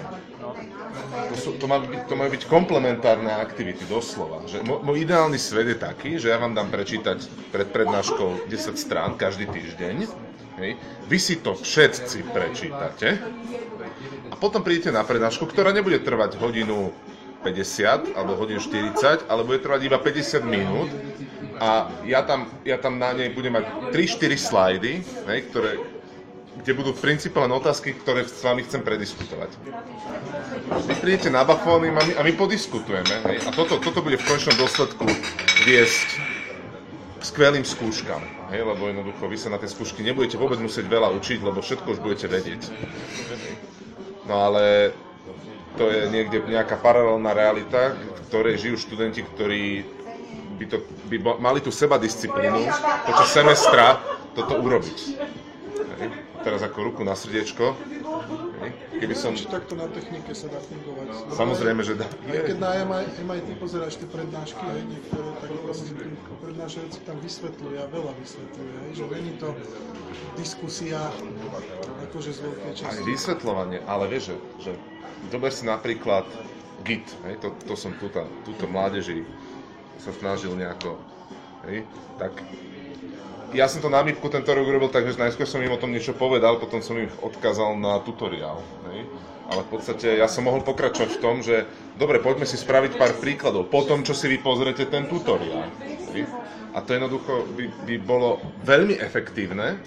To, 1.32 1.34
sú, 1.34 1.57
to, 1.57 1.64
má 1.64 1.80
byť, 1.80 2.07
to 2.07 2.14
majú 2.14 2.28
byť 2.28 2.42
komplementárne 2.44 3.32
aktivity, 3.32 3.88
doslova. 3.88 4.44
Že 4.44 4.68
mo- 4.68 4.80
môj 4.84 5.09
ideálny 5.09 5.40
svet 5.40 5.66
je 5.72 5.78
taký, 5.80 6.20
že 6.20 6.28
ja 6.28 6.36
vám 6.36 6.52
dám 6.52 6.68
prečítať 6.68 7.50
pred 7.50 7.68
prednáškou 7.72 8.46
10 8.46 8.76
strán 8.76 9.16
každý 9.16 9.48
týždeň. 9.48 10.07
Hej. 10.57 10.80
Vy 11.07 11.18
si 11.20 11.34
to 11.44 11.52
všetci 11.52 12.32
prečítate. 12.32 13.20
A 14.32 14.34
potom 14.34 14.64
prídete 14.64 14.88
na 14.88 15.04
prednášku, 15.04 15.44
ktorá 15.48 15.70
nebude 15.70 16.00
trvať 16.00 16.40
hodinu 16.40 16.92
50 17.44 18.16
alebo 18.16 18.34
hodinu 18.34 18.59
40, 18.59 19.28
ale 19.30 19.46
bude 19.46 19.62
trvať 19.62 19.80
iba 19.86 20.00
50 20.00 20.42
minút 20.42 20.90
a 21.62 21.88
ja 22.04 22.26
tam, 22.26 22.50
ja 22.66 22.76
tam 22.76 22.98
na 22.98 23.14
nej 23.14 23.30
budem 23.32 23.54
mať 23.54 23.94
3-4 23.94 24.36
slajdy, 24.36 24.92
hej, 25.30 25.38
ktoré, 25.52 25.80
kde 26.61 26.72
budú 26.74 26.90
v 26.92 27.00
princípe 27.00 27.38
len 27.38 27.52
otázky, 27.54 27.96
ktoré 27.96 28.26
s 28.26 28.42
vami 28.44 28.66
chcem 28.66 28.82
prediskutovať. 28.82 29.50
Vy 30.90 30.94
prídete 31.00 31.30
na 31.32 31.46
bafóny 31.46 31.94
a 31.94 32.20
my, 32.20 32.32
podiskutujeme. 32.34 33.24
Hej, 33.30 33.38
a 33.46 33.50
toto, 33.54 33.80
toto 33.80 34.04
bude 34.04 34.20
v 34.20 34.26
konečnom 34.26 34.57
dôsledku 34.59 35.07
viesť 35.64 36.36
skvelým 37.27 37.66
skúškam. 37.66 38.22
Hej, 38.55 38.62
lebo 38.62 38.87
jednoducho 38.87 39.27
vy 39.27 39.35
sa 39.35 39.51
na 39.51 39.59
tie 39.59 39.66
skúšky 39.66 40.07
nebudete 40.07 40.39
vôbec 40.39 40.62
musieť 40.62 40.87
veľa 40.87 41.11
učiť, 41.18 41.43
lebo 41.43 41.59
všetko 41.59 41.99
už 41.99 41.99
budete 41.99 42.31
vedieť. 42.31 42.70
No 44.31 44.47
ale 44.47 44.95
to 45.74 45.91
je 45.91 46.07
niekde 46.09 46.47
nejaká 46.47 46.79
paralelná 46.79 47.35
realita, 47.35 47.99
ktorej 48.31 48.62
žijú 48.62 48.77
študenti, 48.79 49.27
ktorí 49.27 49.83
by, 50.57 50.64
to, 50.70 50.79
by 51.11 51.16
mali 51.43 51.59
tú 51.61 51.74
sebadisciplínu 51.74 52.64
počas 53.05 53.29
semestra 53.35 54.01
toto 54.33 54.57
urobiť. 54.57 54.99
Hej. 56.01 56.09
Teraz 56.47 56.61
ako 56.62 56.95
ruku 56.95 57.03
na 57.03 57.18
srdiečko. 57.18 57.74
Keby 58.97 59.14
som... 59.14 59.32
Či 59.36 59.47
takto 59.47 59.76
na 59.76 59.86
technike 59.92 60.32
sa 60.32 60.49
dá 60.49 60.57
fungovať. 60.57 61.07
Samozrejme, 61.36 61.80
že 61.84 62.01
dá. 62.01 62.09
Aj 62.09 62.40
keď 62.49 62.57
na 62.57 62.70
MI- 62.82 63.12
MIT 63.20 63.49
pozeráš 63.61 64.01
tie 64.01 64.09
prednášky, 64.09 64.62
aj 64.62 64.82
niektoré, 64.88 65.28
tak 65.36 65.51
vlastne 65.61 65.90
prednášajúci 66.40 66.99
tam 67.05 67.16
vysvetľujú 67.20 67.76
a 67.76 67.86
veľa 67.92 68.12
vysvetľujú, 68.16 68.72
hej, 68.72 68.92
že 68.97 69.05
není 69.12 69.32
to 69.36 69.49
diskusia 70.34 71.12
akože 72.09 72.30
z 72.32 72.38
veľkej 72.40 72.70
Aj 72.72 72.76
časti. 72.76 73.03
vysvetľovanie, 73.05 73.78
ale 73.84 74.05
vieš, 74.09 74.32
že, 74.32 74.36
že 74.61 74.72
zober 75.28 75.53
si 75.53 75.64
napríklad 75.64 76.24
Git, 76.84 77.09
hej, 77.26 77.40
to, 77.42 77.51
to 77.66 77.74
som 77.74 77.92
túto, 77.99 78.24
túto 78.44 78.64
mládeži 78.64 79.26
sa 79.99 80.12
snažil 80.12 80.55
nejako, 80.55 80.97
hej, 81.66 81.84
tak 82.16 82.36
ja 83.55 83.70
som 83.70 83.78
to 83.78 83.92
MIPku 83.92 84.26
tento 84.32 84.51
rok 84.51 84.66
urobil 84.66 84.90
tak, 84.90 85.07
že 85.07 85.20
najskôr 85.20 85.47
som 85.47 85.62
im 85.62 85.70
o 85.70 85.78
tom 85.78 85.94
niečo 85.94 86.16
povedal, 86.16 86.59
potom 86.59 86.82
som 86.82 86.99
ich 86.99 87.12
odkázal 87.22 87.78
na 87.78 88.03
tutoriál, 88.03 88.59
hej. 88.90 89.07
Ale 89.47 89.62
v 89.62 89.78
podstate 89.78 90.18
ja 90.18 90.26
som 90.26 90.42
mohol 90.42 90.66
pokračovať 90.66 91.11
v 91.14 91.22
tom, 91.22 91.38
že 91.38 91.70
dobre, 91.94 92.18
poďme 92.18 92.51
si 92.51 92.59
spraviť 92.59 92.99
pár 92.99 93.14
príkladov 93.22 93.70
po 93.70 93.86
tom, 93.86 94.03
čo 94.03 94.11
si 94.11 94.26
vy 94.26 94.42
pozrete 94.42 94.90
ten 94.90 95.07
tutoriál. 95.07 95.70
Hej. 96.11 96.26
A 96.74 96.82
to 96.82 96.99
jednoducho 96.99 97.47
by, 97.55 97.64
by 97.86 97.94
bolo 98.03 98.42
veľmi 98.66 98.99
efektívne, 98.99 99.78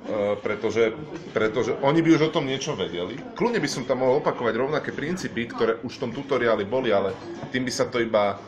Uh, 0.00 0.34
pretože, 0.42 0.96
pretože 1.30 1.76
oni 1.84 2.00
by 2.02 2.18
už 2.18 2.32
o 2.32 2.34
tom 2.34 2.48
niečo 2.48 2.72
vedeli. 2.72 3.14
Kľudne 3.36 3.62
by 3.62 3.68
som 3.68 3.86
tam 3.86 4.02
mohol 4.02 4.18
opakovať 4.18 4.54
rovnaké 4.58 4.90
princípy, 4.90 5.46
ktoré 5.46 5.78
už 5.86 5.92
v 5.92 6.02
tom 6.02 6.10
tutoriáli 6.10 6.66
boli, 6.66 6.90
ale 6.90 7.14
tým 7.52 7.62
by 7.62 7.70
sa 7.70 7.86
to 7.86 8.02
iba 8.02 8.40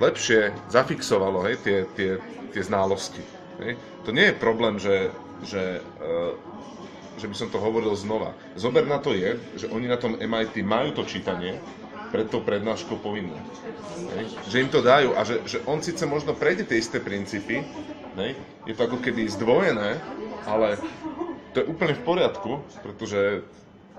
lepšie 0.00 0.56
zafixovalo, 0.72 1.46
hej, 1.46 1.62
tie, 1.62 1.78
tie, 1.94 2.10
tie 2.50 2.62
znalosti. 2.64 3.35
Hej. 3.62 3.80
To 4.04 4.10
nie 4.12 4.30
je 4.30 4.34
problém, 4.36 4.76
že, 4.76 5.10
že, 5.44 5.80
uh, 6.00 6.36
že 7.16 7.26
by 7.28 7.34
som 7.36 7.48
to 7.48 7.60
hovoril 7.60 7.96
znova. 7.96 8.36
Zober 8.56 8.84
na 8.84 9.00
to 9.00 9.16
je, 9.16 9.40
že 9.56 9.66
oni 9.72 9.88
na 9.88 9.96
tom 9.96 10.16
MIT 10.16 10.60
majú 10.60 10.92
to 10.92 11.08
čítanie, 11.08 11.60
pred 12.10 12.26
tou 12.30 12.40
prednáškou 12.40 13.02
povinné. 13.02 13.36
Hej. 14.16 14.24
Že 14.48 14.60
im 14.62 14.70
to 14.70 14.80
dajú 14.80 15.10
a 15.18 15.20
že, 15.26 15.42
že 15.44 15.58
on 15.66 15.82
síce 15.82 16.06
možno 16.06 16.32
prejde 16.32 16.64
tie 16.64 16.78
isté 16.78 17.02
princípy, 17.02 17.66
hej. 18.16 18.30
je 18.64 18.74
to 18.74 18.86
ako 18.86 18.98
keby 19.02 19.26
zdvojené, 19.26 19.98
ale 20.46 20.78
to 21.52 21.64
je 21.64 21.70
úplne 21.70 21.94
v 21.96 22.02
poriadku, 22.06 22.52
pretože, 22.84 23.42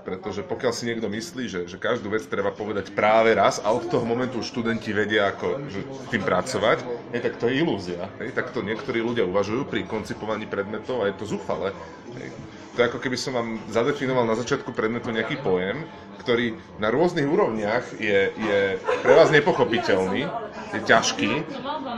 pretože 0.08 0.40
pokiaľ 0.40 0.72
si 0.72 0.88
niekto 0.88 1.12
myslí, 1.12 1.44
že, 1.52 1.60
že 1.68 1.76
každú 1.76 2.08
vec 2.08 2.24
treba 2.24 2.48
povedať 2.48 2.96
práve 2.96 3.36
raz 3.36 3.60
a 3.60 3.68
od 3.76 3.92
toho 3.92 4.08
momentu 4.08 4.40
študenti 4.40 4.96
vedia, 4.96 5.28
ako 5.28 5.68
že, 5.68 5.84
tým 6.08 6.24
pracovať, 6.24 6.80
hej, 7.12 7.20
tak 7.20 7.36
to 7.36 7.52
je 7.52 7.60
ilúzia. 7.60 8.08
Hej. 8.16 8.32
Takto 8.32 8.64
niektorí 8.64 9.04
ľudia 9.04 9.28
uvažujú 9.28 9.68
pri 9.68 9.84
koncipovaní 9.84 10.48
predmetov 10.48 11.04
a 11.04 11.12
je 11.12 11.14
to 11.20 11.28
zúfale. 11.28 11.76
Hej. 12.16 12.32
To 12.72 12.86
je 12.86 12.88
ako 12.88 13.02
keby 13.04 13.18
som 13.18 13.34
vám 13.34 13.58
zadefinoval 13.68 14.24
na 14.24 14.38
začiatku 14.38 14.70
predmetu 14.70 15.10
nejaký 15.12 15.42
pojem, 15.44 15.82
ktorý 16.22 16.54
na 16.78 16.88
rôznych 16.94 17.26
úrovniach 17.26 17.98
je, 17.98 18.30
je 18.32 18.60
pre 19.02 19.12
vás 19.18 19.34
nepochopiteľný, 19.34 20.30
je 20.72 20.80
ťažký 20.86 21.32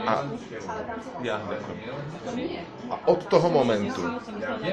a, 0.09 0.25
a 2.89 2.95
od 3.05 3.21
toho 3.29 3.47
momentu 3.53 4.01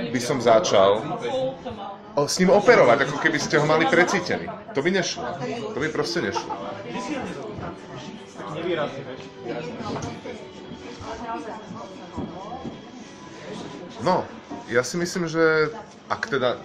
by 0.09 0.21
som 0.23 0.41
začal 0.41 1.05
s 2.27 2.41
ním 2.41 2.51
operovať, 2.51 3.07
ako 3.07 3.17
keby 3.21 3.39
ste 3.39 3.61
ho 3.61 3.67
mali 3.69 3.85
precítený. 3.87 4.49
To 4.75 4.81
by 4.81 4.91
nešlo. 4.91 5.23
To 5.77 5.79
by 5.79 5.89
proste 5.93 6.25
nešlo. 6.25 6.49
No, 14.03 14.25
ja 14.71 14.83
si 14.87 14.97
myslím, 14.97 15.29
že 15.29 15.75
ak 16.09 16.33
teda... 16.33 16.57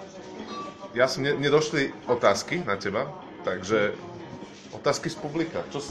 Ja 0.94 1.10
som 1.10 1.26
ne, 1.26 1.34
nedošli 1.34 1.90
otázky 2.06 2.62
na 2.62 2.78
teba, 2.78 3.10
takže 3.42 3.98
otázky 4.78 5.10
z 5.10 5.18
publika. 5.18 5.66
Čo. 5.74 5.82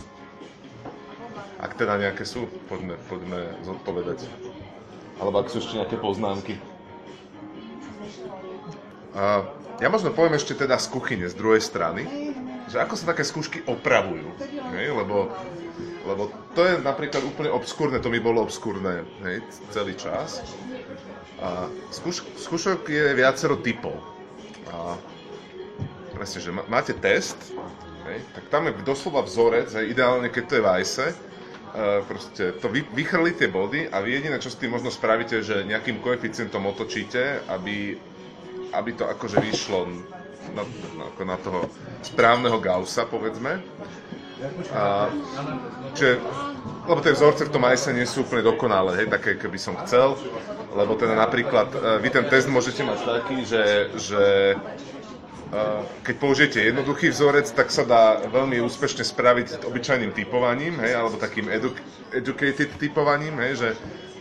Ak 1.59 1.75
teda 1.75 1.99
nejaké 1.99 2.23
sú, 2.23 2.47
poďme, 2.71 2.95
poďme 3.11 3.51
zodpovedať. 3.67 4.23
Alebo 5.19 5.43
ak 5.43 5.51
sú 5.51 5.59
ešte 5.59 5.83
nejaké 5.83 5.99
poznámky. 5.99 6.55
Ja 9.83 9.89
možno 9.91 10.15
poviem 10.15 10.39
ešte 10.39 10.57
teda 10.57 10.79
z 10.79 10.87
kuchyne, 10.89 11.27
z 11.29 11.37
druhej 11.37 11.61
strany, 11.61 12.07
že 12.71 12.81
ako 12.81 12.95
sa 12.97 13.13
také 13.13 13.27
skúšky 13.27 13.61
opravujú. 13.69 14.31
Hej? 14.73 14.95
Lebo, 14.95 15.29
lebo 16.09 16.33
to 16.57 16.65
je 16.65 16.81
napríklad 16.81 17.21
úplne 17.27 17.51
obskúrne, 17.53 18.01
to 18.01 18.09
mi 18.09 18.23
bolo 18.23 18.41
obskúrne 18.45 19.05
hej, 19.27 19.45
celý 19.75 19.93
čas. 19.99 20.41
A 21.43 21.67
skúš, 21.91 22.25
skúšok 22.39 22.87
je 22.89 23.13
viacero 23.13 23.59
typov. 23.59 23.99
A 24.71 24.97
presne, 26.15 26.39
že 26.41 26.55
má- 26.55 26.65
máte 26.71 26.95
test, 26.95 27.37
hej, 28.09 28.23
tak 28.33 28.49
tam 28.49 28.71
je 28.71 28.79
doslova 28.87 29.27
vzorec, 29.27 29.69
hej, 29.75 29.93
ideálne 29.93 30.31
keď 30.31 30.43
to 30.49 30.55
je 30.57 30.63
v 30.65 30.71
ICE, 30.81 31.09
Uh, 31.73 32.05
proste 32.05 32.53
to 32.61 32.69
vy, 32.69 32.85
vychrli 32.93 33.33
tie 33.33 33.49
body 33.49 33.89
a 33.89 34.05
vy 34.05 34.21
jediné, 34.21 34.37
čo 34.37 34.53
s 34.53 34.61
tým 34.61 34.77
možno 34.77 34.93
spravíte, 34.93 35.41
že 35.41 35.65
nejakým 35.65 36.05
koeficientom 36.05 36.69
otočíte, 36.69 37.41
aby, 37.49 37.97
aby 38.73 38.91
to 38.97 39.05
akože 39.09 39.39
vyšlo 39.41 39.89
na, 40.57 40.63
na, 40.99 41.05
ako 41.13 41.23
na 41.23 41.37
toho 41.39 41.61
správneho 42.03 42.59
Gaussa, 42.59 43.07
povedzme. 43.07 43.63
A, 44.75 45.07
čiže, 45.95 46.19
lebo 46.91 46.99
tie 46.99 47.15
vzorce 47.15 47.47
v 47.47 47.55
tom 47.55 47.63
ICE 47.71 47.95
nie 47.95 48.03
sú 48.03 48.27
úplne 48.27 48.43
dokonalé, 48.43 48.99
hej, 48.99 49.07
také, 49.07 49.39
keby 49.39 49.55
som 49.55 49.79
chcel, 49.87 50.19
lebo 50.75 50.99
teda 50.99 51.15
napríklad, 51.15 51.71
e, 51.71 51.79
vy 52.03 52.09
ten 52.11 52.27
test 52.27 52.51
môžete 52.51 52.83
mať 52.83 52.99
taký, 53.07 53.47
že, 53.47 53.95
že 53.95 54.23
keď 56.03 56.15
použijete 56.17 56.59
jednoduchý 56.65 57.13
vzorec, 57.13 57.45
tak 57.53 57.69
sa 57.69 57.85
dá 57.85 58.25
veľmi 58.25 58.65
úspešne 58.65 59.05
spraviť 59.05 59.69
obyčajným 59.69 60.17
typovaním, 60.17 60.81
hej, 60.81 60.97
alebo 60.97 61.21
takým 61.21 61.53
edu- 61.53 61.77
educated 62.09 62.73
typovaním, 62.81 63.37
hej, 63.37 63.61
že 63.61 63.69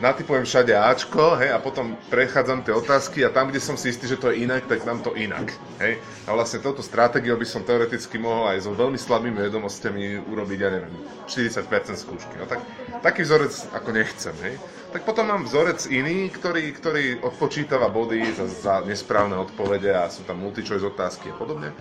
natypujem 0.03 0.43
všade 0.43 0.75
Ačko, 0.75 1.39
hej, 1.39 1.55
a 1.55 1.63
potom 1.63 1.95
prechádzam 2.11 2.67
tie 2.67 2.75
otázky 2.75 3.23
a 3.23 3.31
tam, 3.31 3.47
kde 3.47 3.63
som 3.63 3.79
si 3.79 3.95
istý, 3.95 4.11
že 4.11 4.19
to 4.19 4.27
je 4.27 4.43
inak, 4.43 4.67
tak 4.67 4.83
dám 4.83 4.99
to 4.99 5.15
inak, 5.15 5.55
hej. 5.79 6.03
A 6.27 6.35
vlastne 6.35 6.59
touto 6.59 6.83
stratégiou 6.83 7.39
by 7.39 7.47
som 7.47 7.63
teoreticky 7.63 8.19
mohol 8.19 8.51
aj 8.51 8.67
so 8.67 8.75
veľmi 8.75 8.99
slabými 8.99 9.39
vedomostiami 9.39 10.27
urobiť, 10.27 10.59
ja 10.59 10.69
neviem, 10.73 10.91
40% 11.31 11.63
skúšky. 11.95 12.35
No 12.43 12.43
tak 12.43 12.59
taký 12.99 13.23
vzorec 13.23 13.55
ako 13.71 13.89
nechcem, 13.95 14.35
hej. 14.43 14.59
Tak 14.91 15.07
potom 15.07 15.23
mám 15.23 15.47
vzorec 15.47 15.87
iný, 15.87 16.27
ktorý, 16.27 16.75
ktorý 16.75 17.23
odpočítava 17.23 17.87
body 17.87 18.35
za, 18.35 18.45
za 18.51 18.75
nesprávne 18.83 19.39
odpovede 19.39 19.87
a 19.87 20.11
sú 20.11 20.27
tam 20.27 20.43
multi-choice 20.43 20.83
otázky 20.83 21.31
a 21.31 21.35
podobne. 21.39 21.71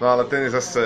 No 0.00 0.08
ale 0.08 0.24
ten 0.24 0.48
je 0.48 0.56
zase 0.56 0.82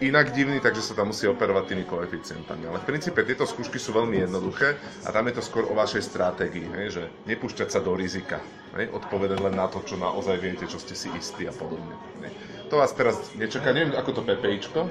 inak 0.00 0.32
divný, 0.32 0.64
takže 0.64 0.80
sa 0.80 0.96
tam 0.96 1.12
musí 1.12 1.28
operovať 1.28 1.64
tými 1.68 1.84
koeficientami. 1.84 2.64
Ale 2.64 2.80
v 2.80 2.88
princípe 2.88 3.20
tieto 3.20 3.44
skúšky 3.44 3.76
sú 3.76 3.92
veľmi 3.92 4.24
jednoduché 4.24 4.80
a 5.04 5.12
tam 5.12 5.28
je 5.28 5.36
to 5.36 5.42
skôr 5.44 5.68
o 5.68 5.76
vašej 5.76 6.00
stratégii, 6.00 6.72
hej, 6.72 6.88
že 6.96 7.02
nepúšťať 7.28 7.68
sa 7.68 7.84
do 7.84 7.92
rizika, 7.92 8.40
hej, 8.80 8.88
odpovedať 8.88 9.38
len 9.44 9.54
na 9.60 9.68
to, 9.68 9.84
čo 9.84 10.00
naozaj 10.00 10.40
viete, 10.40 10.64
čo 10.64 10.80
ste 10.80 10.96
si 10.96 11.12
istí 11.12 11.44
a 11.44 11.52
podobne. 11.52 11.92
Hej. 12.24 12.32
To 12.72 12.80
vás 12.80 12.96
teraz 12.96 13.20
nečaká, 13.36 13.76
neviem, 13.76 13.92
ako 13.92 14.10
to 14.16 14.22
PPIčko. 14.24 14.88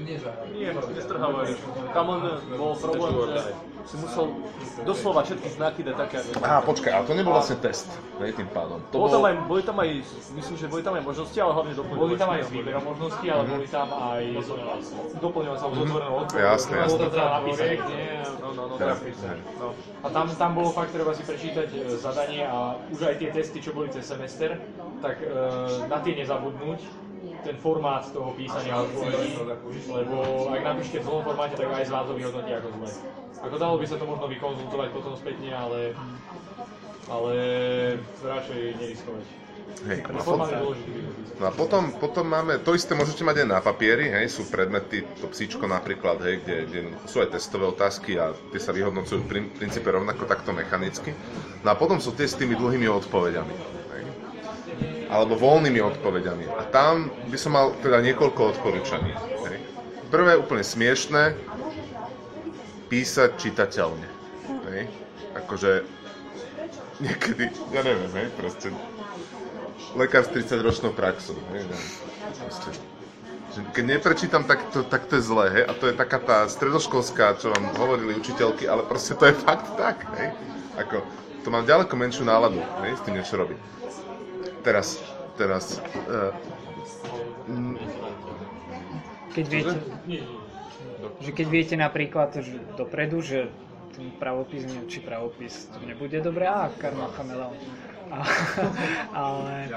Nie, 0.00 0.72
nestrhávajú. 0.72 1.52
Tam 1.92 2.04
len 2.08 2.20
bol 2.56 2.72
problém, 2.80 3.12
že 3.36 3.52
si 3.82 3.96
musel 3.98 4.24
doslova 4.86 5.20
všetky 5.26 5.48
znaky 5.58 5.80
dať 5.82 5.96
také, 5.98 6.16
Aha, 6.38 6.62
počkaj, 6.62 6.92
ale 6.94 7.04
to 7.04 7.12
nebol 7.18 7.34
vlastne 7.34 7.58
test, 7.58 7.90
hej, 8.22 8.30
tým 8.32 8.48
pádom. 8.54 8.78
To 8.94 9.10
tam 9.10 9.20
bol... 9.20 9.28
aj, 9.28 9.34
boli 9.50 9.62
tam 9.66 9.76
aj, 9.82 9.88
myslím, 10.38 10.56
že 10.56 10.66
boli 10.70 10.82
tam 10.86 10.94
aj 10.96 11.04
možnosti, 11.04 11.38
ale 11.42 11.52
hlavne 11.52 11.72
doplňovacie. 11.74 12.06
Boli 12.06 12.14
tam 12.16 12.30
aj 12.30 12.42
z 12.46 12.50
výbera 12.54 12.80
možností, 12.80 13.26
ale 13.28 13.42
boli 13.44 13.66
tam 13.66 13.88
aj 13.90 14.22
Doplňovacie, 15.18 15.62
alebo 15.66 15.74
z 15.76 15.82
otvorenou 15.82 16.14
odpoveď. 16.24 16.42
Jasné, 16.42 16.74
Bolo 16.74 16.82
jasné. 16.86 16.98
to 16.98 17.08
teda 17.10 17.26
napísané? 17.26 17.74
No, 18.42 18.48
no, 18.54 18.62
no, 18.70 18.74
no. 18.78 19.68
A 20.02 20.06
tam, 20.10 20.26
tam 20.30 20.50
bolo 20.54 20.70
fakt 20.70 20.90
treba 20.94 21.12
si 21.14 21.22
prečítať 21.26 21.68
e, 21.68 21.78
zadanie 21.98 22.42
a 22.46 22.78
už 22.90 23.00
aj 23.06 23.14
tie 23.18 23.28
testy, 23.34 23.58
čo 23.62 23.74
boli 23.74 23.90
cez 23.90 24.06
semester, 24.06 24.58
tak 25.02 25.18
e, 25.22 25.26
na 25.86 25.98
tie 26.02 26.14
nezabudnúť 26.18 26.80
ten 27.42 27.56
formát 27.58 28.06
toho 28.14 28.30
písania 28.38 28.78
odpovedí, 28.78 29.34
lebo 29.90 30.16
ak 30.54 30.62
napíšete 30.62 30.98
v 31.02 31.04
zlom 31.04 31.22
formáte, 31.26 31.54
tak 31.58 31.68
aj 31.68 31.86
z 31.86 31.92
vás 31.92 32.04
to 32.06 32.14
vyhodnotí 32.14 32.50
ako 32.54 32.68
zle. 32.78 32.88
Ako 33.42 33.56
dalo 33.58 33.74
by 33.76 33.86
sa 33.90 33.96
to 33.98 34.06
možno 34.06 34.26
vykonzultovať 34.30 34.88
potom 34.94 35.12
spätne, 35.18 35.50
ale, 35.50 35.80
ale 37.10 37.34
radšej 38.22 38.60
neriskovať. 38.78 39.26
Hej, 39.82 40.04
a 40.04 40.20
potom, 40.22 40.38
no 41.40 41.44
a 41.48 41.52
potom, 41.54 41.82
potom 41.96 42.26
máme, 42.28 42.60
to 42.62 42.76
isté 42.76 42.94
môžete 42.94 43.26
mať 43.26 43.42
aj 43.42 43.48
na 43.50 43.58
papieri, 43.58 44.14
hej, 44.14 44.30
sú 44.30 44.46
predmety, 44.46 45.02
to 45.18 45.26
psíčko 45.26 45.66
napríklad, 45.66 46.22
hej, 46.22 46.44
kde, 46.44 46.56
kde 46.68 46.80
sú 47.08 47.18
aj 47.18 47.34
testové 47.34 47.66
otázky 47.66 48.14
a 48.14 48.30
tie 48.54 48.60
sa 48.62 48.70
vyhodnocujú 48.70 49.26
v 49.26 49.26
prin- 49.26 49.50
princípe 49.50 49.88
rovnako 49.90 50.28
takto 50.28 50.54
mechanicky. 50.54 51.16
No 51.66 51.72
a 51.72 51.74
potom 51.74 51.98
sú 51.98 52.14
tie 52.14 52.30
s 52.30 52.38
tými 52.38 52.54
dlhými 52.54 52.86
odpovediami. 52.86 53.81
Alebo 55.12 55.36
voľnými 55.36 55.84
odpovediami. 55.84 56.48
A 56.56 56.64
tam 56.72 57.12
by 57.28 57.36
som 57.36 57.52
mal 57.52 57.76
teda 57.84 58.00
niekoľko 58.00 58.56
odporúčaní. 58.56 59.12
Hej. 59.44 59.60
Prvé 60.08 60.40
úplne 60.40 60.64
smiešné, 60.64 61.36
písať 62.88 63.36
čitateľne. 63.36 64.08
Akože 65.32 65.84
niekedy, 67.00 67.48
ja 67.72 67.80
neviem, 67.80 68.12
hej, 68.20 68.28
proste 68.36 68.68
lekár 69.96 70.28
s 70.28 70.32
30 70.32 70.60
ročnou 70.60 70.92
praxou. 70.92 71.36
Keď 73.72 73.84
neprečítam, 73.84 74.44
tak 74.44 74.64
to, 74.72 74.84
tak 74.84 75.08
to 75.08 75.16
je 75.20 75.24
zlé, 75.24 75.46
hej? 75.52 75.64
A 75.68 75.72
to 75.76 75.88
je 75.88 75.94
taká 75.96 76.20
tá 76.20 76.48
stredoškolská, 76.48 77.36
čo 77.40 77.52
vám 77.52 77.72
hovorili 77.76 78.16
učiteľky, 78.16 78.64
ale 78.68 78.84
proste 78.84 79.12
to 79.16 79.28
je 79.28 79.36
fakt 79.36 79.72
tak, 79.76 80.04
hej? 80.16 80.32
Ako, 80.80 81.04
to 81.44 81.48
mám 81.52 81.68
ďaleko 81.68 81.92
menšiu 81.96 82.24
náladu, 82.24 82.60
hej, 82.84 82.96
s 82.96 83.04
tým 83.04 83.16
niečo 83.20 83.36
robiť. 83.36 83.56
Teraz, 84.62 85.02
teraz, 85.34 85.82
uh, 86.06 86.30
Keď 89.34 89.46
viete, 89.48 89.76
že 91.18 91.30
keď 91.34 91.46
viete 91.50 91.74
napríklad 91.74 92.36
že 92.38 92.62
dopredu, 92.78 93.18
že 93.24 93.50
ten 93.92 94.08
pravopis, 94.16 94.64
neviem, 94.64 94.88
či 94.88 95.02
pravopis 95.04 95.68
to 95.72 95.82
nebude 95.84 96.16
dobré, 96.22 96.48
á, 96.48 96.70
karma 96.78 97.10
chameleon. 97.12 97.56
A, 98.12 98.18
ale 99.24 99.68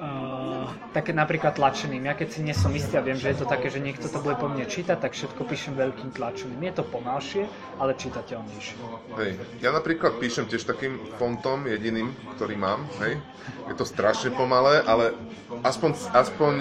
uh, 0.00 0.66
také 0.90 1.12
napríklad 1.12 1.54
tlačeným. 1.54 2.08
Ja 2.08 2.14
keď 2.16 2.28
si 2.32 2.40
nie 2.40 2.56
som 2.56 2.72
istý 2.72 2.96
a 2.96 3.04
viem, 3.04 3.20
že 3.20 3.30
je 3.30 3.44
to 3.44 3.46
také, 3.46 3.68
že 3.70 3.78
niekto 3.78 4.08
to 4.08 4.18
bude 4.18 4.40
po 4.40 4.48
mne 4.48 4.64
čítať, 4.66 4.96
tak 4.96 5.12
všetko 5.12 5.44
píšem 5.46 5.76
veľkým 5.76 6.10
tlačeným. 6.16 6.58
Je 6.58 6.74
to 6.74 6.84
pomalšie, 6.88 7.44
ale 7.76 7.94
čitateľnejšie. 7.94 8.74
hej, 9.20 9.30
ja 9.60 9.70
napríklad 9.70 10.18
píšem 10.18 10.48
tiež 10.48 10.64
takým 10.64 10.98
fontom 11.20 11.68
jediným, 11.68 12.10
ktorý 12.36 12.56
mám, 12.56 12.88
hej? 13.04 13.20
Je 13.68 13.74
to 13.76 13.84
strašne 13.84 14.32
pomalé, 14.34 14.82
ale 14.82 15.14
aspoň, 15.62 15.90
aspoň 16.16 16.52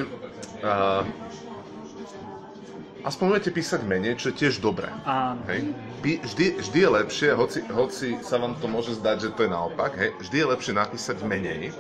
uh, 0.62 1.04
aspoň 3.04 3.26
viete 3.40 3.52
písať 3.56 3.82
menej, 3.88 4.20
čo 4.20 4.32
je 4.32 4.36
tiež 4.46 4.60
dobré. 4.60 4.92
Áno. 5.08 5.40
Hej. 5.48 5.72
Vždy, 6.00 6.46
vždy 6.64 6.80
je 6.80 6.90
lepšie, 7.04 7.30
hoci, 7.36 7.60
hoci 7.68 8.08
sa 8.24 8.40
vám 8.40 8.56
to 8.60 8.72
môže 8.72 8.96
zdať, 9.00 9.18
že 9.20 9.30
to 9.36 9.44
je 9.48 9.52
naopak, 9.52 9.96
hej, 10.00 10.16
vždy 10.24 10.38
je 10.40 10.48
lepšie 10.48 10.74
napísať 10.76 11.18
menej, 11.28 11.76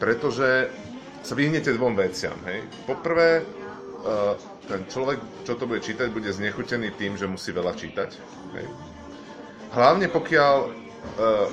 pretože 0.00 0.72
sa 1.20 1.34
vyhnete 1.36 1.76
dvom 1.76 1.94
veciam. 1.94 2.34
Hej. 2.48 2.64
Poprvé, 2.88 3.44
uh, 3.44 4.34
ten 4.64 4.88
človek, 4.88 5.20
čo 5.44 5.54
to 5.60 5.68
bude 5.68 5.84
čítať, 5.84 6.08
bude 6.08 6.32
znechutený 6.32 6.96
tým, 6.96 7.20
že 7.20 7.28
musí 7.28 7.52
veľa 7.52 7.76
čítať. 7.76 8.10
Hej. 8.56 8.66
Hlavne 9.76 10.08
pokiaľ 10.08 10.56
uh, 10.64 10.72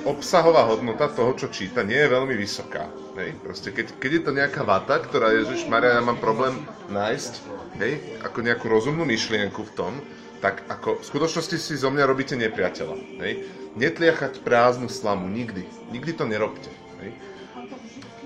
obsahová 0.08 0.64
hodnota 0.66 1.12
toho, 1.12 1.36
čo 1.36 1.52
číta, 1.52 1.84
nie 1.84 2.00
je 2.00 2.08
veľmi 2.08 2.34
vysoká. 2.34 2.88
Hej. 3.20 3.36
Proste 3.44 3.68
keď, 3.76 3.86
keď 4.00 4.10
je 4.10 4.22
to 4.24 4.32
nejaká 4.32 4.62
vata, 4.64 4.96
ktorá 5.04 5.36
Ježiš 5.36 5.68
Maria, 5.68 6.00
ja 6.00 6.02
mám 6.02 6.18
problém 6.18 6.56
nájsť, 6.88 7.32
hej, 7.78 8.00
ako 8.24 8.38
nejakú 8.42 8.66
rozumnú 8.66 9.04
myšlienku 9.04 9.62
v 9.68 9.74
tom, 9.76 9.92
tak 10.38 10.62
ako 10.70 11.02
v 11.02 11.04
skutočnosti 11.04 11.56
si 11.58 11.74
zo 11.74 11.90
mňa 11.90 12.04
robíte 12.06 12.38
nepriateľa. 12.38 12.96
Hej. 13.20 13.32
Netliachať 13.74 14.40
prázdnu 14.46 14.86
slamu, 14.86 15.26
nikdy. 15.26 15.66
Nikdy 15.90 16.12
to 16.14 16.24
nerobte. 16.24 16.70
Hej. 17.02 17.10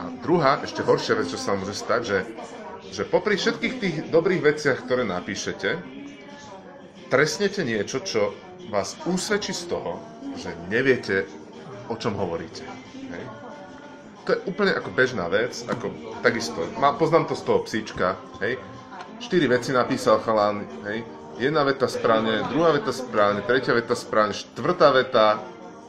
A 0.02 0.10
druhá, 0.18 0.58
ešte 0.66 0.82
horšia 0.82 1.14
vec, 1.14 1.30
čo 1.30 1.38
sa 1.38 1.54
môže 1.54 1.78
stať, 1.78 2.00
že, 2.02 2.18
že 2.90 3.02
popri 3.06 3.38
všetkých 3.38 3.74
tých 3.78 3.96
dobrých 4.10 4.42
veciach, 4.42 4.82
ktoré 4.82 5.06
napíšete, 5.06 5.78
trestnete 7.06 7.62
niečo, 7.62 8.02
čo 8.02 8.34
vás 8.66 8.98
úsvedčí 9.06 9.54
z 9.54 9.70
toho, 9.70 10.02
že 10.34 10.50
neviete, 10.66 11.30
o 11.86 11.94
čom 11.94 12.18
hovoríte. 12.18 12.66
Hej. 13.14 13.24
To 14.26 14.28
je 14.34 14.42
úplne 14.50 14.74
ako 14.74 14.90
bežná 14.90 15.30
vec, 15.30 15.62
ako 15.70 16.18
takisto, 16.26 16.66
má, 16.82 16.98
poznám 16.98 17.30
to 17.30 17.38
z 17.38 17.42
toho 17.46 17.62
psíčka, 17.62 18.18
hej. 18.42 18.58
Štyri 19.22 19.46
veci 19.46 19.70
napísal 19.70 20.18
chalán, 20.26 20.66
hej. 20.90 21.06
Jedna 21.38 21.62
veta 21.62 21.86
správne, 21.86 22.42
druhá 22.50 22.74
veta 22.74 22.90
správne, 22.90 23.46
tretia 23.46 23.70
veta 23.70 23.94
správne, 23.94 24.34
štvrtá 24.34 24.90
veta 24.90 25.38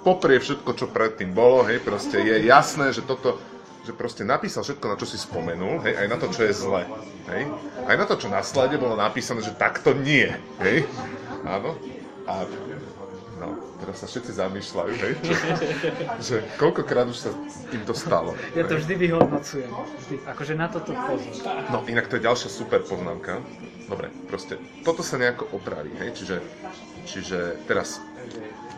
poprie 0.05 0.37
všetko, 0.37 0.69
čo 0.77 0.85
predtým 0.85 1.33
bolo, 1.33 1.65
hej, 1.65 1.81
proste 1.81 2.21
je 2.21 2.45
jasné, 2.45 2.93
že 2.93 3.01
toto, 3.01 3.41
že 3.83 3.91
proste 3.91 4.23
napísal 4.23 4.63
všetko, 4.63 4.85
na 4.87 4.95
čo 4.95 5.07
si 5.07 5.19
spomenul, 5.19 5.83
hej, 5.83 5.93
aj 5.99 6.07
na 6.07 6.17
to, 6.17 6.31
čo 6.31 6.47
je 6.47 6.53
zle, 6.55 6.87
hej. 7.27 7.43
Aj 7.83 7.95
na 7.99 8.05
to, 8.07 8.15
čo 8.15 8.31
na 8.31 8.39
slade 8.39 8.79
bolo 8.79 8.95
napísané, 8.95 9.43
že 9.43 9.51
takto 9.51 9.91
nie, 9.91 10.31
hej. 10.63 10.87
Áno. 11.43 11.75
A 12.23 12.47
No, 13.43 13.59
teraz 13.81 13.99
sa 13.99 14.07
všetci 14.07 14.39
zamýšľajú, 14.39 14.93
hej, 15.03 15.13
že, 15.19 15.35
že 16.23 16.35
koľkokrát 16.55 17.03
už 17.11 17.27
sa 17.27 17.29
im 17.75 17.83
to 17.83 17.91
stalo. 17.91 18.37
Ja 18.55 18.63
to 18.63 18.79
vždy 18.79 18.95
vyhodnocujem. 18.95 19.67
Vždy. 19.67 20.15
Akože 20.31 20.53
na 20.55 20.71
toto 20.71 20.95
pozor. 20.95 21.33
No, 21.67 21.83
inak 21.83 22.07
to 22.07 22.15
je 22.15 22.23
ďalšia 22.23 22.47
super 22.47 22.79
poznámka. 22.87 23.43
Dobre, 23.91 24.15
proste, 24.31 24.61
toto 24.87 25.03
sa 25.03 25.19
nejako 25.19 25.49
opraví, 25.59 25.91
hej, 25.99 26.15
čiže, 26.15 26.37
čiže 27.03 27.39
teraz, 27.67 27.99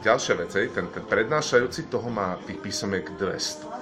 ďalšia 0.01 0.33
vec, 0.33 0.49
hej, 0.57 0.73
ten, 0.73 0.89
ten 0.89 1.05
prednášajúci 1.05 1.85
toho 1.85 2.09
má 2.09 2.39
tých 2.49 2.57
písomiek 2.57 3.05
200. 3.21 3.74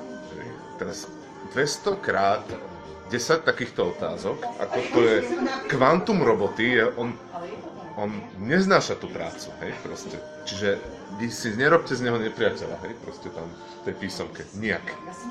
Teraz 0.81 1.05
200 1.53 1.97
krát 2.01 2.45
10 3.13 3.45
takýchto 3.45 3.93
otázok, 3.93 4.41
ako 4.57 4.77
to 4.89 4.99
je 5.05 5.17
kvantum 5.69 6.25
roboty, 6.25 6.81
je, 6.81 6.85
on, 6.97 7.13
on 7.93 8.09
neznáša 8.41 8.97
tú 8.97 9.05
prácu, 9.05 9.53
hej, 9.61 9.69
proste. 9.85 10.17
Čiže 10.49 10.81
vy 11.21 11.29
si 11.29 11.53
nerobte 11.53 11.93
z 11.93 12.09
neho 12.09 12.17
nepriateľa, 12.17 12.81
hej, 12.89 12.93
proste 13.05 13.29
tam 13.29 13.45
v 13.53 13.81
tej 13.85 13.95
písomke, 14.01 14.41
nijak, 14.57 14.81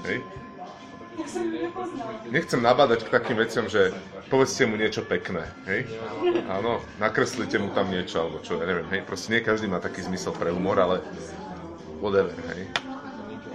hej. 0.06 0.22
Nechcem 2.32 2.62
nabádať 2.62 3.04
k 3.04 3.12
takým 3.12 3.36
veciam, 3.36 3.66
že 3.66 3.92
povedzte 4.32 4.64
mu 4.64 4.78
niečo 4.78 5.02
pekné, 5.02 5.44
hej? 5.66 5.90
Áno, 6.48 6.80
nakreslite 7.02 7.58
mu 7.58 7.74
tam 7.74 7.90
niečo, 7.90 8.22
alebo 8.22 8.40
čo, 8.46 8.62
ja 8.62 8.64
neviem, 8.64 8.88
hej? 8.94 9.02
Proste 9.04 9.34
nie 9.34 9.42
každý 9.42 9.66
má 9.66 9.82
taký 9.82 10.06
zmysel 10.06 10.32
pre 10.38 10.54
humor, 10.54 10.78
ale 10.78 11.02
whatever, 11.98 12.32
hej? 12.54 12.70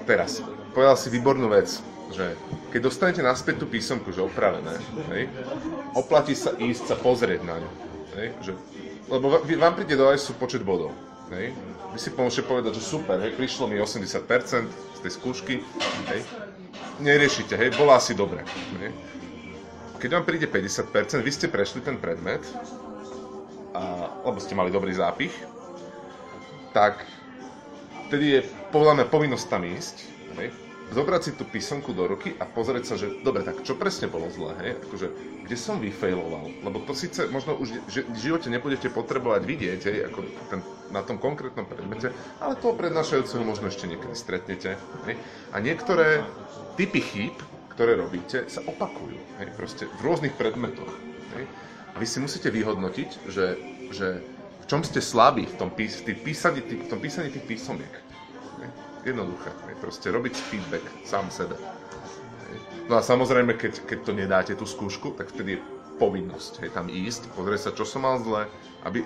Teraz, 0.03 0.43
povedal 0.77 0.93
si 0.93 1.09
výbornú 1.09 1.49
vec, 1.49 1.81
že 2.13 2.37
keď 2.69 2.79
dostanete 2.85 3.25
naspäť 3.25 3.65
tú 3.65 3.65
písomku, 3.65 4.13
že 4.13 4.21
opravené, 4.21 4.77
hej? 5.09 5.25
Oplatí 5.97 6.37
sa 6.37 6.53
ísť 6.53 6.93
sa 6.93 6.95
pozrieť 7.01 7.41
na 7.41 7.57
ňu, 7.57 7.71
hej? 8.13 8.27
Že, 8.45 8.51
lebo 9.09 9.41
vám 9.41 9.73
príde 9.73 9.97
do 9.97 10.05
ISU 10.13 10.37
počet 10.37 10.61
bodov, 10.61 10.93
hej? 11.33 11.49
Vy 11.91 11.97
si 11.97 12.13
môžete 12.13 12.45
povedať, 12.45 12.77
že 12.77 12.85
super, 12.93 13.17
hej, 13.25 13.33
prišlo 13.33 13.65
mi 13.65 13.81
80% 13.81 14.69
z 14.69 14.99
tej 15.01 15.11
skúšky, 15.17 15.65
hej? 16.13 16.21
neriešite, 17.01 17.57
hej, 17.57 17.73
bolo 17.73 17.97
asi 17.97 18.13
dobre. 18.13 18.45
Hej. 18.77 18.93
Keď 19.97 20.09
vám 20.13 20.25
príde 20.29 20.45
50%, 20.45 21.25
vy 21.25 21.31
ste 21.33 21.49
prešli 21.49 21.81
ten 21.81 21.97
predmet, 21.97 22.45
a, 23.73 24.13
lebo 24.29 24.37
ste 24.37 24.53
mali 24.53 24.69
dobrý 24.69 24.93
zápich, 24.93 25.33
tak 26.69 27.01
vtedy 28.09 28.37
je 28.37 28.39
podľa 28.69 29.01
mňa 29.01 29.05
povinnosť 29.09 29.45
tam 29.49 29.65
ísť, 29.65 29.95
hej, 30.37 30.66
zobrať 30.91 31.21
si 31.23 31.31
tú 31.35 31.43
písomku 31.43 31.91
do 31.91 32.07
ruky 32.07 32.31
a 32.39 32.47
pozrieť 32.47 32.83
sa, 32.87 32.95
že 32.95 33.19
dobre, 33.19 33.43
tak 33.43 33.59
čo 33.67 33.75
presne 33.75 34.07
bolo 34.07 34.31
zlé, 34.31 34.55
hej, 34.63 34.71
akože, 34.87 35.07
kde 35.43 35.57
som 35.59 35.83
vyfailoval, 35.83 36.63
lebo 36.63 36.79
to 36.87 36.95
síce 36.95 37.27
možno 37.27 37.59
už 37.59 37.83
v 37.87 38.17
živote 38.17 38.47
nebudete 38.47 38.87
potrebovať 38.87 39.41
vidieť, 39.43 39.81
hej, 39.83 39.97
ako 40.07 40.19
ten, 40.47 40.59
na 40.95 41.03
tom 41.03 41.19
konkrétnom 41.19 41.67
predmete, 41.67 42.15
ale 42.39 42.55
toho 42.55 42.71
prednášajúceho 42.79 43.43
možno 43.43 43.67
ešte 43.67 43.89
niekedy 43.89 44.15
stretnete, 44.15 44.79
hej, 45.09 45.15
a 45.51 45.57
niektoré 45.59 46.23
typy 46.79 47.03
chýb, 47.03 47.35
ktoré 47.75 47.99
robíte, 47.99 48.47
sa 48.47 48.63
opakujú, 48.63 49.19
hej, 49.43 49.47
proste 49.59 49.83
v 49.91 49.99
rôznych 50.07 50.39
predmetoch, 50.39 50.89
hej, 51.35 51.45
a 51.91 51.95
vy 51.99 52.07
si 52.07 52.23
musíte 52.23 52.47
vyhodnotiť, 52.47 53.09
že, 53.27 53.45
že 53.91 54.07
v 54.63 54.65
čom 54.69 54.85
ste 54.85 55.03
slabí 55.03 55.49
v 55.49 55.55
tom, 55.59 55.69
pís, 55.73 55.99
v 55.99 56.15
písaní, 56.15 56.61
v 56.63 56.87
tom 56.87 56.99
písaní 57.01 57.33
tých 57.33 57.43
písomiek. 57.43 58.06
Jednoduché. 59.03 59.51
Hej. 59.69 59.75
Proste 59.81 60.07
robiť 60.09 60.33
feedback 60.33 60.85
sám 61.05 61.29
sebe. 61.29 61.57
No 62.87 62.95
a 62.95 63.01
samozrejme, 63.03 63.59
keď, 63.59 63.83
keď 63.83 63.99
to 64.07 64.11
nedáte 64.15 64.53
tú 64.55 64.63
skúšku, 64.63 65.19
tak 65.19 65.27
vtedy 65.35 65.59
je 65.59 65.63
povinnosť 65.99 66.63
hej, 66.63 66.71
tam 66.71 66.87
ísť, 66.87 67.27
pozrieť 67.35 67.61
sa, 67.67 67.71
čo 67.75 67.83
som 67.83 68.05
mal 68.05 68.21
zle, 68.21 68.47
aby, 68.87 69.03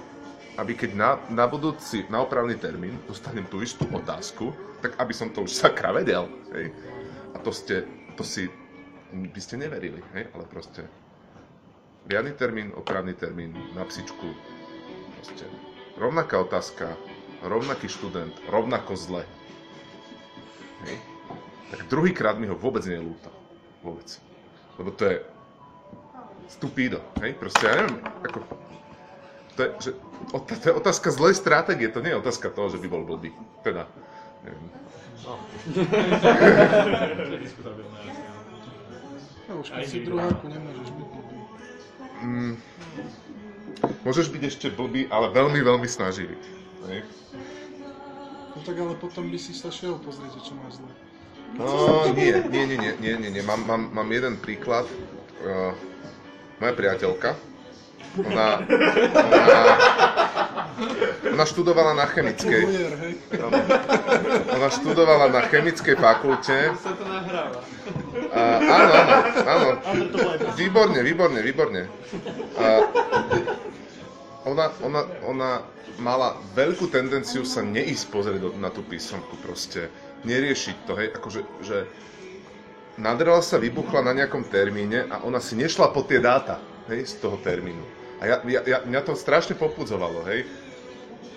aby 0.60 0.74
keď 0.76 0.92
na, 0.94 1.10
na 1.32 1.50
budúci, 1.50 2.06
na 2.12 2.22
opravný 2.22 2.60
termín 2.60 3.00
dostanem 3.10 3.48
tú 3.48 3.64
istú 3.64 3.88
otázku, 3.90 4.54
tak 4.86 5.00
aby 5.02 5.14
som 5.16 5.34
to 5.34 5.48
už 5.48 5.56
sakra 5.56 5.96
vedel. 5.96 6.30
Hej. 6.54 6.76
A 7.34 7.38
to 7.42 7.50
ste, 7.50 7.88
to 8.20 8.22
si, 8.22 8.52
by 9.10 9.40
ste 9.42 9.58
neverili, 9.58 10.04
hej, 10.14 10.30
ale 10.36 10.46
proste 10.46 10.86
riadny 12.06 12.38
termín, 12.38 12.70
opravný 12.76 13.18
termín, 13.18 13.56
na 13.74 13.88
psičku, 13.88 14.36
proste 15.18 15.46
rovnaká 15.98 16.38
otázka, 16.44 16.94
rovnaký 17.42 17.90
študent, 17.90 18.34
rovnako 18.52 18.94
zle. 18.94 19.24
Hej. 20.88 20.98
Tak 21.72 21.80
druhýkrát 21.88 22.36
mi 22.36 22.52
ho 22.52 22.56
vôbec 22.58 22.84
ľúto. 22.84 23.30
Vôbec. 23.82 24.08
Lebo 24.78 24.90
to 24.92 25.04
je 25.08 25.18
stupído, 26.52 27.00
hej? 27.24 27.32
Proste 27.40 27.64
ja 27.64 27.74
neviem, 27.80 27.98
ako... 28.04 28.40
To 29.56 29.60
je, 29.68 29.70
že, 29.84 29.92
to 30.32 30.66
je 30.72 30.76
otázka 30.76 31.12
zlej 31.12 31.36
stratégie, 31.36 31.92
to 31.92 32.00
nie 32.00 32.16
je 32.16 32.22
otázka 32.24 32.52
toho, 32.52 32.72
že 32.72 32.80
by 32.80 32.88
bol 32.88 33.04
blbý. 33.04 33.36
Teda, 33.64 33.88
neviem. 34.44 34.68
Áno. 35.28 35.44
No 39.52 39.60
už 39.62 39.68
keď 39.76 39.86
si 39.86 40.00
druháku 40.08 40.46
nemôžeš 40.48 40.90
byť 40.96 41.08
blbý. 41.12 41.38
Mm, 42.22 42.54
môžeš 44.08 44.28
byť 44.32 44.44
ešte 44.48 44.68
blbý, 44.72 45.12
ale 45.12 45.34
veľmi, 45.36 45.60
veľmi 45.60 45.88
snaživý. 45.90 46.38
Hej? 46.88 47.04
No 48.52 48.60
tak 48.68 48.76
ale 48.76 48.94
potom 49.00 49.32
by 49.32 49.40
si 49.40 49.56
sa 49.56 49.72
šiel 49.72 49.96
pozrieť, 50.04 50.44
čo 50.44 50.54
máš 50.60 50.84
zle. 50.84 50.92
No, 51.56 52.08
nie, 52.16 52.32
nie, 52.48 52.64
nie, 52.64 52.78
nie, 52.80 52.94
nie, 53.00 53.14
nie, 53.20 53.30
nie. 53.32 53.44
Mám, 53.44 53.68
mám, 53.68 53.92
mám 53.92 54.10
jeden 54.12 54.40
príklad. 54.40 54.88
Uh, 55.42 55.74
moja 56.62 56.74
priateľka, 56.78 57.34
ona, 58.22 58.62
ona, 58.62 59.62
ona 61.34 61.46
študovala 61.50 61.98
na 61.98 62.06
chemickej. 62.06 62.64
Ona 64.54 64.68
študovala 64.70 65.34
na 65.34 65.42
chemickej 65.50 65.96
fakulte. 65.98 66.76
Sa 66.78 66.94
to 66.94 67.04
nahráva. 67.10 67.60
A, 68.32 68.42
áno, 68.62 68.94
áno, 68.94 69.18
áno. 69.50 69.70
Výborne, 70.54 71.02
výborne, 71.02 71.40
výborne. 71.42 71.82
A, 72.62 72.86
ona, 74.46 74.74
ona, 74.82 75.02
ona 75.26 75.52
mala 76.02 76.38
veľkú 76.58 76.90
tendenciu 76.90 77.46
sa 77.46 77.62
neísť 77.62 78.06
pozrieť 78.10 78.42
na 78.58 78.74
tú 78.74 78.82
písomku 78.82 79.38
proste. 79.42 79.94
Neriešiť 80.22 80.76
to, 80.86 80.94
hej, 80.98 81.08
akože, 81.18 81.42
že 81.66 81.78
nadrela 83.02 83.42
sa, 83.42 83.58
vybuchla 83.58 84.06
na 84.06 84.14
nejakom 84.14 84.46
termíne 84.46 85.10
a 85.10 85.26
ona 85.26 85.42
si 85.42 85.58
nešla 85.58 85.90
po 85.90 86.06
tie 86.06 86.22
dáta, 86.22 86.62
hej, 86.90 87.10
z 87.10 87.14
toho 87.22 87.38
termínu. 87.42 87.82
A 88.22 88.30
ja, 88.30 88.36
ja, 88.46 88.62
ja, 88.62 88.78
mňa 88.86 89.02
to 89.02 89.18
strašne 89.18 89.58
popudzovalo, 89.58 90.22
hej. 90.30 90.46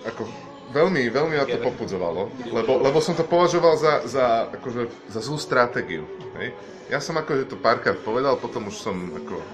Ako, 0.05 0.29
veľmi, 0.77 1.09
veľmi 1.09 1.35
ma 1.41 1.49
to 1.49 1.57
popudzovalo, 1.65 2.29
lebo, 2.53 2.73
lebo 2.85 2.99
som 3.01 3.17
to 3.17 3.25
považoval 3.25 3.81
za, 3.81 4.05
za, 4.05 4.53
akože, 4.53 5.09
za 5.09 5.21
zlú 5.25 5.41
stratégiu, 5.41 6.05
hej. 6.41 6.53
Ja 6.93 7.01
som 7.01 7.17
akože 7.17 7.49
to 7.49 7.57
párkrát 7.57 7.97
povedal, 8.05 8.37
potom 8.37 8.69
už 8.69 8.77
som 8.77 8.93
ako 9.17 9.41
e, 9.41 9.47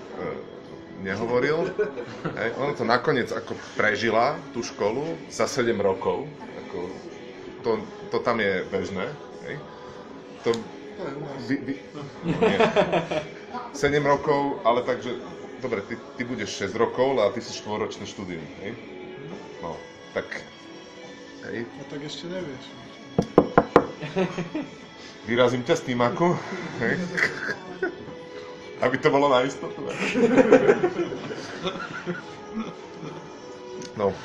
nehovoril. 1.02 1.68
Hej. 2.36 2.50
Ona 2.60 2.72
to 2.76 2.84
nakoniec 2.84 3.32
ako 3.32 3.56
prežila, 3.74 4.36
tú 4.52 4.60
školu, 4.60 5.16
za 5.32 5.48
7 5.48 5.72
rokov. 5.80 6.28
Ako, 6.66 6.78
to, 7.64 7.70
to 8.12 8.18
tam 8.20 8.40
je 8.40 8.64
bežné. 8.68 9.08
Hej. 9.48 9.56
To, 10.44 10.50
vy, 11.48 11.56
vy, 11.64 11.74
nie. 12.24 12.58
7 13.72 14.00
rokov, 14.04 14.60
ale 14.64 14.84
takže, 14.84 15.16
dobre, 15.64 15.80
ty, 15.88 15.96
ty 16.16 16.22
budeš 16.24 16.70
6 16.70 16.76
rokov 16.76 17.16
a 17.20 17.32
ty 17.32 17.40
si 17.40 17.52
4-ročné 17.56 18.04
štúdium, 18.06 18.44
hej? 18.64 18.76
No, 19.60 19.76
tak, 20.16 20.26
hej, 21.48 21.64
A 21.64 21.82
tak 21.88 22.00
ešte 22.04 22.28
nevieš. 22.28 22.64
vyrazím 25.28 25.62
ťa 25.62 25.74
z 25.76 25.82
týmaku, 25.92 26.34
hej? 26.80 26.94
Aby 28.80 28.96
to 28.98 29.08
bolo 29.12 29.28
na 29.28 29.44
istotu. 29.44 29.84
No. 34.00 34.16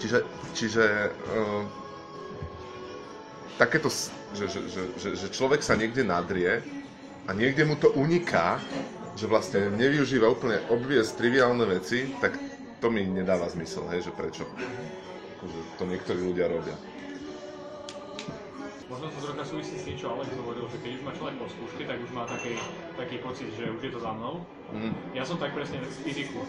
Čiže, 0.00 0.18
čiže 0.52 0.84
uh, 1.32 1.64
takéto, 3.56 3.88
že, 4.36 4.44
že, 4.48 4.60
že, 4.68 4.82
že, 4.96 5.08
že 5.16 5.26
človek 5.32 5.60
sa 5.64 5.76
niekde 5.76 6.04
nadrie 6.04 6.60
a 7.28 7.30
niekde 7.32 7.64
mu 7.68 7.76
to 7.76 7.92
uniká, 7.96 8.60
že 9.16 9.28
vlastne 9.28 9.72
nevyužíva 9.76 10.28
úplne 10.28 10.60
obvious 10.72 11.12
triviálne 11.12 11.64
veci, 11.68 12.12
tak 12.20 12.36
to 12.80 12.88
mi 12.88 13.04
nedáva 13.04 13.48
zmysel, 13.52 13.84
hej, 13.92 14.08
že 14.08 14.12
prečo. 14.16 14.48
Akože 15.36 15.58
to 15.76 15.84
niektorí 15.84 16.20
ľudia 16.24 16.48
robia. 16.48 16.76
Možno 18.90 19.06
to 19.06 19.22
trocha 19.22 19.46
súvisí 19.46 19.78
s 19.78 19.86
tým, 19.86 19.94
čo 19.94 20.10
Alex 20.10 20.34
hovoril, 20.34 20.66
že 20.66 20.82
keď 20.82 20.98
už 20.98 21.02
má 21.06 21.14
človek 21.14 21.38
po 21.38 21.46
skúške, 21.46 21.86
tak 21.86 22.02
už 22.02 22.10
má 22.10 22.26
taký, 22.26 22.58
taký 22.98 23.22
pocit, 23.22 23.46
že 23.54 23.70
už 23.70 23.78
je 23.86 23.92
to 23.94 24.02
za 24.02 24.10
mnou. 24.10 24.42
Mm. 24.74 24.90
Ja 25.14 25.22
som 25.22 25.38
tak 25.38 25.54
presne 25.54 25.78
z 25.86 25.98
fyziku. 26.02 26.42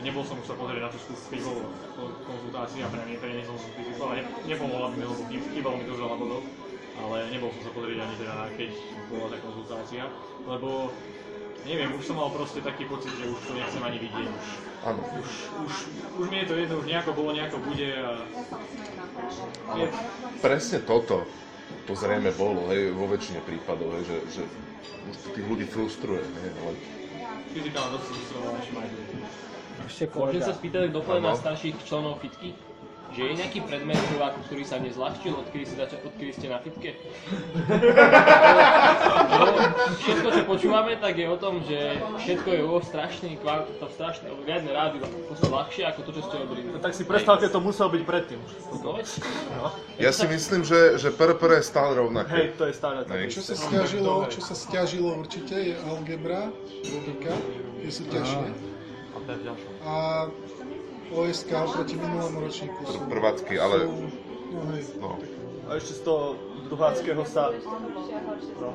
Nebol 0.00 0.24
som 0.24 0.40
už 0.40 0.48
sa 0.48 0.56
pozrieť 0.56 0.88
na 0.88 0.90
tú 0.90 0.96
skúšku, 0.96 1.36
pre 2.88 3.02
mňa 3.04 3.16
pre 3.20 3.44
som 3.44 3.60
z 3.60 3.68
fyziku, 3.76 4.00
ale 4.08 4.14
ne, 4.16 4.22
nepomohla 4.48 4.88
mi, 4.96 5.04
lebo 5.04 5.20
chýb- 5.28 5.48
chýbalo 5.52 5.76
mi 5.76 5.84
to 5.84 6.00
veľa 6.00 6.16
bodov. 6.16 6.42
Ale 6.96 7.16
nebol 7.28 7.52
som 7.52 7.62
sa 7.68 7.70
pozrieť 7.76 7.98
ani 8.08 8.14
teda, 8.24 8.34
keď 8.56 8.70
bola 9.12 9.26
tá 9.28 9.38
konzultácia, 9.44 10.02
lebo 10.48 10.68
neviem, 11.68 11.92
už 11.92 12.08
som 12.08 12.16
mal 12.16 12.32
proste 12.32 12.64
taký 12.64 12.88
pocit, 12.88 13.12
že 13.20 13.28
už 13.28 13.36
to 13.44 13.52
nechcem 13.52 13.84
ani 13.84 14.00
vidieť. 14.00 14.28
Už, 14.32 14.96
už, 14.96 15.28
už, 15.68 15.72
už 16.24 16.26
mi 16.32 16.40
je 16.40 16.46
to 16.48 16.54
jedno, 16.56 16.80
už 16.80 16.88
nejako 16.88 17.10
bolo, 17.12 17.36
nejako 17.36 17.60
bude 17.68 17.88
a... 18.00 18.24
Je, 19.76 19.86
Presne 20.40 20.80
toto 20.80 21.28
to 21.86 21.94
zrejme 21.94 22.30
bolo, 22.34 22.66
hej, 22.74 22.90
vo 22.90 23.06
väčšine 23.06 23.40
prípadov, 23.46 23.94
hej, 23.96 24.04
že, 24.10 24.16
že 24.28 24.42
už 25.06 25.16
to 25.22 25.28
tých 25.38 25.46
ľudí 25.46 25.66
frustruje, 25.70 26.22
hej, 26.22 26.50
ale 26.60 26.72
fyzika 27.54 27.78
ma 27.78 27.88
dosť 27.94 28.06
aj 28.10 28.88
Ešte 29.86 30.04
Môžem 30.10 30.42
kolega. 30.42 30.46
sa 30.50 30.52
spýtať, 30.58 30.82
kto 30.90 31.00
Áno. 31.30 31.38
starších 31.38 31.74
členov 31.86 32.18
fitky? 32.18 32.50
Že 33.16 33.24
je 33.24 33.32
nejaký 33.34 33.64
predmet 33.64 33.96
prváku, 34.12 34.44
ktorý 34.44 34.62
sa 34.62 34.76
nezľahčil, 34.76 35.32
odkedy, 35.32 35.64
si 35.64 35.72
zača- 35.72 36.04
odkedy 36.04 36.36
ste 36.36 36.46
na 36.46 36.60
fitke? 36.60 36.92
Všetko, 39.96 40.28
čo 40.30 40.42
počúvame, 40.44 41.00
tak 41.00 41.16
je 41.16 41.24
o 41.24 41.36
tom, 41.36 41.64
že 41.64 41.96
všetko 42.18 42.48
je 42.50 42.62
vo 42.62 42.78
strašný, 42.78 43.40
kvál- 43.40 43.64
to 43.80 43.88
strašné, 43.88 44.28
riadne 44.44 44.68
rádio, 44.68 45.08
to 45.32 45.46
ľahšie 45.48 45.88
ako 45.88 46.00
to, 46.04 46.10
čo 46.12 46.22
ste 46.22 46.36
robili. 46.38 46.60
No 46.68 46.78
tak 46.78 46.92
si 46.92 47.02
predstavte, 47.02 47.48
to 47.48 47.56
muselo 47.58 47.88
byť 47.88 48.02
predtým. 48.04 48.40
No, 48.84 48.92
veď, 48.92 49.06
Ja 49.96 50.12
si 50.12 50.28
myslím, 50.28 50.60
že, 50.62 51.00
že 51.00 51.08
PRPR 51.08 51.56
je 51.56 51.64
stále 51.64 51.92
Hej, 51.92 51.98
rovnaké. 51.98 52.52
to 52.54 52.68
je 52.68 52.74
stále 52.76 53.00
také. 53.02 53.32
Čo 53.32 53.40
sa 53.42 53.54
stiažilo, 53.56 54.28
čo 54.28 54.40
sa 54.44 54.52
stiažilo 54.52 55.16
určite 55.16 55.56
je 55.56 55.74
algebra, 55.88 56.52
logika, 56.84 57.32
tie 57.80 57.90
sú 57.90 58.04
ťažšie. 58.06 58.76
A 59.82 60.26
OSK 61.12 61.50
oproti 61.54 61.94
minulému 61.94 62.38
ročníku 62.42 62.80
sú... 62.86 62.98
Prvácky, 63.06 63.54
ale 63.58 63.86
sú- 63.86 64.10
No 64.46 64.62
hej, 64.72 64.82
no, 65.02 65.18
A 65.66 65.74
ešte 65.76 65.98
z 65.98 66.02
toho 66.06 66.38
druháckého 66.70 67.22
sa... 67.26 67.50
No. 68.62 68.70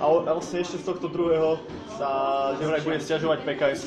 A 0.00 0.04
o- 0.08 0.24
a 0.24 0.30
vlastne 0.32 0.64
ešte 0.64 0.80
z 0.80 0.84
tohto 0.88 1.12
druhého 1.12 1.60
sa, 1.96 2.10
že 2.56 2.64
vraj 2.64 2.82
bude 2.84 2.98
stiažovať 3.00 3.44
pks 3.44 3.84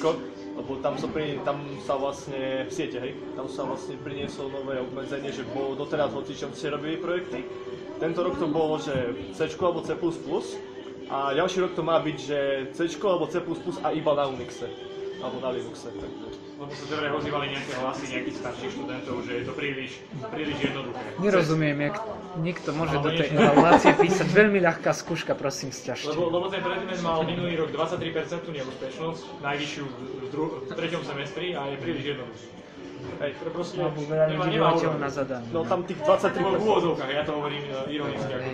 lebo 0.51 0.78
tam 0.84 0.99
sa, 0.99 1.07
pri, 1.07 1.39
tam 1.47 1.64
sa 1.88 1.95
vlastne, 1.95 2.68
v 2.68 2.72
siete, 2.72 2.99
hej, 2.99 3.16
tam 3.39 3.47
sa 3.47 3.64
vlastne 3.64 3.95
prinieslo 4.03 4.51
nové 4.51 4.84
obmedzenie, 4.84 5.32
že 5.32 5.47
bolo 5.55 5.80
doteraz 5.80 6.12
hocičom 6.12 6.51
ste 6.51 6.76
robili 6.76 6.99
projekty. 6.99 7.47
Tento 8.03 8.20
rok 8.20 8.36
to 8.36 8.51
bolo, 8.51 8.76
že 8.78 9.16
C 9.32 9.47
alebo 9.47 9.80
C++, 9.80 9.95
a 11.12 11.32
ďalší 11.36 11.57
rok 11.66 11.72
to 11.76 11.84
má 11.84 11.97
byť, 12.03 12.18
že 12.20 12.39
C 12.76 12.80
alebo 12.99 13.32
C++ 13.32 13.39
a 13.80 13.88
iba 13.95 14.12
na 14.12 14.28
Unixe, 14.28 14.68
alebo 15.24 15.39
na 15.39 15.55
Linuxe. 15.55 15.88
Takže. 15.88 16.41
Lebo 16.62 16.78
sa 16.78 16.86
teda 16.93 17.09
ozývali 17.18 17.57
nejaké 17.57 17.74
hlasy 17.74 18.05
nejakých 18.14 18.38
starších 18.38 18.72
študentov, 18.78 19.16
že 19.26 19.32
je 19.34 19.43
to 19.49 19.53
príliš, 19.57 19.91
príliš 20.30 20.57
jednoduché. 20.62 21.01
Nerozumiem, 21.18 21.78
jak 21.89 21.97
niekto 22.38 22.70
môže 22.78 23.01
Ale 23.01 23.05
do 23.09 23.09
tej 23.18 23.28
evaluácie 23.34 23.91
písať 23.97 24.28
veľmi 24.30 24.62
ľahká 24.62 24.93
skúška, 24.93 25.34
prosím, 25.34 25.74
stiažte. 25.74 26.14
Lebo, 26.14 26.30
lebo 26.30 26.53
ten 26.53 26.62
predmet 26.62 27.01
mal 27.01 27.26
minulý 27.26 27.66
rok 27.66 27.74
23% 27.74 28.45
neúspešnosť, 28.45 29.41
najvyššiu 29.41 29.84
v, 29.89 30.26
dru- 30.30 30.53
v 30.62 30.72
treťom 30.78 31.01
semestri 31.01 31.57
a 31.57 31.66
je 31.74 31.82
príliš 31.82 32.14
jednoduchý. 32.14 32.61
Hej, 33.22 33.32
To 33.38 33.49
proste 33.49 33.78
Alebo 33.78 34.02
veľa 34.02 34.26
nemá, 34.28 34.43
ľudí 34.45 34.58
nemá 34.58 34.70
úroveň. 34.74 34.97
na 34.97 35.10
zadanie. 35.10 35.49
no 35.49 35.60
tam 35.62 35.80
tých 35.84 35.97
V 35.97 36.06
23%, 36.06 36.58
úvodzovkách, 36.58 37.12
ja 37.12 37.24
to 37.24 37.32
hovorím 37.34 37.64
e, 37.64 37.74
ironicky, 37.91 38.32
ako 38.32 38.49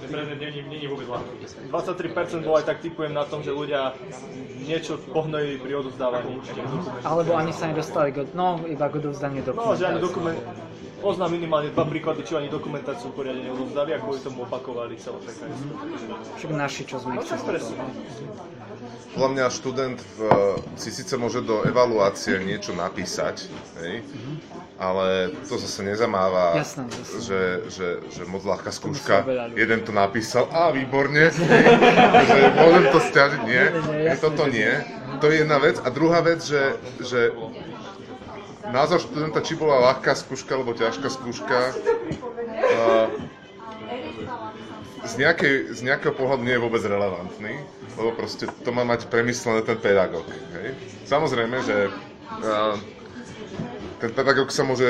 ten 0.00 0.08
predmet 0.10 0.38
není, 0.38 0.60
není 0.68 0.86
vôbec 0.86 1.06
ľahký. 1.08 1.34
23% 1.70 2.46
bolo 2.46 2.56
aj 2.60 2.66
tak 2.66 2.78
typujem 2.78 3.12
na 3.12 3.24
tom, 3.24 3.40
že 3.42 3.50
ľudia 3.50 3.94
niečo 4.62 4.98
pohnojili 5.10 5.56
pri 5.58 5.72
odovzdávaní. 5.80 6.38
Alebo 7.02 7.30
ani 7.34 7.52
sa 7.52 7.66
nedostali, 7.66 8.10
k, 8.10 8.30
no 8.32 8.62
iba 8.64 8.86
k 8.86 8.94
odovzdaniu 8.98 9.42
No, 9.50 9.74
že 9.74 9.88
ani 9.88 9.98
dokumentácie. 9.98 10.02
dokument... 10.02 10.38
Poznám 11.04 11.36
minimálne 11.36 11.68
dva 11.68 11.84
príklady, 11.84 12.24
čo 12.24 12.40
ani 12.40 12.48
dokumentáciu 12.48 13.12
poriadne 13.12 13.44
neodovzdali 13.44 13.92
a 13.92 14.00
kvôli 14.00 14.24
tomu 14.24 14.48
opakovali 14.48 14.96
celé 14.96 15.20
PKS. 15.20 15.58
Však 16.40 16.50
naši, 16.56 16.82
čo 16.88 16.96
sme 16.96 17.20
No 17.20 17.36
presne. 17.44 17.76
Podľa 19.14 19.28
mňa 19.30 19.44
študent 19.54 19.98
v, 19.98 20.18
si 20.74 20.90
síce 20.90 21.14
môže 21.14 21.42
do 21.46 21.62
evaluácie 21.62 22.42
niečo 22.42 22.74
napísať, 22.74 23.46
hej, 23.82 24.02
ale 24.76 25.30
to 25.46 25.54
zase 25.54 25.86
nezamáva, 25.86 26.58
Jasné, 26.58 26.90
jasné. 26.90 27.18
Že, 27.22 27.40
že, 27.70 27.88
že 28.10 28.22
moc 28.26 28.42
ľahká 28.42 28.74
skúška, 28.74 29.22
jeden 29.54 29.80
to 29.86 29.94
napísal, 29.94 30.50
a 30.50 30.74
výborne, 30.74 31.30
hej, 31.30 31.66
že 32.26 32.38
môžem 32.58 32.84
to 32.90 32.98
stiažiť, 32.98 33.40
nie, 33.46 33.64
Nie, 34.02 34.14
toto 34.18 34.50
nie. 34.50 34.70
To 35.22 35.30
je 35.30 35.46
jedna 35.46 35.62
vec. 35.62 35.78
A 35.78 35.88
druhá 35.94 36.20
vec, 36.20 36.42
že, 36.42 36.74
že 36.98 37.30
názor 38.74 38.98
študenta, 38.98 39.40
či 39.46 39.54
bola 39.54 39.94
ľahká 39.94 40.18
skúška 40.18 40.58
alebo 40.58 40.74
ťažká 40.74 41.06
skúška, 41.06 41.70
uh, 41.70 43.06
z, 45.04 45.14
nejakej, 45.20 45.54
z 45.76 45.80
nejakého 45.84 46.14
pohľadu 46.16 46.42
nie 46.42 46.56
je 46.56 46.62
vôbec 46.64 46.82
relevantný, 46.82 47.54
lebo 47.94 48.10
proste 48.14 48.50
to 48.50 48.70
má 48.74 48.82
mať 48.82 49.06
premyslené 49.06 49.62
ten 49.62 49.78
pedagóg. 49.78 50.26
Hej? 50.58 50.74
Samozrejme, 51.06 51.56
že 51.62 51.90
uh, 51.90 52.74
ten 54.02 54.10
pedagóg 54.10 54.50
sa 54.50 54.66
môže 54.66 54.86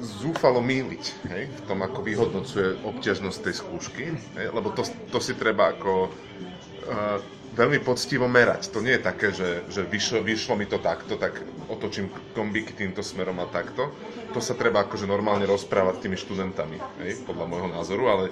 zúfalo 0.00 0.64
míliť 0.64 1.04
hej? 1.30 1.42
v 1.46 1.60
tom, 1.68 1.84
ako 1.84 2.00
vyhodnocuje 2.02 2.80
obťažnosť 2.82 3.38
tej 3.44 3.54
skúšky, 3.60 4.04
hej? 4.10 4.46
lebo 4.50 4.72
to, 4.72 4.82
to 5.12 5.18
si 5.20 5.36
treba 5.36 5.76
ako 5.76 6.08
uh, 6.08 7.18
veľmi 7.56 7.80
poctivo 7.80 8.28
merať. 8.28 8.72
To 8.72 8.84
nie 8.84 8.96
je 8.96 9.02
také, 9.02 9.32
že, 9.32 9.64
že 9.72 9.84
vyšlo, 9.84 10.20
vyšlo 10.20 10.54
mi 10.60 10.68
to 10.68 10.76
takto, 10.76 11.16
tak 11.16 11.40
otočím 11.72 12.12
kombíky 12.36 12.76
týmto 12.76 13.00
smerom 13.00 13.40
a 13.40 13.48
takto. 13.48 13.92
To 14.36 14.40
sa 14.44 14.52
treba 14.52 14.84
akože 14.84 15.08
normálne 15.08 15.48
rozprávať 15.48 15.94
s 15.96 16.02
tými 16.04 16.16
študentami, 16.20 16.76
hej? 17.04 17.24
podľa 17.24 17.46
môjho 17.48 17.68
názoru, 17.72 18.04
ale 18.12 18.24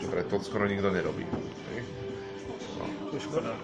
dobre, 0.00 0.24
to 0.28 0.40
skoro 0.44 0.68
nikto 0.68 0.92
nerobí. 0.92 1.24
Hej? 1.72 1.95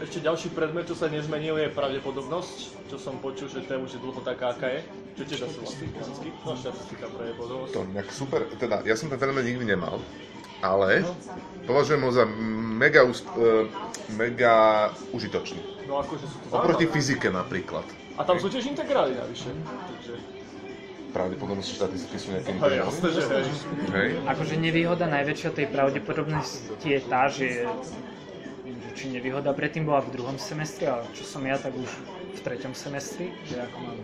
Ešte 0.00 0.18
ďalší 0.24 0.48
predmet, 0.56 0.88
čo 0.88 0.96
sa 0.96 1.12
nezmenil, 1.12 1.60
je 1.60 1.68
pravdepodobnosť, 1.68 2.56
čo 2.88 2.96
som 2.96 3.20
počul, 3.20 3.52
že 3.52 3.60
to 3.68 3.76
je 3.76 3.80
už 3.84 3.92
dlho 4.00 4.20
taká, 4.24 4.56
aká 4.56 4.68
je. 4.72 4.80
Čo 5.12 5.22
tiež 5.28 5.40
asi 5.44 5.56
vlastne 5.60 5.86
no 5.92 6.52
štatistika 6.56 7.06
pravdepodobnosť. 7.12 7.72
To 7.76 7.82
nejak 7.92 8.08
super, 8.10 8.40
teda 8.56 8.80
ja 8.88 8.96
som 8.96 9.12
ten 9.12 9.20
fenomén 9.20 9.44
nikdy 9.44 9.76
nemal, 9.76 10.00
ale 10.64 11.04
považujem 11.68 12.00
ho 12.00 12.10
za 12.14 12.24
mega, 12.80 13.04
e, 13.04 13.48
mega 14.16 14.54
užitočný. 15.12 15.60
No 15.84 16.00
akože 16.00 16.24
sú 16.24 16.36
to 16.40 16.46
Oproti 16.56 16.88
fyzike 16.88 17.28
napríklad. 17.28 17.84
A 18.16 18.24
tam 18.24 18.40
sú 18.40 18.48
tiež 18.48 18.72
integrály 18.72 19.18
navyše. 19.18 19.52
Takže... 19.52 20.14
Pravdepodobnosť 21.12 21.70
štatistiky 21.76 22.16
sú 22.16 22.28
nejaké 22.32 22.56
Hej, 22.56 22.76
jasné, 22.88 23.08
že 23.12 23.20
hej. 23.28 23.44
Hej? 23.92 24.08
Akože 24.24 24.54
nevýhoda 24.56 25.04
najväčšia 25.12 25.50
tej 25.52 25.66
pravdepodobnosti 25.68 26.72
je 26.88 26.98
tá, 27.04 27.28
že 27.28 27.68
či 28.92 29.10
nevýhoda 29.10 29.52
predtým 29.56 29.88
bola 29.88 30.04
v 30.04 30.14
druhom 30.14 30.36
semestri, 30.36 30.86
ale 30.88 31.08
čo 31.16 31.24
som 31.24 31.42
ja, 31.44 31.56
tak 31.56 31.72
už 31.74 31.90
v 32.32 32.40
treťom 32.40 32.72
semestri, 32.76 33.32
že 33.48 33.60
ako 33.60 33.76
mám 33.82 33.98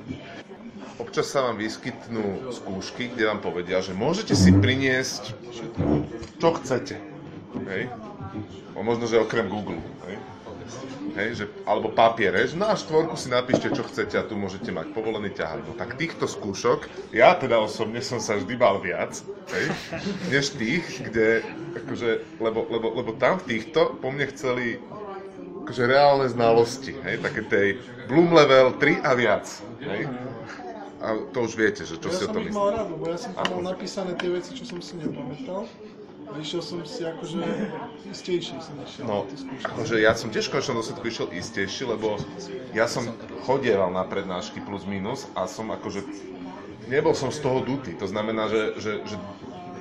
Občas 0.99 1.30
sa 1.30 1.47
vám 1.47 1.62
vyskytnú 1.62 2.51
skúšky, 2.51 3.14
kde 3.14 3.30
vám 3.30 3.39
povedia, 3.39 3.78
že 3.78 3.95
môžete 3.95 4.34
si 4.34 4.51
priniesť 4.51 5.30
čo 6.43 6.49
chcete. 6.59 6.99
Hej? 7.70 7.86
O, 8.74 8.82
možno, 8.82 9.07
že 9.07 9.22
okrem 9.22 9.47
Google. 9.47 9.78
Hej? 10.11 10.18
Hej, 11.16 11.29
že, 11.35 11.45
alebo 11.66 11.91
papier, 11.97 12.37
že 12.47 12.55
na 12.55 12.77
štvorku 12.77 13.16
si 13.16 13.33
napíšte, 13.33 13.73
čo 13.73 13.83
chcete 13.83 14.14
a 14.21 14.29
tu 14.29 14.37
môžete 14.39 14.71
mať 14.71 14.93
povolený 14.93 15.33
ťahák. 15.35 15.64
No 15.66 15.73
tak 15.75 15.97
týchto 15.99 16.29
skúšok, 16.29 16.87
ja 17.11 17.35
teda 17.35 17.59
osobne 17.59 18.05
som 18.05 18.21
sa 18.21 18.37
vždy 18.39 18.55
bal 18.55 18.79
viac, 18.79 19.19
hej, 19.51 19.81
než 20.29 20.55
tých, 20.55 21.01
kde, 21.01 21.49
akože, 21.75 22.39
lebo, 22.39 22.61
lebo, 22.71 22.89
lebo 22.93 23.11
tam 23.16 23.41
v 23.41 23.47
týchto 23.57 23.99
po 23.99 24.12
mne 24.12 24.29
chceli 24.31 24.85
akože 25.64 25.85
reálne 25.89 26.29
znalosti, 26.31 27.01
hej, 27.03 27.19
také 27.25 27.43
tej 27.45 27.69
Bloom 28.07 28.33
level 28.33 28.77
3 28.79 29.01
a 29.03 29.12
viac, 29.16 29.47
hej. 29.85 30.12
A 30.99 31.14
to 31.31 31.47
už 31.47 31.55
viete, 31.55 31.83
že 31.87 31.99
čo 32.03 32.11
Ja 32.11 32.14
si 32.14 32.23
o 32.27 32.31
som 32.31 32.35
tom 32.35 32.43
ich 32.43 32.51
myslíte. 32.51 32.59
mal 32.59 32.69
rád, 32.75 32.89
lebo 32.91 33.05
ja 33.07 33.19
som 33.19 33.33
tam 33.35 33.47
mal 33.55 33.62
napísané 33.62 34.19
tie 34.19 34.31
veci, 34.35 34.51
čo 34.55 34.64
som 34.66 34.83
si 34.83 34.99
nepamätal. 34.99 35.71
Išiel 36.37 36.61
som 36.61 36.79
si 36.85 37.03
akože 37.09 37.41
istejšie 38.12 38.61
som 38.61 38.76
išiel 38.85 39.05
No, 39.09 39.24
akože 39.64 39.97
ja 39.97 40.12
som 40.12 40.29
tiež 40.29 40.53
v 40.53 40.61
konečnom 40.61 40.85
dôsledku 40.85 41.05
išiel 41.09 41.29
istejšie, 41.33 41.89
lebo 41.89 42.20
ja 42.76 42.85
som 42.85 43.09
chodieval 43.49 43.89
na 43.89 44.05
prednášky 44.05 44.61
plus 44.61 44.85
minus 44.85 45.24
a 45.33 45.49
som 45.49 45.72
akože, 45.72 46.05
nebol 46.93 47.16
som 47.16 47.33
z 47.33 47.41
toho 47.41 47.64
dutý. 47.64 47.97
To 47.97 48.05
znamená, 48.05 48.53
že, 48.53 48.62
že, 48.76 48.93
že 49.09 49.16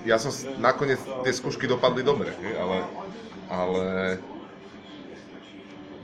ja 0.08 0.16
som 0.16 0.32
nakoniec, 0.58 1.04
tie 1.28 1.34
skúšky 1.36 1.68
dopadli 1.68 2.00
dobre, 2.00 2.32
ale, 2.56 2.78
ale 3.52 3.86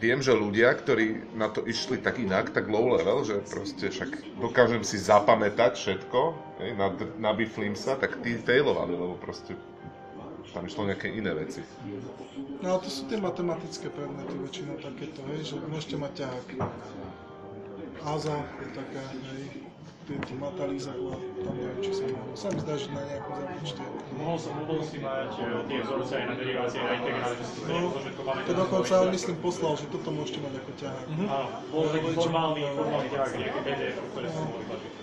viem, 0.04 0.20
že 0.20 0.36
ľudia, 0.36 0.76
ktorí 0.76 1.32
na 1.40 1.48
to 1.48 1.64
išli 1.64 2.04
tak 2.04 2.20
inak, 2.20 2.52
tak 2.52 2.68
low 2.68 3.00
level, 3.00 3.24
že 3.24 3.40
proste 3.48 3.88
však 3.88 4.44
dokážem 4.44 4.84
si 4.84 5.00
zapamätať 5.00 5.80
všetko, 5.80 6.20
hej, 6.60 6.72
nabiflím 7.16 7.80
sa, 7.80 7.96
tak 7.96 8.20
tí 8.20 8.36
failovali, 8.36 8.92
lebo 8.92 9.16
proste 9.16 9.56
tam 10.54 10.70
išlo 10.70 10.86
nejaké 10.86 11.10
iné 11.10 11.34
veci. 11.34 11.66
No 12.62 12.78
ale 12.78 12.80
to 12.86 12.90
sú 12.94 13.10
tie 13.10 13.18
matematické 13.18 13.90
predmety 13.90 14.38
väčšinou 14.38 14.78
takéto, 14.78 15.26
hej, 15.34 15.42
že 15.50 15.56
môžete 15.66 15.98
mať 15.98 16.12
ťahák. 16.24 16.48
Áza 18.04 18.38
je 18.62 18.68
taká, 18.78 19.04
hej, 19.34 19.66
tie, 20.06 20.16
tie 20.20 20.36
matalíza, 20.38 20.92
bola, 20.94 21.18
tam 21.42 21.54
neviem, 21.58 21.80
či 21.82 21.92
sa 21.96 22.06
mohlo. 22.06 22.34
Sa 22.38 22.48
mi 22.54 22.60
zdá, 22.62 22.76
že 22.78 22.88
na 22.92 23.02
nejakú 23.08 23.32
započte. 23.34 23.84
Mohol 24.14 24.38
som, 24.38 24.52
mohol 24.62 24.82
si 24.86 24.98
mať 25.00 25.32
e, 25.40 25.44
tie 25.72 25.78
vzorce 25.82 26.14
aj 26.14 26.26
na 26.28 26.36
derivácie, 26.38 26.80
aj 26.84 26.96
integrály, 27.02 27.36
že 27.40 27.46
si 27.48 27.54
to 27.58 27.64
No, 27.66 27.80
to 28.46 28.52
dokonca 28.54 28.94
on 29.02 29.10
myslím 29.10 29.38
poslal, 29.42 29.74
že 29.80 29.86
toto 29.90 30.10
môžete 30.14 30.40
mať 30.44 30.54
ako 30.60 30.72
ťahák. 30.78 31.06
Áno, 31.10 31.48
bol 31.72 31.84
taký 31.90 32.10
formálny, 32.14 32.62
formálny 32.78 33.10
ťahák, 33.10 33.32
nejaké 33.40 33.60
PDF, 33.64 33.96
ktoré 34.14 34.28
som 34.30 34.44
mohli 34.46 34.66
pažiť. 34.70 35.03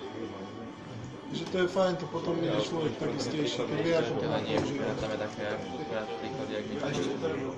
Že 1.31 1.43
to 1.47 1.55
je 1.63 1.67
fajn, 1.67 1.93
to 1.95 2.05
potom 2.11 2.35
ide 2.43 2.59
človek 2.59 2.93
tak 2.99 3.09
istejšie, 3.15 3.63
keď 3.63 3.79
vie, 3.79 3.95
ako 3.95 4.11
to 4.19 4.25
má 4.27 4.39
používať. 4.43 4.95
Tam 4.99 5.09
je 5.11 5.19
také 5.19 5.43
akurát 5.47 6.07
príklady, 6.19 6.51
jak 6.51 6.65
A 6.83 6.85
ešte 6.91 7.09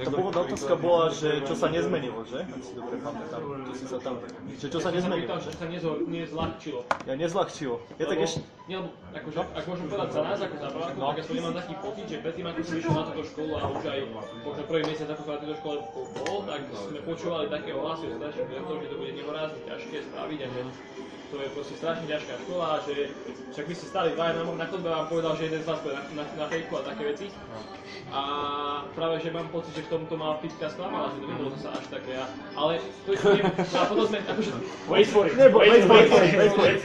tá 0.03 0.09
pôvodná 0.13 0.39
otázka 0.45 0.73
bola, 0.77 1.05
že 1.09 1.29
čo 1.41 1.53
sa 1.57 1.67
nezmenilo, 1.73 2.19
že? 2.29 2.39
Ak 2.45 2.61
si 2.61 2.73
dobre 2.77 2.95
pamätám, 3.01 3.41
čo 3.41 3.73
si 3.73 3.85
sa 3.89 3.97
tam... 3.97 4.13
Že 4.61 4.67
čo 4.69 4.79
sa 4.79 4.89
nezmenilo, 4.93 5.35
že? 5.41 5.51
sa 5.57 5.65
nezľahčilo. 6.05 6.79
Ja 7.09 7.13
nezľahčilo. 7.17 7.75
Ja 7.97 8.05
tak 8.05 8.19
ešte... 8.21 8.39
Nie, 8.63 8.79
lebo 8.79 8.95
akože, 9.11 9.37
ak 9.43 9.65
môžem 9.67 9.87
povedať 9.91 10.09
za 10.15 10.21
nás 10.23 10.39
ako 10.39 10.55
za 10.55 10.69
Pravákov, 10.71 11.01
tak 11.03 11.17
ja 11.19 11.23
som 11.27 11.35
nemám 11.35 11.55
taký 11.59 11.73
pocit, 11.83 12.05
že 12.07 12.17
predtým 12.23 12.45
ako 12.47 12.59
som 12.63 12.75
išiel 12.79 12.95
na 12.95 13.03
túto 13.11 13.23
školu 13.27 13.51
a 13.59 13.61
už 13.67 13.83
aj 13.83 13.99
možno 14.07 14.61
prvý 14.63 14.83
mesiac 14.87 15.09
ako 15.11 15.21
som 15.27 15.31
na 15.35 15.39
tejto 15.43 15.55
škole 15.59 15.77
bol, 15.93 16.37
tak 16.47 16.61
sme 16.71 16.99
počúvali 17.03 17.45
také 17.51 17.69
ohlasy 17.75 18.03
od 18.09 18.15
starších 18.23 18.45
klientov, 18.47 18.75
že 18.79 18.87
to 18.87 18.95
bude 18.97 19.11
nehorázne 19.13 19.59
ťažké 19.67 19.97
spraviť 20.07 20.39
a 20.39 20.47
že 20.47 20.61
to 21.33 21.41
je 21.41 21.49
proste 21.49 21.75
strašne 21.81 22.05
ťažká 22.05 22.33
škola 22.45 22.65
a 22.65 22.75
že 22.85 23.09
však 23.57 23.65
vy 23.65 23.73
ste 23.73 23.87
stali 23.89 24.13
dva 24.13 24.37
na, 24.37 24.45
na 24.45 24.65
chodbe 24.69 24.85
vám 24.85 25.09
povedal, 25.09 25.33
že 25.33 25.49
jeden 25.49 25.65
z 25.65 25.67
vás 25.67 25.81
bude 25.81 25.97
na, 25.97 26.03
na, 26.13 26.23
na 26.37 26.45
fejku 26.45 26.77
a 26.77 26.81
také 26.85 27.03
veci. 27.09 27.27
A 28.13 28.21
práve, 28.93 29.17
že 29.25 29.33
mám 29.33 29.49
pocit, 29.49 29.73
že 29.73 29.81
v 29.81 29.97
tomto 29.97 30.13
ma 30.13 30.37
Fitka 30.37 30.69
sklamala, 30.69 31.09
že 31.17 31.25
to 31.25 31.27
nebolo 31.33 31.49
zase 31.57 31.67
až 31.73 31.85
také. 31.89 32.13
A, 32.21 32.29
ale 32.53 32.77
to 33.05 33.17
je, 33.17 33.17
nie, 33.33 33.41
a 33.49 33.85
potom 33.89 34.05
sme, 34.05 34.21
akože, 34.21 34.51
wait 34.85 35.09
for 35.09 35.25
it, 35.25 35.33
Nebo, 35.33 35.57
wait 35.65 35.81
for 35.89 35.97
it, 35.97 36.13
wait 36.37 36.53
for 36.53 36.67
it. 36.69 36.81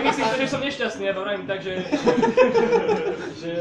Nemyslím 0.00 0.24
si, 0.24 0.36
že 0.40 0.48
som 0.48 0.60
nešťastný, 0.64 1.02
ja 1.04 1.12
to 1.12 1.20
vravím 1.20 1.44
tak, 1.44 1.60
že, 1.60 1.84
že 3.44 3.54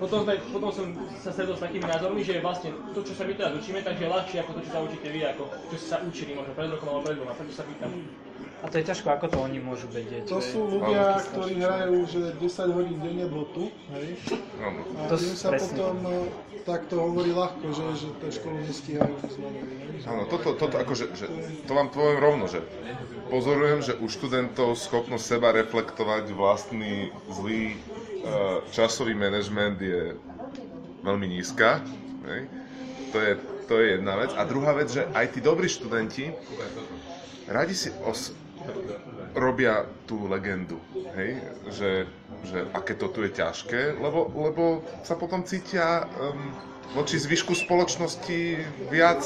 potom, 0.00 0.24
sme, 0.24 0.34
potom 0.48 0.70
som 0.72 0.86
sa 1.20 1.28
stretol 1.28 1.54
s 1.54 1.62
takými 1.62 1.84
názormi, 1.84 2.24
že 2.24 2.40
vlastne 2.40 2.72
to, 2.96 3.04
čo 3.04 3.12
sa 3.12 3.28
my 3.28 3.36
teraz 3.36 3.52
učíme, 3.52 3.84
takže 3.84 4.08
je 4.08 4.10
ľahšie 4.10 4.38
ako 4.40 4.50
to, 4.56 4.60
čo 4.64 4.70
sa 4.72 4.80
učíte 4.80 5.08
vy, 5.12 5.20
ako 5.28 5.42
čo 5.68 5.76
ste 5.76 5.88
sa 5.92 5.98
učili 6.00 6.32
možno 6.32 6.56
pred 6.56 6.72
rokom 6.72 6.88
alebo 6.88 7.04
pred 7.04 7.16
dvoma, 7.20 7.36
preto 7.36 7.52
sa 7.52 7.64
pýtam. 7.68 7.92
A 8.60 8.66
to 8.68 8.76
je 8.80 8.84
ťažko, 8.88 9.08
ako 9.12 9.26
to 9.28 9.38
oni 9.40 9.58
môžu 9.60 9.88
vedieť. 9.92 10.28
To 10.28 10.40
sú 10.40 10.60
ľudia, 10.68 11.20
ktorí 11.32 11.60
hrajú 11.60 11.96
že 12.08 12.20
10 12.36 12.76
hodín 12.76 12.98
denne 13.00 13.26
dotu, 13.28 13.72
hej? 13.96 14.08
Áno. 14.60 14.80
A 15.00 15.02
To 15.08 15.16
im 15.16 15.36
sa 15.36 15.48
presne. 15.52 15.76
potom 15.76 15.96
takto 16.64 16.94
hovorí 17.00 17.32
ľahko, 17.32 17.66
že, 17.72 17.84
že 17.96 18.08
tú 18.20 18.26
školu 18.28 18.56
nestíhajú? 18.64 19.14
Áno, 20.08 20.22
toto, 20.28 20.56
toto 20.56 20.76
akože, 20.76 21.12
že, 21.12 21.26
to 21.68 21.72
vám 21.72 21.88
poviem 21.92 22.20
rovno, 22.20 22.44
že 22.48 22.64
pozorujem, 23.32 23.80
že 23.80 23.92
u 23.96 24.06
študentov 24.08 24.76
schopnosť 24.76 25.24
seba 25.24 25.52
reflektovať 25.56 26.32
vlastný 26.32 27.12
zlý 27.32 27.76
časový 28.70 29.16
manažment 29.16 29.80
je 29.80 30.14
veľmi 31.00 31.26
nízka. 31.28 31.80
Hej. 32.28 32.42
To, 33.10 33.18
je, 33.18 33.32
to 33.66 33.74
je 33.80 33.86
jedna 33.98 34.14
vec. 34.20 34.30
A 34.36 34.44
druhá 34.44 34.72
vec, 34.76 34.92
že 34.92 35.08
aj 35.10 35.26
tí 35.34 35.40
dobrí 35.42 35.66
študenti 35.66 36.30
radi 37.50 37.74
si 37.74 37.90
os- 38.06 38.36
robia 39.34 39.86
tú 40.04 40.26
legendu, 40.26 40.78
hej? 41.16 41.38
Že, 41.70 41.90
že 42.44 42.58
aké 42.74 42.98
to 42.98 43.08
tu 43.08 43.22
je 43.24 43.30
ťažké, 43.30 43.98
lebo, 43.98 44.26
lebo 44.34 44.84
sa 45.06 45.14
potom 45.14 45.46
cítia 45.46 46.04
um, 46.06 46.50
voči 46.98 47.16
zvyšku 47.16 47.54
spoločnosti 47.54 48.40
viac, 48.90 49.22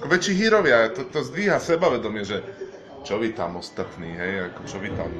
ako 0.00 0.06
väčší 0.06 0.32
hírovia, 0.38 0.94
to, 0.94 1.02
to 1.10 1.26
zdvíha 1.26 1.58
sebavedomie, 1.58 2.22
že 2.22 2.40
čo 3.02 3.18
vy 3.18 3.34
tam 3.34 3.58
ostatní, 3.58 4.14
hej, 4.14 4.54
ako 4.54 4.60
čo 4.64 4.78
vy 4.78 4.90
tam, 4.94 5.10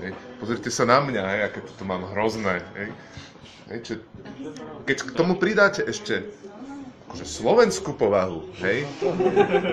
hej, 0.00 0.10
pozrite 0.40 0.70
sa 0.70 0.84
na 0.88 0.98
mňa, 1.02 1.22
hej, 1.22 1.40
aké 1.50 1.60
to 1.62 1.72
tu 1.74 1.84
mám 1.86 2.02
hrozné, 2.14 2.62
hej, 2.78 2.88
hej, 3.70 3.78
čiže, 3.84 3.98
keď 4.88 4.96
k 5.06 5.10
tomu 5.14 5.38
pridáte 5.38 5.84
ešte 5.84 6.26
akože 7.14 7.30
slovenskú 7.30 7.94
povahu, 7.94 8.50
hej, 8.58 8.90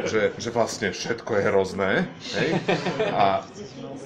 že, 0.05 0.29
že 0.37 0.49
vlastne 0.53 0.93
všetko 0.93 1.31
je 1.33 1.41
hrozné, 1.49 1.91
hej, 2.37 2.49
a 3.09 3.41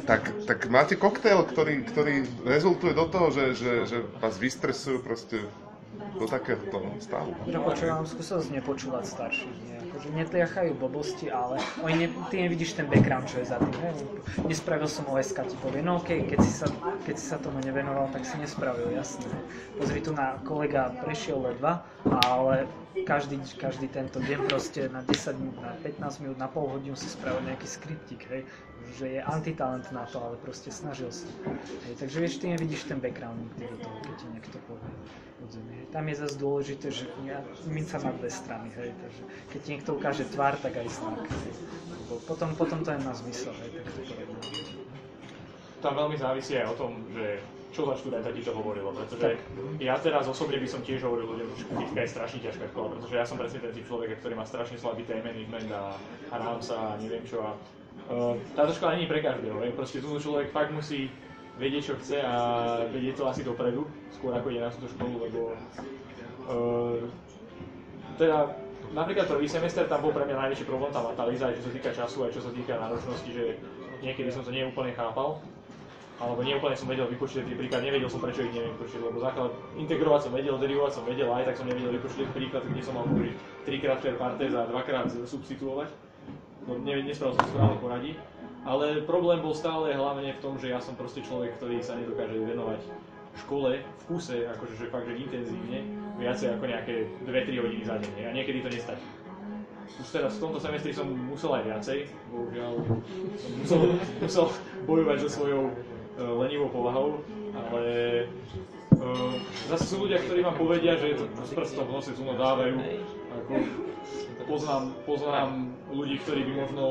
tak, 0.07 0.32
tak 0.47 0.72
máte 0.72 0.95
koktail, 0.95 1.43
ktorý, 1.43 1.84
ktorý 1.84 2.24
rezultuje 2.47 2.95
do 2.95 3.11
toho, 3.11 3.36
že, 3.36 3.45
že, 3.59 3.74
že 3.91 3.97
vás 4.24 4.39
vystresujú 4.39 5.03
proste 5.03 5.43
do 6.16 6.26
takéhoto 6.26 6.80
stavu. 7.03 7.36
Že 7.45 7.59
počúvam 7.59 8.03
skúsenosť 8.07 8.49
nepočúvať 8.55 9.03
starších, 9.03 9.57
nie? 9.68 9.78
Akože 9.91 10.07
netliachajú 10.16 10.72
blbosti, 10.76 11.28
ale 11.28 11.59
oni 11.84 11.95
ne, 11.95 12.07
ty 12.32 12.43
nevidíš 12.43 12.76
ten 12.76 12.88
background, 12.88 13.28
čo 13.28 13.43
je 13.43 13.51
za 13.51 13.59
tým. 13.59 13.76
Hej? 13.84 13.93
Nespravil 14.47 14.88
som 14.88 15.07
OSK, 15.11 15.47
ti 15.47 15.57
povie, 15.59 15.84
no 15.84 15.99
okej, 15.99 16.28
keď, 16.28 16.39
si 16.43 16.51
sa, 16.51 16.68
keď 17.03 17.16
si 17.16 17.26
sa 17.28 17.38
tomu 17.39 17.59
nevenoval, 17.63 18.11
tak 18.16 18.24
si 18.24 18.36
nespravil, 18.39 18.91
jasné. 18.95 19.28
Pozri 19.76 19.99
tu 19.99 20.16
na 20.16 20.39
kolega 20.43 20.91
prešiel 21.03 21.39
ledva, 21.39 21.84
ale 22.28 22.68
každý, 23.03 23.39
každý 23.59 23.91
tento 23.91 24.24
deň 24.24 24.39
proste 24.47 24.88
na 24.88 25.03
10 25.03 25.36
minút, 25.36 25.59
na 25.59 25.76
15 25.84 26.24
minút, 26.24 26.38
na 26.39 26.47
pol 26.47 26.72
hodinu 26.72 26.95
si 26.95 27.11
spravil 27.11 27.43
nejaký 27.43 27.68
skriptik, 27.68 28.24
hej? 28.32 28.47
že 28.95 29.20
je 29.20 29.22
antitalent 29.24 29.84
na 29.91 30.07
to, 30.07 30.22
ale 30.24 30.39
proste 30.39 30.72
snažil 30.72 31.11
sa. 31.11 31.28
Hej, 31.89 31.99
takže 31.99 32.18
vieš, 32.24 32.39
ty 32.39 32.51
nevidíš 32.53 32.88
ten 32.88 33.01
background 33.03 33.36
nikdy 33.36 33.68
do 33.68 33.78
toho, 33.84 33.97
keď 34.03 34.16
ti 34.16 34.26
niekto 34.32 34.57
povie. 34.70 34.91
Tam 35.96 36.04
je 36.12 36.16
zase 36.20 36.36
dôležité, 36.36 36.91
že 36.91 37.08
ja, 37.24 37.39
minca 37.72 37.96
má 38.04 38.12
dve 38.20 38.28
strany, 38.28 38.68
hej, 38.76 38.91
takže 39.00 39.22
keď 39.56 39.62
niekto 39.64 39.89
ukáže 39.96 40.28
tvár, 40.28 40.60
tak 40.60 40.76
aj 40.76 40.91
znak. 40.91 41.24
Potom, 42.28 42.52
potom 42.60 42.84
to 42.84 42.91
je 42.91 43.00
na 43.00 43.16
zmysel, 43.16 43.56
hej, 43.64 43.80
tak 43.80 43.88
to 43.96 44.04
povedať. 44.04 44.76
Tam 45.80 45.96
veľmi 45.96 46.20
závisí 46.20 46.60
aj 46.60 46.68
o 46.68 46.76
tom, 46.76 47.00
že 47.16 47.39
čo 47.76 47.88
za 47.88 47.96
študenta 48.00 48.32
ti 48.32 48.39
to 48.39 48.56
hovorilo, 48.56 48.91
pretože 48.96 49.36
ja 49.84 49.96
teraz 50.00 50.28
osobne 50.28 50.60
by 50.60 50.68
som 50.68 50.80
tiež 50.80 51.04
hovoril 51.04 51.32
ľuďom, 51.32 51.48
že 51.56 51.64
fyzika 51.64 52.00
je 52.04 52.14
strašne 52.16 52.39
ťažká 52.43 52.66
škola, 52.72 52.96
pretože 52.96 53.16
ja 53.16 53.26
som 53.28 53.36
presne 53.36 53.60
ten 53.60 53.72
typ 53.76 53.84
človeka, 53.84 54.20
ktorý 54.20 54.34
má 54.39 54.48
strašne 54.48 54.80
slabý 54.80 55.04
time 55.04 55.24
management 55.24 55.72
a 55.72 55.96
hrám 56.32 56.60
sa 56.64 56.96
a 56.96 57.00
neviem 57.04 57.28
čo 57.28 57.43
a 57.43 57.52
uh, 57.56 58.36
táto 58.56 58.72
škola 58.72 58.96
není 58.96 59.12
pre 59.12 59.20
každého, 59.20 59.60
hej. 59.60 59.72
proste 59.76 60.00
tu 60.00 60.08
človek 60.16 60.56
fakt 60.56 60.72
musí 60.72 61.12
vedieť, 61.56 61.84
čo 61.88 61.93
chce 61.99 62.20
a 62.20 62.36
vedieť 62.91 63.16
to 63.20 63.24
asi 63.28 63.41
dopredu, 63.43 63.88
skôr 64.12 64.36
ako 64.36 64.51
ide 64.51 64.64
na 64.64 64.74
túto 64.74 64.91
školu, 64.91 65.16
lebo 65.30 65.39
uh, 66.51 66.99
teda 68.20 68.56
napríklad 68.91 69.28
prvý 69.28 69.47
semester 69.47 69.88
tam 69.88 70.03
bol 70.03 70.12
pre 70.12 70.28
mňa 70.28 70.36
najväčší 70.36 70.66
problém 70.68 70.91
tá 70.91 70.99
matalíza, 70.99 71.47
aj 71.51 71.60
čo 71.60 71.64
sa 71.68 71.72
týka 71.72 71.91
času, 71.95 72.18
aj 72.28 72.32
čo 72.36 72.41
sa 72.43 72.51
týka 72.51 72.76
náročnosti, 72.76 73.30
že 73.32 73.60
niekedy 74.03 74.30
som 74.32 74.43
to 74.43 74.51
neúplne 74.51 74.91
chápal, 74.95 75.39
alebo 76.16 76.39
neúplne 76.47 76.80
som 76.80 76.88
vedel 76.88 77.12
vypočítať 77.12 77.43
tie 77.43 77.60
príklady, 77.60 77.91
nevedel 77.91 78.08
som 78.08 78.24
prečo 78.24 78.43
ich 78.43 78.56
neviem 78.56 78.72
vypočítať, 78.76 79.03
lebo 79.03 79.20
základ 79.20 79.51
integrovať 79.76 80.22
som 80.28 80.32
vedel, 80.32 80.56
derivovať 80.56 80.91
som 80.95 81.03
vedel, 81.03 81.28
aj 81.28 81.43
tak 81.51 81.56
som 81.60 81.68
nevedel 81.68 81.91
vypočítať 81.99 82.28
príklad, 82.32 82.64
kde 82.64 82.82
som 82.84 82.95
mal 82.95 83.03
použiť 83.08 83.36
3 83.68 83.84
krát 83.84 83.99
per 83.99 84.16
partes 84.16 84.51
a 84.56 84.64
2 84.64 84.88
krát 84.88 85.08
substituovať. 85.12 85.89
No, 86.66 86.82
ne, 86.82 87.03
nespravil 87.03 87.36
som 87.38 87.45
správne 87.51 87.78
poradí. 87.78 88.12
Ale 88.66 89.05
problém 89.05 89.45
bol 89.45 89.53
stále 89.53 89.93
hlavne 89.93 90.34
v 90.34 90.41
tom, 90.41 90.57
že 90.57 90.74
ja 90.74 90.82
som 90.82 90.97
proste 90.97 91.22
človek, 91.22 91.53
ktorý 91.61 91.86
sa 91.86 91.93
nedokáže 91.93 92.34
venovať 92.34 92.82
škole 93.45 93.84
v 93.84 94.03
kuse, 94.09 94.47
akože 94.47 94.74
že 94.80 94.89
fakt, 94.89 95.05
že 95.05 95.22
intenzívne, 95.22 95.86
viacej 96.18 96.55
ako 96.55 96.66
nejaké 96.66 96.95
2-3 97.30 97.61
hodiny 97.61 97.84
za 97.86 97.95
deň. 97.99 98.13
A 98.26 98.32
niekedy 98.34 98.63
to 98.63 98.74
nestačí. 98.74 99.07
Už 99.95 100.09
teraz 100.11 100.36
v 100.36 100.43
tomto 100.49 100.59
semestri 100.59 100.91
som 100.91 101.07
musel 101.07 101.55
aj 101.55 101.63
viacej, 101.72 101.97
bohužiaľ 102.34 102.74
som 103.38 103.51
musel, 103.61 103.82
musel 104.26 104.45
bojovať 104.89 105.18
so 105.24 105.30
svojou 105.30 105.63
uh, 105.70 105.74
lenivou 106.41 106.68
povahou, 106.74 107.22
ale 107.53 107.84
uh, 108.97 109.34
zase 109.72 109.93
sú 109.93 110.03
ľudia, 110.03 110.20
ktorí 110.26 110.41
vám 110.43 110.57
povedia, 110.57 110.99
že 110.99 111.22
to 111.22 111.43
s 111.45 111.53
prstom 111.53 111.86
v 111.88 111.91
nose 111.95 112.11
tu 112.11 112.24
dávajú. 112.26 112.76
Ako, 113.36 113.53
poznám, 114.46 114.93
poznám 115.06 115.74
ľudí, 115.91 116.22
ktorí 116.22 116.41
by 116.46 116.54
možno 116.66 116.82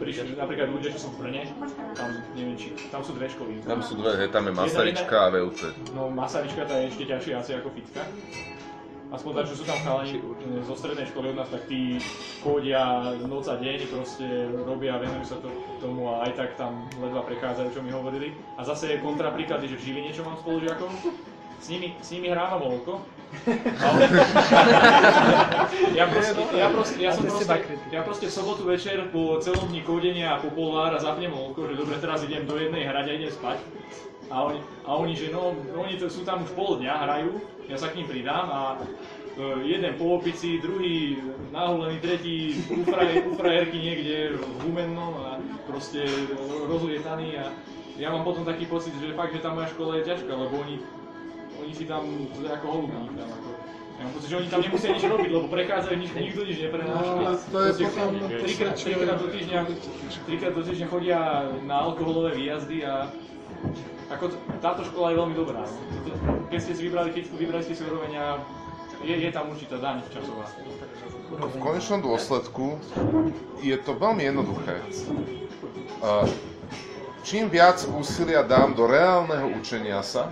prišli, 0.00 0.34
napríklad 0.36 0.68
ľudia, 0.72 0.90
čo 0.96 1.08
sú 1.08 1.08
v 1.14 1.28
Brne, 1.28 1.42
tam 1.96 2.08
neviem 2.34 2.56
či, 2.56 2.72
tam 2.88 3.04
sú 3.04 3.12
dve 3.14 3.28
školy. 3.28 3.60
Tam 3.62 3.80
sú 3.84 3.94
dve, 4.00 4.12
hej, 4.16 4.28
tam 4.32 4.48
je 4.48 4.52
Masaryčka 4.56 5.16
a 5.16 5.28
VUC. 5.30 5.60
No 5.92 6.08
Masaryčka 6.08 6.64
tá 6.64 6.80
je 6.80 6.90
ešte 6.90 7.04
ťažšie 7.08 7.32
asi 7.36 7.50
ako 7.60 7.68
Fitka. 7.76 8.02
Aspoň 9.12 9.44
tak, 9.44 9.44
že 9.44 9.60
sú 9.60 9.64
tam 9.68 9.76
chalani 9.84 10.16
e, 10.16 10.64
zo 10.64 10.72
strednej 10.72 11.04
školy 11.04 11.36
od 11.36 11.44
nás, 11.44 11.52
tak 11.52 11.68
tí 11.68 12.00
kódia 12.40 13.12
noc 13.28 13.44
a 13.44 13.60
deň, 13.60 13.92
proste 13.92 14.24
robia, 14.64 14.96
venujú 14.96 15.24
sa 15.28 15.36
to, 15.36 15.52
tomu 15.84 16.08
a 16.08 16.24
aj 16.24 16.32
tak 16.32 16.56
tam 16.56 16.88
ledva 16.96 17.20
prechádzajú, 17.28 17.76
čo 17.76 17.84
mi 17.84 17.92
hovorili. 17.92 18.32
A 18.56 18.64
zase 18.64 18.96
je 18.96 19.04
kontrapríklad, 19.04 19.60
že 19.68 19.76
v 19.76 19.84
Žiline, 19.84 20.16
čo 20.16 20.24
mám 20.24 20.40
spolužiakov, 20.40 20.88
s 21.60 21.66
nimi, 21.68 21.92
s 22.00 22.08
nimi 22.08 22.32
hrávam 22.32 22.64
molko. 22.64 23.04
Ale... 23.80 24.00
ja, 25.98 26.04
proste, 26.06 26.40
ja, 26.52 26.68
proste, 26.68 26.96
ja, 27.00 27.10
som 27.16 27.24
proste, 27.24 27.56
ja 27.90 28.00
proste 28.04 28.26
v 28.28 28.32
sobotu 28.32 28.62
večer 28.68 29.08
po 29.08 29.40
celom 29.40 29.72
dni 29.72 29.82
kodenia 29.82 30.36
a 30.36 30.40
popolár 30.42 30.92
a 30.94 31.00
zapnem 31.00 31.32
molko, 31.32 31.64
že 31.66 31.74
dobre, 31.74 31.96
teraz 31.98 32.22
idem 32.28 32.44
do 32.44 32.60
jednej 32.60 32.84
hrať 32.84 33.06
a 33.08 33.12
idem 33.16 33.32
spať. 33.32 33.58
A 34.32 34.48
oni, 34.48 34.60
a 34.84 34.90
oni 34.96 35.12
že 35.16 35.28
no, 35.32 35.52
oni 35.76 35.96
to, 36.00 36.08
sú 36.08 36.24
tam 36.24 36.44
už 36.44 36.52
pol 36.56 36.80
dňa, 36.80 36.92
hrajú, 37.04 37.36
ja 37.68 37.76
sa 37.76 37.92
k 37.92 38.00
ním 38.00 38.08
pridám 38.08 38.46
a 38.48 38.60
e, 38.76 39.68
jeden 39.68 39.92
po 40.00 40.16
opici, 40.20 40.60
druhý 40.62 41.20
nahulený, 41.52 42.00
tretí 42.00 42.56
u, 42.72 42.80
fraj, 42.84 43.28
u 43.28 43.32
frajerky 43.36 43.76
niekde 43.76 44.16
v 44.40 44.42
Humennom 44.64 45.14
a 45.20 45.30
proste 45.68 46.04
rozlietaný 46.68 47.40
a 47.40 47.52
ja 48.00 48.08
mám 48.08 48.24
potom 48.24 48.44
taký 48.44 48.64
pocit, 48.64 48.96
že 48.96 49.12
fakt, 49.12 49.36
že 49.36 49.44
tá 49.44 49.52
moja 49.52 49.68
škola 49.68 50.00
je 50.00 50.08
ťažká, 50.08 50.32
lebo 50.32 50.64
oni, 50.64 50.80
oni 51.62 51.74
si 51.74 51.84
tam 51.86 52.02
ako 52.42 52.66
holubník 52.66 53.14
tam 53.14 53.28
ako, 53.30 53.48
ja 53.98 54.02
mám 54.02 54.12
pocit, 54.18 54.28
že 54.28 54.36
oni 54.42 54.48
tam 54.50 54.60
nemusia 54.66 54.88
nič 54.90 55.04
robiť, 55.06 55.30
lebo 55.30 55.46
prechádzajú, 55.46 55.94
nič, 55.94 56.10
nikto 56.10 56.42
nič 56.42 56.58
neprenáša. 56.58 57.12
No, 57.14 57.32
to 57.38 57.58
je 57.62 57.70
Proste 57.70 57.84
potom 57.86 58.10
trikrát, 58.42 58.74
trikrát, 58.74 59.18
do 59.22 59.28
týždňa, 59.30 59.60
trikrát 60.26 60.52
do 60.58 60.62
týždňa 60.66 60.86
chodia 60.90 61.18
na 61.62 61.76
alkoholové 61.86 62.30
výjazdy 62.34 62.82
a 62.82 63.06
ako 64.10 64.24
t- 64.34 64.40
táto 64.58 64.82
škola 64.82 65.14
je 65.14 65.16
veľmi 65.22 65.34
dobrá. 65.38 65.62
Keď 66.50 66.58
ste 66.58 66.72
si 66.74 66.82
vybrali 66.90 67.14
fitku, 67.14 67.38
vybrali 67.38 67.62
ste 67.62 67.78
si 67.78 67.82
úroveň 67.86 68.12
a 68.18 68.26
je, 69.06 69.14
je 69.18 69.30
tam 69.30 69.50
určitá 69.50 69.78
daň 69.78 70.02
časová. 70.10 70.50
V 71.32 71.56
konečnom 71.62 72.02
dôsledku 72.04 72.76
je 73.62 73.76
to 73.80 73.96
veľmi 73.96 74.22
jednoduché. 74.26 74.82
Čím 77.22 77.48
viac 77.54 77.86
úsilia 77.94 78.42
dám 78.42 78.74
do 78.74 78.90
reálneho 78.90 79.54
učenia 79.54 80.02
sa, 80.02 80.28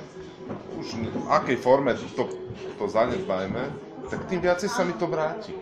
už 0.80 0.86
v 0.96 1.26
akej 1.28 1.56
forme 1.60 1.94
to, 2.16 2.24
to 2.78 2.84
zanedbajme, 2.88 3.62
tak 4.10 4.26
tým 4.26 4.40
viacej 4.42 4.68
sa 4.70 4.82
mi 4.82 4.94
to 4.98 5.06
vráti. 5.06 5.54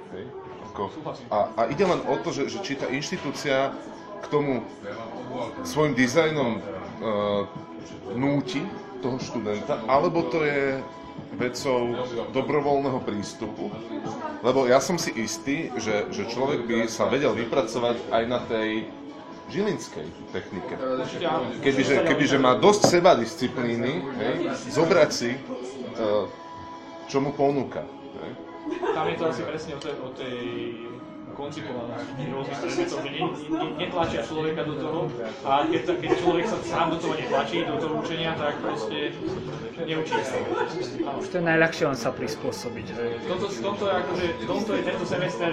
A, 1.28 1.38
a 1.58 1.60
ide 1.74 1.82
len 1.82 1.98
o 2.06 2.14
to, 2.22 2.30
že, 2.30 2.46
že 2.46 2.62
či 2.62 2.78
tá 2.78 2.86
inštitúcia 2.86 3.74
k 4.22 4.26
tomu 4.30 4.62
svojim 5.66 5.94
dizajnom 5.98 6.58
uh, 6.58 7.44
núti 8.14 8.62
toho 9.02 9.18
študenta, 9.18 9.82
alebo 9.90 10.26
to 10.30 10.42
je 10.46 10.78
vecou 11.34 11.98
dobrovoľného 12.30 12.98
prístupu. 13.02 13.70
Lebo 14.42 14.70
ja 14.70 14.78
som 14.78 14.98
si 14.98 15.10
istý, 15.18 15.70
že, 15.78 16.06
že 16.14 16.30
človek 16.30 16.66
by 16.66 16.86
sa 16.86 17.10
vedel 17.10 17.34
vypracovať 17.34 18.10
aj 18.10 18.22
na 18.26 18.38
tej 18.46 18.86
žilinskej 19.48 20.06
technike. 20.32 20.74
Kebyže, 21.64 21.94
kebyže 22.04 22.38
má 22.38 22.56
dosť 22.56 22.82
seba 22.88 23.16
disciplíny, 23.16 24.04
hej, 24.20 24.36
zobrať 24.72 25.10
si, 25.12 25.30
uh, 25.34 26.28
čo 27.08 27.24
mu 27.24 27.32
ponúka. 27.32 27.84
Hej. 28.24 28.32
Tam 28.92 29.04
je 29.08 29.16
to 29.16 29.24
asi 29.32 29.42
presne 29.48 29.72
o 29.76 29.80
tej, 29.80 29.94
o 29.96 30.08
tej 30.12 30.36
koncipovanosti 31.38 32.22
rôznych 32.34 32.58
predmetov, 32.58 32.98
že 32.98 33.10
ne, 33.14 33.22
ne, 33.22 33.66
netlačia 33.78 34.20
človeka 34.26 34.62
do 34.66 34.74
toho 34.74 35.00
a 35.46 35.50
keď, 35.70 35.82
keď 36.02 36.10
človek 36.18 36.44
sa 36.50 36.58
sám 36.66 36.86
do 36.90 36.98
toho 36.98 37.14
netlačí, 37.14 37.62
do 37.62 37.78
toho 37.78 37.94
učenia, 38.02 38.34
tak 38.34 38.58
proste 38.58 39.14
neučí 39.86 40.18
sa. 40.26 40.36
Už 41.14 41.26
to 41.30 41.36
je 41.38 41.44
najľahšie 41.46 41.84
len 41.86 41.98
sa 41.98 42.10
prispôsobiť. 42.10 42.86
Toto, 43.30 43.46
tomto 43.46 43.84
je 43.86 43.94
akože, 43.94 44.26
tomto 44.42 44.70
je 44.74 44.82
tento 44.82 45.04
semester, 45.06 45.50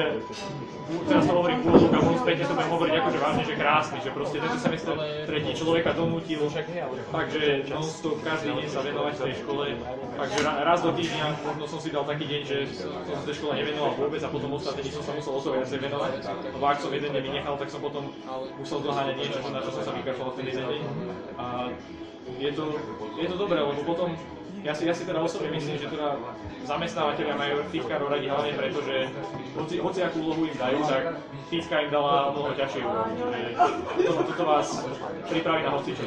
teraz 1.05 1.23
to 1.29 1.33
hovorím 1.37 1.57
v 1.61 1.65
úvodzovkách, 1.69 2.01
možno 2.01 2.19
späť 2.25 2.35
to 2.49 2.53
budem 2.57 2.71
hovoriť 2.73 2.93
akože 2.97 3.19
vážne, 3.21 3.43
že 3.45 3.53
krásny, 3.53 3.97
že 4.01 4.09
proste 4.09 4.37
tento 4.41 4.57
semester 4.57 4.93
tretí 5.29 5.51
človeka 5.53 5.89
donútil, 5.93 6.41
takže 7.13 7.43
non-stop 7.69 8.17
každý 8.25 8.49
deň 8.57 8.67
sa 8.73 8.81
venovať 8.81 9.13
tej 9.21 9.35
škole, 9.45 9.65
takže 10.17 10.39
ra- 10.41 10.59
raz 10.65 10.79
do 10.81 10.91
týždňa, 10.97 11.25
možno 11.45 11.65
som 11.69 11.79
si 11.79 11.89
dal 11.93 12.05
taký 12.09 12.25
deň, 12.25 12.41
že 12.41 12.57
som 13.05 13.13
sa 13.21 13.23
tej 13.29 13.35
škole 13.37 13.53
nevenoval 13.53 13.93
vôbec 14.01 14.21
a 14.25 14.29
potom 14.33 14.49
ostatné 14.57 14.81
dni 14.81 14.91
som 14.97 15.03
sa 15.05 15.13
musel 15.13 15.33
o 15.37 15.41
to 15.41 15.49
viacej 15.53 15.74
venovať, 15.81 16.11
lebo 16.55 16.65
ak 16.65 16.79
som 16.79 16.91
jeden 16.91 17.11
deň 17.11 17.23
vynechal, 17.23 17.55
tak 17.59 17.69
som 17.71 17.81
potom 17.83 18.11
musel 18.59 18.79
doháňať 18.83 19.15
niečo, 19.19 19.39
na 19.49 19.61
čo 19.63 19.71
som 19.73 19.83
sa 19.83 19.93
vykašľal 19.95 20.35
ten 20.35 20.45
jeden 20.47 20.65
deň. 20.65 20.81
A 21.39 21.45
je 22.41 22.51
to, 22.51 22.63
je 23.21 23.27
to 23.29 23.35
dobré, 23.37 23.59
lebo 23.61 23.81
potom 23.85 24.17
ja 24.65 24.73
si, 24.73 24.89
ja 24.89 24.97
si 24.97 25.05
teda 25.05 25.21
osobne 25.21 25.53
myslím, 25.53 25.77
že 25.77 25.93
teda 25.93 26.17
zamestnávateľia 26.65 27.37
majú 27.37 27.55
fitkárov 27.69 28.09
radi 28.09 28.25
hlavne 28.25 28.57
preto, 28.57 28.81
že 28.81 29.13
hoci, 29.53 29.77
hoci 29.77 29.99
akú 30.01 30.25
úlohu 30.25 30.49
im 30.49 30.57
dajú, 30.57 30.81
tak 30.89 31.21
fitka 31.53 31.85
im 31.85 31.93
dala 31.93 32.33
mnoho 32.33 32.49
ťažšiu 32.57 32.81
úlohu. 32.81 33.13
Toto, 34.01 34.21
toto 34.25 34.43
vás 34.49 34.67
pripraví 35.29 35.61
na 35.61 35.71
hocičo. 35.77 36.01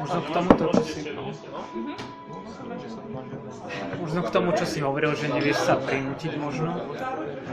Možno 0.00 0.18
k 0.20 0.28
tomuto, 0.34 0.64
čo 0.74 0.82
si, 0.82 1.00
možno 4.00 4.20
k 4.26 4.30
tomu, 4.30 4.50
čo 4.52 4.66
si 4.66 4.78
hovoril, 4.82 5.14
že 5.14 5.30
nevieš 5.30 5.64
sa 5.64 5.74
prinútiť 5.78 6.32
možno. 6.36 6.70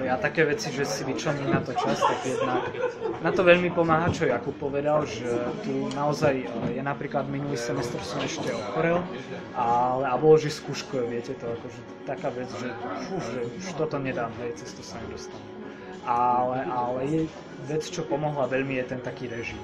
Ja 0.01 0.17
také 0.17 0.43
veci, 0.43 0.73
že 0.73 0.83
si 0.83 1.05
vyčlením 1.05 1.53
na 1.53 1.61
to 1.61 1.77
čas, 1.77 2.01
tak 2.01 2.19
jednak 2.25 2.67
na 3.21 3.29
to 3.29 3.45
veľmi 3.45 3.69
pomáha, 3.69 4.09
čo 4.09 4.25
Jakub 4.25 4.57
povedal, 4.57 5.05
že 5.05 5.29
tu 5.61 5.93
naozaj 5.93 6.33
e, 6.41 6.47
je 6.79 6.81
napríklad 6.81 7.29
minulý 7.29 7.53
semestr 7.53 8.01
som 8.01 8.17
ešte 8.25 8.49
ochorel, 8.49 9.05
ale 9.53 10.09
a 10.09 10.15
bolo, 10.17 10.41
že 10.41 10.49
skúškuje, 10.49 11.03
viete 11.05 11.37
to, 11.37 11.45
akože 11.45 11.79
taká 12.09 12.33
vec, 12.33 12.49
že, 12.57 12.73
fú, 13.05 13.21
že 13.21 13.39
už 13.61 13.65
toto 13.77 14.01
nedám, 14.01 14.33
hej, 14.41 14.57
cez 14.57 14.73
to 14.73 14.81
sa 14.81 14.97
nedostanem. 15.05 15.45
Ale, 16.01 16.65
ale 16.65 16.99
je 17.05 17.21
vec, 17.69 17.85
čo 17.85 18.01
pomohla 18.01 18.49
veľmi, 18.49 18.81
je 18.81 18.85
ten 18.89 19.01
taký 19.05 19.29
režim. 19.29 19.61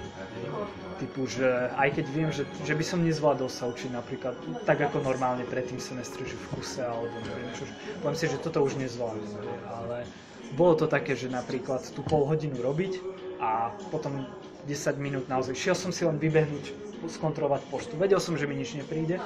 Typu, 0.98 1.30
že 1.30 1.46
aj 1.78 1.94
keď 1.94 2.06
viem, 2.10 2.30
že, 2.34 2.50
že 2.66 2.74
by 2.74 2.82
som 2.82 3.06
nezvládol 3.06 3.54
sa 3.54 3.70
učiť 3.70 3.94
napríklad 3.94 4.34
tak 4.66 4.82
ako 4.82 5.06
normálne 5.06 5.46
pred 5.46 5.70
tým 5.70 5.78
semestri, 5.78 6.26
že 6.26 6.34
v 6.34 6.46
kuse 6.58 6.82
alebo 6.82 7.14
neviem 7.22 7.54
čo, 7.54 7.70
poviem 8.02 8.18
si, 8.18 8.26
že 8.26 8.42
toto 8.42 8.66
už 8.66 8.82
nezvládnem, 8.82 9.46
ale 9.70 10.10
bolo 10.58 10.74
to 10.74 10.90
také, 10.90 11.14
že 11.14 11.30
napríklad 11.30 11.86
tú 11.94 12.02
pol 12.02 12.26
hodinu 12.26 12.58
robiť 12.66 12.98
a 13.38 13.70
potom 13.94 14.26
10 14.66 14.98
minút 14.98 15.26
naozaj. 15.30 15.54
Šiel 15.54 15.78
som 15.78 15.94
si 15.94 16.02
len 16.02 16.18
vybehnúť, 16.18 16.74
skontrolovať 17.06 17.62
poštu. 17.70 17.94
Vedel 17.94 18.18
som, 18.18 18.34
že 18.34 18.50
mi 18.50 18.58
nič 18.58 18.74
nepríde, 18.74 19.22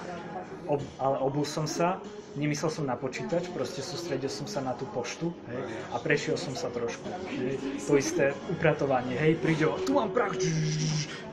ob, 0.67 0.84
ale 0.99 1.17
obul 1.24 1.47
som 1.47 1.65
sa, 1.65 2.03
nemyslel 2.39 2.71
som 2.71 2.86
na 2.88 2.95
počítač, 2.95 3.51
proste 3.51 3.84
sústredil 3.84 4.32
som 4.32 4.47
sa 4.47 4.63
na 4.63 4.71
tú 4.71 4.88
poštu 4.88 5.36
hej, 5.51 5.61
a 5.91 5.99
prešiel 5.99 6.39
som 6.39 6.55
sa 6.55 6.71
trošku. 6.71 7.03
Hej. 7.27 7.59
To 7.88 7.99
isté 7.99 8.32
upratovanie, 8.47 9.19
hej, 9.19 9.36
príde, 9.39 9.67
tu 9.84 9.99
mám 9.99 10.15
prach, 10.15 10.39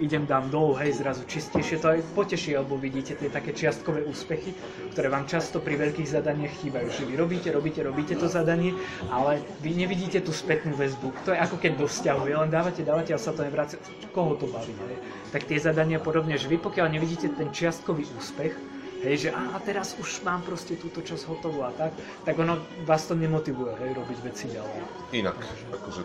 idem 0.03 0.27
dám 0.27 0.51
dolu, 0.51 0.75
hej, 0.83 0.99
zrazu 0.99 1.23
čistejšie, 1.31 1.79
to 1.79 1.89
aj 1.95 2.01
poteší, 2.19 2.59
lebo 2.59 2.75
vidíte 2.75 3.15
tie 3.15 3.31
také 3.31 3.55
čiastkové 3.55 4.03
úspechy, 4.11 4.55
ktoré 4.95 5.07
vám 5.07 5.31
často 5.31 5.63
pri 5.63 5.79
veľkých 5.79 6.09
zadaniach 6.19 6.55
chýbajú, 6.59 6.89
že 6.91 7.03
vy 7.07 7.15
robíte, 7.15 7.49
robíte, 7.55 7.81
robíte 7.87 8.15
to 8.19 8.27
zadanie, 8.27 8.75
ale 9.15 9.39
vy 9.63 9.79
nevidíte 9.79 10.19
tú 10.23 10.35
spätnú 10.35 10.75
väzbu. 10.75 11.15
To 11.27 11.35
je 11.35 11.39
ako 11.39 11.57
keď 11.63 11.73
do 11.79 11.87
vzťahu, 11.87 12.23
len 12.27 12.51
dávate, 12.51 12.83
dávate 12.83 13.15
a 13.15 13.23
sa 13.23 13.31
to 13.31 13.47
nevráca, 13.47 13.79
koho 14.11 14.35
to 14.35 14.51
baví, 14.51 14.75
hej. 14.75 14.99
Tak 15.31 15.47
tie 15.47 15.61
zadania 15.61 16.03
podobne, 16.03 16.35
že 16.35 16.51
vy 16.51 16.59
pokiaľ 16.59 16.91
nevidíte 16.91 17.31
ten 17.39 17.55
čiastkový 17.55 18.09
úspech, 18.19 18.78
hej, 19.03 19.17
že 19.17 19.29
a, 19.31 19.59
teraz 19.63 19.95
už 19.99 20.23
mám 20.27 20.43
proste 20.43 20.75
túto 20.75 21.03
časť 21.03 21.25
hotovú 21.31 21.63
a 21.63 21.71
tak, 21.75 21.95
tak 22.25 22.35
ono 22.39 22.59
vás 22.83 23.07
to 23.07 23.15
nemotivuje, 23.15 23.75
hej, 23.79 23.91
robiť 23.95 24.19
veci 24.27 24.45
ďalej. 24.51 24.79
Inak, 25.15 25.39
akože, 25.75 26.03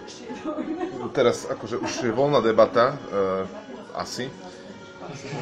teraz 1.14 1.50
akože 1.50 1.82
už 1.82 1.92
je 2.06 2.14
voľná 2.14 2.40
debata, 2.40 2.94
uh, 2.94 3.46
asi. 3.98 4.30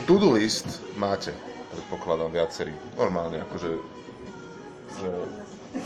To-do 0.10 0.34
list 0.34 0.82
máte, 0.98 1.36
predpokladám, 1.72 2.34
viacerí. 2.34 2.74
Normálne, 2.98 3.46
akože, 3.46 3.70
že 5.00 5.10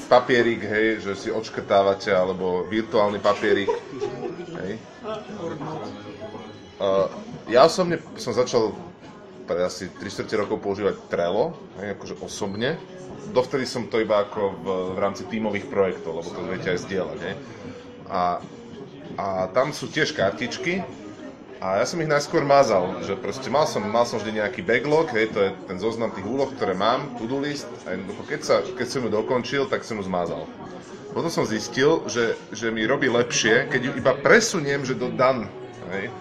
papierik, 0.09 0.63
hej, 0.65 1.03
že 1.03 1.13
si 1.17 1.29
odškrtávate, 1.29 2.09
alebo 2.09 2.65
virtuálny 2.69 3.19
papierik, 3.21 3.69
hej. 4.63 4.79
Uh, 6.75 7.07
ja 7.47 7.63
osobne 7.63 8.01
som 8.19 8.35
začal 8.35 8.75
pred 9.45 9.61
asi 9.61 9.93
3 9.93 10.01
4 10.01 10.41
rokov 10.45 10.59
používať 10.59 11.07
Trello, 11.07 11.53
hej, 11.79 11.95
akože 11.95 12.15
osobne. 12.19 12.81
Dovtedy 13.31 13.69
som 13.69 13.87
to 13.87 14.01
iba 14.01 14.25
ako 14.25 14.41
v, 14.61 14.65
v 14.93 14.97
rámci 14.99 15.23
tímových 15.29 15.69
projektov, 15.69 16.21
lebo 16.21 16.29
to 16.33 16.41
viete 16.49 16.69
aj 16.73 16.83
zdieľať, 16.85 17.19
hej. 17.21 17.35
A, 18.09 18.41
a 19.17 19.27
tam 19.53 19.73
sú 19.73 19.89
tiež 19.89 20.13
kartičky, 20.13 20.81
a 21.65 21.79
ja 21.79 21.85
som 21.87 21.97
ich 22.03 22.11
najskôr 22.11 22.43
mazal, 22.43 22.99
že 23.01 23.15
proste 23.15 23.47
mal 23.47 23.63
som, 23.63 23.79
mal 23.79 24.03
som 24.03 24.19
vždy 24.19 24.43
nejaký 24.43 24.61
backlog, 24.61 25.09
hej, 25.15 25.31
to 25.31 25.39
je 25.39 25.49
ten 25.65 25.77
zoznam 25.79 26.11
tých 26.11 26.27
úloh, 26.27 26.51
ktoré 26.51 26.75
mám, 26.75 27.15
to-do 27.15 27.39
list, 27.39 27.65
a 27.87 27.95
jednoducho, 27.95 28.21
keď, 28.27 28.41
sa, 28.43 28.55
keď 28.61 28.87
som 28.91 29.01
ju 29.07 29.09
dokončil, 29.09 29.63
tak 29.71 29.87
som 29.87 29.97
ju 29.97 30.05
zmazal. 30.05 30.43
Potom 31.15 31.31
som 31.31 31.47
zistil, 31.47 32.03
že, 32.11 32.35
že 32.51 32.75
mi 32.75 32.83
robí 32.83 33.07
lepšie, 33.07 33.71
keď 33.71 33.81
ju 33.81 33.91
iba 33.95 34.13
presuniem, 34.19 34.83
že 34.83 34.99
do 34.99 35.07
done, 35.09 35.47
hej, 35.95 36.11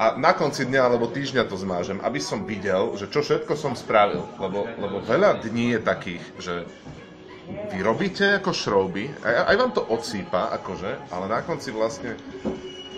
a 0.00 0.16
na 0.16 0.32
konci 0.32 0.64
dňa 0.64 0.80
alebo 0.80 1.12
týždňa 1.12 1.44
to 1.44 1.60
zmážem, 1.60 2.00
aby 2.00 2.16
som 2.16 2.48
videl, 2.48 2.96
že 2.96 3.12
čo 3.12 3.20
všetko 3.20 3.52
som 3.52 3.76
spravil. 3.76 4.24
Lebo, 4.40 4.64
lebo 4.80 5.04
veľa 5.04 5.44
dní 5.44 5.76
je 5.76 5.80
takých, 5.84 6.24
že 6.40 6.54
vy 7.68 7.84
robíte 7.84 8.40
ako 8.40 8.56
šrouby, 8.56 9.12
aj, 9.20 9.52
aj 9.52 9.56
vám 9.60 9.72
to 9.76 9.82
odsýpa, 9.84 10.56
akože, 10.56 11.12
ale 11.12 11.24
na 11.28 11.44
konci 11.44 11.68
vlastne 11.68 12.16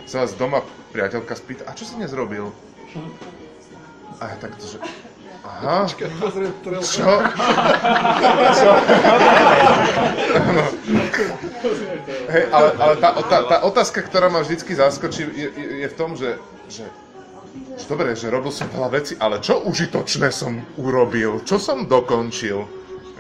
sa 0.07 0.23
vás 0.23 0.39
doma 0.39 0.63
priateľka 0.95 1.35
spýta, 1.35 1.67
a 1.67 1.75
čo 1.75 1.89
si 1.89 1.99
dnes 1.99 2.15
robil? 2.15 2.55
A 4.23 4.23
ja 4.31 4.37
takto, 4.39 4.63
že... 4.63 4.79
Aha, 5.53 5.85
čo? 5.85 6.09
Čo? 6.81 7.13
Hej, 12.33 12.45
ale, 12.51 12.69
ale 12.81 12.95
tá, 12.97 13.11
tá, 13.21 13.39
tá 13.45 13.57
otázka, 13.69 14.01
ktorá 14.03 14.33
ma 14.33 14.41
vždycky 14.41 14.73
zaskočí, 14.73 15.29
je, 15.29 15.49
je, 15.53 15.67
je 15.85 15.89
v 15.93 15.97
tom, 15.97 16.17
že, 16.17 16.41
že, 16.73 16.89
dobre, 17.85 18.17
že 18.17 18.33
robil 18.33 18.51
som 18.51 18.67
veľa 18.73 18.91
vecí, 18.91 19.13
ale 19.21 19.39
čo 19.45 19.61
užitočné 19.63 20.33
som 20.33 20.65
urobil? 20.81 21.45
Čo 21.45 21.61
som 21.61 21.85
dokončil? 21.85 22.65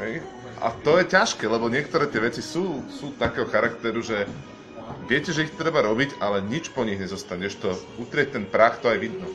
Hej? 0.00 0.24
A 0.62 0.70
to 0.82 0.96
je 0.98 1.10
ťažké, 1.10 1.44
lebo 1.50 1.66
niektoré 1.66 2.06
tie 2.06 2.22
veci 2.22 2.40
sú, 2.40 2.86
sú 2.86 3.12
takého 3.18 3.50
charakteru, 3.50 3.98
že 3.98 4.24
viete, 5.10 5.34
že 5.34 5.50
ich 5.50 5.54
treba 5.58 5.82
robiť, 5.82 6.22
ale 6.22 6.38
nič 6.42 6.70
po 6.70 6.86
nich 6.86 7.02
nezostane. 7.02 7.50
to 7.50 7.74
utrieť 7.98 8.38
ten 8.38 8.44
prach, 8.46 8.78
to 8.78 8.86
aj 8.88 8.98
vidno. 9.02 9.26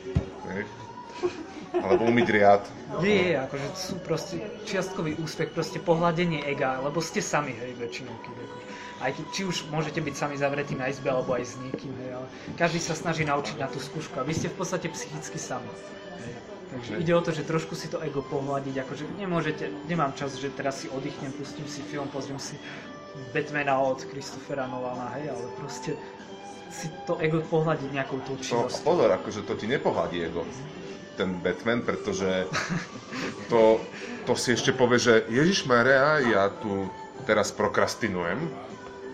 Hej? 1.78 1.84
Alebo 1.86 2.02
umyť 2.04 2.28
riad. 2.28 2.62
Nie, 2.98 3.38
akože 3.38 3.66
sú 3.78 3.94
proste 4.02 4.36
čiastkový 4.66 5.14
úspech, 5.22 5.54
proste 5.54 5.78
pohľadenie 5.78 6.42
ega, 6.42 6.82
lebo 6.82 6.98
ste 6.98 7.22
sami, 7.22 7.54
hej, 7.54 7.78
väčšinou, 7.78 8.14
keď 8.20 8.34
akože, 8.34 8.64
aj 8.98 9.10
keď, 9.14 9.24
či 9.30 9.42
už 9.46 9.56
môžete 9.70 10.00
byť 10.02 10.14
sami 10.18 10.34
zavretí 10.34 10.74
na 10.74 10.90
izbe, 10.90 11.06
alebo 11.08 11.38
aj 11.38 11.44
s 11.46 11.54
niekým, 11.62 11.94
hej, 12.02 12.18
ale 12.18 12.26
každý 12.58 12.82
sa 12.82 12.98
snaží 12.98 13.22
naučiť 13.22 13.56
na 13.56 13.70
tú 13.70 13.78
skúšku 13.78 14.18
a 14.18 14.26
vy 14.26 14.34
ste 14.34 14.50
v 14.50 14.58
podstate 14.58 14.90
psychicky 14.90 15.38
sami. 15.38 15.70
Takže 16.68 17.00
ide 17.00 17.12
o 17.16 17.22
to, 17.24 17.32
že 17.32 17.48
trošku 17.48 17.72
si 17.72 17.88
to 17.88 17.96
ego 18.04 18.20
pohľadiť, 18.20 18.84
akože 18.84 19.04
nemôžete, 19.16 19.72
nemám 19.88 20.12
čas, 20.12 20.36
že 20.36 20.52
teraz 20.52 20.84
si 20.84 20.92
oddychnem, 20.92 21.32
pustím 21.32 21.64
si 21.64 21.80
film, 21.80 22.04
pozriem 22.12 22.36
si 22.36 22.60
Batmana 23.32 23.80
od 23.80 24.04
Christophera 24.04 24.68
Nolana, 24.68 25.16
hej, 25.16 25.32
ale 25.32 25.48
proste 25.56 25.96
si 26.68 26.92
to 27.08 27.16
ego 27.24 27.40
pohľadiť 27.40 27.88
nejakou 27.88 28.20
tou 28.28 28.36
No 28.36 28.44
činnosťou. 28.68 28.84
pozor, 28.84 29.08
akože 29.16 29.48
to 29.48 29.56
ti 29.56 29.64
nepohľadí 29.64 30.28
ego, 30.28 30.44
ten 31.18 31.34
Batman, 31.42 31.82
pretože 31.82 32.46
to, 33.50 33.82
to 34.22 34.38
si 34.38 34.54
ešte 34.54 34.70
povie, 34.70 35.02
že 35.02 35.26
Ježiš 35.26 35.66
Maria, 35.66 36.22
ja 36.22 36.46
tu 36.62 36.86
teraz 37.26 37.50
prokrastinujem, 37.50 38.38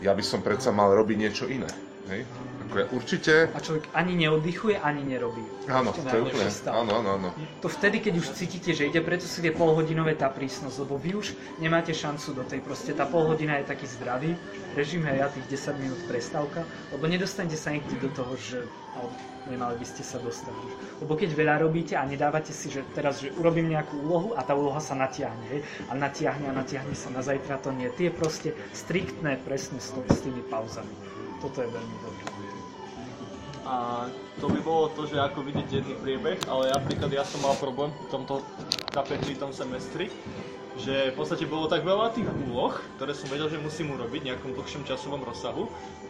ja 0.05 0.13
by 0.13 0.21
som 0.21 0.45
predsa 0.45 0.69
mal 0.69 0.93
robiť 0.93 1.17
niečo 1.17 1.49
iné. 1.49 1.71
Hej? 2.13 2.29
Ako 2.75 2.83
ja 2.83 2.91
určite, 2.91 3.35
A 3.55 3.63
človek 3.63 3.87
ani 3.95 4.19
neoddychuje, 4.19 4.83
ani 4.83 5.07
nerobí. 5.07 5.47
áno, 5.71 5.95
Ešte 5.95 6.11
to 6.11 6.15
je 6.19 6.23
úplne, 6.27 6.51
áno, 6.75 6.93
áno, 6.99 7.09
áno. 7.23 7.29
To 7.63 7.71
vtedy, 7.71 8.03
keď 8.03 8.19
už 8.19 8.35
cítite, 8.35 8.75
že 8.75 8.91
ide, 8.91 8.99
preto 8.99 9.31
si 9.31 9.39
tie 9.39 9.55
polhodinové 9.55 10.19
tá 10.19 10.27
prísnosť, 10.27 10.83
lebo 10.83 10.99
vy 10.99 11.15
už 11.15 11.39
nemáte 11.63 11.95
šancu 11.95 12.35
do 12.35 12.43
tej, 12.43 12.67
proste 12.67 12.91
tá 12.91 13.07
polhodina 13.07 13.63
je 13.63 13.71
taký 13.71 13.87
zdravý 13.87 14.35
režim, 14.75 15.07
hej, 15.07 15.23
a 15.23 15.31
tých 15.31 15.47
10 15.71 15.79
minút 15.87 16.03
prestávka, 16.11 16.67
lebo 16.91 17.07
nedostanete 17.07 17.55
sa 17.55 17.71
nikdy 17.71 17.95
do 18.03 18.11
toho, 18.11 18.35
že 18.35 18.67
alebo 18.99 19.15
nemali 19.47 19.79
by 19.79 19.87
ste 19.87 20.03
sa 20.03 20.19
dostať. 20.19 20.55
Lebo 20.99 21.15
keď 21.15 21.31
veľa 21.31 21.63
robíte 21.63 21.95
a 21.95 22.03
nedávate 22.03 22.51
si, 22.51 22.75
že 22.75 22.83
teraz, 22.91 23.23
že 23.23 23.31
urobím 23.39 23.71
nejakú 23.71 24.03
úlohu 24.03 24.29
a 24.35 24.43
tá 24.43 24.59
úloha 24.59 24.83
sa 24.83 24.99
natiahne, 24.99 25.47
hej, 25.47 25.61
a 25.87 25.95
natiahne 25.95 26.51
a 26.51 26.55
natiahne 26.59 26.95
sa 26.99 27.15
na 27.15 27.23
zajtra, 27.23 27.63
to 27.63 27.71
nie. 27.71 27.87
Tie 27.95 28.11
proste 28.11 28.51
striktné, 28.75 29.39
presne 29.47 29.79
s 29.79 29.95
tými 29.95 30.43
pauzami. 30.51 30.91
Toto 31.39 31.63
je 31.63 31.71
veľmi 31.71 31.97
dobré. 32.03 32.44
A 33.65 34.07
to 34.41 34.53
by 34.53 34.61
bolo 34.61 34.93
to, 34.93 35.09
že 35.09 35.17
ako 35.17 35.41
vidieť 35.41 35.67
denný 35.73 35.95
priebeh, 35.97 36.37
ale 36.53 36.69
napríklad 36.69 37.09
ja 37.09 37.25
som 37.25 37.41
mal 37.41 37.57
problém 37.57 37.89
v 37.89 38.09
tomto 38.13 38.45
tapetritom 38.93 39.51
semestri, 39.57 40.13
že 40.85 41.11
v 41.11 41.17
podstate 41.17 41.49
bolo 41.49 41.65
tak 41.65 41.81
veľa 41.81 42.13
tých 42.13 42.29
úloh, 42.45 42.77
ktoré 43.01 43.17
som 43.17 43.31
vedel, 43.33 43.49
že 43.49 43.63
musím 43.63 43.97
urobiť 43.97 44.21
v 44.21 44.29
nejakom 44.31 44.53
dlhšom 44.53 44.83
časovom 44.85 45.23
rozsahu. 45.25 45.65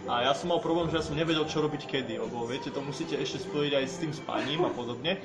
A 0.05 0.29
ja 0.29 0.33
som 0.37 0.53
mal 0.53 0.61
problém, 0.61 0.93
že 0.93 1.01
ja 1.01 1.05
som 1.05 1.17
nevedel, 1.17 1.49
čo 1.49 1.65
robiť 1.65 1.89
kedy, 1.89 2.21
lebo 2.21 2.45
viete, 2.45 2.69
to 2.69 2.85
musíte 2.85 3.17
ešte 3.17 3.41
spojiť 3.41 3.73
aj 3.73 3.85
s 3.89 3.97
tým 4.05 4.13
spaním 4.13 4.61
a 4.69 4.71
podobne. 4.71 5.17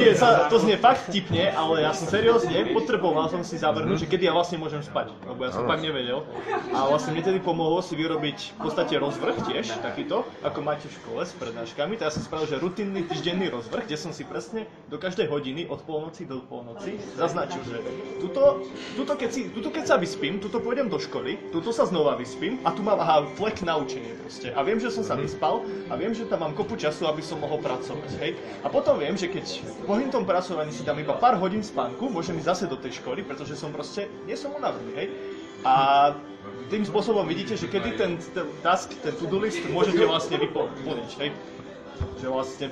Nie, 0.00 0.16
sa, 0.16 0.48
to 0.48 0.56
znie 0.56 0.80
fakt 0.80 1.12
vtipne, 1.12 1.52
ale 1.52 1.84
ja 1.84 1.92
som 1.92 2.08
seriózne 2.08 2.72
potreboval 2.72 3.28
som 3.28 3.44
si 3.44 3.60
zavrhnúť, 3.60 4.04
že 4.04 4.08
kedy 4.08 4.24
ja 4.24 4.32
vlastne 4.32 4.56
môžem 4.56 4.80
spať, 4.80 5.12
lebo 5.28 5.44
ja 5.44 5.52
som 5.52 5.68
fakt 5.68 5.84
nevedel. 5.84 6.24
A 6.72 6.88
vlastne 6.88 7.12
mne 7.12 7.28
tedy 7.28 7.40
pomohlo 7.44 7.84
si 7.84 7.92
vyrobiť 7.92 8.56
v 8.56 8.58
podstate 8.64 8.96
rozvrh 8.96 9.36
tiež, 9.52 9.84
takýto, 9.84 10.24
ako 10.40 10.58
máte 10.64 10.88
v 10.88 10.96
škole 10.96 11.20
s 11.28 11.36
prednáškami. 11.36 12.00
Tak 12.00 12.08
ja 12.08 12.12
som 12.16 12.24
spravil, 12.24 12.48
že 12.48 12.56
rutinný 12.56 13.04
týždenný 13.04 13.52
rozvrh, 13.52 13.84
kde 13.84 14.00
som 14.00 14.16
si 14.16 14.24
presne 14.24 14.64
do 14.88 14.96
každej 14.96 15.28
hodiny 15.28 15.68
od 15.68 15.84
polnoci 15.84 16.24
do 16.24 16.40
polnoci 16.40 16.96
zaznačil, 17.20 17.60
že 17.68 17.84
tuto, 18.24 18.64
tuto, 18.96 19.12
keď, 19.12 19.28
si, 19.28 19.52
tuto 19.52 19.68
keď 19.68 19.84
sa 19.92 19.96
vyspím, 20.00 20.40
tuto 20.40 20.56
pôjdem 20.56 20.88
do 20.88 20.96
školy, 20.96 21.52
tuto 21.52 21.68
sa 21.68 21.84
znova 21.84 22.16
vyspím 22.16 22.64
a 22.64 22.72
tu 22.72 22.80
mám 22.80 22.93
aha, 22.98 23.26
flek 23.38 23.62
na 23.62 23.78
učenie 23.78 24.14
proste. 24.20 24.50
A 24.54 24.60
viem, 24.62 24.78
že 24.78 24.90
som 24.90 25.04
sa 25.06 25.14
vyspal 25.14 25.62
a 25.88 25.94
viem, 25.94 26.14
že 26.14 26.26
tam 26.26 26.42
mám 26.44 26.52
kopu 26.52 26.74
času, 26.78 27.06
aby 27.10 27.22
som 27.22 27.38
mohol 27.38 27.60
pracovať, 27.60 28.12
hej. 28.20 28.38
A 28.62 28.70
potom 28.72 28.98
viem, 28.98 29.14
že 29.14 29.28
keď 29.28 29.62
po 29.84 29.94
tom 30.10 30.24
pracovaní 30.24 30.70
si 30.72 30.82
dám 30.82 30.98
iba 30.98 31.14
pár 31.16 31.38
hodín 31.38 31.62
spánku, 31.62 32.10
môžem 32.10 32.38
ísť 32.40 32.48
zase 32.50 32.64
do 32.66 32.78
tej 32.80 32.98
školy, 33.02 33.22
pretože 33.22 33.54
som 33.58 33.70
proste, 33.70 34.10
nie 34.24 34.34
som 34.34 34.54
unavený, 34.54 34.92
hej. 34.96 35.08
A 35.64 35.74
tým 36.68 36.84
spôsobom 36.84 37.24
vidíte, 37.24 37.56
že 37.56 37.68
kedy 37.68 37.96
ten 37.96 38.12
task, 38.60 38.92
ten 39.00 39.12
to-do 39.16 39.40
list 39.40 39.64
môžete 39.72 40.04
vlastne 40.04 40.36
vyplniť, 40.40 41.10
hej. 41.20 41.30
Že 42.20 42.26
vlastne 42.28 42.66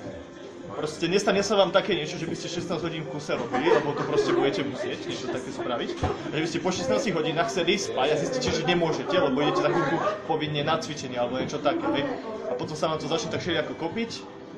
Proste 0.72 1.04
nestane 1.06 1.44
sa 1.44 1.54
vám 1.54 1.70
také 1.70 1.92
niečo, 1.92 2.16
že 2.16 2.24
by 2.24 2.34
ste 2.34 2.48
16 2.48 2.80
hodín 2.80 3.02
v 3.04 3.12
kuse 3.12 3.36
robili, 3.36 3.68
lebo 3.68 3.92
to 3.92 4.02
proste 4.08 4.32
budete 4.32 4.64
musieť 4.64 5.04
niečo 5.04 5.28
také 5.28 5.50
spraviť. 5.52 5.90
A 6.02 6.34
že 6.36 6.42
by 6.42 6.48
ste 6.48 6.58
po 6.64 6.70
16 6.72 7.12
hodinách 7.12 7.48
chceli 7.52 7.76
spať 7.76 8.08
a 8.12 8.16
zistíte, 8.16 8.48
že 8.50 8.62
nemôžete, 8.64 9.12
lebo 9.12 9.44
idete 9.44 9.60
za 9.62 9.70
chvíľku 9.70 9.96
povinne 10.24 10.62
na 10.64 10.80
cvičenie 10.80 11.20
alebo 11.20 11.38
niečo 11.38 11.60
také, 11.60 11.86
hej. 12.00 12.04
A 12.48 12.52
potom 12.56 12.74
sa 12.74 12.88
vám 12.88 12.98
to 12.98 13.06
začne 13.06 13.30
tak 13.30 13.44
všelijako 13.44 13.76
kopiť 13.76 14.10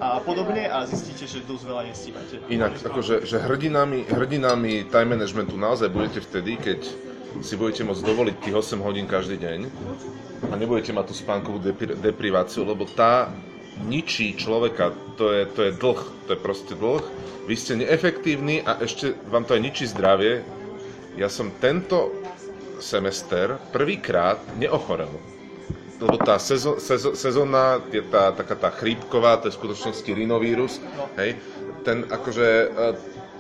a 0.03 0.19
podobne 0.19 0.67
a 0.67 0.83
zistíte, 0.87 1.27
že 1.27 1.47
dosť 1.47 1.65
veľa 1.71 1.83
nestíhate. 1.87 2.35
Inak, 2.51 2.83
akože, 2.83 3.27
že 3.27 3.37
hrdinami, 3.39 4.07
hrdinami 4.11 4.91
time 4.91 5.15
managementu 5.15 5.55
naozaj 5.55 5.91
budete 5.91 6.19
vtedy, 6.19 6.59
keď 6.59 6.81
si 7.43 7.55
budete 7.59 7.83
môcť 7.83 8.03
dovoliť 8.03 8.37
tých 8.43 8.55
8 8.55 8.79
hodín 8.87 9.07
každý 9.11 9.39
deň 9.39 9.61
a 10.51 10.55
nebudete 10.55 10.95
mať 10.95 11.11
tú 11.11 11.15
spánkovú 11.15 11.59
depri- 11.59 11.95
depriváciu, 11.99 12.63
lebo 12.63 12.87
tá 12.87 13.31
ničí 13.83 14.39
človeka, 14.39 14.95
to 15.19 15.35
je, 15.35 15.43
to 15.51 15.61
je 15.67 15.73
dlh, 15.75 16.01
to 16.27 16.31
je 16.35 16.41
proste 16.41 16.75
dlh. 16.79 17.03
Vy 17.45 17.55
ste 17.59 17.81
neefektívni 17.81 18.63
a 18.65 18.79
ešte 18.81 19.19
vám 19.29 19.45
to 19.45 19.59
aj 19.59 19.63
ničí 19.63 19.85
zdravie. 19.91 20.47
Ja 21.19 21.27
som 21.29 21.53
tento 21.59 22.11
semester 22.79 23.59
prvýkrát 23.71 24.41
neochorel. 24.59 25.11
Lebo 26.03 26.19
tá 26.21 26.37
sezo, 26.43 26.83
sezo, 26.83 27.15
sezónna, 27.15 27.81
je 27.89 28.03
tá, 28.03 28.35
taká 28.35 28.59
tá 28.59 28.71
chrípková, 28.75 29.39
to 29.39 29.49
je 29.49 29.55
v 29.55 29.61
skutočnosti 29.63 30.11
rinovírus, 30.11 30.83
hej, 31.17 31.39
ten 31.87 32.05
akože 32.05 32.49
e, 32.51 32.69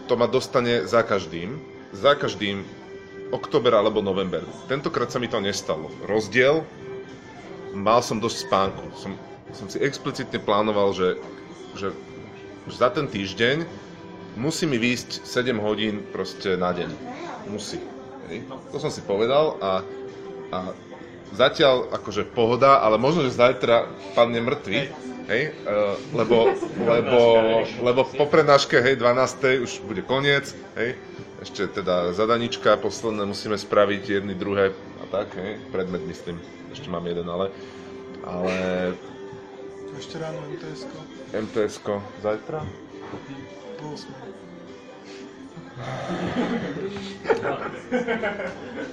to 0.06 0.14
ma 0.14 0.30
dostane 0.30 0.86
za 0.86 1.02
každým, 1.02 1.60
za 1.92 2.14
každým 2.14 2.62
október 3.34 3.74
alebo 3.74 3.98
november. 4.00 4.46
Tentokrát 4.70 5.10
sa 5.10 5.18
mi 5.18 5.26
to 5.26 5.42
nestalo. 5.42 5.90
Rozdiel, 6.06 6.62
mal 7.74 8.00
som 8.00 8.22
dosť 8.22 8.46
spánku. 8.46 8.84
Som, 8.94 9.18
som 9.54 9.70
si 9.70 9.78
explicitne 9.80 10.42
plánoval, 10.42 10.92
že, 10.92 11.16
že 11.78 11.94
za 12.68 12.90
ten 12.90 13.06
týždeň 13.06 13.64
musí 14.34 14.66
mi 14.66 14.76
výjsť 14.76 15.22
7 15.22 15.54
hodín 15.62 16.02
proste 16.10 16.58
na 16.58 16.74
deň. 16.74 16.90
Musí. 17.48 17.78
Hej. 18.28 18.48
To 18.72 18.78
som 18.82 18.90
si 18.90 19.04
povedal 19.04 19.56
a, 19.60 19.72
a 20.50 20.58
zatiaľ 21.34 21.90
akože 21.92 22.30
pohoda, 22.32 22.80
ale 22.80 22.96
možno, 22.96 23.26
že 23.26 23.36
zajtra 23.36 23.90
padne 24.16 24.40
mŕtvy, 24.40 24.80
hej, 25.28 25.42
e, 25.50 25.74
lebo, 26.14 26.52
lebo, 26.84 27.20
lebo 27.82 28.00
po 28.06 28.26
prednáške, 28.30 28.80
hej, 28.80 28.96
12. 28.96 29.64
už 29.66 29.70
bude 29.84 30.02
koniec, 30.06 30.54
hej, 30.78 30.96
ešte 31.42 31.68
teda 31.68 32.14
zadanička 32.16 32.80
posledné 32.80 33.28
musíme 33.28 33.58
spraviť 33.58 34.02
jedny, 34.22 34.32
druhé 34.32 34.72
a 35.02 35.04
tak, 35.10 35.36
hej, 35.36 35.60
predmet 35.74 36.00
myslím, 36.06 36.40
ešte 36.72 36.88
mám 36.88 37.04
jeden, 37.04 37.26
ale, 37.28 37.52
ale 38.24 38.54
Ešte 39.94 40.18
ráno 40.18 40.42
MTS-ko. 40.50 40.98
MTS-ko 41.30 41.94
zajtra? 42.18 42.66
Po 43.78 43.84
8. 43.94 44.10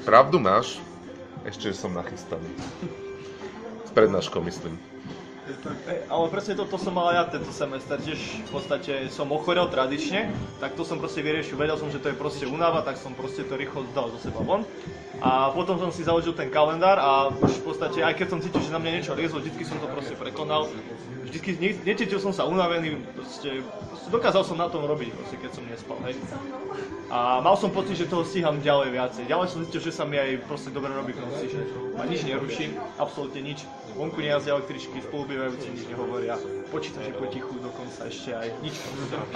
Pravdu 0.06 0.38
máš, 0.42 0.82
ešte 1.46 1.74
som 1.74 1.94
nachystaný. 1.94 2.50
S 3.86 3.92
prednáškou 3.94 4.42
myslím. 4.46 4.78
Hej, 5.60 6.00
Ale 6.08 6.26
presne 6.32 6.54
toto 6.56 6.80
som 6.80 6.96
mal 6.96 7.12
ja 7.12 7.24
tento 7.28 7.52
semester, 7.52 8.00
tiež 8.00 8.48
v 8.48 8.52
podstate 8.52 8.94
som 9.12 9.28
ochorel 9.30 9.68
tradične, 9.68 10.32
tak 10.64 10.80
to 10.80 10.88
som 10.88 10.98
proste 10.98 11.20
vyriešil, 11.20 11.60
vedel 11.60 11.76
som, 11.76 11.92
že 11.92 12.00
to 12.00 12.10
je 12.12 12.16
proste 12.16 12.48
únava, 12.48 12.82
tak 12.82 12.96
som 12.96 13.12
proste 13.12 13.44
to 13.44 13.60
rýchlo 13.60 13.84
dal 13.92 14.08
zo 14.16 14.20
seba 14.22 14.40
von. 14.40 14.64
A 15.22 15.54
potom 15.54 15.78
som 15.78 15.94
si 15.94 16.02
založil 16.02 16.34
ten 16.34 16.50
kalendár 16.50 16.98
a 16.98 17.30
už 17.30 17.62
v 17.62 17.64
podstate, 17.68 18.02
aj 18.02 18.18
keď 18.18 18.28
som 18.34 18.40
cítil, 18.42 18.62
že 18.66 18.74
na 18.74 18.82
mňa 18.82 18.92
niečo 18.98 19.14
liezlo, 19.14 19.38
vždycky 19.38 19.64
som 19.68 19.78
to 19.78 19.86
proste 19.86 20.18
prekonal. 20.18 20.66
Vždycky 21.22 21.62
ne, 21.62 21.78
necítil 21.86 22.18
som 22.18 22.34
sa 22.34 22.50
unavený, 22.50 22.98
proste, 23.14 23.62
proste 23.62 24.08
dokázal 24.10 24.42
som 24.42 24.58
na 24.58 24.66
tom 24.66 24.82
robiť, 24.90 25.14
proste, 25.14 25.38
keď 25.38 25.52
som 25.54 25.64
nespal, 25.70 26.00
hej. 26.10 26.18
A 27.14 27.38
mal 27.44 27.54
som 27.54 27.70
pocit, 27.70 28.02
že 28.02 28.10
toho 28.10 28.26
stíham 28.26 28.58
ďalej 28.58 28.90
viacej. 28.98 29.24
Ďalej 29.30 29.48
som 29.54 29.62
zistil, 29.62 29.82
že 29.84 29.94
sa 29.94 30.10
mi 30.10 30.18
aj 30.18 30.42
proste 30.50 30.74
dobre 30.74 30.90
robí 30.90 31.14
v 31.14 31.22
že 31.46 31.62
ma 31.94 32.10
nič 32.10 32.26
neruší, 32.26 32.74
absolútne 32.98 33.46
nič. 33.46 33.68
Vonku 33.92 34.24
nejazdia 34.24 34.56
električky, 34.56 35.04
spolubývajúci 35.04 35.68
nič 35.76 35.84
nehovoria, 35.92 36.40
počítač 36.72 37.12
je 37.12 37.14
potichu, 37.20 37.54
dokonca 37.60 38.08
ešte 38.08 38.32
aj 38.32 38.48
nič. 38.64 38.76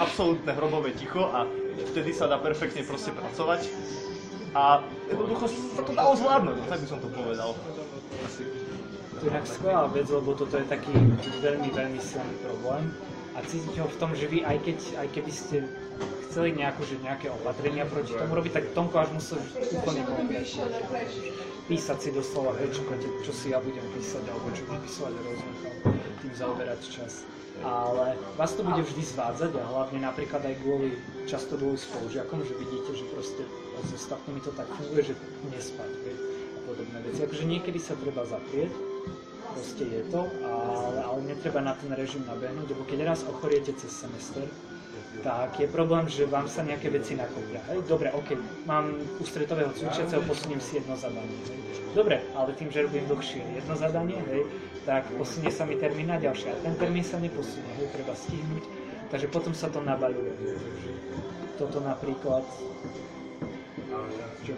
Absolútne 0.00 0.52
hrobové 0.56 0.96
ticho 0.96 1.28
a 1.28 1.44
vtedy 1.92 2.16
sa 2.16 2.26
dá 2.26 2.40
perfektne 2.40 2.82
proste 2.82 3.12
pracovať. 3.12 3.68
A 4.56 4.80
jednoducho 5.12 5.52
sa 5.76 5.82
to 5.84 5.92
dalo 5.92 6.16
zvládnuť, 6.16 6.56
no, 6.56 6.64
tak 6.64 6.80
by 6.80 6.88
som 6.88 6.98
to 7.04 7.08
povedal. 7.12 7.52
Asi. 8.24 8.48
To 9.20 9.22
je 9.24 9.28
inak 9.32 9.44
skvelá 9.44 9.84
vec, 9.92 10.08
lebo 10.08 10.32
toto 10.32 10.56
je 10.56 10.64
taký 10.64 10.92
veľmi, 11.44 11.68
veľmi 11.72 12.00
silný 12.00 12.36
problém. 12.40 12.92
A 13.36 13.44
cítiť 13.44 13.76
ho 13.84 13.88
v 13.88 13.96
tom, 14.00 14.16
že 14.16 14.32
vy 14.32 14.40
aj, 14.48 14.56
keď, 14.64 14.78
aj 14.96 15.08
keby 15.12 15.32
ste 15.32 15.56
chceli 16.28 16.56
nejako, 16.56 16.88
že 16.88 17.04
nejaké 17.04 17.28
opatrenia 17.28 17.84
proti 17.84 18.16
tomu 18.16 18.32
robiť, 18.32 18.52
tak 18.56 18.64
Tomko 18.72 18.96
až 18.96 19.12
musel 19.12 19.40
úplne 19.76 20.08
konkrétne. 20.08 20.56
Písať 21.66 21.98
si 21.98 22.10
doslova 22.14 22.54
hečko, 22.62 22.94
čo 23.26 23.32
si 23.34 23.50
ja 23.50 23.58
budem 23.58 23.82
písať, 23.90 24.22
alebo 24.30 24.54
čo 24.54 24.62
vypisovať 24.70 25.12
a 25.18 25.20
rozmýšľať, 25.26 25.74
tým 26.22 26.32
zaoberať 26.38 26.80
čas. 26.86 27.26
Ale 27.58 28.14
vás 28.38 28.54
to 28.54 28.62
bude 28.62 28.86
vždy 28.86 29.02
zvádzať 29.02 29.50
a 29.58 29.64
hlavne 29.66 29.98
napríklad 30.04 30.46
aj 30.46 30.54
kvôli, 30.62 30.94
často 31.26 31.58
kvôli 31.58 31.74
spolužiakom, 31.74 32.44
že 32.46 32.54
vidíte, 32.54 32.94
že 32.94 33.04
proste 33.10 33.42
s 33.82 33.90
ostatnými 33.98 34.44
to 34.46 34.54
tak 34.54 34.68
funguje, 34.78 35.10
že 35.10 35.14
nespať, 35.50 35.90
vieš, 36.06 36.20
a 36.54 36.58
podobné 36.70 36.98
veci. 37.02 37.20
Akože 37.26 37.44
niekedy 37.48 37.78
sa 37.82 37.98
treba 37.98 38.22
zaprieť, 38.28 38.70
proste 39.56 39.84
je 39.88 40.02
to, 40.12 40.22
ale, 40.46 41.00
ale 41.02 41.18
netreba 41.24 41.64
na 41.64 41.74
ten 41.74 41.90
režim 41.96 42.22
nabehnúť, 42.28 42.76
lebo 42.76 42.84
keď 42.86 43.10
raz 43.10 43.24
ochoriete 43.24 43.72
cez 43.74 43.90
semester, 43.90 44.44
tak 45.22 45.60
je 45.60 45.68
problém, 45.68 46.08
že 46.08 46.28
vám 46.28 46.48
sa 46.48 46.64
nejaké 46.66 46.92
veci 46.92 47.16
nakopia. 47.16 47.62
Hej? 47.72 47.86
Dobre, 47.88 48.12
OK, 48.12 48.36
mám 48.68 48.96
ústretového 49.20 49.72
cvičiaceho, 49.72 50.22
posuniem 50.26 50.60
si 50.60 50.80
jedno 50.80 50.96
zadanie. 50.96 51.38
Hej? 51.48 51.58
Dobre, 51.96 52.20
ale 52.36 52.52
tým, 52.52 52.68
že 52.68 52.84
robím 52.84 53.08
dlhšie 53.08 53.40
jedno 53.56 53.72
zadanie, 53.72 54.20
hej, 54.28 54.44
tak 54.84 55.08
posunie 55.16 55.48
sa 55.48 55.64
mi 55.64 55.80
termín 55.80 56.12
na 56.12 56.20
ďalšie. 56.20 56.52
A 56.52 56.56
ten 56.60 56.76
termín 56.76 57.00
sa 57.00 57.16
neposunie, 57.16 57.72
hej, 57.80 57.88
treba 57.88 58.12
stihnúť. 58.12 58.64
Takže 59.08 59.32
potom 59.32 59.56
sa 59.56 59.72
to 59.72 59.80
nabaľuje. 59.80 60.36
Toto 61.56 61.80
napríklad, 61.80 62.44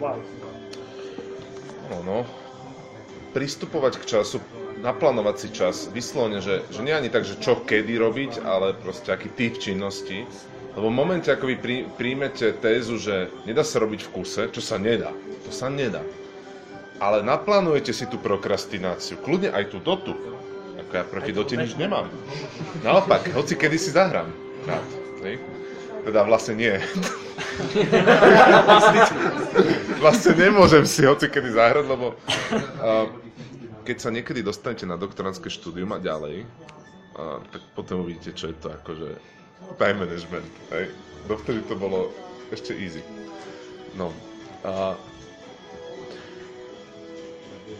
wow. 0.03 0.19
No, 1.89 1.97
no. 2.03 2.17
Pristupovať 3.31 4.03
k 4.03 4.19
času, 4.19 4.43
naplánovať 4.79 5.35
si 5.37 5.47
čas, 5.51 5.91
vyslovene, 5.91 6.39
že, 6.39 6.63
že 6.71 6.81
nie 6.83 6.95
ani 6.95 7.11
tak, 7.11 7.27
že 7.27 7.39
čo 7.39 7.59
kedy 7.59 7.99
robiť, 7.99 8.43
ale 8.43 8.75
proste 8.79 9.11
aký 9.11 9.29
typ 9.35 9.59
činnosti. 9.59 10.23
Lebo 10.77 10.87
v 10.87 10.95
momente, 10.95 11.27
ako 11.27 11.51
vy 11.51 11.55
prí, 11.59 11.77
príjmete 11.99 12.55
tézu, 12.63 12.95
že 12.95 13.27
nedá 13.43 13.65
sa 13.65 13.83
robiť 13.83 14.07
v 14.07 14.11
kuse, 14.15 14.47
čo 14.53 14.61
sa 14.63 14.79
nedá, 14.79 15.11
to 15.43 15.51
sa 15.51 15.67
nedá. 15.67 15.99
Ale 16.99 17.23
naplánujete 17.23 17.95
si 17.95 18.05
tú 18.07 18.19
prokrastináciu, 18.19 19.19
kľudne 19.23 19.51
aj 19.55 19.71
tú 19.71 19.79
dotu. 19.79 20.15
Ako 20.79 20.91
ja 20.95 21.03
proti 21.07 21.31
dote 21.31 21.55
nič 21.55 21.75
nemám. 21.75 22.07
Naopak, 22.83 23.31
hoci 23.35 23.55
kedy 23.55 23.77
si 23.79 23.91
zahrám. 23.91 24.31
Rád, 24.67 24.87
hej? 25.23 25.35
Teda 26.07 26.23
vlastne 26.23 26.55
nie. 26.55 26.75
vlastne 30.03 30.31
nemôžem 30.39 30.87
si 30.87 31.03
hoci 31.03 31.27
kedy 31.27 31.55
zahrať, 31.55 31.85
lebo 31.87 32.15
uh, 32.15 33.07
keď 33.89 33.97
sa 33.97 34.13
niekedy 34.13 34.45
dostanete 34.45 34.85
na 34.85 35.01
doktorantské 35.01 35.49
štúdium 35.49 35.89
a 35.97 35.97
ďalej, 35.97 36.45
uh, 36.45 37.41
tak 37.49 37.65
potom 37.73 38.05
uvidíte, 38.05 38.37
čo 38.37 38.53
je 38.53 38.55
to 38.61 38.69
akože 38.69 39.17
time 39.81 40.05
management. 40.05 40.45
Hej? 40.69 40.93
Dovtedy 41.25 41.65
to 41.65 41.73
bolo 41.73 42.13
ešte 42.53 42.77
easy. 42.77 43.01
No. 43.97 44.13
A 44.61 44.93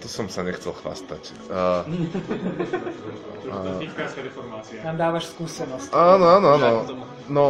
to 0.02 0.07
som 0.10 0.26
sa 0.34 0.41
nechcel 0.41 0.73
chvastať. 0.73 1.30
Výtkárska 3.77 4.26
deformácia. 4.26 4.81
Nám 4.81 4.98
dávaš 4.98 5.30
skúsenosť. 5.38 5.94
Áno, 5.94 6.26
áno, 6.26 6.48
áno. 6.57 6.72
No, 7.30 7.44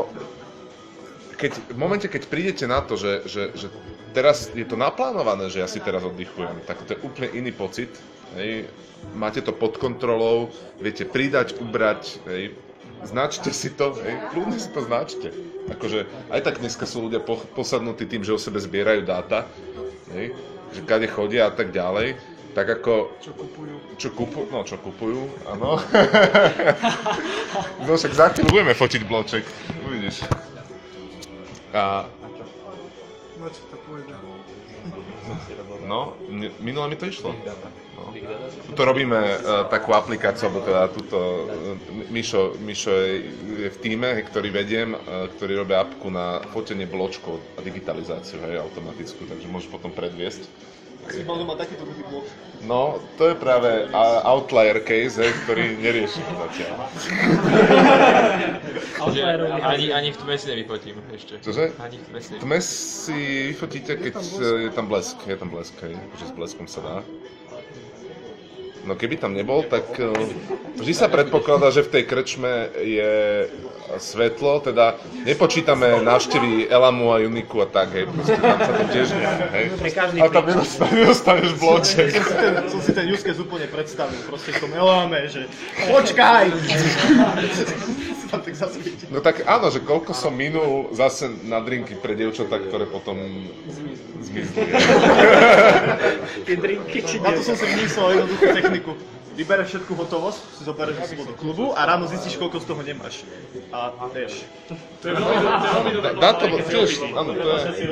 keď, 1.39 1.55
v 1.71 1.77
momente, 1.79 2.11
keď 2.11 2.27
prídete 2.27 2.65
na 2.67 2.83
to, 2.83 2.99
že, 2.99 3.23
že, 3.23 3.55
že 3.55 3.71
teraz 4.11 4.51
je 4.51 4.67
to 4.67 4.75
naplánované, 4.75 5.47
že 5.47 5.63
ja 5.63 5.69
si 5.71 5.79
teraz 5.79 6.03
oddychujem, 6.03 6.59
tak 6.67 6.83
to 6.83 6.97
je 6.97 6.99
úplne 7.07 7.31
iný 7.31 7.55
pocit. 7.55 7.95
Hej. 8.37 8.69
Máte 9.15 9.39
to 9.41 9.55
pod 9.55 9.79
kontrolou, 9.79 10.51
viete 10.77 11.07
pridať, 11.07 11.55
ubrať, 11.57 12.19
hej. 12.27 12.51
značte 13.07 13.49
si 13.55 13.71
to, 13.71 13.95
hej. 14.03 14.19
kľudne 14.35 14.59
si 14.59 14.69
to 14.69 14.83
značte. 14.83 15.27
Akože 15.71 16.03
aj 16.29 16.41
tak 16.43 16.59
dneska 16.59 16.83
sú 16.83 17.07
ľudia 17.07 17.23
po, 17.23 17.39
posadnutí 17.55 18.05
tým, 18.05 18.27
že 18.27 18.35
o 18.35 18.39
sebe 18.41 18.59
zbierajú 18.59 19.07
dáta, 19.07 19.47
hej. 20.11 20.35
že 20.75 20.83
kade 20.83 21.07
chodia 21.07 21.47
a 21.47 21.51
tak 21.55 21.71
ďalej. 21.71 22.19
Tak 22.49 22.81
ako... 22.81 23.13
Čo 23.21 23.31
kupujú. 23.37 23.75
Čo 23.95 24.09
kupujú, 24.17 24.45
no 24.51 24.65
čo 24.65 24.77
kupujú, 24.81 25.21
áno. 25.47 25.77
no 27.85 27.91
však 27.93 28.13
za 28.13 28.33
chvíľu 28.33 28.49
budeme 28.51 28.73
fotiť 28.73 29.01
bloček, 29.05 29.45
uvidíš. 29.85 30.25
A, 31.71 32.09
no, 35.85 36.17
mi- 36.27 36.53
minule 36.59 36.89
mi 36.89 36.97
to 36.97 37.05
išlo. 37.05 37.37
No. 37.99 38.15
Tuto 38.71 38.87
robíme 38.87 39.19
uh, 39.19 39.67
takú 39.67 39.91
aplikáciu, 39.91 40.47
alebo 40.47 40.63
teda 40.63 40.87
túto, 40.87 41.19
uh, 41.19 41.75
Mišo, 42.07 42.55
Mišo 42.63 42.95
je, 42.95 43.27
je 43.67 43.67
v 43.67 43.77
týme, 43.83 44.15
hej, 44.15 44.23
ktorý 44.31 44.55
vediem, 44.55 44.95
uh, 44.95 45.27
ktorý 45.35 45.67
robí 45.67 45.75
apku 45.75 46.07
na 46.07 46.39
fotenie 46.55 46.87
bločkov 46.87 47.43
a 47.57 47.59
digitalizáciu, 47.59 48.39
hej, 48.47 48.63
automatickú, 48.63 49.27
takže 49.27 49.51
môžeš 49.51 49.67
potom 49.67 49.91
predviesť. 49.91 50.47
Si 51.09 51.25
mal 51.25 51.41
doma 51.41 51.57
takýto 51.57 51.89
dlhý 51.89 52.05
blok. 52.05 52.25
No, 52.69 53.01
to 53.17 53.33
je 53.33 53.35
práve 53.39 53.89
outlier 54.23 54.77
case, 54.83 55.17
hej, 55.17 55.31
ktorý 55.47 55.79
neriešime 55.81 56.31
zatiaľ. 56.37 56.75
Ani, 58.99 59.95
ani 59.95 60.11
v 60.11 60.17
tme 60.19 60.35
si 60.35 60.51
nevyfotím 60.51 60.99
ešte. 61.15 61.39
Čože? 61.39 61.71
Ani 61.79 61.97
v 61.97 62.05
tme 62.11 62.19
si 62.19 62.29
nevyfotím. 62.35 62.43
Tme 62.43 62.59
si 62.61 63.19
vyfotíte, 63.55 63.95
keď 63.95 64.13
je 64.67 64.71
tam 64.75 64.91
blesk. 64.91 65.17
Je 65.23 65.37
tam 65.39 65.49
blesk, 65.49 65.73
hej. 65.87 65.95
Že 66.19 66.25
s 66.29 66.33
bleskom 66.35 66.67
sa 66.67 66.83
dá. 66.83 66.97
No 68.89 68.97
keby 68.97 69.21
tam 69.21 69.37
nebol, 69.37 69.61
tak 69.69 69.85
eh, 70.01 70.09
vždy 70.81 70.93
sa 70.97 71.13
predpokladá, 71.13 71.69
že 71.69 71.85
v 71.85 71.93
tej 71.93 72.03
krčme 72.09 72.73
je 72.81 73.45
svetlo, 73.97 74.61
teda 74.61 74.99
nepočítame 75.25 76.05
návštevy 76.05 76.69
Elamu 76.69 77.09
a 77.09 77.17
Uniku 77.23 77.63
a 77.63 77.67
tak, 77.67 77.95
hej, 77.97 78.05
proste 78.05 78.37
tam 78.37 78.59
sa 78.61 78.73
to 78.77 78.83
tiež 78.93 79.07
nie, 79.17 79.25
hej. 79.25 79.65
Pre 79.73 79.89
každý 79.89 80.17
A 80.21 80.25
tam 80.29 80.43
nedostaneš, 80.45 80.93
nedostaneš 80.93 81.51
bloček. 81.57 82.13
Som 82.69 82.79
si 82.85 82.91
ten 82.93 83.09
case 83.17 83.39
úplne 83.41 83.65
predstavil, 83.65 84.19
proste 84.29 84.53
v 84.53 84.57
tom 84.61 84.71
eláme, 84.77 85.25
že 85.25 85.49
počkaj! 85.89 86.45
No 89.09 89.25
tak 89.25 89.41
áno, 89.49 89.73
že 89.73 89.81
koľko 89.81 90.13
som 90.13 90.29
minul 90.29 90.93
zase 90.93 91.33
na 91.49 91.57
drinky 91.65 91.97
pre 91.97 92.13
dievčatá, 92.13 92.61
ktoré 92.61 92.85
potom 92.85 93.17
zmizli. 94.21 94.69
Tie 96.45 96.55
drinky 96.61 97.01
či 97.01 97.17
Na 97.25 97.33
to 97.33 97.41
som 97.41 97.57
si 97.57 97.65
vymyslel 97.65 98.21
jednoduchú 98.21 98.45
techniku. 98.53 98.91
Vybereš 99.39 99.67
všetku 99.71 99.95
hotovosť, 99.95 100.39
si 100.59 100.61
zoberieš 100.67 100.99
si 101.07 101.15
do 101.15 101.31
klubu 101.31 101.71
a 101.71 101.87
ráno 101.87 102.11
zistíš, 102.11 102.35
koľko 102.35 102.59
z 102.59 102.65
toho 102.67 102.81
nemáš. 102.83 103.23
A 103.71 103.95
vieš, 104.11 104.43
To 104.99 105.05
je 105.07 105.15
veľmi, 105.15 105.89
dobré. 105.95 106.11
Dá 106.19 106.35
to, 106.35 106.45
tiež, 106.67 106.99
áno, 107.15 107.31
to 107.31 107.47
je 107.47 107.87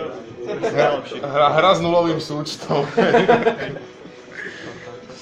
hra, 0.60 0.99
hra, 1.07 1.48
hra 1.56 1.72
s 1.72 1.80
nulovým 1.80 2.19
súčtom. 2.19 2.84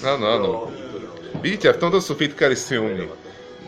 Áno, 0.05 0.25
áno. 0.27 0.49
Vidíte, 1.41 1.73
v 1.73 1.81
tomto 1.81 1.97
sú 1.97 2.13
fitkári 2.13 2.53
silní. 2.53 3.09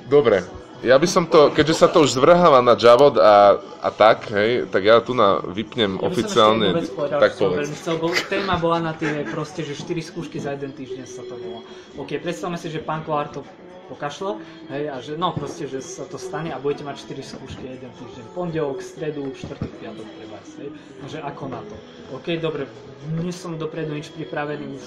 Dobre, 0.06 0.46
ja 0.86 0.96
by 0.98 1.08
som 1.10 1.26
to, 1.26 1.50
keďže 1.50 1.76
sa 1.82 1.88
to 1.90 2.06
už 2.06 2.22
zvrháva 2.22 2.62
na 2.62 2.78
Javod 2.78 3.18
a, 3.18 3.58
a 3.82 3.90
tak, 3.90 4.30
hej, 4.30 4.70
tak 4.70 4.86
ja 4.86 5.02
tu 5.02 5.18
na 5.18 5.42
vypnem 5.42 5.98
Ja 5.98 6.06
oficiálne, 6.06 6.74
povedal, 6.94 7.20
tak 7.22 7.34
povedz. 7.34 7.74
chcel, 7.74 7.98
bol, 7.98 8.14
téma 8.30 8.62
bola 8.62 8.80
na 8.82 8.94
tie 8.94 9.26
proste, 9.26 9.66
že 9.66 9.74
4 9.74 9.98
skúšky 10.06 10.38
za 10.38 10.54
jeden 10.54 10.70
týždeň 10.74 11.06
sa 11.10 11.26
to 11.26 11.34
volá. 11.34 11.66
OK, 11.98 12.22
predstavme 12.22 12.62
si, 12.62 12.70
že 12.70 12.84
pán 12.84 13.02
Kolár 13.02 13.34
to 13.34 13.42
pokašľa, 13.88 14.32
hej, 14.70 14.84
a 14.92 14.96
že 15.00 15.16
no 15.16 15.32
proste, 15.34 15.66
že 15.66 15.80
sa 15.80 16.04
to 16.06 16.20
stane 16.20 16.52
a 16.52 16.60
budete 16.62 16.86
mať 16.86 17.10
4 17.10 17.24
skúšky 17.26 17.64
jeden 17.66 17.92
týždeň. 17.98 18.24
Pondelok, 18.38 18.84
stredu, 18.84 19.24
štvrtok, 19.34 19.72
piatok 19.82 20.08
pre 20.08 20.26
vás, 20.30 20.50
hej. 20.62 20.70
A 21.02 21.06
že 21.10 21.18
ako 21.24 21.44
na 21.50 21.62
to? 21.66 21.76
OK, 22.14 22.38
dobre, 22.38 22.70
nie 23.18 23.34
som 23.34 23.58
dopredu 23.58 23.96
nič 23.98 24.14
pripravený, 24.14 24.78
už 24.78 24.84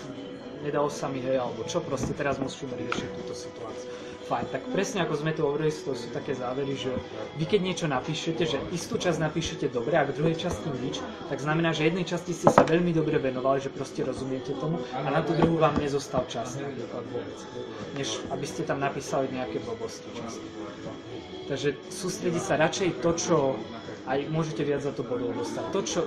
nedalo 0.62 0.92
sa 0.92 1.08
mi, 1.10 1.18
hej, 1.24 1.40
alebo 1.40 1.64
čo, 1.66 1.80
proste 1.82 2.12
teraz 2.14 2.38
musíme 2.38 2.76
riešiť 2.76 3.08
túto 3.18 3.34
situáciu. 3.34 3.89
Fajn, 4.30 4.46
tak 4.54 4.62
presne 4.70 5.02
ako 5.02 5.14
sme 5.18 5.34
tu 5.34 5.42
hovorili, 5.42 5.74
to 5.74 5.90
sú 5.90 6.06
také 6.14 6.38
závery, 6.38 6.78
že 6.78 6.94
vy 7.34 7.50
keď 7.50 7.60
niečo 7.66 7.86
napíšete, 7.90 8.46
že 8.46 8.62
istú 8.70 8.94
časť 8.94 9.18
napíšete 9.18 9.66
dobre 9.74 9.98
a 9.98 10.06
v 10.06 10.14
druhej 10.14 10.38
časti 10.38 10.70
nič, 10.70 11.02
tak 11.26 11.42
znamená, 11.42 11.74
že 11.74 11.90
jednej 11.90 12.06
časti 12.06 12.30
ste 12.30 12.46
sa 12.46 12.62
veľmi 12.62 12.94
dobre 12.94 13.18
venovali, 13.18 13.58
že 13.58 13.74
proste 13.74 14.06
rozumiete 14.06 14.54
tomu 14.62 14.78
a 14.94 15.02
na 15.10 15.26
tú 15.26 15.34
druhú 15.34 15.58
vám 15.58 15.74
nezostal 15.82 16.22
čas 16.30 16.62
než 17.98 18.22
aby 18.30 18.46
ste 18.46 18.62
tam 18.62 18.78
napísali 18.78 19.26
nejaké 19.34 19.58
blbosti 19.66 20.06
často. 20.14 20.46
Takže 21.50 21.74
sústrediť 21.90 22.42
sa 22.42 22.54
radšej 22.54 23.02
to, 23.02 23.10
čo 23.18 23.36
aj 24.06 24.30
môžete 24.30 24.62
viac 24.62 24.86
za 24.86 24.94
to 24.94 25.02
bodov 25.02 25.34
dostať. 25.34 25.64
To, 25.74 25.80
čo 25.82 26.00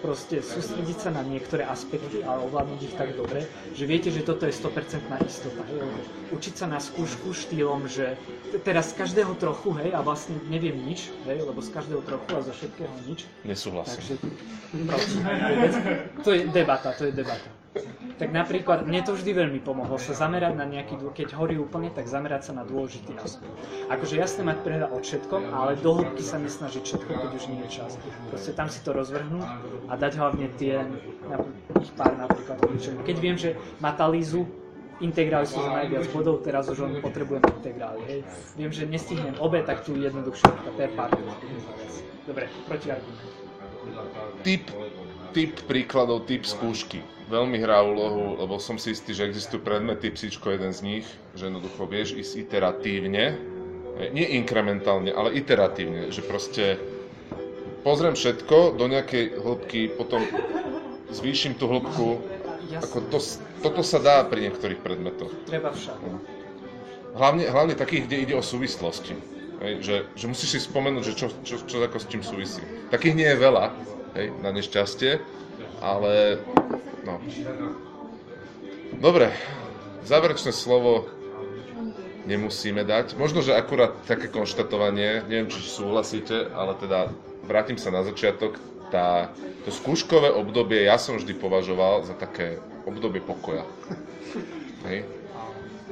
proste 0.00 0.40
sústrediť 0.40 0.96
sa 0.96 1.10
na 1.12 1.20
niektoré 1.20 1.68
aspekty 1.68 2.24
a 2.24 2.40
ovládnuť 2.40 2.80
ich 2.80 2.94
tak 2.96 3.12
dobre, 3.14 3.44
že 3.76 3.84
viete, 3.84 4.08
že 4.08 4.24
toto 4.24 4.48
je 4.48 4.52
100% 4.56 5.04
istota. 5.28 5.62
Hej? 5.68 5.80
Učiť 6.32 6.54
sa 6.56 6.66
na 6.66 6.80
skúšku 6.80 7.36
štýlom, 7.36 7.86
že 7.86 8.16
teraz 8.64 8.96
z 8.96 9.04
každého 9.04 9.36
trochu, 9.36 9.76
hej, 9.78 9.92
a 9.92 10.00
vlastne 10.00 10.40
neviem 10.48 10.74
nič, 10.80 11.12
hej, 11.28 11.44
lebo 11.44 11.60
z 11.60 11.70
každého 11.70 12.02
trochu 12.02 12.28
a 12.32 12.40
zo 12.40 12.52
všetkého 12.56 12.94
nič. 13.06 13.28
Nesúhlasím. 13.44 14.00
Takže 14.00 14.14
proste, 14.88 15.18
to 16.24 16.30
je 16.32 16.42
debata, 16.48 16.96
to 16.96 17.04
je 17.06 17.12
debata. 17.12 17.59
Tak 18.18 18.34
napríklad, 18.34 18.82
mne 18.82 19.00
to 19.06 19.14
vždy 19.14 19.30
veľmi 19.30 19.62
pomohlo 19.62 19.94
sa 19.94 20.12
zamerať 20.12 20.58
na 20.58 20.66
nejaký, 20.66 20.98
dô- 20.98 21.14
keď 21.14 21.38
horí 21.38 21.54
úplne, 21.54 21.88
tak 21.88 22.10
zamerať 22.10 22.50
sa 22.50 22.52
na 22.52 22.66
dôležitý 22.66 23.14
aspekt. 23.22 23.54
Akože 23.86 24.18
jasne 24.18 24.42
mať 24.42 24.60
prehľad 24.66 24.90
o 24.90 24.98
všetkom, 24.98 25.54
ale 25.54 25.78
do 25.78 25.94
hĺbky 25.94 26.20
sa 26.20 26.42
nesnažiť 26.42 26.82
všetko, 26.82 27.10
keď 27.14 27.30
už 27.30 27.44
nie 27.48 27.62
je 27.64 27.80
čas. 27.80 27.94
Proste 28.28 28.52
tam 28.58 28.66
si 28.66 28.82
to 28.82 28.90
rozvrhnúť 28.90 29.46
a 29.86 29.92
dať 29.94 30.12
hlavne 30.18 30.50
tie, 30.58 30.82
ich 31.78 31.92
pár 31.94 32.12
napríklad 32.18 32.58
kľúčov. 32.58 33.06
Keď 33.06 33.16
viem, 33.22 33.38
že 33.38 33.54
má 33.78 33.94
talízu, 33.94 34.50
integrály 34.98 35.46
sú 35.46 35.62
za 35.62 35.70
najviac 35.70 36.04
bodov, 36.10 36.42
teraz 36.42 36.66
už 36.68 36.90
len 36.90 36.92
potrebujem 36.98 37.40
integrály, 37.62 38.02
hej. 38.10 38.20
Viem, 38.58 38.74
že 38.74 38.84
nestihnem 38.84 39.38
obe, 39.38 39.62
tak 39.62 39.86
tu 39.86 39.94
jednoduchšie, 39.94 40.50
to 40.74 40.80
je 40.82 40.90
pár. 40.92 41.14
Dobre, 42.26 42.50
protiargument. 42.66 43.22
typ, 44.42 44.68
typ 45.32 45.54
príkladov, 45.64 46.28
typ 46.28 46.44
skúšky 46.44 47.00
veľmi 47.30 47.62
hrá 47.62 47.86
úlohu, 47.86 48.36
lebo 48.42 48.58
som 48.58 48.74
si 48.76 48.92
istý, 48.92 49.14
že 49.14 49.30
existujú 49.30 49.62
predmety, 49.62 50.10
psíčko 50.10 50.50
je 50.50 50.56
jeden 50.58 50.72
z 50.74 50.80
nich, 50.82 51.06
že 51.38 51.46
jednoducho 51.46 51.86
vieš 51.86 52.18
ísť 52.18 52.32
iteratívne, 52.50 53.38
Nie 54.10 54.32
inkrementálne, 54.40 55.12
ale 55.12 55.36
iteratívne, 55.36 56.08
že 56.08 56.24
proste 56.24 56.80
pozriem 57.84 58.16
všetko 58.16 58.80
do 58.80 58.88
nejakej 58.88 59.36
hĺbky, 59.36 59.92
potom 59.92 60.24
zvýšim 61.12 61.52
tú 61.60 61.68
hĺbku. 61.68 62.16
Ako 62.80 63.04
to, 63.12 63.20
toto 63.60 63.82
sa 63.84 64.00
dá 64.00 64.24
pri 64.24 64.48
niektorých 64.48 64.80
predmetoch. 64.80 65.28
Treba 65.44 65.76
však. 65.76 66.00
Hlavne, 67.12 67.44
hlavne 67.50 67.74
takých, 67.76 68.08
kde 68.08 68.16
ide 68.24 68.34
o 68.38 68.44
súvislosti. 68.44 69.12
Hej, 69.60 69.72
že, 69.84 69.96
že 70.16 70.24
musíš 70.24 70.50
si 70.56 70.60
spomenúť, 70.64 71.04
že 71.04 71.14
čo, 71.20 71.26
čo, 71.44 71.60
čo 71.60 71.76
ako 71.84 72.00
s 72.00 72.08
čím 72.08 72.24
súvisí. 72.24 72.64
Takých 72.88 73.12
nie 73.12 73.28
je 73.28 73.36
veľa, 73.36 73.64
hej, 74.16 74.32
na 74.40 74.48
nešťastie, 74.56 75.20
ale 75.80 76.38
no. 77.08 77.16
Dobre, 79.00 79.32
záverečné 80.04 80.52
slovo 80.52 81.08
nemusíme 82.28 82.84
dať. 82.84 83.16
Možno, 83.16 83.40
že 83.40 83.56
akurát 83.56 83.96
také 84.04 84.28
konštatovanie, 84.28 85.24
neviem, 85.26 85.48
či 85.48 85.64
súhlasíte, 85.64 86.52
ale 86.52 86.76
teda 86.76 87.08
vrátim 87.48 87.80
sa 87.80 87.88
na 87.88 88.04
začiatok. 88.04 88.60
Tá, 88.90 89.30
to 89.64 89.70
skúškové 89.70 90.34
obdobie 90.34 90.84
ja 90.84 90.98
som 90.98 91.14
vždy 91.14 91.32
považoval 91.38 92.02
za 92.04 92.14
také 92.18 92.58
obdobie 92.84 93.22
pokoja. 93.22 93.62
Hej. 94.90 95.06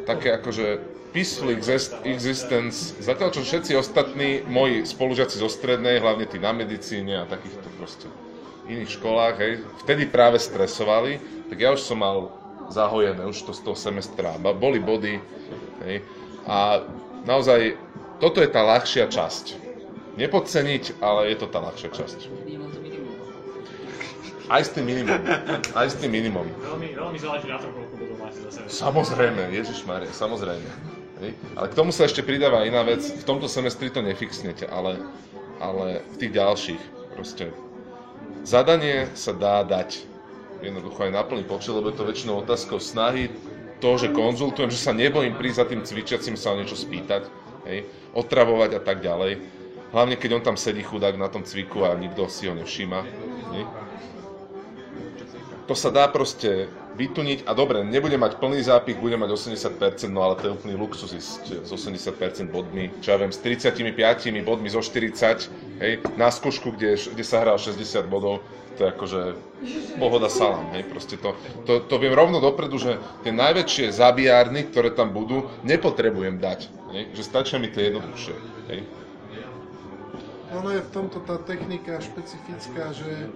Také 0.02 0.35
akože 0.35 0.82
peaceful 1.15 1.55
exist- 1.55 1.94
existence, 2.02 2.98
zatiaľ 2.98 3.31
čo 3.31 3.47
všetci 3.47 3.73
ostatní 3.78 4.43
moji 4.51 4.82
spolužiaci 4.82 5.39
zo 5.39 5.47
strednej, 5.47 6.02
hlavne 6.02 6.27
tí 6.27 6.43
na 6.43 6.51
medicíne 6.51 7.23
a 7.23 7.31
takýchto 7.31 7.70
proste 7.78 8.10
iných 8.69 9.01
školách, 9.01 9.35
hej, 9.40 9.53
vtedy 9.82 10.05
práve 10.05 10.36
stresovali, 10.36 11.19
tak 11.49 11.57
ja 11.57 11.73
už 11.73 11.81
som 11.81 11.99
mal 11.99 12.28
zahojené 12.69 13.24
už 13.24 13.49
to 13.49 13.53
z 13.57 13.61
toho 13.65 13.77
semestra, 13.77 14.36
boli 14.39 14.77
body, 14.78 15.16
hej, 15.89 16.05
a 16.45 16.85
naozaj 17.24 17.77
toto 18.20 18.45
je 18.45 18.49
tá 18.51 18.61
ľahšia 18.65 19.09
časť. 19.09 19.69
Nepodceniť, 20.19 20.99
ale 20.99 21.31
je 21.31 21.36
to 21.39 21.47
tá 21.47 21.62
ľahšia 21.62 21.95
časť. 21.95 22.19
Aj 24.49 24.65
s 24.65 24.73
tým 24.73 24.89
minimum. 24.89 25.20
Aj 25.77 25.86
s 25.86 25.95
tým 26.01 26.09
minimum. 26.09 26.49
Veľmi, 26.49 26.97
veľmi 26.97 27.19
záleží 27.20 27.53
na 27.53 27.61
tom, 27.61 27.70
koľko 27.77 27.95
budú 28.01 28.15
máte 28.16 28.40
za 28.43 28.51
sebe. 28.51 28.66
Samozrejme, 28.66 29.53
Ježiš 29.53 29.85
Maria, 29.85 30.09
samozrejme. 30.09 30.69
Hej. 31.20 31.36
Ale 31.53 31.66
k 31.69 31.74
tomu 31.77 31.93
sa 31.93 32.09
ešte 32.09 32.24
pridáva 32.24 32.65
iná 32.65 32.81
vec. 32.81 33.05
V 33.05 33.24
tomto 33.28 33.45
semestri 33.45 33.93
to 33.93 34.01
nefixnete, 34.01 34.65
ale, 34.65 35.05
ale 35.61 36.01
v 36.01 36.16
tých 36.16 36.32
ďalších 36.32 36.82
proste. 37.12 37.53
Zadanie 38.49 39.12
sa 39.12 39.37
dá 39.37 39.61
dať 39.61 40.09
jednoducho 40.65 41.05
aj 41.05 41.12
na 41.12 41.20
plný 41.20 41.45
počet, 41.45 41.77
lebo 41.77 41.93
je 41.93 42.01
to 42.01 42.09
väčšinou 42.09 42.41
otázkou 42.41 42.81
snahy, 42.81 43.29
to, 43.77 44.01
že 44.01 44.09
konzultujem, 44.09 44.73
že 44.73 44.81
sa 44.81 44.97
nebojím 44.97 45.37
prísť 45.37 45.59
za 45.61 45.66
tým 45.69 45.85
cvičiacim 45.85 46.33
sa 46.33 46.57
niečo 46.57 46.73
spýtať, 46.73 47.29
hej, 47.69 47.85
otravovať 48.16 48.70
a 48.75 48.81
tak 48.81 49.05
ďalej. 49.05 49.45
Hlavne 49.93 50.16
keď 50.16 50.41
on 50.41 50.43
tam 50.49 50.57
sedí 50.57 50.81
chudák 50.81 51.20
na 51.20 51.29
tom 51.29 51.45
cviku 51.45 51.85
a 51.85 51.93
nikto 51.93 52.25
si 52.33 52.49
ho 52.49 52.57
nevšíma. 52.57 52.99
Hej. 53.53 53.65
To 55.69 55.75
sa 55.77 55.93
dá 55.93 56.09
proste 56.09 56.73
vytuniť 56.99 57.47
a 57.47 57.55
dobre, 57.55 57.87
nebude 57.87 58.19
mať 58.19 58.43
plný 58.43 58.59
zápich, 58.66 58.99
bude 58.99 59.15
mať 59.15 59.31
80%, 59.31 60.11
no 60.11 60.27
ale 60.27 60.35
to 60.35 60.51
je 60.51 60.53
úplný 60.59 60.75
luxus 60.75 61.15
ísť 61.15 61.62
s 61.62 61.70
80% 61.70 62.51
bodmi, 62.51 62.91
čo 62.99 63.15
ja 63.15 63.23
viem, 63.23 63.31
s 63.31 63.39
35 63.39 63.87
bodmi 64.43 64.66
zo 64.66 64.83
40, 64.83 65.79
hej, 65.79 66.03
na 66.19 66.35
skúšku, 66.35 66.75
kde, 66.75 66.99
kde 66.99 67.25
sa 67.25 67.47
hral 67.47 67.55
60 67.55 68.11
bodov, 68.11 68.43
to 68.75 68.87
je 68.87 68.91
akože 68.91 69.20
pohoda 70.03 70.27
salám, 70.27 70.66
hej, 70.75 70.83
proste 70.91 71.15
to, 71.15 71.39
to, 71.62 71.79
to 71.87 71.95
viem 72.03 72.15
rovno 72.15 72.43
dopredu, 72.43 72.83
že 72.83 72.99
tie 73.23 73.31
najväčšie 73.31 73.95
zabijárny, 73.95 74.66
ktoré 74.66 74.91
tam 74.91 75.15
budú, 75.15 75.47
nepotrebujem 75.62 76.43
dať, 76.43 76.66
hej, 76.99 77.03
že 77.15 77.23
stačia 77.23 77.62
mi 77.62 77.70
tie 77.70 77.95
jednoduchšie, 77.95 78.35
hej. 78.75 78.83
Ono 80.49 80.73
je 80.73 80.81
v 80.81 80.91
tomto 80.91 81.20
tá 81.23 81.37
technika 81.45 82.01
špecifická, 82.01 82.91
že, 82.97 83.31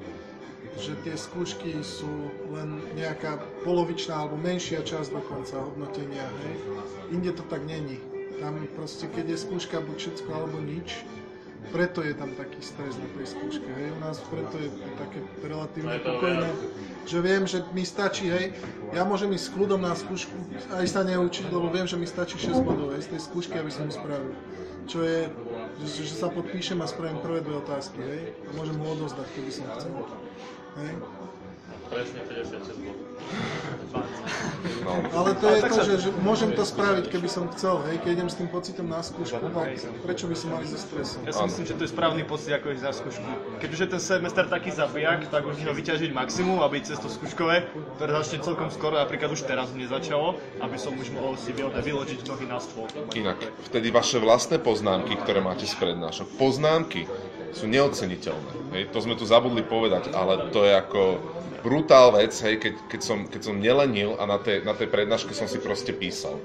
že 0.80 0.96
tie 1.04 1.16
skúšky 1.16 1.84
sú 1.84 2.32
len 2.52 2.80
nejaká 2.96 3.40
polovičná 3.66 4.24
alebo 4.24 4.40
menšia 4.40 4.80
časť 4.80 5.12
dokonca 5.12 5.60
hodnotenia. 5.60 6.24
Hej. 6.44 6.54
Inde 7.12 7.32
to 7.36 7.44
tak 7.48 7.64
není. 7.68 8.00
Tam 8.40 8.56
proste, 8.74 9.06
keď 9.06 9.36
je 9.36 9.38
skúška 9.38 9.78
buď 9.84 9.96
všetko 9.98 10.30
alebo 10.32 10.58
nič, 10.58 11.04
preto 11.70 12.02
je 12.02 12.12
tam 12.12 12.34
taký 12.34 12.58
stres 12.58 12.98
na 12.98 13.06
tej 13.14 13.26
skúške. 13.32 13.64
Hej. 13.64 13.94
U 13.94 13.98
nás 14.02 14.18
preto 14.26 14.58
je 14.58 14.68
také 14.98 15.20
relatívne 15.46 15.96
pokojné, 16.02 16.48
že 17.06 17.18
viem, 17.22 17.42
že 17.46 17.62
mi 17.70 17.86
stačí, 17.86 18.26
hej, 18.26 18.52
ja 18.90 19.06
môžem 19.06 19.30
ísť 19.30 19.46
s 19.46 19.54
kľudom 19.54 19.80
na 19.80 19.94
skúšku, 19.94 20.34
aj 20.74 20.86
sa 20.90 21.06
neučiť, 21.06 21.46
lebo 21.48 21.70
viem, 21.70 21.86
že 21.86 21.94
mi 21.94 22.08
stačí 22.08 22.36
6 22.40 22.66
bodov 22.66 22.98
hej, 22.98 23.06
z 23.06 23.16
tej 23.16 23.20
skúšky, 23.22 23.54
aby 23.56 23.70
som 23.70 23.86
spravil. 23.88 24.34
Čo 24.90 25.06
je, 25.06 25.30
že, 25.86 26.10
že 26.10 26.14
sa 26.18 26.26
podpíšem 26.26 26.82
a 26.82 26.90
spravím 26.90 27.22
prvé 27.22 27.38
dve 27.46 27.62
otázky, 27.62 28.02
hej, 28.02 28.22
a 28.34 28.50
môžem 28.58 28.74
ho 28.82 28.86
odozdať, 28.98 29.26
keby 29.38 29.50
som 29.54 29.66
chcel. 29.78 29.94
Hej. 30.80 30.92
Presne 31.92 32.20
56 32.24 32.80
bodov. 32.80 33.12
No. 34.82 34.92
Ale 35.14 35.30
to 35.34 35.46
je 35.48 35.60
to, 35.62 35.78
že, 35.84 35.94
že 36.08 36.10
môžem 36.22 36.50
to 36.52 36.62
spraviť, 36.66 37.06
keby 37.10 37.28
som 37.30 37.46
chcel, 37.54 37.82
hej, 37.86 38.02
keď 38.02 38.10
idem 38.18 38.28
s 38.30 38.36
tým 38.38 38.48
pocitom 38.50 38.86
na 38.88 39.00
skúšku, 39.02 39.38
tak 39.38 39.68
prečo 40.02 40.26
by 40.26 40.36
som 40.36 40.48
mali 40.54 40.66
so 40.66 40.78
stresom? 40.78 41.22
Ja 41.24 41.32
si 41.32 41.42
myslím, 41.46 41.64
že 41.70 41.74
to 41.78 41.82
je 41.86 41.90
správny 41.92 42.22
pocit, 42.26 42.50
ako 42.54 42.74
ísť 42.74 42.84
na 42.84 42.92
skúšku. 42.92 43.28
Keď 43.62 43.68
už 43.72 43.80
je 43.84 43.88
ten 43.88 44.02
semester 44.02 44.44
taký 44.46 44.70
zabijak, 44.74 45.30
tak 45.30 45.46
už 45.46 45.60
ho 45.64 45.72
vyťažiť 45.72 46.10
maximum, 46.12 46.60
aby 46.66 46.82
cez 46.82 46.98
to 46.98 47.08
skúškové, 47.08 47.68
ktoré 47.98 48.10
začne 48.20 48.38
celkom 48.42 48.68
skoro, 48.74 48.98
napríklad 48.98 49.30
už 49.32 49.46
teraz 49.46 49.70
mne 49.70 49.86
začalo, 49.86 50.38
aby 50.60 50.76
som 50.78 50.92
už 50.98 51.14
mohol 51.14 51.38
si 51.38 51.54
vy- 51.54 51.72
vyložiť 51.72 52.20
nohy 52.26 52.46
na 52.48 52.58
stôl. 52.58 52.86
Inak, 53.14 53.38
vtedy 53.70 53.88
vaše 53.94 54.18
vlastné 54.18 54.58
poznámky, 54.58 55.14
ktoré 55.20 55.40
máte 55.44 55.64
z 55.68 55.74
prednášok, 55.78 56.26
poznámky 56.36 57.06
sú 57.52 57.68
neoceniteľné. 57.68 58.52
Hej, 58.72 58.82
to 58.90 58.98
sme 59.04 59.14
tu 59.16 59.28
zabudli 59.28 59.62
povedať, 59.64 60.12
ale 60.16 60.48
to 60.50 60.64
je 60.64 60.72
ako 60.72 61.02
brutál 61.62 62.10
vec, 62.12 62.34
hej, 62.42 62.58
keď, 62.58 62.74
keď, 62.90 63.00
som, 63.00 63.18
keď 63.28 63.40
som 63.46 63.56
nelenil 63.60 64.18
a 64.18 64.26
na 64.26 64.36
tej, 64.40 64.66
na 64.66 64.74
tej 64.74 64.90
prednáške 64.90 65.32
som 65.32 65.46
si 65.46 65.62
proste 65.62 65.94
písal. 65.94 66.40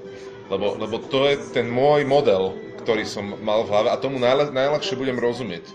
Lebo, 0.48 0.78
lebo 0.78 1.02
to 1.02 1.28
je 1.28 1.36
ten 1.52 1.68
môj 1.68 2.08
model, 2.08 2.56
ktorý 2.84 3.04
som 3.04 3.36
mal 3.44 3.66
v 3.66 3.70
hlave 3.74 3.88
a 3.92 4.00
tomu 4.00 4.16
najle, 4.16 4.48
najľahšie 4.54 4.96
budem 4.96 5.20
rozumieť. 5.20 5.66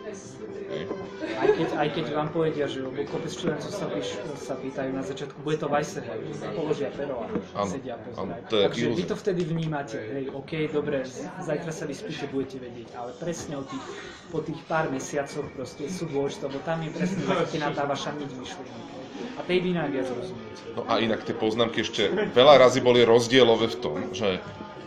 Aj 1.43 1.51
keď, 1.51 1.69
aj 1.75 1.89
keď 1.91 2.05
vám 2.15 2.29
povedia, 2.31 2.65
že 2.71 2.79
lebo 2.79 3.03
kopec 3.03 3.27
študentov 3.27 3.71
sa, 3.75 3.85
píš, 3.91 4.15
sa 4.39 4.55
pýtajú 4.55 4.89
na 4.95 5.03
začiatku, 5.03 5.37
bude 5.43 5.59
to 5.59 5.67
Weisser, 5.67 6.07
hej, 6.07 6.23
položia 6.55 6.87
pero 6.95 7.19
a 7.19 7.27
Áno, 7.59 7.67
sedia 7.67 7.99
pozerajú. 7.99 8.47
Takže 8.47 8.85
vy 8.95 9.03
to 9.03 9.15
vtedy 9.19 9.41
vnímate, 9.43 9.99
hej, 9.99 10.31
OK, 10.31 10.71
dobre, 10.71 11.03
zajtra 11.43 11.71
sa 11.75 11.83
vyspíte, 11.83 12.31
budete 12.31 12.63
vedieť, 12.63 12.95
ale 12.95 13.11
presne 13.19 13.59
o 13.59 13.63
tých, 13.67 13.83
po 14.31 14.39
tých 14.39 14.59
pár 14.71 14.87
mesiacoch 14.87 15.51
proste 15.51 15.91
sú 15.91 16.07
dôležité, 16.07 16.47
lebo 16.47 16.63
tam 16.63 16.79
je 16.79 16.89
presne 16.95 17.19
zachytená 17.27 17.67
tá 17.75 17.83
vaša 17.83 18.15
niť 18.15 18.31
myšlienky. 18.39 18.93
A 19.37 19.41
tej 19.43 19.59
vy 19.61 19.71
najviac 19.75 20.07
rozumiete. 20.09 20.61
No 20.73 20.81
a 20.87 20.93
inak 20.97 21.21
tie 21.27 21.35
poznámky 21.35 21.83
ešte 21.83 22.09
veľa 22.33 22.55
razy 22.57 22.79
boli 22.79 23.03
rozdielové 23.03 23.67
v 23.67 23.77
tom, 23.83 23.97
že 24.15 24.39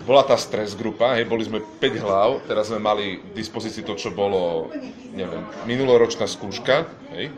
bola 0.07 0.23
tá 0.23 0.39
stres 0.39 0.79
grupa, 0.79 1.19
hej, 1.19 1.27
boli 1.27 1.43
sme 1.43 1.59
5 1.59 2.07
hlav, 2.07 2.31
teraz 2.47 2.71
sme 2.71 2.79
mali 2.79 3.19
k 3.19 3.31
dispozícii 3.35 3.83
to, 3.83 3.99
čo 3.99 4.15
bolo, 4.15 4.71
neviem, 5.11 5.43
minuloročná 5.67 6.31
skúška, 6.31 6.87
hej, 7.11 7.35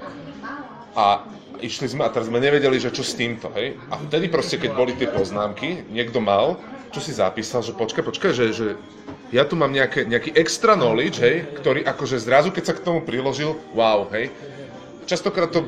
a 0.93 1.25
išli 1.65 1.89
sme 1.89 2.05
a 2.05 2.13
teraz 2.13 2.29
sme 2.29 2.39
nevedeli, 2.39 2.77
že 2.77 2.93
čo 2.93 3.01
s 3.01 3.17
týmto, 3.17 3.49
hej, 3.57 3.81
a 3.89 3.97
vtedy 3.97 4.29
proste, 4.29 4.61
keď 4.61 4.71
boli 4.77 4.93
tie 4.93 5.09
poznámky, 5.09 5.89
niekto 5.89 6.21
mal, 6.21 6.61
čo 6.93 7.01
si 7.01 7.17
zapísal, 7.17 7.65
že 7.65 7.73
počkaj, 7.73 8.05
počkaj, 8.05 8.33
že, 8.37 8.47
že 8.53 8.67
ja 9.33 9.49
tu 9.49 9.57
mám 9.57 9.73
nejaké, 9.73 10.05
nejaký 10.05 10.37
extra 10.37 10.77
knowledge, 10.77 11.25
hej, 11.25 11.49
ktorý 11.57 11.89
akože 11.89 12.21
zrazu, 12.21 12.53
keď 12.53 12.65
sa 12.69 12.77
k 12.77 12.85
tomu 12.85 13.01
priložil, 13.01 13.57
wow, 13.73 14.05
hej, 14.13 14.29
častokrát 15.09 15.49
to 15.49 15.65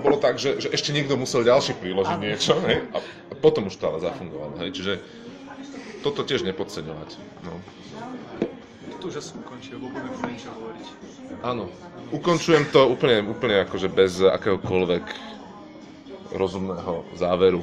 bolo 0.00 0.16
tak, 0.16 0.40
že, 0.40 0.64
že 0.64 0.72
ešte 0.72 0.96
niekto 0.96 1.20
musel 1.20 1.44
ďalší 1.44 1.76
priložiť 1.76 2.18
niečo, 2.24 2.56
hej, 2.64 2.88
a 2.96 2.98
potom 3.36 3.68
už 3.68 3.76
to 3.76 3.84
ale 3.84 4.00
zafungovalo, 4.00 4.64
hej, 4.64 4.72
čiže 4.72 4.94
toto 6.00 6.22
tiež 6.22 6.46
nepodceňovať, 6.46 7.10
no. 7.44 7.54
Tu 8.98 9.04
už 9.06 9.22
asi 9.22 9.30
ukončil, 9.38 9.78
lebo 9.78 9.94
budeme 9.94 10.34
niečo 10.34 10.50
hovoriť. 10.50 10.86
Áno, 11.46 11.70
ukončujem 12.10 12.66
to 12.74 12.90
úplne, 12.90 13.22
úplne 13.22 13.62
akože 13.62 13.86
bez 13.86 14.18
akéhokoľvek 14.18 15.04
rozumného 16.34 17.06
záveru. 17.14 17.62